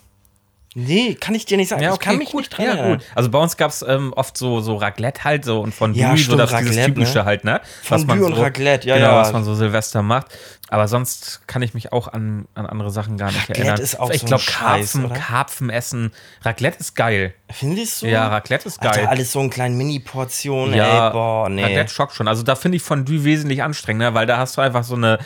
Nee, 0.78 1.16
kann 1.16 1.34
ich 1.36 1.46
dir 1.46 1.56
nicht 1.56 1.70
sagen. 1.70 1.82
Ja, 1.82 1.90
ich 1.90 1.96
okay, 1.96 2.10
kann 2.10 2.18
mich 2.18 2.32
gut. 2.32 2.42
nicht 2.42 2.50
dran 2.50 2.66
ja, 2.66 2.74
erinnern. 2.74 2.98
gut. 2.98 3.08
Also 3.16 3.30
bei 3.32 3.40
uns 3.40 3.56
gab 3.56 3.72
es 3.72 3.82
ähm, 3.82 4.12
oft 4.14 4.38
so, 4.38 4.60
so 4.60 4.76
Raclette 4.76 5.24
halt 5.24 5.46
so 5.46 5.62
und 5.62 5.74
Fondue, 5.74 6.02
Ja, 6.02 6.18
so 6.18 6.36
das 6.36 6.50
dieses 6.50 6.68
Raclette, 6.68 6.86
typische 6.88 7.20
ne? 7.20 7.26
halt, 7.26 7.44
ne? 7.46 7.62
Fondue 7.82 8.26
und 8.26 8.34
Raclette, 8.34 8.86
ja, 8.86 8.96
genau, 8.96 9.12
ja. 9.12 9.18
was 9.22 9.32
man 9.32 9.46
so 9.46 9.56
Silvester 9.56 10.02
macht. 10.02 10.28
Aber 10.68 10.90
sonst 10.90 11.48
kann 11.48 11.62
ich 11.62 11.74
mich 11.76 11.94
auch 11.94 12.10
an, 12.10 12.50
an 12.56 12.66
andere 12.66 12.92
Sachen 12.92 13.18
gar 13.18 13.28
nicht 13.28 13.44
Raclette 13.44 13.62
erinnern. 13.62 13.80
ist 13.80 13.98
auch 13.98 14.10
ich 14.10 14.22
so 14.22 14.28
glaube, 14.28 14.44
Karpfen, 14.46 15.06
oder? 15.06 15.16
Karpfen 15.16 15.70
essen. 15.70 16.12
Raclette 16.42 16.80
ist 16.82 16.94
geil. 16.96 17.34
Findest 17.50 18.02
du? 18.02 18.08
Ja, 18.08 18.28
Raclette 18.28 18.68
ist 18.68 18.82
geil. 18.82 18.92
Alter, 18.92 19.10
alles 19.10 19.32
so 19.32 19.40
in 19.40 19.50
kleinen 19.50 19.78
Mini-Portionen, 19.78 20.76
ja, 20.76 21.08
ey, 21.08 21.14
boah, 21.14 21.48
nee. 21.48 21.64
Raclette 21.64 21.94
schockt 21.94 22.16
schon. 22.16 22.28
Also 22.28 22.44
da 22.44 22.56
finde 22.56 22.76
ich 22.76 22.84
Fondue 22.84 23.24
wesentlich 23.24 23.64
anstrengender, 23.64 24.14
weil 24.14 24.26
da 24.26 24.40
hast 24.40 24.58
du 24.58 24.62
einfach 24.62 24.84
so 24.84 24.96
eine 24.96 25.20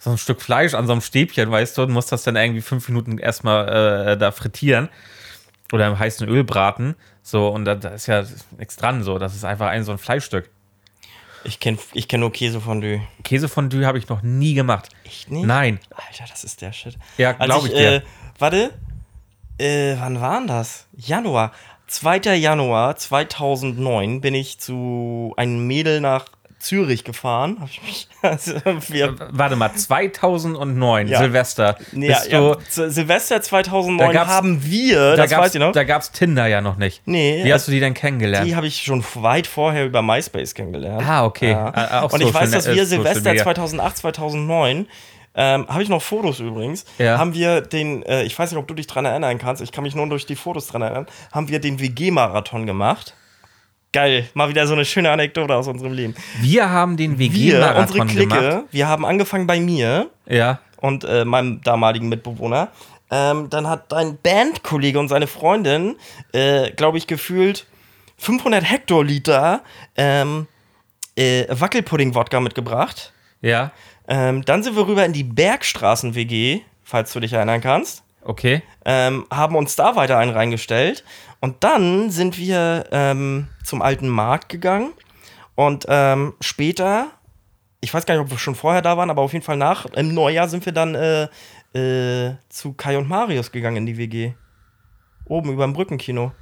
so 0.00 0.10
ein 0.10 0.18
Stück 0.18 0.40
Fleisch 0.40 0.74
an 0.74 0.86
so 0.86 0.92
einem 0.92 1.02
Stäbchen, 1.02 1.50
weißt 1.50 1.76
du, 1.78 1.82
und 1.82 1.92
musst 1.92 2.10
das 2.10 2.24
dann 2.24 2.34
irgendwie 2.34 2.62
fünf 2.62 2.88
Minuten 2.88 3.18
erstmal 3.18 4.08
äh, 4.08 4.16
da 4.16 4.32
frittieren 4.32 4.88
oder 5.72 5.86
im 5.86 5.98
heißen 5.98 6.26
Öl 6.26 6.42
braten. 6.42 6.96
So, 7.22 7.48
und 7.48 7.66
da, 7.66 7.74
da 7.74 7.90
ist 7.90 8.06
ja 8.06 8.24
nichts 8.58 8.76
dran. 8.76 9.02
So, 9.04 9.18
das 9.18 9.36
ist 9.36 9.44
einfach 9.44 9.68
ein 9.68 9.84
so 9.84 9.92
ein 9.92 9.98
Fleischstück. 9.98 10.50
Ich 11.44 11.60
kenne 11.60 11.78
ich 11.92 12.08
kenn 12.08 12.20
nur 12.20 12.32
Käsefondue. 12.32 13.02
Käsefondue 13.24 13.86
habe 13.86 13.98
ich 13.98 14.08
noch 14.08 14.22
nie 14.22 14.54
gemacht. 14.54 14.88
Echt 15.04 15.30
nicht? 15.30 15.44
Nein. 15.46 15.78
Alter, 15.90 16.24
das 16.28 16.44
ist 16.44 16.62
der 16.62 16.72
Shit. 16.72 16.96
Ja, 17.18 17.32
glaube 17.32 17.68
ich 17.68 17.74
ich, 17.74 17.78
dir. 17.78 17.92
äh, 17.96 18.02
warte. 18.38 18.70
Äh, 19.58 19.96
wann 19.98 20.20
war 20.20 20.38
denn 20.38 20.48
das? 20.48 20.86
Januar. 20.96 21.52
2. 21.88 22.36
Januar 22.36 22.96
2009 22.96 24.20
bin 24.20 24.34
ich 24.34 24.58
zu 24.60 25.34
einem 25.36 25.66
Mädel 25.66 26.00
nach 26.00 26.26
Zürich 26.60 27.02
gefahren. 27.04 27.56
Hab 27.60 27.68
ich 27.68 27.82
mich, 27.82 28.08
also 28.22 28.52
Warte 29.32 29.56
mal, 29.56 29.72
2009, 29.74 31.08
Ja. 31.08 31.18
Silvester. 31.18 31.76
ja, 31.92 32.18
ja, 32.28 32.56
Silvester 32.68 33.42
2009 33.42 34.06
Da 34.06 34.12
gab's- 34.12 34.30
haben 34.30 34.64
wir, 34.64 35.16
da 35.16 35.26
gab's, 35.26 35.54
noch, 35.54 35.72
da 35.72 35.84
gab's 35.84 36.12
Tinder 36.12 36.46
ja 36.46 36.60
noch 36.60 36.76
nicht. 36.76 37.02
Nee, 37.06 37.40
Wie 37.44 37.52
hast 37.52 37.66
du 37.66 37.72
die 37.72 37.80
denn 37.80 37.94
kennengelernt? 37.94 38.46
die 38.46 38.54
habe 38.56 38.66
ich 38.66 38.82
schon 38.82 39.04
weit 39.14 39.46
vorher 39.46 39.84
über 39.86 40.02
MySpace 40.02 40.54
kennengelernt. 40.54 41.02
Ah, 41.06 41.24
okay. 41.24 41.50
Ja. 41.52 41.72
Ah, 41.74 42.02
auch 42.02 42.12
Und 42.12 42.20
ich 42.22 42.32
weiß, 42.32 42.50
dass 42.50 42.66
Net- 42.66 42.76
wir 42.76 42.82
äh, 42.82 42.86
Silvester 42.86 43.30
Media. 43.30 43.42
2008, 43.42 43.96
2009, 43.96 44.86
ähm, 45.34 45.66
habe 45.68 45.82
ich 45.82 45.88
noch 45.88 46.02
Fotos 46.02 46.40
übrigens, 46.40 46.84
Ja. 46.98 47.16
haben 47.16 47.34
wir 47.34 47.60
den, 47.60 48.02
äh, 48.02 48.24
ich 48.24 48.38
weiß 48.38 48.50
nicht, 48.50 48.58
ob 48.58 48.66
du 48.68 48.74
dich 48.74 48.86
dran 48.86 49.04
erinnern 49.04 49.38
kannst, 49.38 49.62
ich 49.62 49.72
kann 49.72 49.84
mich 49.84 49.94
nur 49.94 50.08
durch 50.08 50.26
die 50.26 50.36
Fotos 50.36 50.66
dran 50.66 50.82
erinnern, 50.82 51.06
haben 51.32 51.48
wir 51.48 51.60
den 51.60 51.78
WG-Marathon 51.80 52.66
gemacht. 52.66 53.14
Geil, 53.92 54.28
mal 54.34 54.48
wieder 54.48 54.66
so 54.68 54.74
eine 54.74 54.84
schöne 54.84 55.10
Anekdote 55.10 55.54
aus 55.54 55.66
unserem 55.66 55.92
Leben. 55.92 56.14
Wir 56.40 56.70
haben 56.70 56.96
den 56.96 57.18
Wir, 57.18 57.26
unsere 57.28 57.58
WG-Marathon 57.58 58.06
Clique, 58.06 58.28
gemacht. 58.28 58.64
wir 58.70 58.86
haben 58.88 59.04
angefangen 59.04 59.46
bei 59.48 59.58
mir 59.58 60.10
Ja. 60.26 60.60
und 60.76 61.02
äh, 61.04 61.24
meinem 61.24 61.60
damaligen 61.62 62.08
Mitbewohner. 62.08 62.68
Ähm, 63.10 63.50
dann 63.50 63.66
hat 63.68 63.90
dein 63.90 64.16
Bandkollege 64.22 64.96
und 65.00 65.08
seine 65.08 65.26
Freundin, 65.26 65.96
äh, 66.32 66.70
glaube 66.70 66.98
ich, 66.98 67.08
gefühlt 67.08 67.66
500 68.18 68.62
Hektoliter 68.62 69.62
ähm, 69.96 70.46
äh, 71.16 71.46
Wackelpudding-Wodka 71.48 72.38
mitgebracht. 72.38 73.12
Ja. 73.42 73.72
Ähm, 74.06 74.44
dann 74.44 74.62
sind 74.62 74.76
wir 74.76 74.86
rüber 74.86 75.04
in 75.04 75.12
die 75.12 75.24
Bergstraßen-WG, 75.24 76.60
falls 76.84 77.12
du 77.12 77.18
dich 77.18 77.32
erinnern 77.32 77.60
kannst. 77.60 78.04
Okay. 78.22 78.62
Ähm, 78.84 79.26
haben 79.32 79.56
uns 79.56 79.74
da 79.74 79.96
weiter 79.96 80.18
einen 80.18 80.30
reingestellt. 80.32 81.02
Und 81.40 81.64
dann 81.64 82.10
sind 82.10 82.38
wir 82.38 82.86
ähm, 82.92 83.48
zum 83.64 83.82
alten 83.82 84.08
Markt 84.08 84.48
gegangen. 84.48 84.92
Und 85.54 85.86
ähm, 85.88 86.34
später, 86.40 87.08
ich 87.80 87.92
weiß 87.92 88.06
gar 88.06 88.14
nicht, 88.14 88.24
ob 88.24 88.30
wir 88.30 88.38
schon 88.38 88.54
vorher 88.54 88.82
da 88.82 88.96
waren, 88.96 89.10
aber 89.10 89.22
auf 89.22 89.32
jeden 89.32 89.44
Fall 89.44 89.56
nach, 89.56 89.86
im 89.86 90.14
Neujahr 90.14 90.48
sind 90.48 90.64
wir 90.66 90.72
dann 90.72 90.94
äh, 90.94 91.28
äh, 91.72 92.36
zu 92.48 92.74
Kai 92.74 92.98
und 92.98 93.08
Marius 93.08 93.52
gegangen 93.52 93.78
in 93.78 93.86
die 93.86 93.96
WG. 93.96 94.32
Oben 95.26 95.52
über 95.52 95.64
dem 95.64 95.72
Brückenkino. 95.72 96.32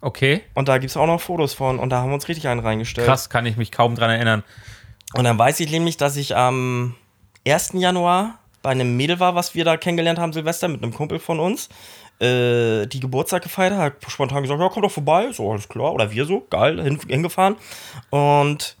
Okay. 0.00 0.42
Und 0.54 0.68
da 0.68 0.78
gibt 0.78 0.90
es 0.90 0.96
auch 0.96 1.06
noch 1.06 1.20
Fotos 1.20 1.54
von. 1.54 1.78
Und 1.78 1.90
da 1.90 2.00
haben 2.00 2.10
wir 2.10 2.14
uns 2.14 2.28
richtig 2.28 2.48
einen 2.48 2.60
reingestellt. 2.60 3.06
Krass, 3.06 3.30
kann 3.30 3.46
ich 3.46 3.56
mich 3.56 3.72
kaum 3.72 3.94
dran 3.94 4.10
erinnern. 4.10 4.42
Und 5.14 5.24
dann 5.24 5.38
weiß 5.38 5.60
ich 5.60 5.70
nämlich, 5.70 5.96
dass 5.96 6.16
ich 6.16 6.36
am 6.36 6.94
1. 7.46 7.72
Januar 7.74 8.38
bei 8.64 8.70
einem 8.70 8.96
Mädel 8.96 9.20
war, 9.20 9.34
was 9.34 9.54
wir 9.54 9.64
da 9.64 9.76
kennengelernt 9.76 10.18
haben, 10.18 10.32
Silvester, 10.32 10.68
mit 10.68 10.82
einem 10.82 10.92
Kumpel 10.92 11.18
von 11.18 11.38
uns, 11.38 11.68
äh, 12.18 12.86
die 12.86 12.98
Geburtstag 12.98 13.42
gefeiert 13.42 13.74
hat, 13.74 14.02
hat 14.02 14.10
spontan 14.10 14.42
gesagt, 14.42 14.58
ja, 14.58 14.68
komm 14.70 14.82
doch 14.82 14.90
vorbei, 14.90 15.30
so, 15.32 15.52
alles 15.52 15.68
klar, 15.68 15.92
oder 15.92 16.10
wir 16.10 16.24
so, 16.24 16.46
geil, 16.48 16.82
hin, 16.82 16.98
hingefahren. 17.06 17.56
Und 18.08 18.76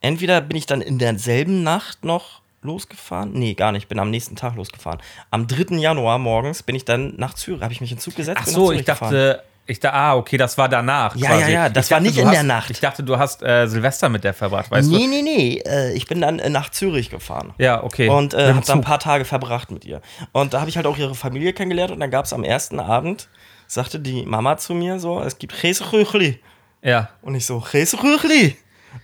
entweder 0.00 0.40
bin 0.40 0.56
ich 0.56 0.64
dann 0.64 0.80
in 0.80 0.98
derselben 0.98 1.62
Nacht 1.62 2.04
noch 2.04 2.40
losgefahren, 2.62 3.32
nee, 3.34 3.52
gar 3.52 3.70
nicht, 3.70 3.88
bin 3.88 3.98
am 3.98 4.10
nächsten 4.10 4.34
Tag 4.34 4.56
losgefahren. 4.56 5.00
Am 5.30 5.46
3. 5.46 5.76
Januar 5.76 6.18
morgens 6.18 6.62
bin 6.62 6.74
ich 6.74 6.86
dann 6.86 7.14
nach 7.16 7.34
Zürich, 7.34 7.60
habe 7.60 7.74
ich 7.74 7.82
mich 7.82 7.92
in 7.92 7.98
Zug 7.98 8.16
gesetzt, 8.16 8.40
Ach 8.40 8.46
so, 8.46 8.72
ich 8.72 8.78
Zürich 8.78 8.86
gefahren. 8.86 9.36
Ich 9.68 9.80
da, 9.80 9.92
ah, 9.92 10.16
okay, 10.16 10.36
das 10.38 10.56
war 10.58 10.68
danach. 10.68 11.14
Ja, 11.14 11.28
quasi. 11.28 11.42
ja, 11.42 11.48
ja, 11.48 11.68
das 11.68 11.86
Ich 11.86 11.90
war 11.92 11.98
dachte, 12.00 12.08
nicht 12.10 12.18
in 12.18 12.26
hast, 12.26 12.34
der 12.34 12.42
Nacht. 12.42 12.70
Ich 12.70 12.80
dachte, 12.80 13.02
du 13.02 13.18
hast 13.18 13.42
äh, 13.42 13.66
Silvester 13.66 14.08
mit 14.08 14.24
der 14.24 14.34
verbracht, 14.34 14.70
weißt 14.70 14.90
Nee, 14.90 15.04
du? 15.04 15.08
nee, 15.08 15.22
nee, 15.22 15.62
äh, 15.66 15.92
ich 15.92 16.06
bin 16.06 16.20
dann 16.20 16.38
äh, 16.38 16.48
nach 16.48 16.70
Zürich 16.70 17.10
gefahren. 17.10 17.52
Ja, 17.58 17.82
okay. 17.84 18.08
Und 18.08 18.34
äh, 18.34 18.48
habe 18.54 18.66
da 18.66 18.72
ein 18.72 18.80
paar 18.80 18.98
Tage 18.98 19.24
verbracht 19.24 19.70
mit 19.70 19.84
ihr. 19.84 20.00
Und 20.32 20.54
da 20.54 20.60
habe 20.60 20.70
ich 20.70 20.76
halt 20.76 20.86
auch 20.86 20.96
ihre 20.96 21.14
Familie 21.14 21.52
kennengelernt. 21.52 21.92
Und 21.92 22.00
dann 22.00 22.10
gab 22.10 22.24
es 22.24 22.32
am 22.32 22.44
ersten 22.44 22.80
Abend, 22.80 23.28
sagte 23.66 24.00
die 24.00 24.24
Mama 24.24 24.56
zu 24.56 24.74
mir 24.74 24.98
so, 24.98 25.20
es 25.20 25.38
gibt 25.38 25.54
Käserüchli. 25.60 26.40
Ja. 26.82 27.10
Und 27.22 27.34
ich 27.34 27.44
so, 27.44 27.60
Käserüchli. 27.60 28.56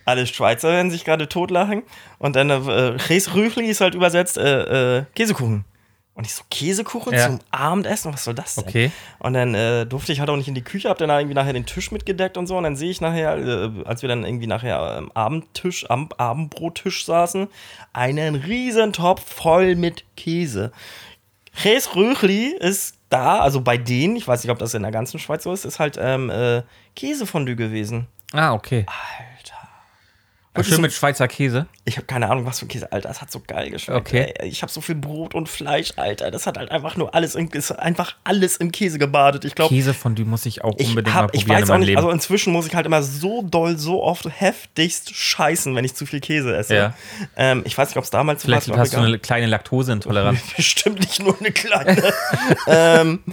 Alle 0.03 0.25
Schweizer 0.25 0.69
werden 0.69 0.89
sich 0.89 1.05
gerade 1.05 1.29
totlachen. 1.29 1.83
Und 2.17 2.35
dann 2.35 2.49
äh, 2.49 2.97
Käserüchli 2.97 3.65
ist 3.67 3.81
halt 3.81 3.93
übersetzt 3.95 4.37
äh, 4.37 4.97
äh, 4.99 5.03
Käsekuchen. 5.15 5.63
Und 6.15 6.25
ich 6.25 6.33
so, 6.33 6.43
Käsekuchen 6.49 7.13
Ja. 7.13 7.27
zum 7.27 7.39
Abendessen? 7.51 8.13
Was 8.13 8.23
soll 8.23 8.33
das 8.33 8.55
denn? 8.55 8.63
Okay. 8.63 8.91
Und 9.19 9.33
dann 9.33 9.53
äh, 9.53 9.85
durfte 9.85 10.13
ich 10.13 10.21
halt 10.21 10.29
auch 10.29 10.37
nicht 10.37 10.47
in 10.47 10.55
die 10.55 10.63
Küche, 10.63 10.87
hab 10.89 10.97
dann 10.97 11.09
irgendwie 11.09 11.33
nachher 11.35 11.51
den 11.51 11.65
Tisch 11.65 11.91
mitgedeckt 11.91 12.37
und 12.37 12.47
so. 12.47 12.57
Und 12.57 12.63
dann 12.63 12.77
sehe 12.77 12.89
ich 12.89 13.01
nachher, 13.01 13.37
äh, 13.37 13.69
als 13.83 14.01
wir 14.01 14.07
dann 14.07 14.23
irgendwie 14.23 14.47
nachher 14.47 14.79
am 14.79 15.11
Abendtisch, 15.13 15.89
am 15.89 16.07
Abendbrottisch 16.17 17.05
saßen, 17.05 17.47
einen 17.91 18.35
riesen 18.35 18.93
Topf 18.93 19.29
voll 19.29 19.75
mit 19.75 20.05
Käse. 20.15 20.71
Käserüchli 21.53 22.55
ist 22.59 22.95
da, 23.09 23.39
also 23.39 23.61
bei 23.61 23.77
denen, 23.77 24.15
ich 24.15 24.27
weiß 24.27 24.43
nicht, 24.43 24.51
ob 24.51 24.59
das 24.59 24.73
in 24.73 24.83
der 24.83 24.91
ganzen 24.91 25.19
Schweiz 25.19 25.43
so 25.43 25.53
ist, 25.53 25.65
ist 25.65 25.79
halt 25.79 25.97
ähm, 25.99 26.29
äh, 26.29 26.63
Käsefondue 26.95 27.55
gewesen. 27.55 28.07
Ah, 28.33 28.53
okay. 28.53 28.85
Alter. 28.87 29.34
Ja, 30.55 30.63
schön 30.63 30.81
mit 30.81 30.93
Schweizer 30.93 31.27
Käse. 31.27 31.67
Ich 31.83 31.97
habe 31.97 32.07
keine 32.07 32.29
Ahnung, 32.29 32.45
was 32.45 32.59
für 32.59 32.65
Käse, 32.65 32.91
Alter. 32.91 33.09
Das 33.09 33.21
hat 33.21 33.31
so 33.31 33.41
geil 33.45 33.69
geschmeckt. 33.69 33.99
Okay. 33.99 34.33
Ey. 34.37 34.47
Ich 34.47 34.61
habe 34.61 34.71
so 34.71 34.81
viel 34.81 34.95
Brot 34.95 35.35
und 35.35 35.49
Fleisch, 35.49 35.93
Alter. 35.97 36.31
Das 36.31 36.47
hat 36.47 36.57
halt 36.57 36.71
einfach 36.71 36.95
nur 36.95 37.13
alles, 37.13 37.35
im, 37.35 37.49
ist 37.51 37.71
einfach 37.71 38.15
alles 38.23 38.57
im 38.57 38.71
Käse 38.71 38.97
gebadet. 38.97 39.45
Ich 39.45 39.55
glaube, 39.55 39.73
Käsefondue 39.73 40.25
muss 40.25 40.45
ich 40.45 40.63
auch 40.63 40.75
ich, 40.77 40.87
unbedingt 40.87 41.15
mal 41.15 41.23
hab, 41.23 41.35
ich 41.35 41.41
probieren 41.41 41.57
in 41.57 41.61
weiß 41.63 41.69
auch 41.69 41.73
meinem 41.73 41.79
nicht, 41.81 41.87
Leben. 41.87 41.97
also 41.97 42.09
inzwischen 42.11 42.53
muss 42.53 42.67
ich 42.67 42.75
halt 42.75 42.85
immer 42.85 43.03
so 43.03 43.41
doll, 43.41 43.77
so 43.77 44.01
oft 44.01 44.27
heftigst 44.29 45.15
scheißen, 45.15 45.75
wenn 45.75 45.85
ich 45.85 45.95
zu 45.95 46.05
viel 46.05 46.21
Käse 46.21 46.55
esse. 46.55 46.75
Ja. 46.75 46.93
Ähm, 47.35 47.63
ich 47.65 47.77
weiß 47.77 47.89
nicht, 47.89 47.97
ob 47.97 48.03
es 48.03 48.09
damals 48.09 48.41
so 48.41 48.47
Vielleicht 48.47 48.69
war, 48.69 48.77
hast 48.77 48.93
du 48.93 48.99
eine 48.99 49.19
kleine 49.19 49.47
Laktoseintoleranz. 49.47 50.39
Bestimmt 50.55 50.99
nicht 50.99 51.21
nur 51.21 51.37
eine 51.39 51.51
kleine. 51.51 52.13
ähm, 52.67 53.23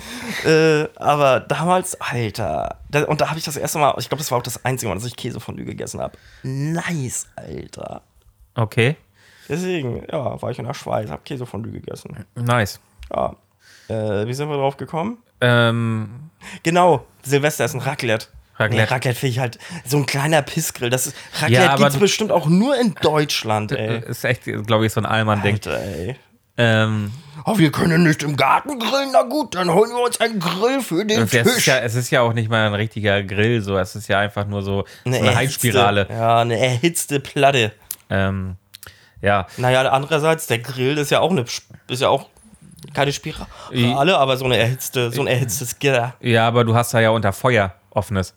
äh, 0.44 0.88
aber 0.96 1.40
damals, 1.40 2.00
Alter. 2.00 2.78
Da, 2.92 3.04
und 3.04 3.20
da 3.20 3.28
habe 3.30 3.38
ich 3.38 3.44
das 3.44 3.56
erste 3.56 3.78
Mal, 3.78 3.94
ich 3.98 4.08
glaube, 4.08 4.20
das 4.20 4.30
war 4.30 4.38
auch 4.38 4.42
das 4.42 4.64
einzige 4.64 4.88
Mal, 4.88 4.94
dass 4.94 5.04
ich 5.04 5.16
Käsefondue 5.16 5.64
gegessen 5.64 6.00
habe. 6.00 6.16
Nice, 6.44 7.26
Alter. 7.36 8.02
Okay. 8.54 8.96
Deswegen, 9.48 10.04
ja, 10.10 10.40
war 10.40 10.50
ich 10.50 10.58
in 10.58 10.66
der 10.66 10.74
Schweiz, 10.74 11.10
habe 11.10 11.22
Käsefondue 11.24 11.72
gegessen. 11.72 12.24
Nice. 12.36 12.78
Ja. 13.12 13.34
Äh, 13.88 14.26
wie 14.26 14.34
sind 14.34 14.48
wir 14.48 14.56
drauf 14.56 14.76
gekommen? 14.76 15.18
Ähm, 15.40 16.30
Genau, 16.62 17.04
Silvester 17.22 17.64
ist 17.64 17.74
ein 17.74 17.80
Raclette. 17.80 18.26
Raclette. 18.56 18.82
Nee, 18.82 18.88
Raclette 18.88 19.18
finde 19.18 19.30
ich 19.30 19.38
halt 19.38 19.58
so 19.84 19.96
ein 19.96 20.06
kleiner 20.06 20.42
Pissgrill. 20.42 20.90
Das 20.90 21.06
ist, 21.06 21.16
Raclette 21.40 21.52
Ja, 21.64 21.76
gibt's 21.76 21.94
du- 21.94 22.00
bestimmt 22.00 22.30
auch 22.30 22.46
nur 22.46 22.78
in 22.78 22.94
Deutschland, 23.00 23.72
ey. 23.72 24.00
ist 24.08 24.24
echt, 24.24 24.44
glaube 24.44 24.86
ich, 24.86 24.92
so 24.92 25.00
ein 25.00 25.06
Allmann-Ding. 25.06 25.60
Ähm, 26.58 27.12
Oh, 27.44 27.58
wir 27.58 27.72
können 27.72 28.02
nicht 28.04 28.22
im 28.22 28.36
Garten 28.36 28.78
grillen. 28.78 29.10
Na 29.12 29.22
gut, 29.22 29.54
dann 29.54 29.72
holen 29.72 29.90
wir 29.90 30.04
uns 30.04 30.20
einen 30.20 30.38
Grill 30.38 30.80
für 30.80 31.04
den 31.04 31.22
es, 31.22 31.34
ist 31.34 31.54
Tisch. 31.54 31.66
ja, 31.66 31.78
es 31.78 31.94
ist 31.94 32.10
ja 32.10 32.22
auch 32.22 32.32
nicht 32.32 32.48
mal 32.48 32.66
ein 32.66 32.74
richtiger 32.74 33.22
Grill, 33.22 33.60
so. 33.62 33.76
Es 33.76 33.96
ist 33.96 34.08
ja 34.08 34.18
einfach 34.18 34.46
nur 34.46 34.62
so, 34.62 34.84
so 35.04 35.10
eine 35.12 35.34
Heizspirale. 35.34 36.06
Ja, 36.08 36.40
eine 36.40 36.58
erhitzte 36.58 37.20
Platte. 37.20 37.72
Ähm, 38.10 38.56
ja, 39.20 39.46
Naja, 39.56 39.88
andererseits, 39.90 40.46
der 40.46 40.58
Grill 40.58 40.98
ist 40.98 41.10
ja 41.10 41.20
auch 41.20 41.30
eine, 41.30 41.44
ist 41.88 42.00
ja 42.02 42.08
auch 42.08 42.28
keine 42.94 43.12
Spirale, 43.12 44.18
aber 44.18 44.36
so 44.36 44.44
eine 44.44 44.56
erhitzte, 44.56 45.10
so 45.12 45.22
ein 45.22 45.28
erhitztes 45.28 45.78
Gitter. 45.78 46.14
ja, 46.20 46.46
aber 46.46 46.64
du 46.64 46.74
hast 46.74 46.92
da 46.94 47.00
ja 47.00 47.10
unter 47.10 47.32
Feuer 47.32 47.74
offenes. 47.90 48.34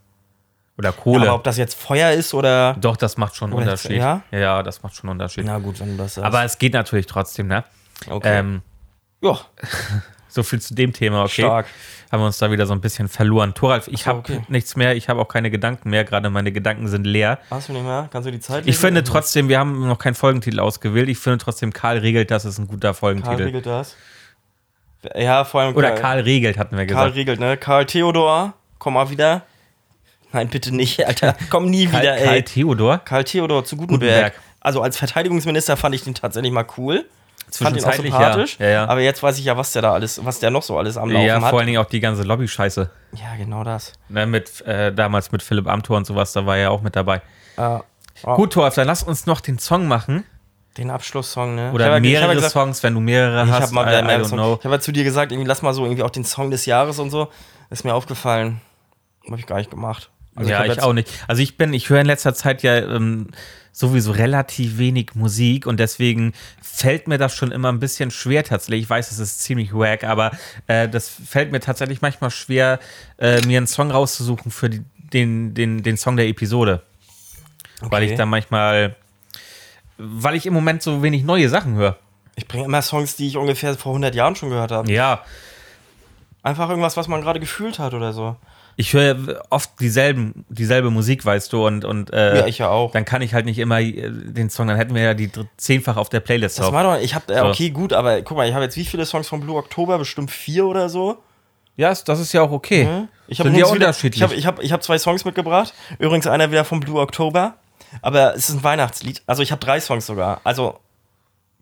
Oder 0.78 0.92
Kohle. 0.92 1.28
Aber 1.28 1.36
ob 1.36 1.44
das 1.44 1.58
jetzt 1.58 1.76
Feuer 1.80 2.12
ist 2.12 2.34
oder. 2.34 2.76
Doch, 2.80 2.98
das 2.98 3.16
macht 3.18 3.36
schon 3.36 3.52
einen 3.52 3.60
Unterschied. 3.62 3.94
ja? 3.94 4.24
ja, 4.32 4.62
das 4.62 4.84
macht 4.84 4.96
schon 4.96 5.10
einen 5.10 5.20
Unterschied. 5.20 5.46
Na 5.46 5.58
gut, 5.58 5.80
wenn 5.80 5.96
du 5.96 6.04
das 6.04 6.16
sagst. 6.16 6.26
Aber 6.26 6.44
es 6.44 6.58
geht 6.58 6.74
natürlich 6.74 7.06
trotzdem, 7.06 7.48
ne? 7.48 7.64
okay. 8.10 8.40
Ähm, 8.40 8.62
ja, 9.22 9.40
so 10.30 10.44
viel 10.44 10.62
zu 10.62 10.74
dem 10.76 10.94
Thema, 10.94 11.24
okay? 11.24 11.44
stark. 11.44 11.66
Haben 12.12 12.22
wir 12.22 12.28
uns 12.28 12.38
da 12.38 12.52
wieder 12.52 12.66
so 12.68 12.74
ein 12.74 12.82
bisschen 12.82 13.08
verloren. 13.10 13.54
Thoralf, 13.56 13.88
ich 13.88 14.02
so, 14.04 14.08
habe 14.08 14.20
okay. 14.20 14.42
nichts 14.48 14.76
mehr, 14.76 14.96
ich 14.96 15.10
habe 15.10 15.20
auch 15.20 15.28
keine 15.28 15.50
Gedanken 15.50 15.90
mehr, 15.90 16.04
gerade 16.06 16.30
meine 16.30 16.52
Gedanken 16.52 16.88
sind 16.88 17.06
leer. 17.06 17.40
Hast 17.50 17.70
du 17.70 17.74
nicht 17.74 17.84
mehr? 17.84 18.08
Kannst 18.12 18.28
du 18.28 18.32
die 18.32 18.40
Zeit 18.40 18.62
Ich 18.62 18.68
lesen? 18.68 18.80
finde 18.80 19.04
trotzdem, 19.04 19.50
wir 19.50 19.60
haben 19.60 19.88
noch 19.88 19.98
keinen 19.98 20.14
Folgentitel 20.16 20.60
ausgewählt. 20.60 21.10
Ich 21.10 21.18
finde 21.18 21.40
trotzdem, 21.40 21.74
Karl 21.74 21.98
regelt, 21.98 22.30
das 22.32 22.46
ist 22.46 22.60
ein 22.60 22.68
guter 22.68 22.90
Karl 22.90 22.94
Folgentitel. 22.94 23.44
regelt 23.44 23.66
das. 23.66 23.96
Ja, 25.16 25.44
vor 25.46 25.62
allem. 25.62 25.76
Oder 25.76 25.92
Karl 25.92 26.22
regelt, 26.22 26.58
hatten 26.58 26.78
wir 26.78 26.86
Karl 26.86 27.08
gesagt. 27.08 27.16
regelt, 27.16 27.40
ne? 27.40 27.58
Karl 27.58 27.86
Theodor, 27.86 28.54
komm 28.80 28.94
mal 28.96 29.10
wieder. 29.10 29.44
Nein, 30.32 30.48
bitte 30.50 30.74
nicht, 30.76 31.06
Alter. 31.06 31.36
Komm 31.50 31.70
nie 31.70 31.88
Karl, 31.88 32.02
wieder, 32.02 32.18
Karl 32.18 32.36
ey. 32.36 32.44
Theodor. 32.44 32.98
Karl 33.00 33.24
Theodor 33.24 33.64
zu 33.66 33.78
Gutenberg. 33.78 34.34
Gutenberg. 34.34 34.34
Also 34.60 34.82
als 34.82 34.98
Verteidigungsminister 34.98 35.78
fand 35.78 35.96
ich 35.96 36.04
den 36.04 36.16
tatsächlich 36.16 36.52
mal 36.52 36.66
cool. 36.78 37.06
Fand 37.52 37.78
ihn 37.78 37.84
auch 37.84 37.90
Zwischenzeitlich, 37.92 38.12
sympathisch. 38.12 38.58
ja. 38.60 38.66
Ja, 38.66 38.72
ja. 38.72 38.86
Aber 38.88 39.02
jetzt 39.02 39.22
weiß 39.24 39.38
ich 39.40 39.46
ja, 39.46 39.56
was 39.56 39.72
der 39.72 39.82
da 39.84 39.94
alles, 39.94 40.24
was 40.26 40.40
der 40.40 40.52
noch 40.52 40.64
so 40.64 40.78
alles 40.78 40.98
am 40.98 41.10
Laufen 41.10 41.26
Ja, 41.26 41.42
hat. 41.42 41.50
vor 41.50 41.60
allen 41.60 41.68
Dingen 41.68 41.80
auch 41.80 41.86
die 41.90 42.00
ganze 42.00 42.24
Lobby-Scheiße. 42.24 42.90
Ja, 43.14 43.36
genau 43.38 43.64
das. 43.64 43.94
Ne, 44.10 44.26
mit, 44.26 44.62
äh, 44.62 44.94
damals 44.94 45.32
mit 45.32 45.42
Philipp 45.44 45.68
Amthor 45.68 45.98
und 45.98 46.06
sowas, 46.06 46.34
da 46.34 46.46
war 46.46 46.58
er 46.58 46.64
ja 46.64 46.70
auch 46.70 46.82
mit 46.82 46.96
dabei. 46.96 47.22
Äh, 47.58 47.80
oh, 48.24 48.36
Gut, 48.36 48.54
Thoralf, 48.54 48.76
dann 48.76 48.88
lass 48.88 49.04
uns 49.04 49.26
noch 49.26 49.40
den 49.42 49.58
Song 49.60 49.88
machen. 49.88 50.26
Den 50.78 50.90
Abschlusssong, 50.90 51.56
ne? 51.56 51.72
Oder 51.72 51.86
Ich 51.86 51.92
hab 51.94 52.04
ich 52.04 52.16
hab 52.16 52.22
mehrere 52.22 52.36
gesagt, 52.36 52.52
Songs, 52.52 52.84
wenn 52.84 52.94
du 52.96 53.00
mehrere 53.00 53.46
Ich 53.46 53.52
hast. 53.52 53.62
habe 53.62 53.74
mal 53.74 53.88
I, 53.94 54.06
I 54.06 54.16
Songs. 54.26 54.32
know. 54.32 54.56
Ich 54.60 54.66
habe 54.66 54.76
ja 54.76 54.82
zu 54.82 54.92
dir 54.92 55.06
gesagt, 55.06 55.32
irgendwie 55.32 55.48
lass 55.48 55.62
mal 55.62 55.74
so 55.74 55.86
irgendwie 55.86 56.04
auch 56.04 56.10
den 56.10 56.26
Song 56.26 56.52
des 56.52 56.66
Jahres 56.66 57.00
und 57.00 57.10
so. 57.12 57.30
Ist 57.70 57.86
mir 57.86 57.94
aufgefallen. 57.94 58.60
Habe 59.28 59.40
ich 59.40 59.46
gar 59.48 59.58
nicht 59.58 59.72
gemacht. 59.72 60.10
Also 60.36 60.52
ja, 60.52 60.58
hab 60.58 60.66
ich, 60.66 60.74
jetzt- 60.74 60.84
auch 60.84 60.92
nicht. 60.92 61.10
Also 61.30 61.42
ich 61.42 61.56
bin, 61.58 61.74
ich 61.74 61.90
höre 61.90 62.02
in 62.02 62.08
letzter 62.08 62.34
Zeit 62.34 62.62
ja 62.62 62.76
ähm, 62.76 63.30
sowieso 63.78 64.12
relativ 64.12 64.78
wenig 64.78 65.16
Musik 65.16 65.68
und 65.68 65.82
deswegen 65.82 66.32
fällt 66.62 67.10
mir 67.10 67.18
das 67.18 67.36
schon 67.36 67.52
immer 67.52 67.70
ein 67.72 67.80
bisschen 67.80 68.10
schwer 68.10 68.46
tatsächlich. 68.46 68.84
Ich 68.84 68.90
weiß, 68.90 69.12
es 69.12 69.20
ist 69.20 69.42
ziemlich 69.42 69.74
wack, 69.74 70.06
aber 70.06 70.32
äh, 70.68 70.88
das 70.88 71.10
fällt 71.10 71.52
mir 71.52 71.60
tatsächlich 71.60 72.02
manchmal 72.02 72.32
schwer, 72.32 72.80
äh, 73.18 73.42
mir 73.46 73.58
einen 73.58 73.68
Song 73.68 73.92
rauszusuchen 73.92 74.50
für 74.50 74.70
die, 74.70 74.82
den, 75.12 75.54
den, 75.54 75.84
den 75.84 75.98
Song 75.98 76.16
der 76.16 76.28
Episode. 76.28 76.84
Weil 77.82 78.04
Okay. 78.04 78.12
ich 78.14 78.18
dann 78.18 78.30
manchmal, 78.30 78.96
weil 79.98 80.36
ich 80.36 80.46
im 80.46 80.54
Moment 80.54 80.82
so 80.82 81.04
wenig 81.04 81.24
neue 81.24 81.50
Sachen 81.50 81.76
höre. 81.76 81.98
Ich 82.38 82.48
bringe 82.48 82.64
immer 82.64 82.82
Songs, 82.82 83.18
die 83.18 83.28
ich 83.28 83.36
ungefähr 83.36 83.76
vor 83.76 83.92
100 83.92 84.16
Jahren 84.16 84.36
schon 84.38 84.50
gehört 84.50 84.72
habe. 84.72 84.90
Ja, 84.92 85.24
Einfach 86.44 86.70
irgendwas, 86.70 86.96
was 86.96 87.08
man 87.08 87.22
gerade 87.22 87.40
gefühlt 87.40 87.80
hat 87.80 87.96
oder 87.96 88.14
so. 88.14 88.36
Ich 88.78 88.94
höre 88.94 89.42
oft 89.50 89.80
dieselben, 89.80 90.46
dieselbe 90.50 90.90
Musik, 90.90 91.26
weißt 91.26 91.52
du, 91.54 91.66
und, 91.66 91.86
und 91.86 92.12
äh, 92.14 92.40
Ja, 92.40 92.48
ich 92.48 92.58
ja 92.58 92.70
auch. 92.70 92.92
dann 92.92 93.06
kann 93.06 93.22
ich 93.22 93.34
halt 93.34 93.46
nicht 93.46 93.58
immer 93.60 93.80
äh, 93.80 94.10
den 94.12 94.50
Song, 94.50 94.68
dann 94.68 94.78
hätten 94.78 94.94
wir 94.96 95.02
ja 95.02 95.14
die 95.14 95.30
zehnfach 95.58 95.98
auf 95.98 96.10
der 96.10 96.20
Playlist 96.20 96.60
Das 96.60 96.66
drauf. 96.66 96.74
war 96.74 96.84
doch, 96.84 97.02
ich 97.02 97.16
habe, 97.16 97.34
äh, 97.34 97.42
okay, 97.42 97.70
gut, 97.70 97.94
aber 97.94 98.22
guck 98.22 98.36
mal, 98.38 98.48
ich 98.48 98.54
habe 98.54 98.64
jetzt 98.66 98.76
wie 98.78 98.86
viele 98.86 99.06
Songs 99.06 99.28
von 99.28 99.40
Blue 99.40 99.58
Oktober? 99.58 99.98
Bestimmt 99.98 100.30
vier 100.32 100.66
oder 100.66 100.90
so. 100.90 101.18
Ja, 101.78 101.90
das 101.94 102.20
ist 102.20 102.32
ja 102.34 102.42
auch 102.42 102.52
okay. 102.52 102.86
Ne? 102.86 103.08
Ich 103.28 103.40
habe 103.40 103.50
ja 103.50 103.56
wieder, 103.58 103.70
unterschiedlich. 103.72 104.18
Ich 104.22 104.24
habe 104.24 104.36
ich 104.36 104.46
hab, 104.46 104.62
ich 104.64 104.72
hab 104.72 104.82
zwei 104.84 104.98
Songs 104.98 105.26
mitgebracht. 105.26 105.74
Übrigens 106.00 106.26
einer 106.28 106.50
wieder 106.52 106.64
von 106.64 106.80
Blue 106.80 107.00
Oktober. 107.02 107.56
Aber 108.02 108.34
es 108.36 108.50
ist 108.50 108.56
ein 108.56 108.64
Weihnachtslied. 108.64 109.22
Also 109.28 109.42
ich 109.44 109.52
habe 109.52 109.60
drei 109.60 109.80
Songs 109.82 110.06
sogar. 110.06 110.40
Also, 110.46 110.80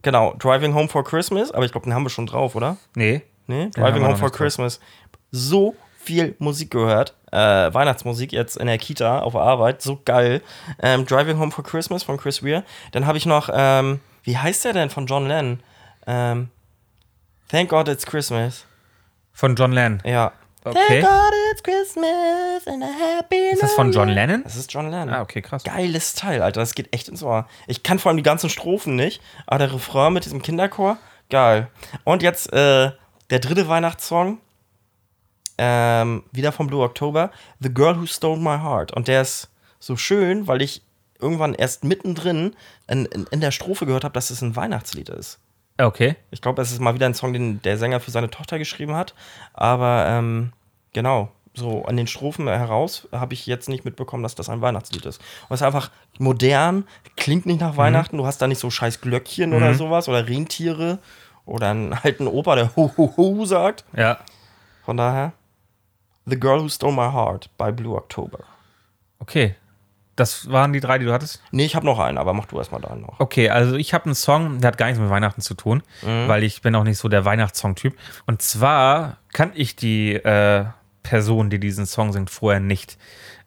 genau, 0.04 0.34
Driving 0.38 0.74
Home 0.76 0.88
for 0.88 1.04
Christmas. 1.04 1.52
Aber 1.52 1.66
ich 1.66 1.72
glaube, 1.72 1.86
den 1.86 1.94
haben 1.94 2.04
wir 2.04 2.10
schon 2.12 2.28
drauf, 2.28 2.56
oder? 2.56 2.78
Nee. 2.96 3.22
Nee, 3.48 3.70
Driving 3.72 4.06
Home 4.06 4.16
for. 4.16 4.32
Christmas. 4.32 4.80
So 5.32 5.76
viel 6.04 6.36
Musik 6.40 6.72
gehört. 6.72 7.16
Äh, 7.32 7.74
Weihnachtsmusik 7.74 8.32
jetzt 8.32 8.58
in 8.58 8.68
der 8.68 8.78
Kita 8.78 9.20
auf 9.20 9.34
der 9.34 9.42
Arbeit. 9.42 9.82
So 9.82 10.00
geil. 10.04 10.42
Ähm, 10.82 11.06
Driving 11.06 11.40
Home 11.40 11.52
for 11.52 11.64
Christmas 11.64 12.04
von 12.04 12.18
Chris 12.18 12.44
Weir. 12.44 12.64
Dann 12.92 13.08
habe 13.08 13.18
ich 13.18 13.26
noch, 13.26 13.50
ähm, 13.52 14.00
wie 14.24 14.38
heißt 14.38 14.66
der 14.66 14.74
denn 14.74 14.90
von 14.90 15.08
John 15.08 15.28
Lennon? 15.28 15.64
Ähm, 16.06 16.50
Thank 17.50 17.70
God 17.70 17.88
It's 17.88 18.06
Christmas. 18.06 18.66
Von 19.32 19.56
John 19.56 19.72
Lennon. 19.72 20.02
Ja. 20.04 20.32
Okay. 20.66 21.02
Thank 21.02 21.04
God 21.04 21.34
It's 21.52 21.64
Christmas 21.64 22.68
and 22.68 22.84
a 22.84 22.88
happy 22.88 23.52
Ist 23.52 23.64
das 23.64 23.74
von 23.74 23.92
John 23.92 24.10
Lennon? 24.10 24.44
Das 24.44 24.56
ist 24.56 24.72
John 24.72 24.90
Lennon. 24.90 25.10
Ah, 25.10 25.22
okay, 25.22 25.42
krass. 25.42 25.64
Geiles 25.64 26.16
Teil, 26.16 26.42
Alter. 26.42 26.62
Das 26.62 26.74
geht 26.74 26.94
echt 26.94 27.10
ins 27.10 27.22
Ohr. 27.22 27.48
Ich 27.68 27.84
kann 27.84 28.00
vor 28.00 28.10
allem 28.10 28.18
die 28.18 28.24
ganzen 28.24 28.50
Strophen 28.50 28.96
nicht, 28.96 29.22
aber 29.46 29.60
der 29.60 29.74
Refrain 29.74 30.14
mit 30.14 30.26
diesem 30.26 30.42
Kinderchor, 30.42 30.98
geil. 31.30 31.68
Und 32.06 32.24
jetzt 32.24 32.52
äh, 32.54 32.92
der 33.30 33.40
dritte 33.40 33.68
Weihnachtssong, 33.68 34.40
ähm, 35.58 36.24
wieder 36.32 36.52
von 36.52 36.68
Blue 36.68 36.84
October, 36.84 37.32
The 37.60 37.74
Girl 37.74 38.00
Who 38.00 38.06
Stole 38.06 38.40
My 38.40 38.58
Heart. 38.58 38.94
Und 38.94 39.08
der 39.08 39.22
ist 39.22 39.50
so 39.80 39.96
schön, 39.96 40.48
weil 40.48 40.62
ich 40.62 40.82
irgendwann 41.20 41.54
erst 41.54 41.84
mittendrin 41.84 42.56
in, 42.88 43.06
in, 43.06 43.26
in 43.32 43.42
der 43.42 43.52
Strophe 43.52 43.86
gehört 43.86 44.04
habe, 44.04 44.14
dass 44.14 44.30
es 44.30 44.42
ein 44.42 44.56
Weihnachtslied 44.56 45.10
ist. 45.10 45.40
Okay. 45.78 46.16
Ich 46.32 46.42
glaube, 46.42 46.62
es 46.62 46.72
ist 46.72 46.80
mal 46.80 46.94
wieder 46.94 47.06
ein 47.06 47.16
Song, 47.16 47.34
den 47.34 47.62
der 47.62 47.78
Sänger 47.78 48.00
für 48.00 48.12
seine 48.12 48.30
Tochter 48.30 48.60
geschrieben 48.60 48.96
hat. 48.96 49.16
Aber 49.54 50.06
ähm, 50.08 50.54
genau, 50.94 51.32
so 51.54 51.86
an 51.86 51.98
den 51.98 52.08
Strophen 52.08 52.48
heraus 52.48 53.08
habe 53.12 53.34
ich 53.34 53.46
jetzt 53.46 53.70
nicht 53.70 53.86
mitbekommen, 53.86 54.24
dass 54.24 54.36
das 54.36 54.50
ein 54.50 54.62
Weihnachtslied 54.62 55.06
ist. 55.06 55.20
Und 55.50 55.56
es 55.56 55.62
ist 55.62 55.66
einfach 55.66 55.92
modern, 56.20 56.86
klingt 57.16 57.46
nicht 57.46 57.62
nach 57.62 57.78
Weihnachten. 57.78 58.18
Du 58.18 58.26
hast 58.26 58.42
da 58.42 58.48
nicht 58.48 58.60
so 58.60 58.70
scheiß 58.70 59.02
Glöckchen 59.02 59.54
oder 59.54 59.74
sowas 59.74 60.08
oder 60.10 60.28
Rentiere 60.28 61.00
oder 61.46 61.70
einen 61.70 61.94
alten 61.94 62.28
Opa, 62.28 62.56
der 62.56 62.76
Ho 62.76 62.92
Ho 62.98 63.14
Ho 63.18 63.46
sagt. 63.46 63.86
Ja. 63.96 64.20
Von 64.84 64.98
daher, 64.98 65.34
The 66.26 66.40
Girl 66.40 66.62
Who 66.62 66.70
Stole 66.70 66.94
My 66.94 67.12
Heart 67.12 67.50
bei 67.58 67.72
Blue 67.72 67.96
October. 67.96 68.40
Okay. 69.20 69.56
Das 70.16 70.52
waren 70.52 70.74
die 70.74 70.80
drei, 70.80 71.00
die 71.00 71.06
du 71.06 71.12
hattest? 71.12 71.42
Nee, 71.50 71.66
ich 71.66 71.76
habe 71.76 71.88
noch 71.88 71.98
einen, 71.98 72.20
aber 72.20 72.34
mach 72.34 72.46
du 72.46 72.60
erstmal 72.60 72.82
deinen 72.82 73.02
noch. 73.02 73.20
Okay, 73.20 73.50
also 73.50 73.76
ich 73.76 73.96
habe 73.96 74.06
einen 74.06 74.14
Song, 74.14 74.60
der 74.60 74.68
hat 74.68 74.78
gar 74.78 74.86
nichts 74.86 75.02
mit 75.02 75.10
Weihnachten 75.10 75.42
zu 75.42 75.56
tun, 75.56 75.82
weil 76.04 76.44
ich 76.44 76.62
bin 76.62 76.76
auch 76.76 76.84
nicht 76.84 77.00
so 77.00 77.10
der 77.10 77.26
Weihnachtssong-Typ. 77.26 77.98
Und 78.28 78.44
zwar 78.44 79.18
kannte 79.32 79.58
ich 79.58 79.76
die 79.76 80.14
äh, 80.14 80.66
Person, 81.02 81.50
die 81.50 81.60
diesen 81.60 81.88
Song 81.88 82.14
singt, 82.14 82.30
vorher 82.30 82.60
nicht. 82.60 83.00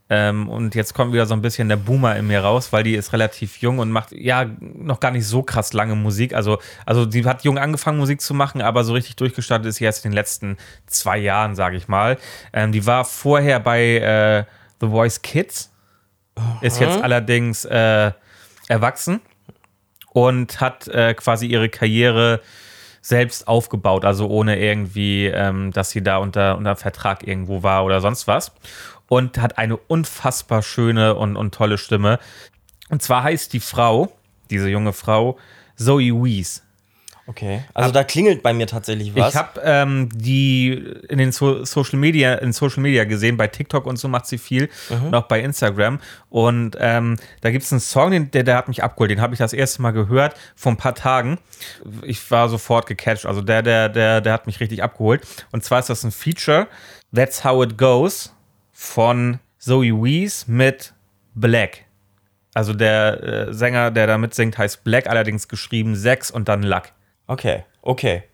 Ähm, 0.09 0.49
und 0.49 0.77
jetzt 0.77 0.95
kommt 0.95 1.13
wieder 1.13 1.27
so 1.27 1.35
ein 1.35 1.43
bisschen 1.43 1.69
der 1.69 1.77
Boomer 1.77 2.15
in 2.17 2.29
mir 2.29 2.41
raus, 2.41 2.73
weil 2.73 2.85
die 2.85 2.95
ist 2.95 3.13
relativ 3.13 3.59
jung 3.59 3.81
und 3.81 3.91
macht 3.91 4.13
ja 4.13 4.47
noch 4.61 5.01
gar 5.01 5.11
nicht 5.11 5.27
so 5.27 5.43
krass 5.43 5.73
lange 5.73 5.97
Musik. 5.97 6.33
Also, 6.33 6.59
also 6.85 7.07
die 7.07 7.25
hat 7.25 7.43
jung 7.43 7.59
angefangen, 7.59 7.99
Musik 7.99 8.21
zu 8.21 8.33
machen, 8.33 8.63
aber 8.63 8.85
so 8.85 8.93
richtig 8.93 9.17
durchgestartet 9.17 9.67
ist 9.67 9.77
sie 9.77 9.85
erst 9.85 10.05
in 10.05 10.13
den 10.13 10.15
letzten 10.15 10.59
zwei 10.87 11.19
Jahren, 11.19 11.57
sage 11.57 11.77
ich 11.77 11.89
mal. 11.89 12.19
Ähm, 12.53 12.71
die 12.71 12.87
war 12.87 13.05
vorher 13.05 13.59
bei 13.59 13.99
äh, 13.99 14.45
The 14.81 14.89
Voice 14.89 15.23
Kids, 15.23 15.73
ist 16.61 16.81
jetzt 16.81 17.03
allerdings 17.03 17.65
äh, 17.65 18.13
erwachsen 18.69 19.21
und 20.13 20.61
hat 20.61 20.87
äh, 20.89 21.15
quasi 21.15 21.47
ihre 21.47 21.69
Karriere 21.69 22.41
selbst 23.01 23.47
aufgebaut, 23.47 24.05
also 24.05 24.27
ohne 24.29 24.59
irgendwie, 24.59 25.27
ähm, 25.27 25.71
dass 25.71 25.91
sie 25.91 26.03
da 26.03 26.17
unter, 26.17 26.57
unter 26.57 26.75
Vertrag 26.75 27.27
irgendwo 27.27 27.63
war 27.63 27.85
oder 27.85 28.01
sonst 28.01 28.27
was. 28.27 28.53
Und 29.09 29.39
hat 29.39 29.59
eine 29.59 29.77
unfassbar 29.77 30.63
schöne 30.63 31.15
und, 31.15 31.37
und 31.37 31.55
tolle 31.55 31.79
Stimme. 31.79 32.19
Und 32.89 33.03
zwar 33.03 33.23
heißt 33.23 33.53
die 33.53 33.61
Frau, 33.61 34.13
diese 34.51 34.69
junge 34.69 34.93
Frau, 34.93 35.39
Zoe 35.77 36.13
Wees. 36.13 36.63
Okay. 37.29 37.65
Also 37.75 37.91
da 37.91 38.05
klingelt 38.05 38.45
bei 38.45 38.53
mir 38.53 38.69
tatsächlich 38.69 39.15
was. 39.17 39.31
Ich 39.31 39.37
habe 39.37 39.61
ähm, 39.65 40.09
die 40.15 40.71
in 41.09 41.19
den 41.19 41.33
so 41.33 41.65
Social 41.65 41.99
Media, 41.99 42.35
in 42.35 42.53
Social 42.53 42.81
Media 42.81 43.03
gesehen, 43.05 43.37
bei 43.37 43.49
TikTok 43.49 43.85
und 43.85 43.97
so 43.97 44.07
macht 44.07 44.27
sie 44.27 44.39
viel 44.39 44.69
und 44.89 45.13
auch 45.13 45.25
bei 45.25 45.41
Instagram. 45.41 45.99
Und 46.31 46.77
ähm, 46.79 47.17
da 47.41 47.51
gibt 47.51 47.65
es 47.65 47.73
einen 47.73 47.81
Song, 47.81 48.13
den, 48.13 48.31
der, 48.31 48.45
der 48.45 48.57
hat 48.57 48.69
mich 48.69 48.85
abgeholt. 48.85 49.11
Den 49.11 49.21
habe 49.21 49.35
ich 49.35 49.39
das 49.39 49.53
erste 49.53 49.83
Mal 49.83 49.91
gehört 49.91 50.37
vor 50.55 50.71
ein 50.71 50.77
paar 50.77 50.95
Tagen. 50.95 51.39
Ich 52.03 52.31
war 52.31 52.49
sofort 52.49 52.87
gecatcht. 52.87 53.27
Also 53.27 53.43
der, 53.43 53.63
der, 53.63 53.89
der, 53.89 54.21
der 54.21 54.33
hat 54.33 54.47
mich 54.47 54.61
richtig 54.61 54.85
abgeholt. 54.85 55.27
Und 55.51 55.65
zwar 55.65 55.81
ist 55.81 55.91
das 55.91 56.05
ein 56.05 56.13
Feature, 56.13 56.69
That's 57.13 57.43
How 57.43 57.65
It 57.65 57.77
Goes 57.77 58.36
von 58.77 59.41
Zoe 59.59 59.91
Wees 59.91 60.47
mit 60.47 60.93
Black. 61.35 61.87
Also 62.53 62.75
der 62.75 63.23
äh, 63.23 63.55
Sänger, 63.55 63.91
der 63.91 64.07
da 64.07 64.19
mitsingt, 64.19 64.59
heißt 64.59 64.85
Black, 64.85 65.09
allerdings 65.09 65.49
geschrieben 65.49 65.97
6 65.97 66.31
und 66.31 66.49
dann 66.49 66.63
Luck. 66.63 66.93
okay, 67.27 67.65
okay. 67.81 68.25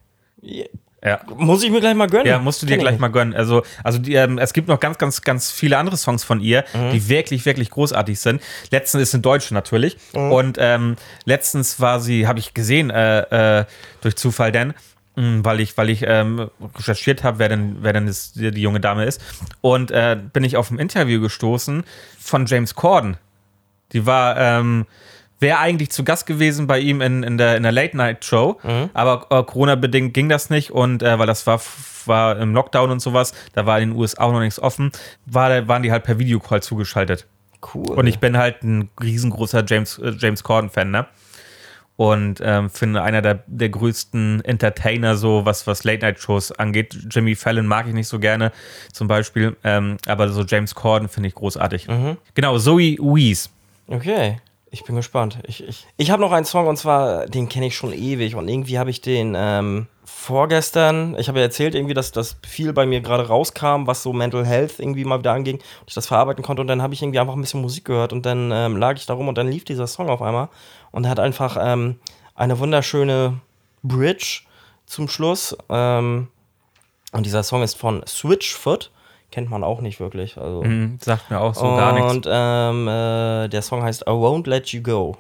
Ja. 1.05 1.21
Muss 1.37 1.63
ich 1.65 1.71
mir 1.71 1.81
gleich 1.81 1.95
mal 1.95 2.07
gönnen. 2.07 2.27
Ja, 2.27 2.39
musst 2.39 2.63
du 2.63 2.67
dir 2.67 2.77
gleich 2.77 2.99
mal 2.99 3.09
gönnen. 3.09 3.35
Also, 3.35 3.63
also 3.83 3.99
die, 3.99 4.15
ähm, 4.15 4.39
es 4.39 4.53
gibt 4.53 4.69
noch 4.69 4.79
ganz, 4.79 4.99
ganz, 4.99 5.23
ganz 5.23 5.51
viele 5.51 5.77
andere 5.77 5.97
Songs 5.97 6.23
von 6.23 6.41
ihr, 6.41 6.65
die 6.93 7.09
wirklich, 7.09 7.45
wirklich 7.45 7.71
großartig 7.71 8.21
sind. 8.21 8.41
Letztens 8.71 9.03
ist 9.03 9.15
eine 9.15 9.23
Deutsche 9.23 9.53
natürlich. 9.53 9.97
Und 10.13 10.59
ähm, 10.61 10.95
letztens 11.25 11.81
war 11.81 12.01
sie, 12.01 12.29
habe 12.29 12.39
ich 12.39 12.55
gesehen, 12.55 12.91
äh, 12.91 13.61
äh, 13.61 13.65
durch 14.01 14.15
Zufall 14.15 14.53
denn, 14.53 14.75
weil 15.15 15.61
ich, 15.61 15.77
weil 15.77 15.91
ich 15.91 16.05
ähm, 16.07 16.51
recherchiert 16.77 17.23
habe, 17.23 17.39
wer 17.39 17.49
denn, 17.49 17.79
wer 17.81 17.93
denn 17.93 18.07
das, 18.07 18.33
die, 18.33 18.49
junge 18.49 18.81
Dame 18.81 19.05
ist. 19.05 19.21
Und 19.61 19.91
äh, 19.91 20.19
bin 20.33 20.45
ich 20.45 20.57
auf 20.57 20.71
ein 20.71 20.79
Interview 20.79 21.21
gestoßen 21.21 21.85
von 22.19 22.47
James 22.47 22.75
Corden. 22.75 23.17
Die 23.93 24.07
war, 24.07 24.39
ähm, 24.39 24.87
wäre 25.39 25.59
eigentlich 25.59 25.91
zu 25.91 26.05
Gast 26.05 26.27
gewesen 26.27 26.67
bei 26.67 26.79
ihm 26.79 27.03
in, 27.03 27.23
in 27.23 27.37
der, 27.37 27.57
in 27.57 27.63
der 27.63 27.73
Late-Night-Show, 27.73 28.61
aber 28.95 29.27
äh, 29.29 29.43
Corona-bedingt 29.43 30.15
ging 30.15 30.29
das 30.31 30.49
nicht 30.49 30.71
und 30.71 31.03
äh, 31.03 31.19
weil 31.19 31.27
das 31.27 31.47
war, 31.47 31.61
war 32.07 32.39
im 32.39 32.55
Lockdown 32.55 32.91
und 32.91 33.01
sowas, 33.01 33.35
da 33.53 33.67
war 33.67 33.81
in 33.81 33.91
den 33.91 33.99
USA 33.99 34.23
auch 34.23 34.33
noch 34.33 34.41
nichts 34.41 34.61
offen, 34.61 34.93
war, 35.27 35.69
waren 35.69 35.83
die 35.83 35.93
halt 35.93 36.05
per 36.05 36.19
Videocall 36.19 36.63
zugeschaltet. 36.63 37.27
Cool. 37.75 37.91
Und 37.91 38.07
ich 38.07 38.19
bin 38.19 38.37
halt 38.37 38.63
ein 38.63 38.89
riesengroßer 39.01 39.65
James, 39.67 39.99
äh, 39.99 40.13
James 40.19 40.43
Corden-Fan, 40.43 40.91
ne? 40.91 41.07
Und 41.97 42.41
ähm, 42.43 42.71
finde 42.71 43.03
einer 43.03 43.23
der, 43.23 43.45
der 43.47 43.69
größten 43.69 44.45
Entertainer, 44.45 45.17
so 45.17 45.45
was, 45.45 45.67
was 45.67 45.85
Late-Night-Shows 45.85 46.53
angeht. 46.53 46.97
Jimmy 47.11 47.35
Fallon 47.35 47.67
mag 47.67 47.87
ich 47.87 47.95
nicht 47.95 48.09
so 48.09 48.19
gerne, 48.19 48.51
zum 48.93 49.09
Beispiel. 49.09 49.57
Ähm, 49.63 49.99
aber 50.07 50.31
so 50.31 50.43
James 50.43 50.75
Corden 50.75 51.09
finde 51.09 51.29
ich 51.29 51.35
großartig. 51.35 51.87
Genau, 52.35 52.59
Zoe 52.59 52.97
Wees. 52.99 53.51
Okay, 53.89 54.39
ich 54.71 54.85
bin 54.85 54.97
gespannt. 54.97 55.39
Ich, 55.47 55.67
ich, 55.69 55.87
ich 55.99 56.11
habe 56.11 56.23
noch 56.23 56.33
einen 56.33 56.47
Song 56.47 56.67
und 56.67 56.79
zwar, 56.79 57.27
den 57.27 57.49
kenne 57.49 57.67
ich 57.67 57.77
schon 57.77 57.93
ewig 57.93 58.35
und 58.35 58.49
irgendwie 58.49 58.79
habe 58.79 58.91
ich 58.91 59.03
den 59.03 59.35
ähm, 59.37 59.87
vorgestern, 60.15 61.17
ich 61.19 61.29
habe 61.29 61.39
ja 61.39 61.45
erzählt 61.45 61.75
irgendwie, 61.75 61.95
dass 61.95 62.13
das 62.13 62.37
viel 62.47 62.73
bei 62.73 62.87
mir 62.87 63.01
gerade 63.01 63.27
rauskam, 63.27 63.87
was 63.87 64.03
so 64.03 64.13
Mental 64.13 64.47
Health 64.47 64.79
irgendwie 64.79 65.05
mal 65.05 65.19
wieder 65.19 65.33
anging 65.33 65.57
und 65.57 65.89
ich 65.89 65.95
das 65.95 66.07
verarbeiten 66.07 66.45
konnte 66.45 66.61
und 66.61 66.69
dann 66.69 66.81
habe 66.83 66.95
ich 66.95 67.03
irgendwie 67.03 67.19
einfach 67.19 67.35
ein 67.35 67.41
bisschen 67.41 67.61
Musik 67.61 67.85
gehört 67.87 68.13
und 68.13 68.25
dann 68.25 68.51
ähm, 68.53 68.77
lag 68.77 68.97
ich 68.97 69.07
da 69.07 69.15
rum 69.15 69.29
und 69.29 69.37
dann 69.37 69.49
lief 69.49 69.65
dieser 69.65 69.87
Song 69.87 70.09
auf 70.09 70.23
einmal 70.23 70.49
und 70.93 71.05
er 71.05 71.11
hat 71.11 71.19
einfach 71.21 71.57
ähm, 71.61 71.99
eine 72.35 72.59
wunderschöne 72.59 73.39
Bridge 73.83 74.43
zum 74.87 75.09
Schluss 75.09 75.57
ähm, 75.69 76.29
und 77.13 77.27
dieser 77.27 77.43
Song 77.43 77.63
ist 77.63 77.75
von 77.77 78.03
Switchfoot, 78.07 78.91
kennt 79.33 79.51
man 79.51 79.65
auch 79.65 79.81
nicht 79.81 79.99
wirklich, 79.99 80.37
also 80.39 80.63
Hm, 80.63 80.99
sagt 81.01 81.31
mir 81.31 81.41
auch 81.41 81.55
so 81.55 81.63
gar 81.63 81.95
nichts. 81.95 82.13
und 82.15 82.29
ähm, 82.31 82.87
äh, 82.87 83.49
der 83.49 83.63
Song 83.63 83.83
heißt 83.83 84.03
I 84.03 84.11
Won't 84.11 84.49
Let 84.49 84.69
You 84.69 84.83
Go. 84.83 85.17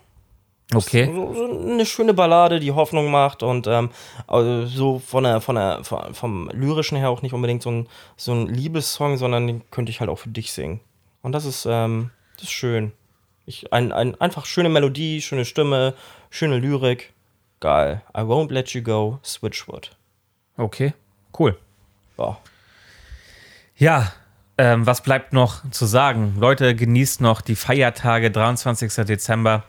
Okay. 0.74 1.06
So, 1.06 1.34
so 1.34 1.70
eine 1.70 1.84
schöne 1.84 2.14
Ballade, 2.14 2.60
die 2.60 2.72
Hoffnung 2.72 3.10
macht 3.10 3.42
und 3.42 3.66
ähm, 3.66 3.90
also 4.26 4.66
so 4.66 4.98
von 4.98 5.24
der, 5.24 5.40
von 5.40 5.56
der, 5.56 5.82
vom 5.84 6.48
lyrischen 6.52 6.96
her 6.96 7.10
auch 7.10 7.22
nicht 7.22 7.34
unbedingt 7.34 7.62
so 7.62 7.70
ein, 7.70 7.88
so 8.16 8.32
ein 8.32 8.46
Liebessong, 8.46 9.18
sondern 9.18 9.46
den 9.46 9.70
könnte 9.70 9.90
ich 9.90 10.00
halt 10.00 10.08
auch 10.08 10.18
für 10.18 10.30
dich 10.30 10.52
singen. 10.52 10.80
Und 11.20 11.32
das 11.32 11.44
ist, 11.44 11.66
ähm, 11.68 12.10
das 12.36 12.44
ist 12.44 12.52
schön. 12.52 12.92
Ich, 13.44 13.72
ein, 13.72 13.92
ein, 13.92 14.20
einfach 14.20 14.46
schöne 14.46 14.68
Melodie, 14.68 15.20
schöne 15.20 15.44
Stimme, 15.44 15.94
schöne 16.30 16.58
Lyrik. 16.58 17.12
Geil. 17.60 18.02
I 18.16 18.20
won't 18.20 18.52
let 18.52 18.70
you 18.70 18.82
go, 18.82 19.18
Switchwood. 19.24 19.90
Okay, 20.56 20.94
cool. 21.38 21.58
Ja. 22.18 22.38
Ja, 23.76 24.12
ähm, 24.58 24.86
was 24.86 25.02
bleibt 25.02 25.32
noch 25.32 25.68
zu 25.70 25.86
sagen? 25.86 26.36
Leute, 26.38 26.74
genießt 26.74 27.20
noch 27.20 27.40
die 27.40 27.56
Feiertage, 27.56 28.30
23. 28.30 28.92
Dezember. 29.06 29.64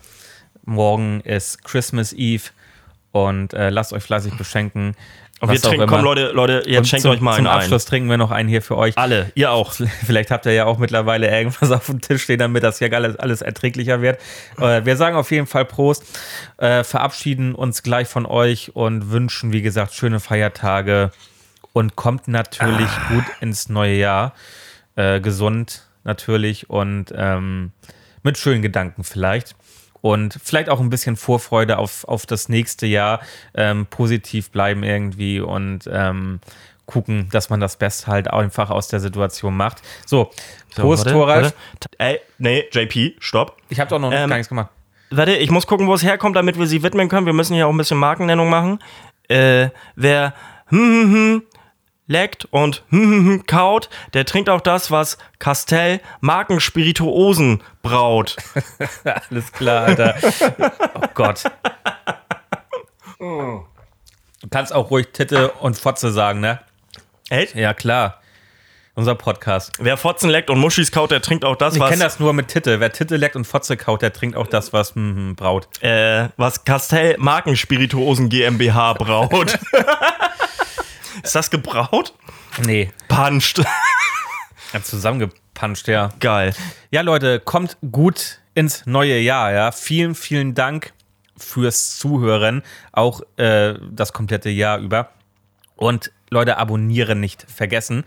Morgen 0.65 1.22
ist 1.22 1.64
Christmas 1.64 2.14
Eve 2.14 2.44
und 3.11 3.53
äh, 3.53 3.69
lasst 3.69 3.94
euch 3.94 4.03
fleißig 4.03 4.35
beschenken. 4.38 4.95
Und 5.40 5.52
wir 5.52 5.61
trinken, 5.61 5.88
komm 5.88 6.03
Leute, 6.03 6.31
Leute, 6.31 6.64
jetzt 6.65 6.77
Und 6.77 6.88
schenkt 6.88 7.02
zum, 7.03 7.11
euch 7.11 7.19
mal 7.19 7.35
Zum 7.35 7.48
einen 7.48 7.57
Abschluss 7.57 7.85
trinken 7.85 8.10
wir 8.10 8.18
noch 8.18 8.31
einen 8.31 8.48
hier 8.48 8.61
für 8.61 8.77
euch. 8.77 8.98
ein. 8.98 9.03
Alle, 9.03 9.31
ihr 9.35 9.52
auch. 9.52 9.73
Vielleicht 10.06 10.31
habt 10.31 10.45
ihr 10.45 10.53
ja 10.53 10.65
auch 10.65 10.77
mittlerweile 10.77 11.30
irgendwas 11.30 11.72
auf 11.72 11.88
dem 11.88 11.99
Tisch 11.99 12.23
stehen, 12.23 12.40
damit 12.40 12.64
das 12.64 12.80
ja 12.80 12.90
alles, 12.90 13.18
alles 13.18 13.41
erträglicher 13.41 14.02
wird. 14.02 14.22
Äh, 14.57 14.85
wir 14.85 14.95
sagen 14.95 15.18
auf 15.18 15.31
jeden 15.31 15.48
Fall 15.48 15.65
Prost, 15.65 16.06
äh, 16.57 16.84
verabschieden 16.84 17.56
uns 17.56 17.84
gleich 17.84 18.07
von 18.07 18.26
euch 18.26 18.76
und 18.76 19.11
wünschen, 19.11 19.52
wie 19.52 19.61
gesagt, 19.61 19.94
schöne 19.94 20.19
Feiertage 20.19 21.11
und 21.73 21.95
kommt 21.98 22.27
natürlich 22.30 22.90
gut 23.10 23.26
ins 23.41 23.68
neue 23.68 23.95
Jahr. 23.95 24.34
Äh, 24.95 25.22
gesund 25.22 25.88
natürlich 26.03 26.69
und 26.69 27.11
ähm, 27.15 27.72
mit 28.22 28.38
schönen 28.38 28.61
Gedanken 28.61 29.03
vielleicht. 29.03 29.56
Und 30.04 30.38
vielleicht 30.44 30.68
auch 30.68 30.82
ein 30.82 30.90
bisschen 30.90 31.16
Vorfreude 31.16 31.78
auf, 31.78 32.04
auf 32.10 32.26
das 32.26 32.50
nächste 32.50 32.86
Jahr. 32.86 33.22
Ähm, 33.56 33.86
positiv 33.86 34.52
bleiben 34.52 34.84
irgendwie 34.84 35.40
und 35.40 35.90
ähm, 35.90 36.42
gucken, 36.86 37.30
dass 37.32 37.50
man 37.50 37.62
das 37.62 37.78
Beste 37.78 38.08
halt 38.08 38.30
einfach 38.30 38.70
aus 38.70 38.90
der 38.90 39.00
Situation 39.00 39.56
macht. 39.56 39.82
So, 40.06 40.30
Prost, 40.76 41.06
warte, 41.06 41.18
Thoralf. 41.18 41.54
Ey, 42.00 42.20
nee, 42.38 42.66
JP, 42.70 43.16
stopp. 43.20 43.56
Ich 43.70 43.80
habe 43.80 43.90
doch 43.90 44.00
noch 44.00 44.12
Ähm, 44.12 44.28
gar 44.28 44.36
nichts 44.36 44.50
gemacht. 44.50 44.72
Warte, 45.10 45.36
ich 45.38 45.50
muss 45.50 45.68
gucken, 45.68 45.88
wo 45.88 45.94
es 45.94 46.04
herkommt, 46.04 46.36
damit 46.36 46.60
wir 46.60 46.68
sie 46.68 46.84
widmen 46.84 47.08
können. 47.08 47.26
Wir 47.26 47.32
müssen 47.32 47.54
hier 47.54 47.68
auch 47.68 47.72
ein 47.72 47.78
bisschen 47.78 47.98
Markennennung 47.98 48.50
machen. 48.50 48.80
Äh, 49.30 49.70
wer 49.96 50.34
hm, 50.68 50.80
hm, 50.80 51.14
hm, 51.14 51.44
leckt 52.08 52.46
und 52.46 52.84
hm, 52.90 53.02
hm, 53.02 53.26
hm, 53.26 53.46
kaut, 53.46 53.90
der 54.14 54.26
trinkt 54.26 54.50
auch 54.50 54.62
das, 54.62 54.92
was 54.92 55.18
Castell 55.40 56.00
Markenspirituosen 56.22 57.62
braut. 57.82 58.36
Alles 59.30 59.52
klar, 59.52 59.86
Alter. 59.86 60.16
oh 60.96 61.08
Gott. 61.14 61.44
Du 63.20 64.50
kannst 64.50 64.74
auch 64.74 64.90
ruhig 64.90 65.08
Titte 65.14 65.52
und 65.52 65.78
Fotze 65.78 66.12
sagen, 66.12 66.42
ne? 66.42 66.60
Echt? 67.30 67.56
Ja, 67.56 67.74
klar. 67.74 68.20
Unser 68.96 69.16
Podcast. 69.16 69.72
Wer 69.80 69.98
Fotzen 69.98 70.30
leckt 70.30 70.52
und 70.52 70.60
Muschis 70.60 70.92
kaut, 70.92 71.10
der 71.10 71.20
trinkt 71.20 71.46
auch 71.46 71.56
das, 71.56 71.74
Ich 71.74 71.80
was, 71.80 71.90
kenne 71.90 72.04
das 72.04 72.20
nur 72.20 72.32
mit 72.32 72.50
Titte. 72.50 72.80
Wer 72.80 72.92
Titte 72.92 73.16
leckt 73.16 73.36
und 73.36 73.46
Fotze 73.46 73.76
kaut, 73.76 74.04
der 74.04 74.14
trinkt 74.14 74.38
auch 74.38 74.46
das, 74.46 74.72
was 74.72 74.94
hm, 74.94 75.36
braut. 75.36 75.68
äh, 75.82 76.28
was 76.38 76.64
Castell 76.64 77.16
Markenspirituosen 77.18 78.30
GmbH 78.30 78.94
braut. 78.94 79.58
Ist 81.23 81.35
das 81.35 81.49
gebraut? 81.49 82.14
Nee, 82.65 82.91
Puncht. 83.07 83.64
hat 84.73 84.85
zusammengepanscht, 84.85 85.88
ja. 85.88 86.11
Geil. 86.19 86.53
Ja, 86.91 87.02
Leute, 87.02 87.40
kommt 87.40 87.77
gut 87.91 88.40
ins 88.56 88.85
neue 88.85 89.19
Jahr, 89.19 89.52
ja. 89.52 89.72
Vielen, 89.72 90.15
vielen 90.15 90.56
Dank 90.56 90.94
fürs 91.38 91.98
Zuhören, 91.98 92.64
auch 92.91 93.22
äh, 93.38 93.76
das 93.91 94.14
komplette 94.14 94.49
Jahr 94.49 94.80
über. 94.80 95.10
Und 95.76 96.11
Leute, 96.30 96.57
abonnieren 96.57 97.19
nicht 97.19 97.45
vergessen, 97.49 98.06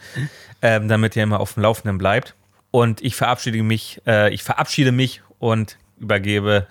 ähm, 0.62 0.88
damit 0.88 1.16
ihr 1.16 1.22
immer 1.22 1.40
auf 1.40 1.54
dem 1.54 1.62
Laufenden 1.62 1.98
bleibt. 1.98 2.34
Und 2.70 3.02
ich 3.02 3.14
verabschiede 3.14 3.62
mich, 3.62 4.00
äh, 4.06 4.32
ich 4.32 4.42
verabschiede 4.42 4.92
mich 4.92 5.22
und 5.38 5.78
übergebe 5.98 6.66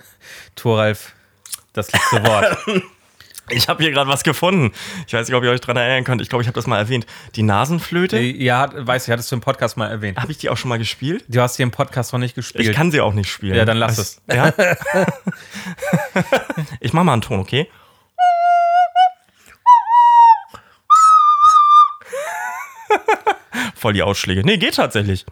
Thoralf 0.55 1.13
das 1.73 1.91
letzte 1.91 2.23
Wort. 2.23 2.57
Ich 3.49 3.67
habe 3.67 3.83
hier 3.83 3.91
gerade 3.91 4.09
was 4.09 4.23
gefunden. 4.23 4.71
Ich 5.05 5.13
weiß 5.13 5.27
nicht, 5.27 5.35
ob 5.35 5.43
ihr 5.43 5.51
euch 5.51 5.61
daran 5.61 5.77
erinnern 5.77 6.03
könnt. 6.03 6.21
Ich 6.21 6.29
glaube, 6.29 6.41
ich 6.41 6.47
habe 6.47 6.55
das 6.55 6.65
mal 6.65 6.77
erwähnt. 6.77 7.05
Die 7.35 7.43
Nasenflöte. 7.43 8.19
ja, 8.19 8.69
weiß 8.73 9.07
ich, 9.07 9.11
hattest 9.11 9.31
du 9.31 9.35
im 9.35 9.41
Podcast 9.41 9.77
mal 9.77 9.87
erwähnt. 9.87 10.17
Habe 10.17 10.31
ich 10.31 10.39
die 10.39 10.49
auch 10.49 10.57
schon 10.57 10.69
mal 10.69 10.77
gespielt? 10.77 11.23
Du 11.27 11.41
hast 11.41 11.57
hier 11.57 11.63
im 11.63 11.71
Podcast 11.71 12.11
noch 12.11 12.19
nicht 12.19 12.33
gespielt. 12.35 12.67
Ich 12.67 12.75
kann 12.75 12.91
sie 12.91 13.01
auch 13.01 13.13
nicht 13.13 13.29
spielen. 13.29 13.55
Ja, 13.55 13.65
dann 13.65 13.77
lass 13.77 13.97
es. 13.97 14.21
Ja? 14.31 14.51
ich 16.79 16.93
mach 16.93 17.03
mal 17.03 17.13
einen 17.13 17.21
Ton, 17.21 17.39
okay? 17.39 17.67
Voll 23.75 23.93
die 23.93 24.03
Ausschläge. 24.03 24.43
Nee, 24.43 24.57
geht 24.57 24.75
tatsächlich. 24.75 25.25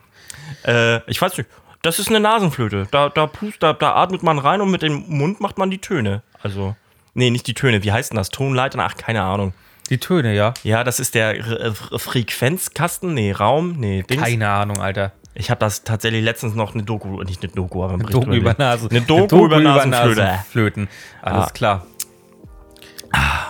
Äh, 0.65 0.97
ich 1.09 1.19
weiß 1.21 1.37
nicht. 1.37 1.49
Das 1.81 1.99
ist 1.99 2.07
eine 2.09 2.19
Nasenflöte. 2.19 2.87
Da, 2.91 3.09
da, 3.09 3.27
pust, 3.27 3.61
da, 3.61 3.73
da 3.73 3.95
atmet 3.95 4.23
man 4.23 4.39
rein 4.39 4.61
und 4.61 4.71
mit 4.71 4.83
dem 4.83 5.03
Mund 5.07 5.41
macht 5.41 5.57
man 5.57 5.69
die 5.69 5.79
Töne. 5.79 6.21
Also, 6.41 6.75
nee, 7.13 7.29
nicht 7.29 7.47
die 7.47 7.53
Töne. 7.53 7.83
Wie 7.83 7.91
heißt 7.91 8.11
denn 8.11 8.17
das? 8.17 8.29
Tonleiter? 8.29 8.79
Ach, 8.79 8.95
keine 8.95 9.21
Ahnung. 9.23 9.53
Die 9.89 9.97
Töne, 9.97 10.33
ja. 10.33 10.53
Ja, 10.63 10.83
das 10.83 10.99
ist 10.99 11.13
der 11.15 11.35
R- 11.37 11.75
R- 11.91 11.99
Frequenzkasten. 11.99 13.13
Nee, 13.13 13.31
Raum. 13.33 13.73
Nee, 13.77 14.03
Dings. 14.03 14.21
Keine 14.23 14.49
Ahnung, 14.49 14.79
Alter. 14.81 15.11
Ich 15.35 15.49
habe 15.49 15.59
das 15.59 15.83
tatsächlich 15.83 16.23
letztens 16.23 16.53
noch 16.55 16.73
eine 16.73 16.83
Doku, 16.83 17.21
nicht 17.23 17.43
eine 17.43 17.51
Doku, 17.51 17.83
aber 17.83 17.93
ein 17.93 17.99
Bericht 17.99 18.13
Doku 18.13 18.25
über 18.27 18.35
über 18.35 18.53
die- 18.53 18.61
Nasen. 18.61 18.89
Eine 18.91 19.01
Doku, 19.01 19.45
über 19.45 19.59
Nasenflöte. 19.59 20.21
Nasenflöten. 20.21 20.87
Alles 21.21 21.47
Ah. 21.47 21.49
klar. 21.51 21.85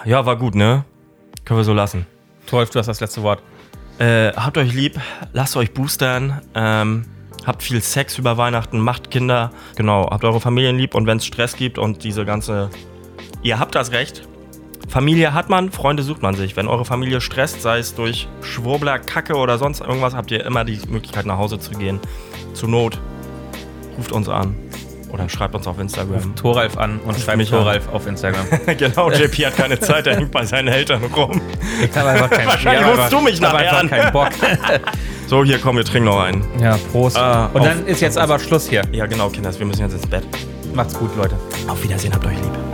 Ja, 0.05 0.25
war 0.25 0.35
gut, 0.37 0.55
ne? 0.55 0.83
Können 1.45 1.59
wir 1.59 1.63
so 1.63 1.73
lassen. 1.73 2.05
Thoralf, 2.47 2.69
du 2.69 2.79
hast 2.79 2.87
das 2.87 2.99
letzte 2.99 3.21
Wort. 3.23 3.41
Äh, 3.99 4.33
habt 4.33 4.57
euch 4.57 4.73
lieb, 4.73 4.99
lasst 5.33 5.55
euch 5.55 5.73
boostern, 5.73 6.41
ähm, 6.55 7.05
habt 7.45 7.63
viel 7.63 7.81
Sex 7.81 8.17
über 8.17 8.37
Weihnachten, 8.37 8.79
macht 8.79 9.11
Kinder, 9.11 9.51
genau, 9.75 10.09
habt 10.09 10.23
eure 10.25 10.41
Familien 10.41 10.77
lieb 10.77 10.95
und 10.95 11.05
wenn 11.05 11.17
es 11.17 11.25
Stress 11.25 11.55
gibt 11.55 11.77
und 11.77 12.03
diese 12.03 12.25
ganze. 12.25 12.69
Ihr 13.43 13.59
habt 13.59 13.75
das 13.75 13.91
Recht. 13.91 14.27
Familie 14.87 15.33
hat 15.33 15.49
man, 15.49 15.71
Freunde 15.71 16.03
sucht 16.03 16.21
man 16.21 16.35
sich. 16.35 16.55
Wenn 16.55 16.67
eure 16.67 16.85
Familie 16.85 17.21
stresst, 17.21 17.61
sei 17.61 17.79
es 17.79 17.95
durch 17.95 18.27
Schwurbler, 18.41 18.99
Kacke 18.99 19.35
oder 19.35 19.57
sonst 19.57 19.81
irgendwas, 19.81 20.13
habt 20.13 20.29
ihr 20.31 20.45
immer 20.45 20.65
die 20.65 20.79
Möglichkeit 20.87 21.25
nach 21.25 21.37
Hause 21.37 21.59
zu 21.59 21.71
gehen. 21.71 21.99
Zur 22.53 22.69
Not 22.69 22.99
ruft 23.97 24.11
uns 24.11 24.29
an 24.29 24.55
oder 25.11 25.29
schreibt 25.29 25.55
uns 25.55 25.67
auf 25.67 25.79
Instagram. 25.79 26.35
Thoralf 26.35 26.77
an 26.77 26.99
und 27.05 27.17
schreibt 27.19 27.37
mich 27.37 27.51
an. 27.53 27.59
Thoralf 27.59 27.87
auf 27.91 28.07
Instagram. 28.07 28.45
genau, 28.77 29.09
JP 29.11 29.45
hat 29.45 29.57
keine 29.57 29.79
Zeit, 29.79 30.05
er 30.07 30.17
hängt 30.17 30.31
bei 30.31 30.45
seinen 30.45 30.67
Eltern 30.67 31.01
rum. 31.15 31.41
Ich 31.83 31.95
habe 31.97 32.09
einfach 32.09 32.29
keinen 32.29 32.47
Wahrscheinlich 32.47 32.87
rufst 32.97 33.11
du 33.13 33.19
mich 33.21 33.39
nachher 33.41 33.57
einfach 33.77 33.79
an. 33.79 33.89
keinen 33.89 34.11
Bock. 34.11 34.29
So, 35.25 35.43
hier 35.43 35.57
komm, 35.57 35.77
wir 35.77 35.85
trinken 35.85 36.09
noch 36.09 36.19
einen. 36.19 36.43
Ja, 36.61 36.77
Prost. 36.91 37.17
Ah, 37.17 37.45
und 37.53 37.61
auf- 37.61 37.67
dann 37.67 37.87
ist 37.87 38.01
jetzt 38.01 38.17
aber 38.17 38.37
Schluss 38.37 38.67
hier. 38.67 38.83
Ja, 38.91 39.05
genau, 39.07 39.29
Kinders, 39.29 39.57
wir 39.57 39.65
müssen 39.65 39.81
jetzt 39.81 39.93
ins 39.93 40.05
Bett. 40.05 40.23
Macht's 40.75 40.93
gut, 40.93 41.15
Leute. 41.15 41.35
Auf 41.67 41.81
Wiedersehen, 41.81 42.13
habt 42.13 42.25
euch 42.25 42.35
lieb. 42.35 42.72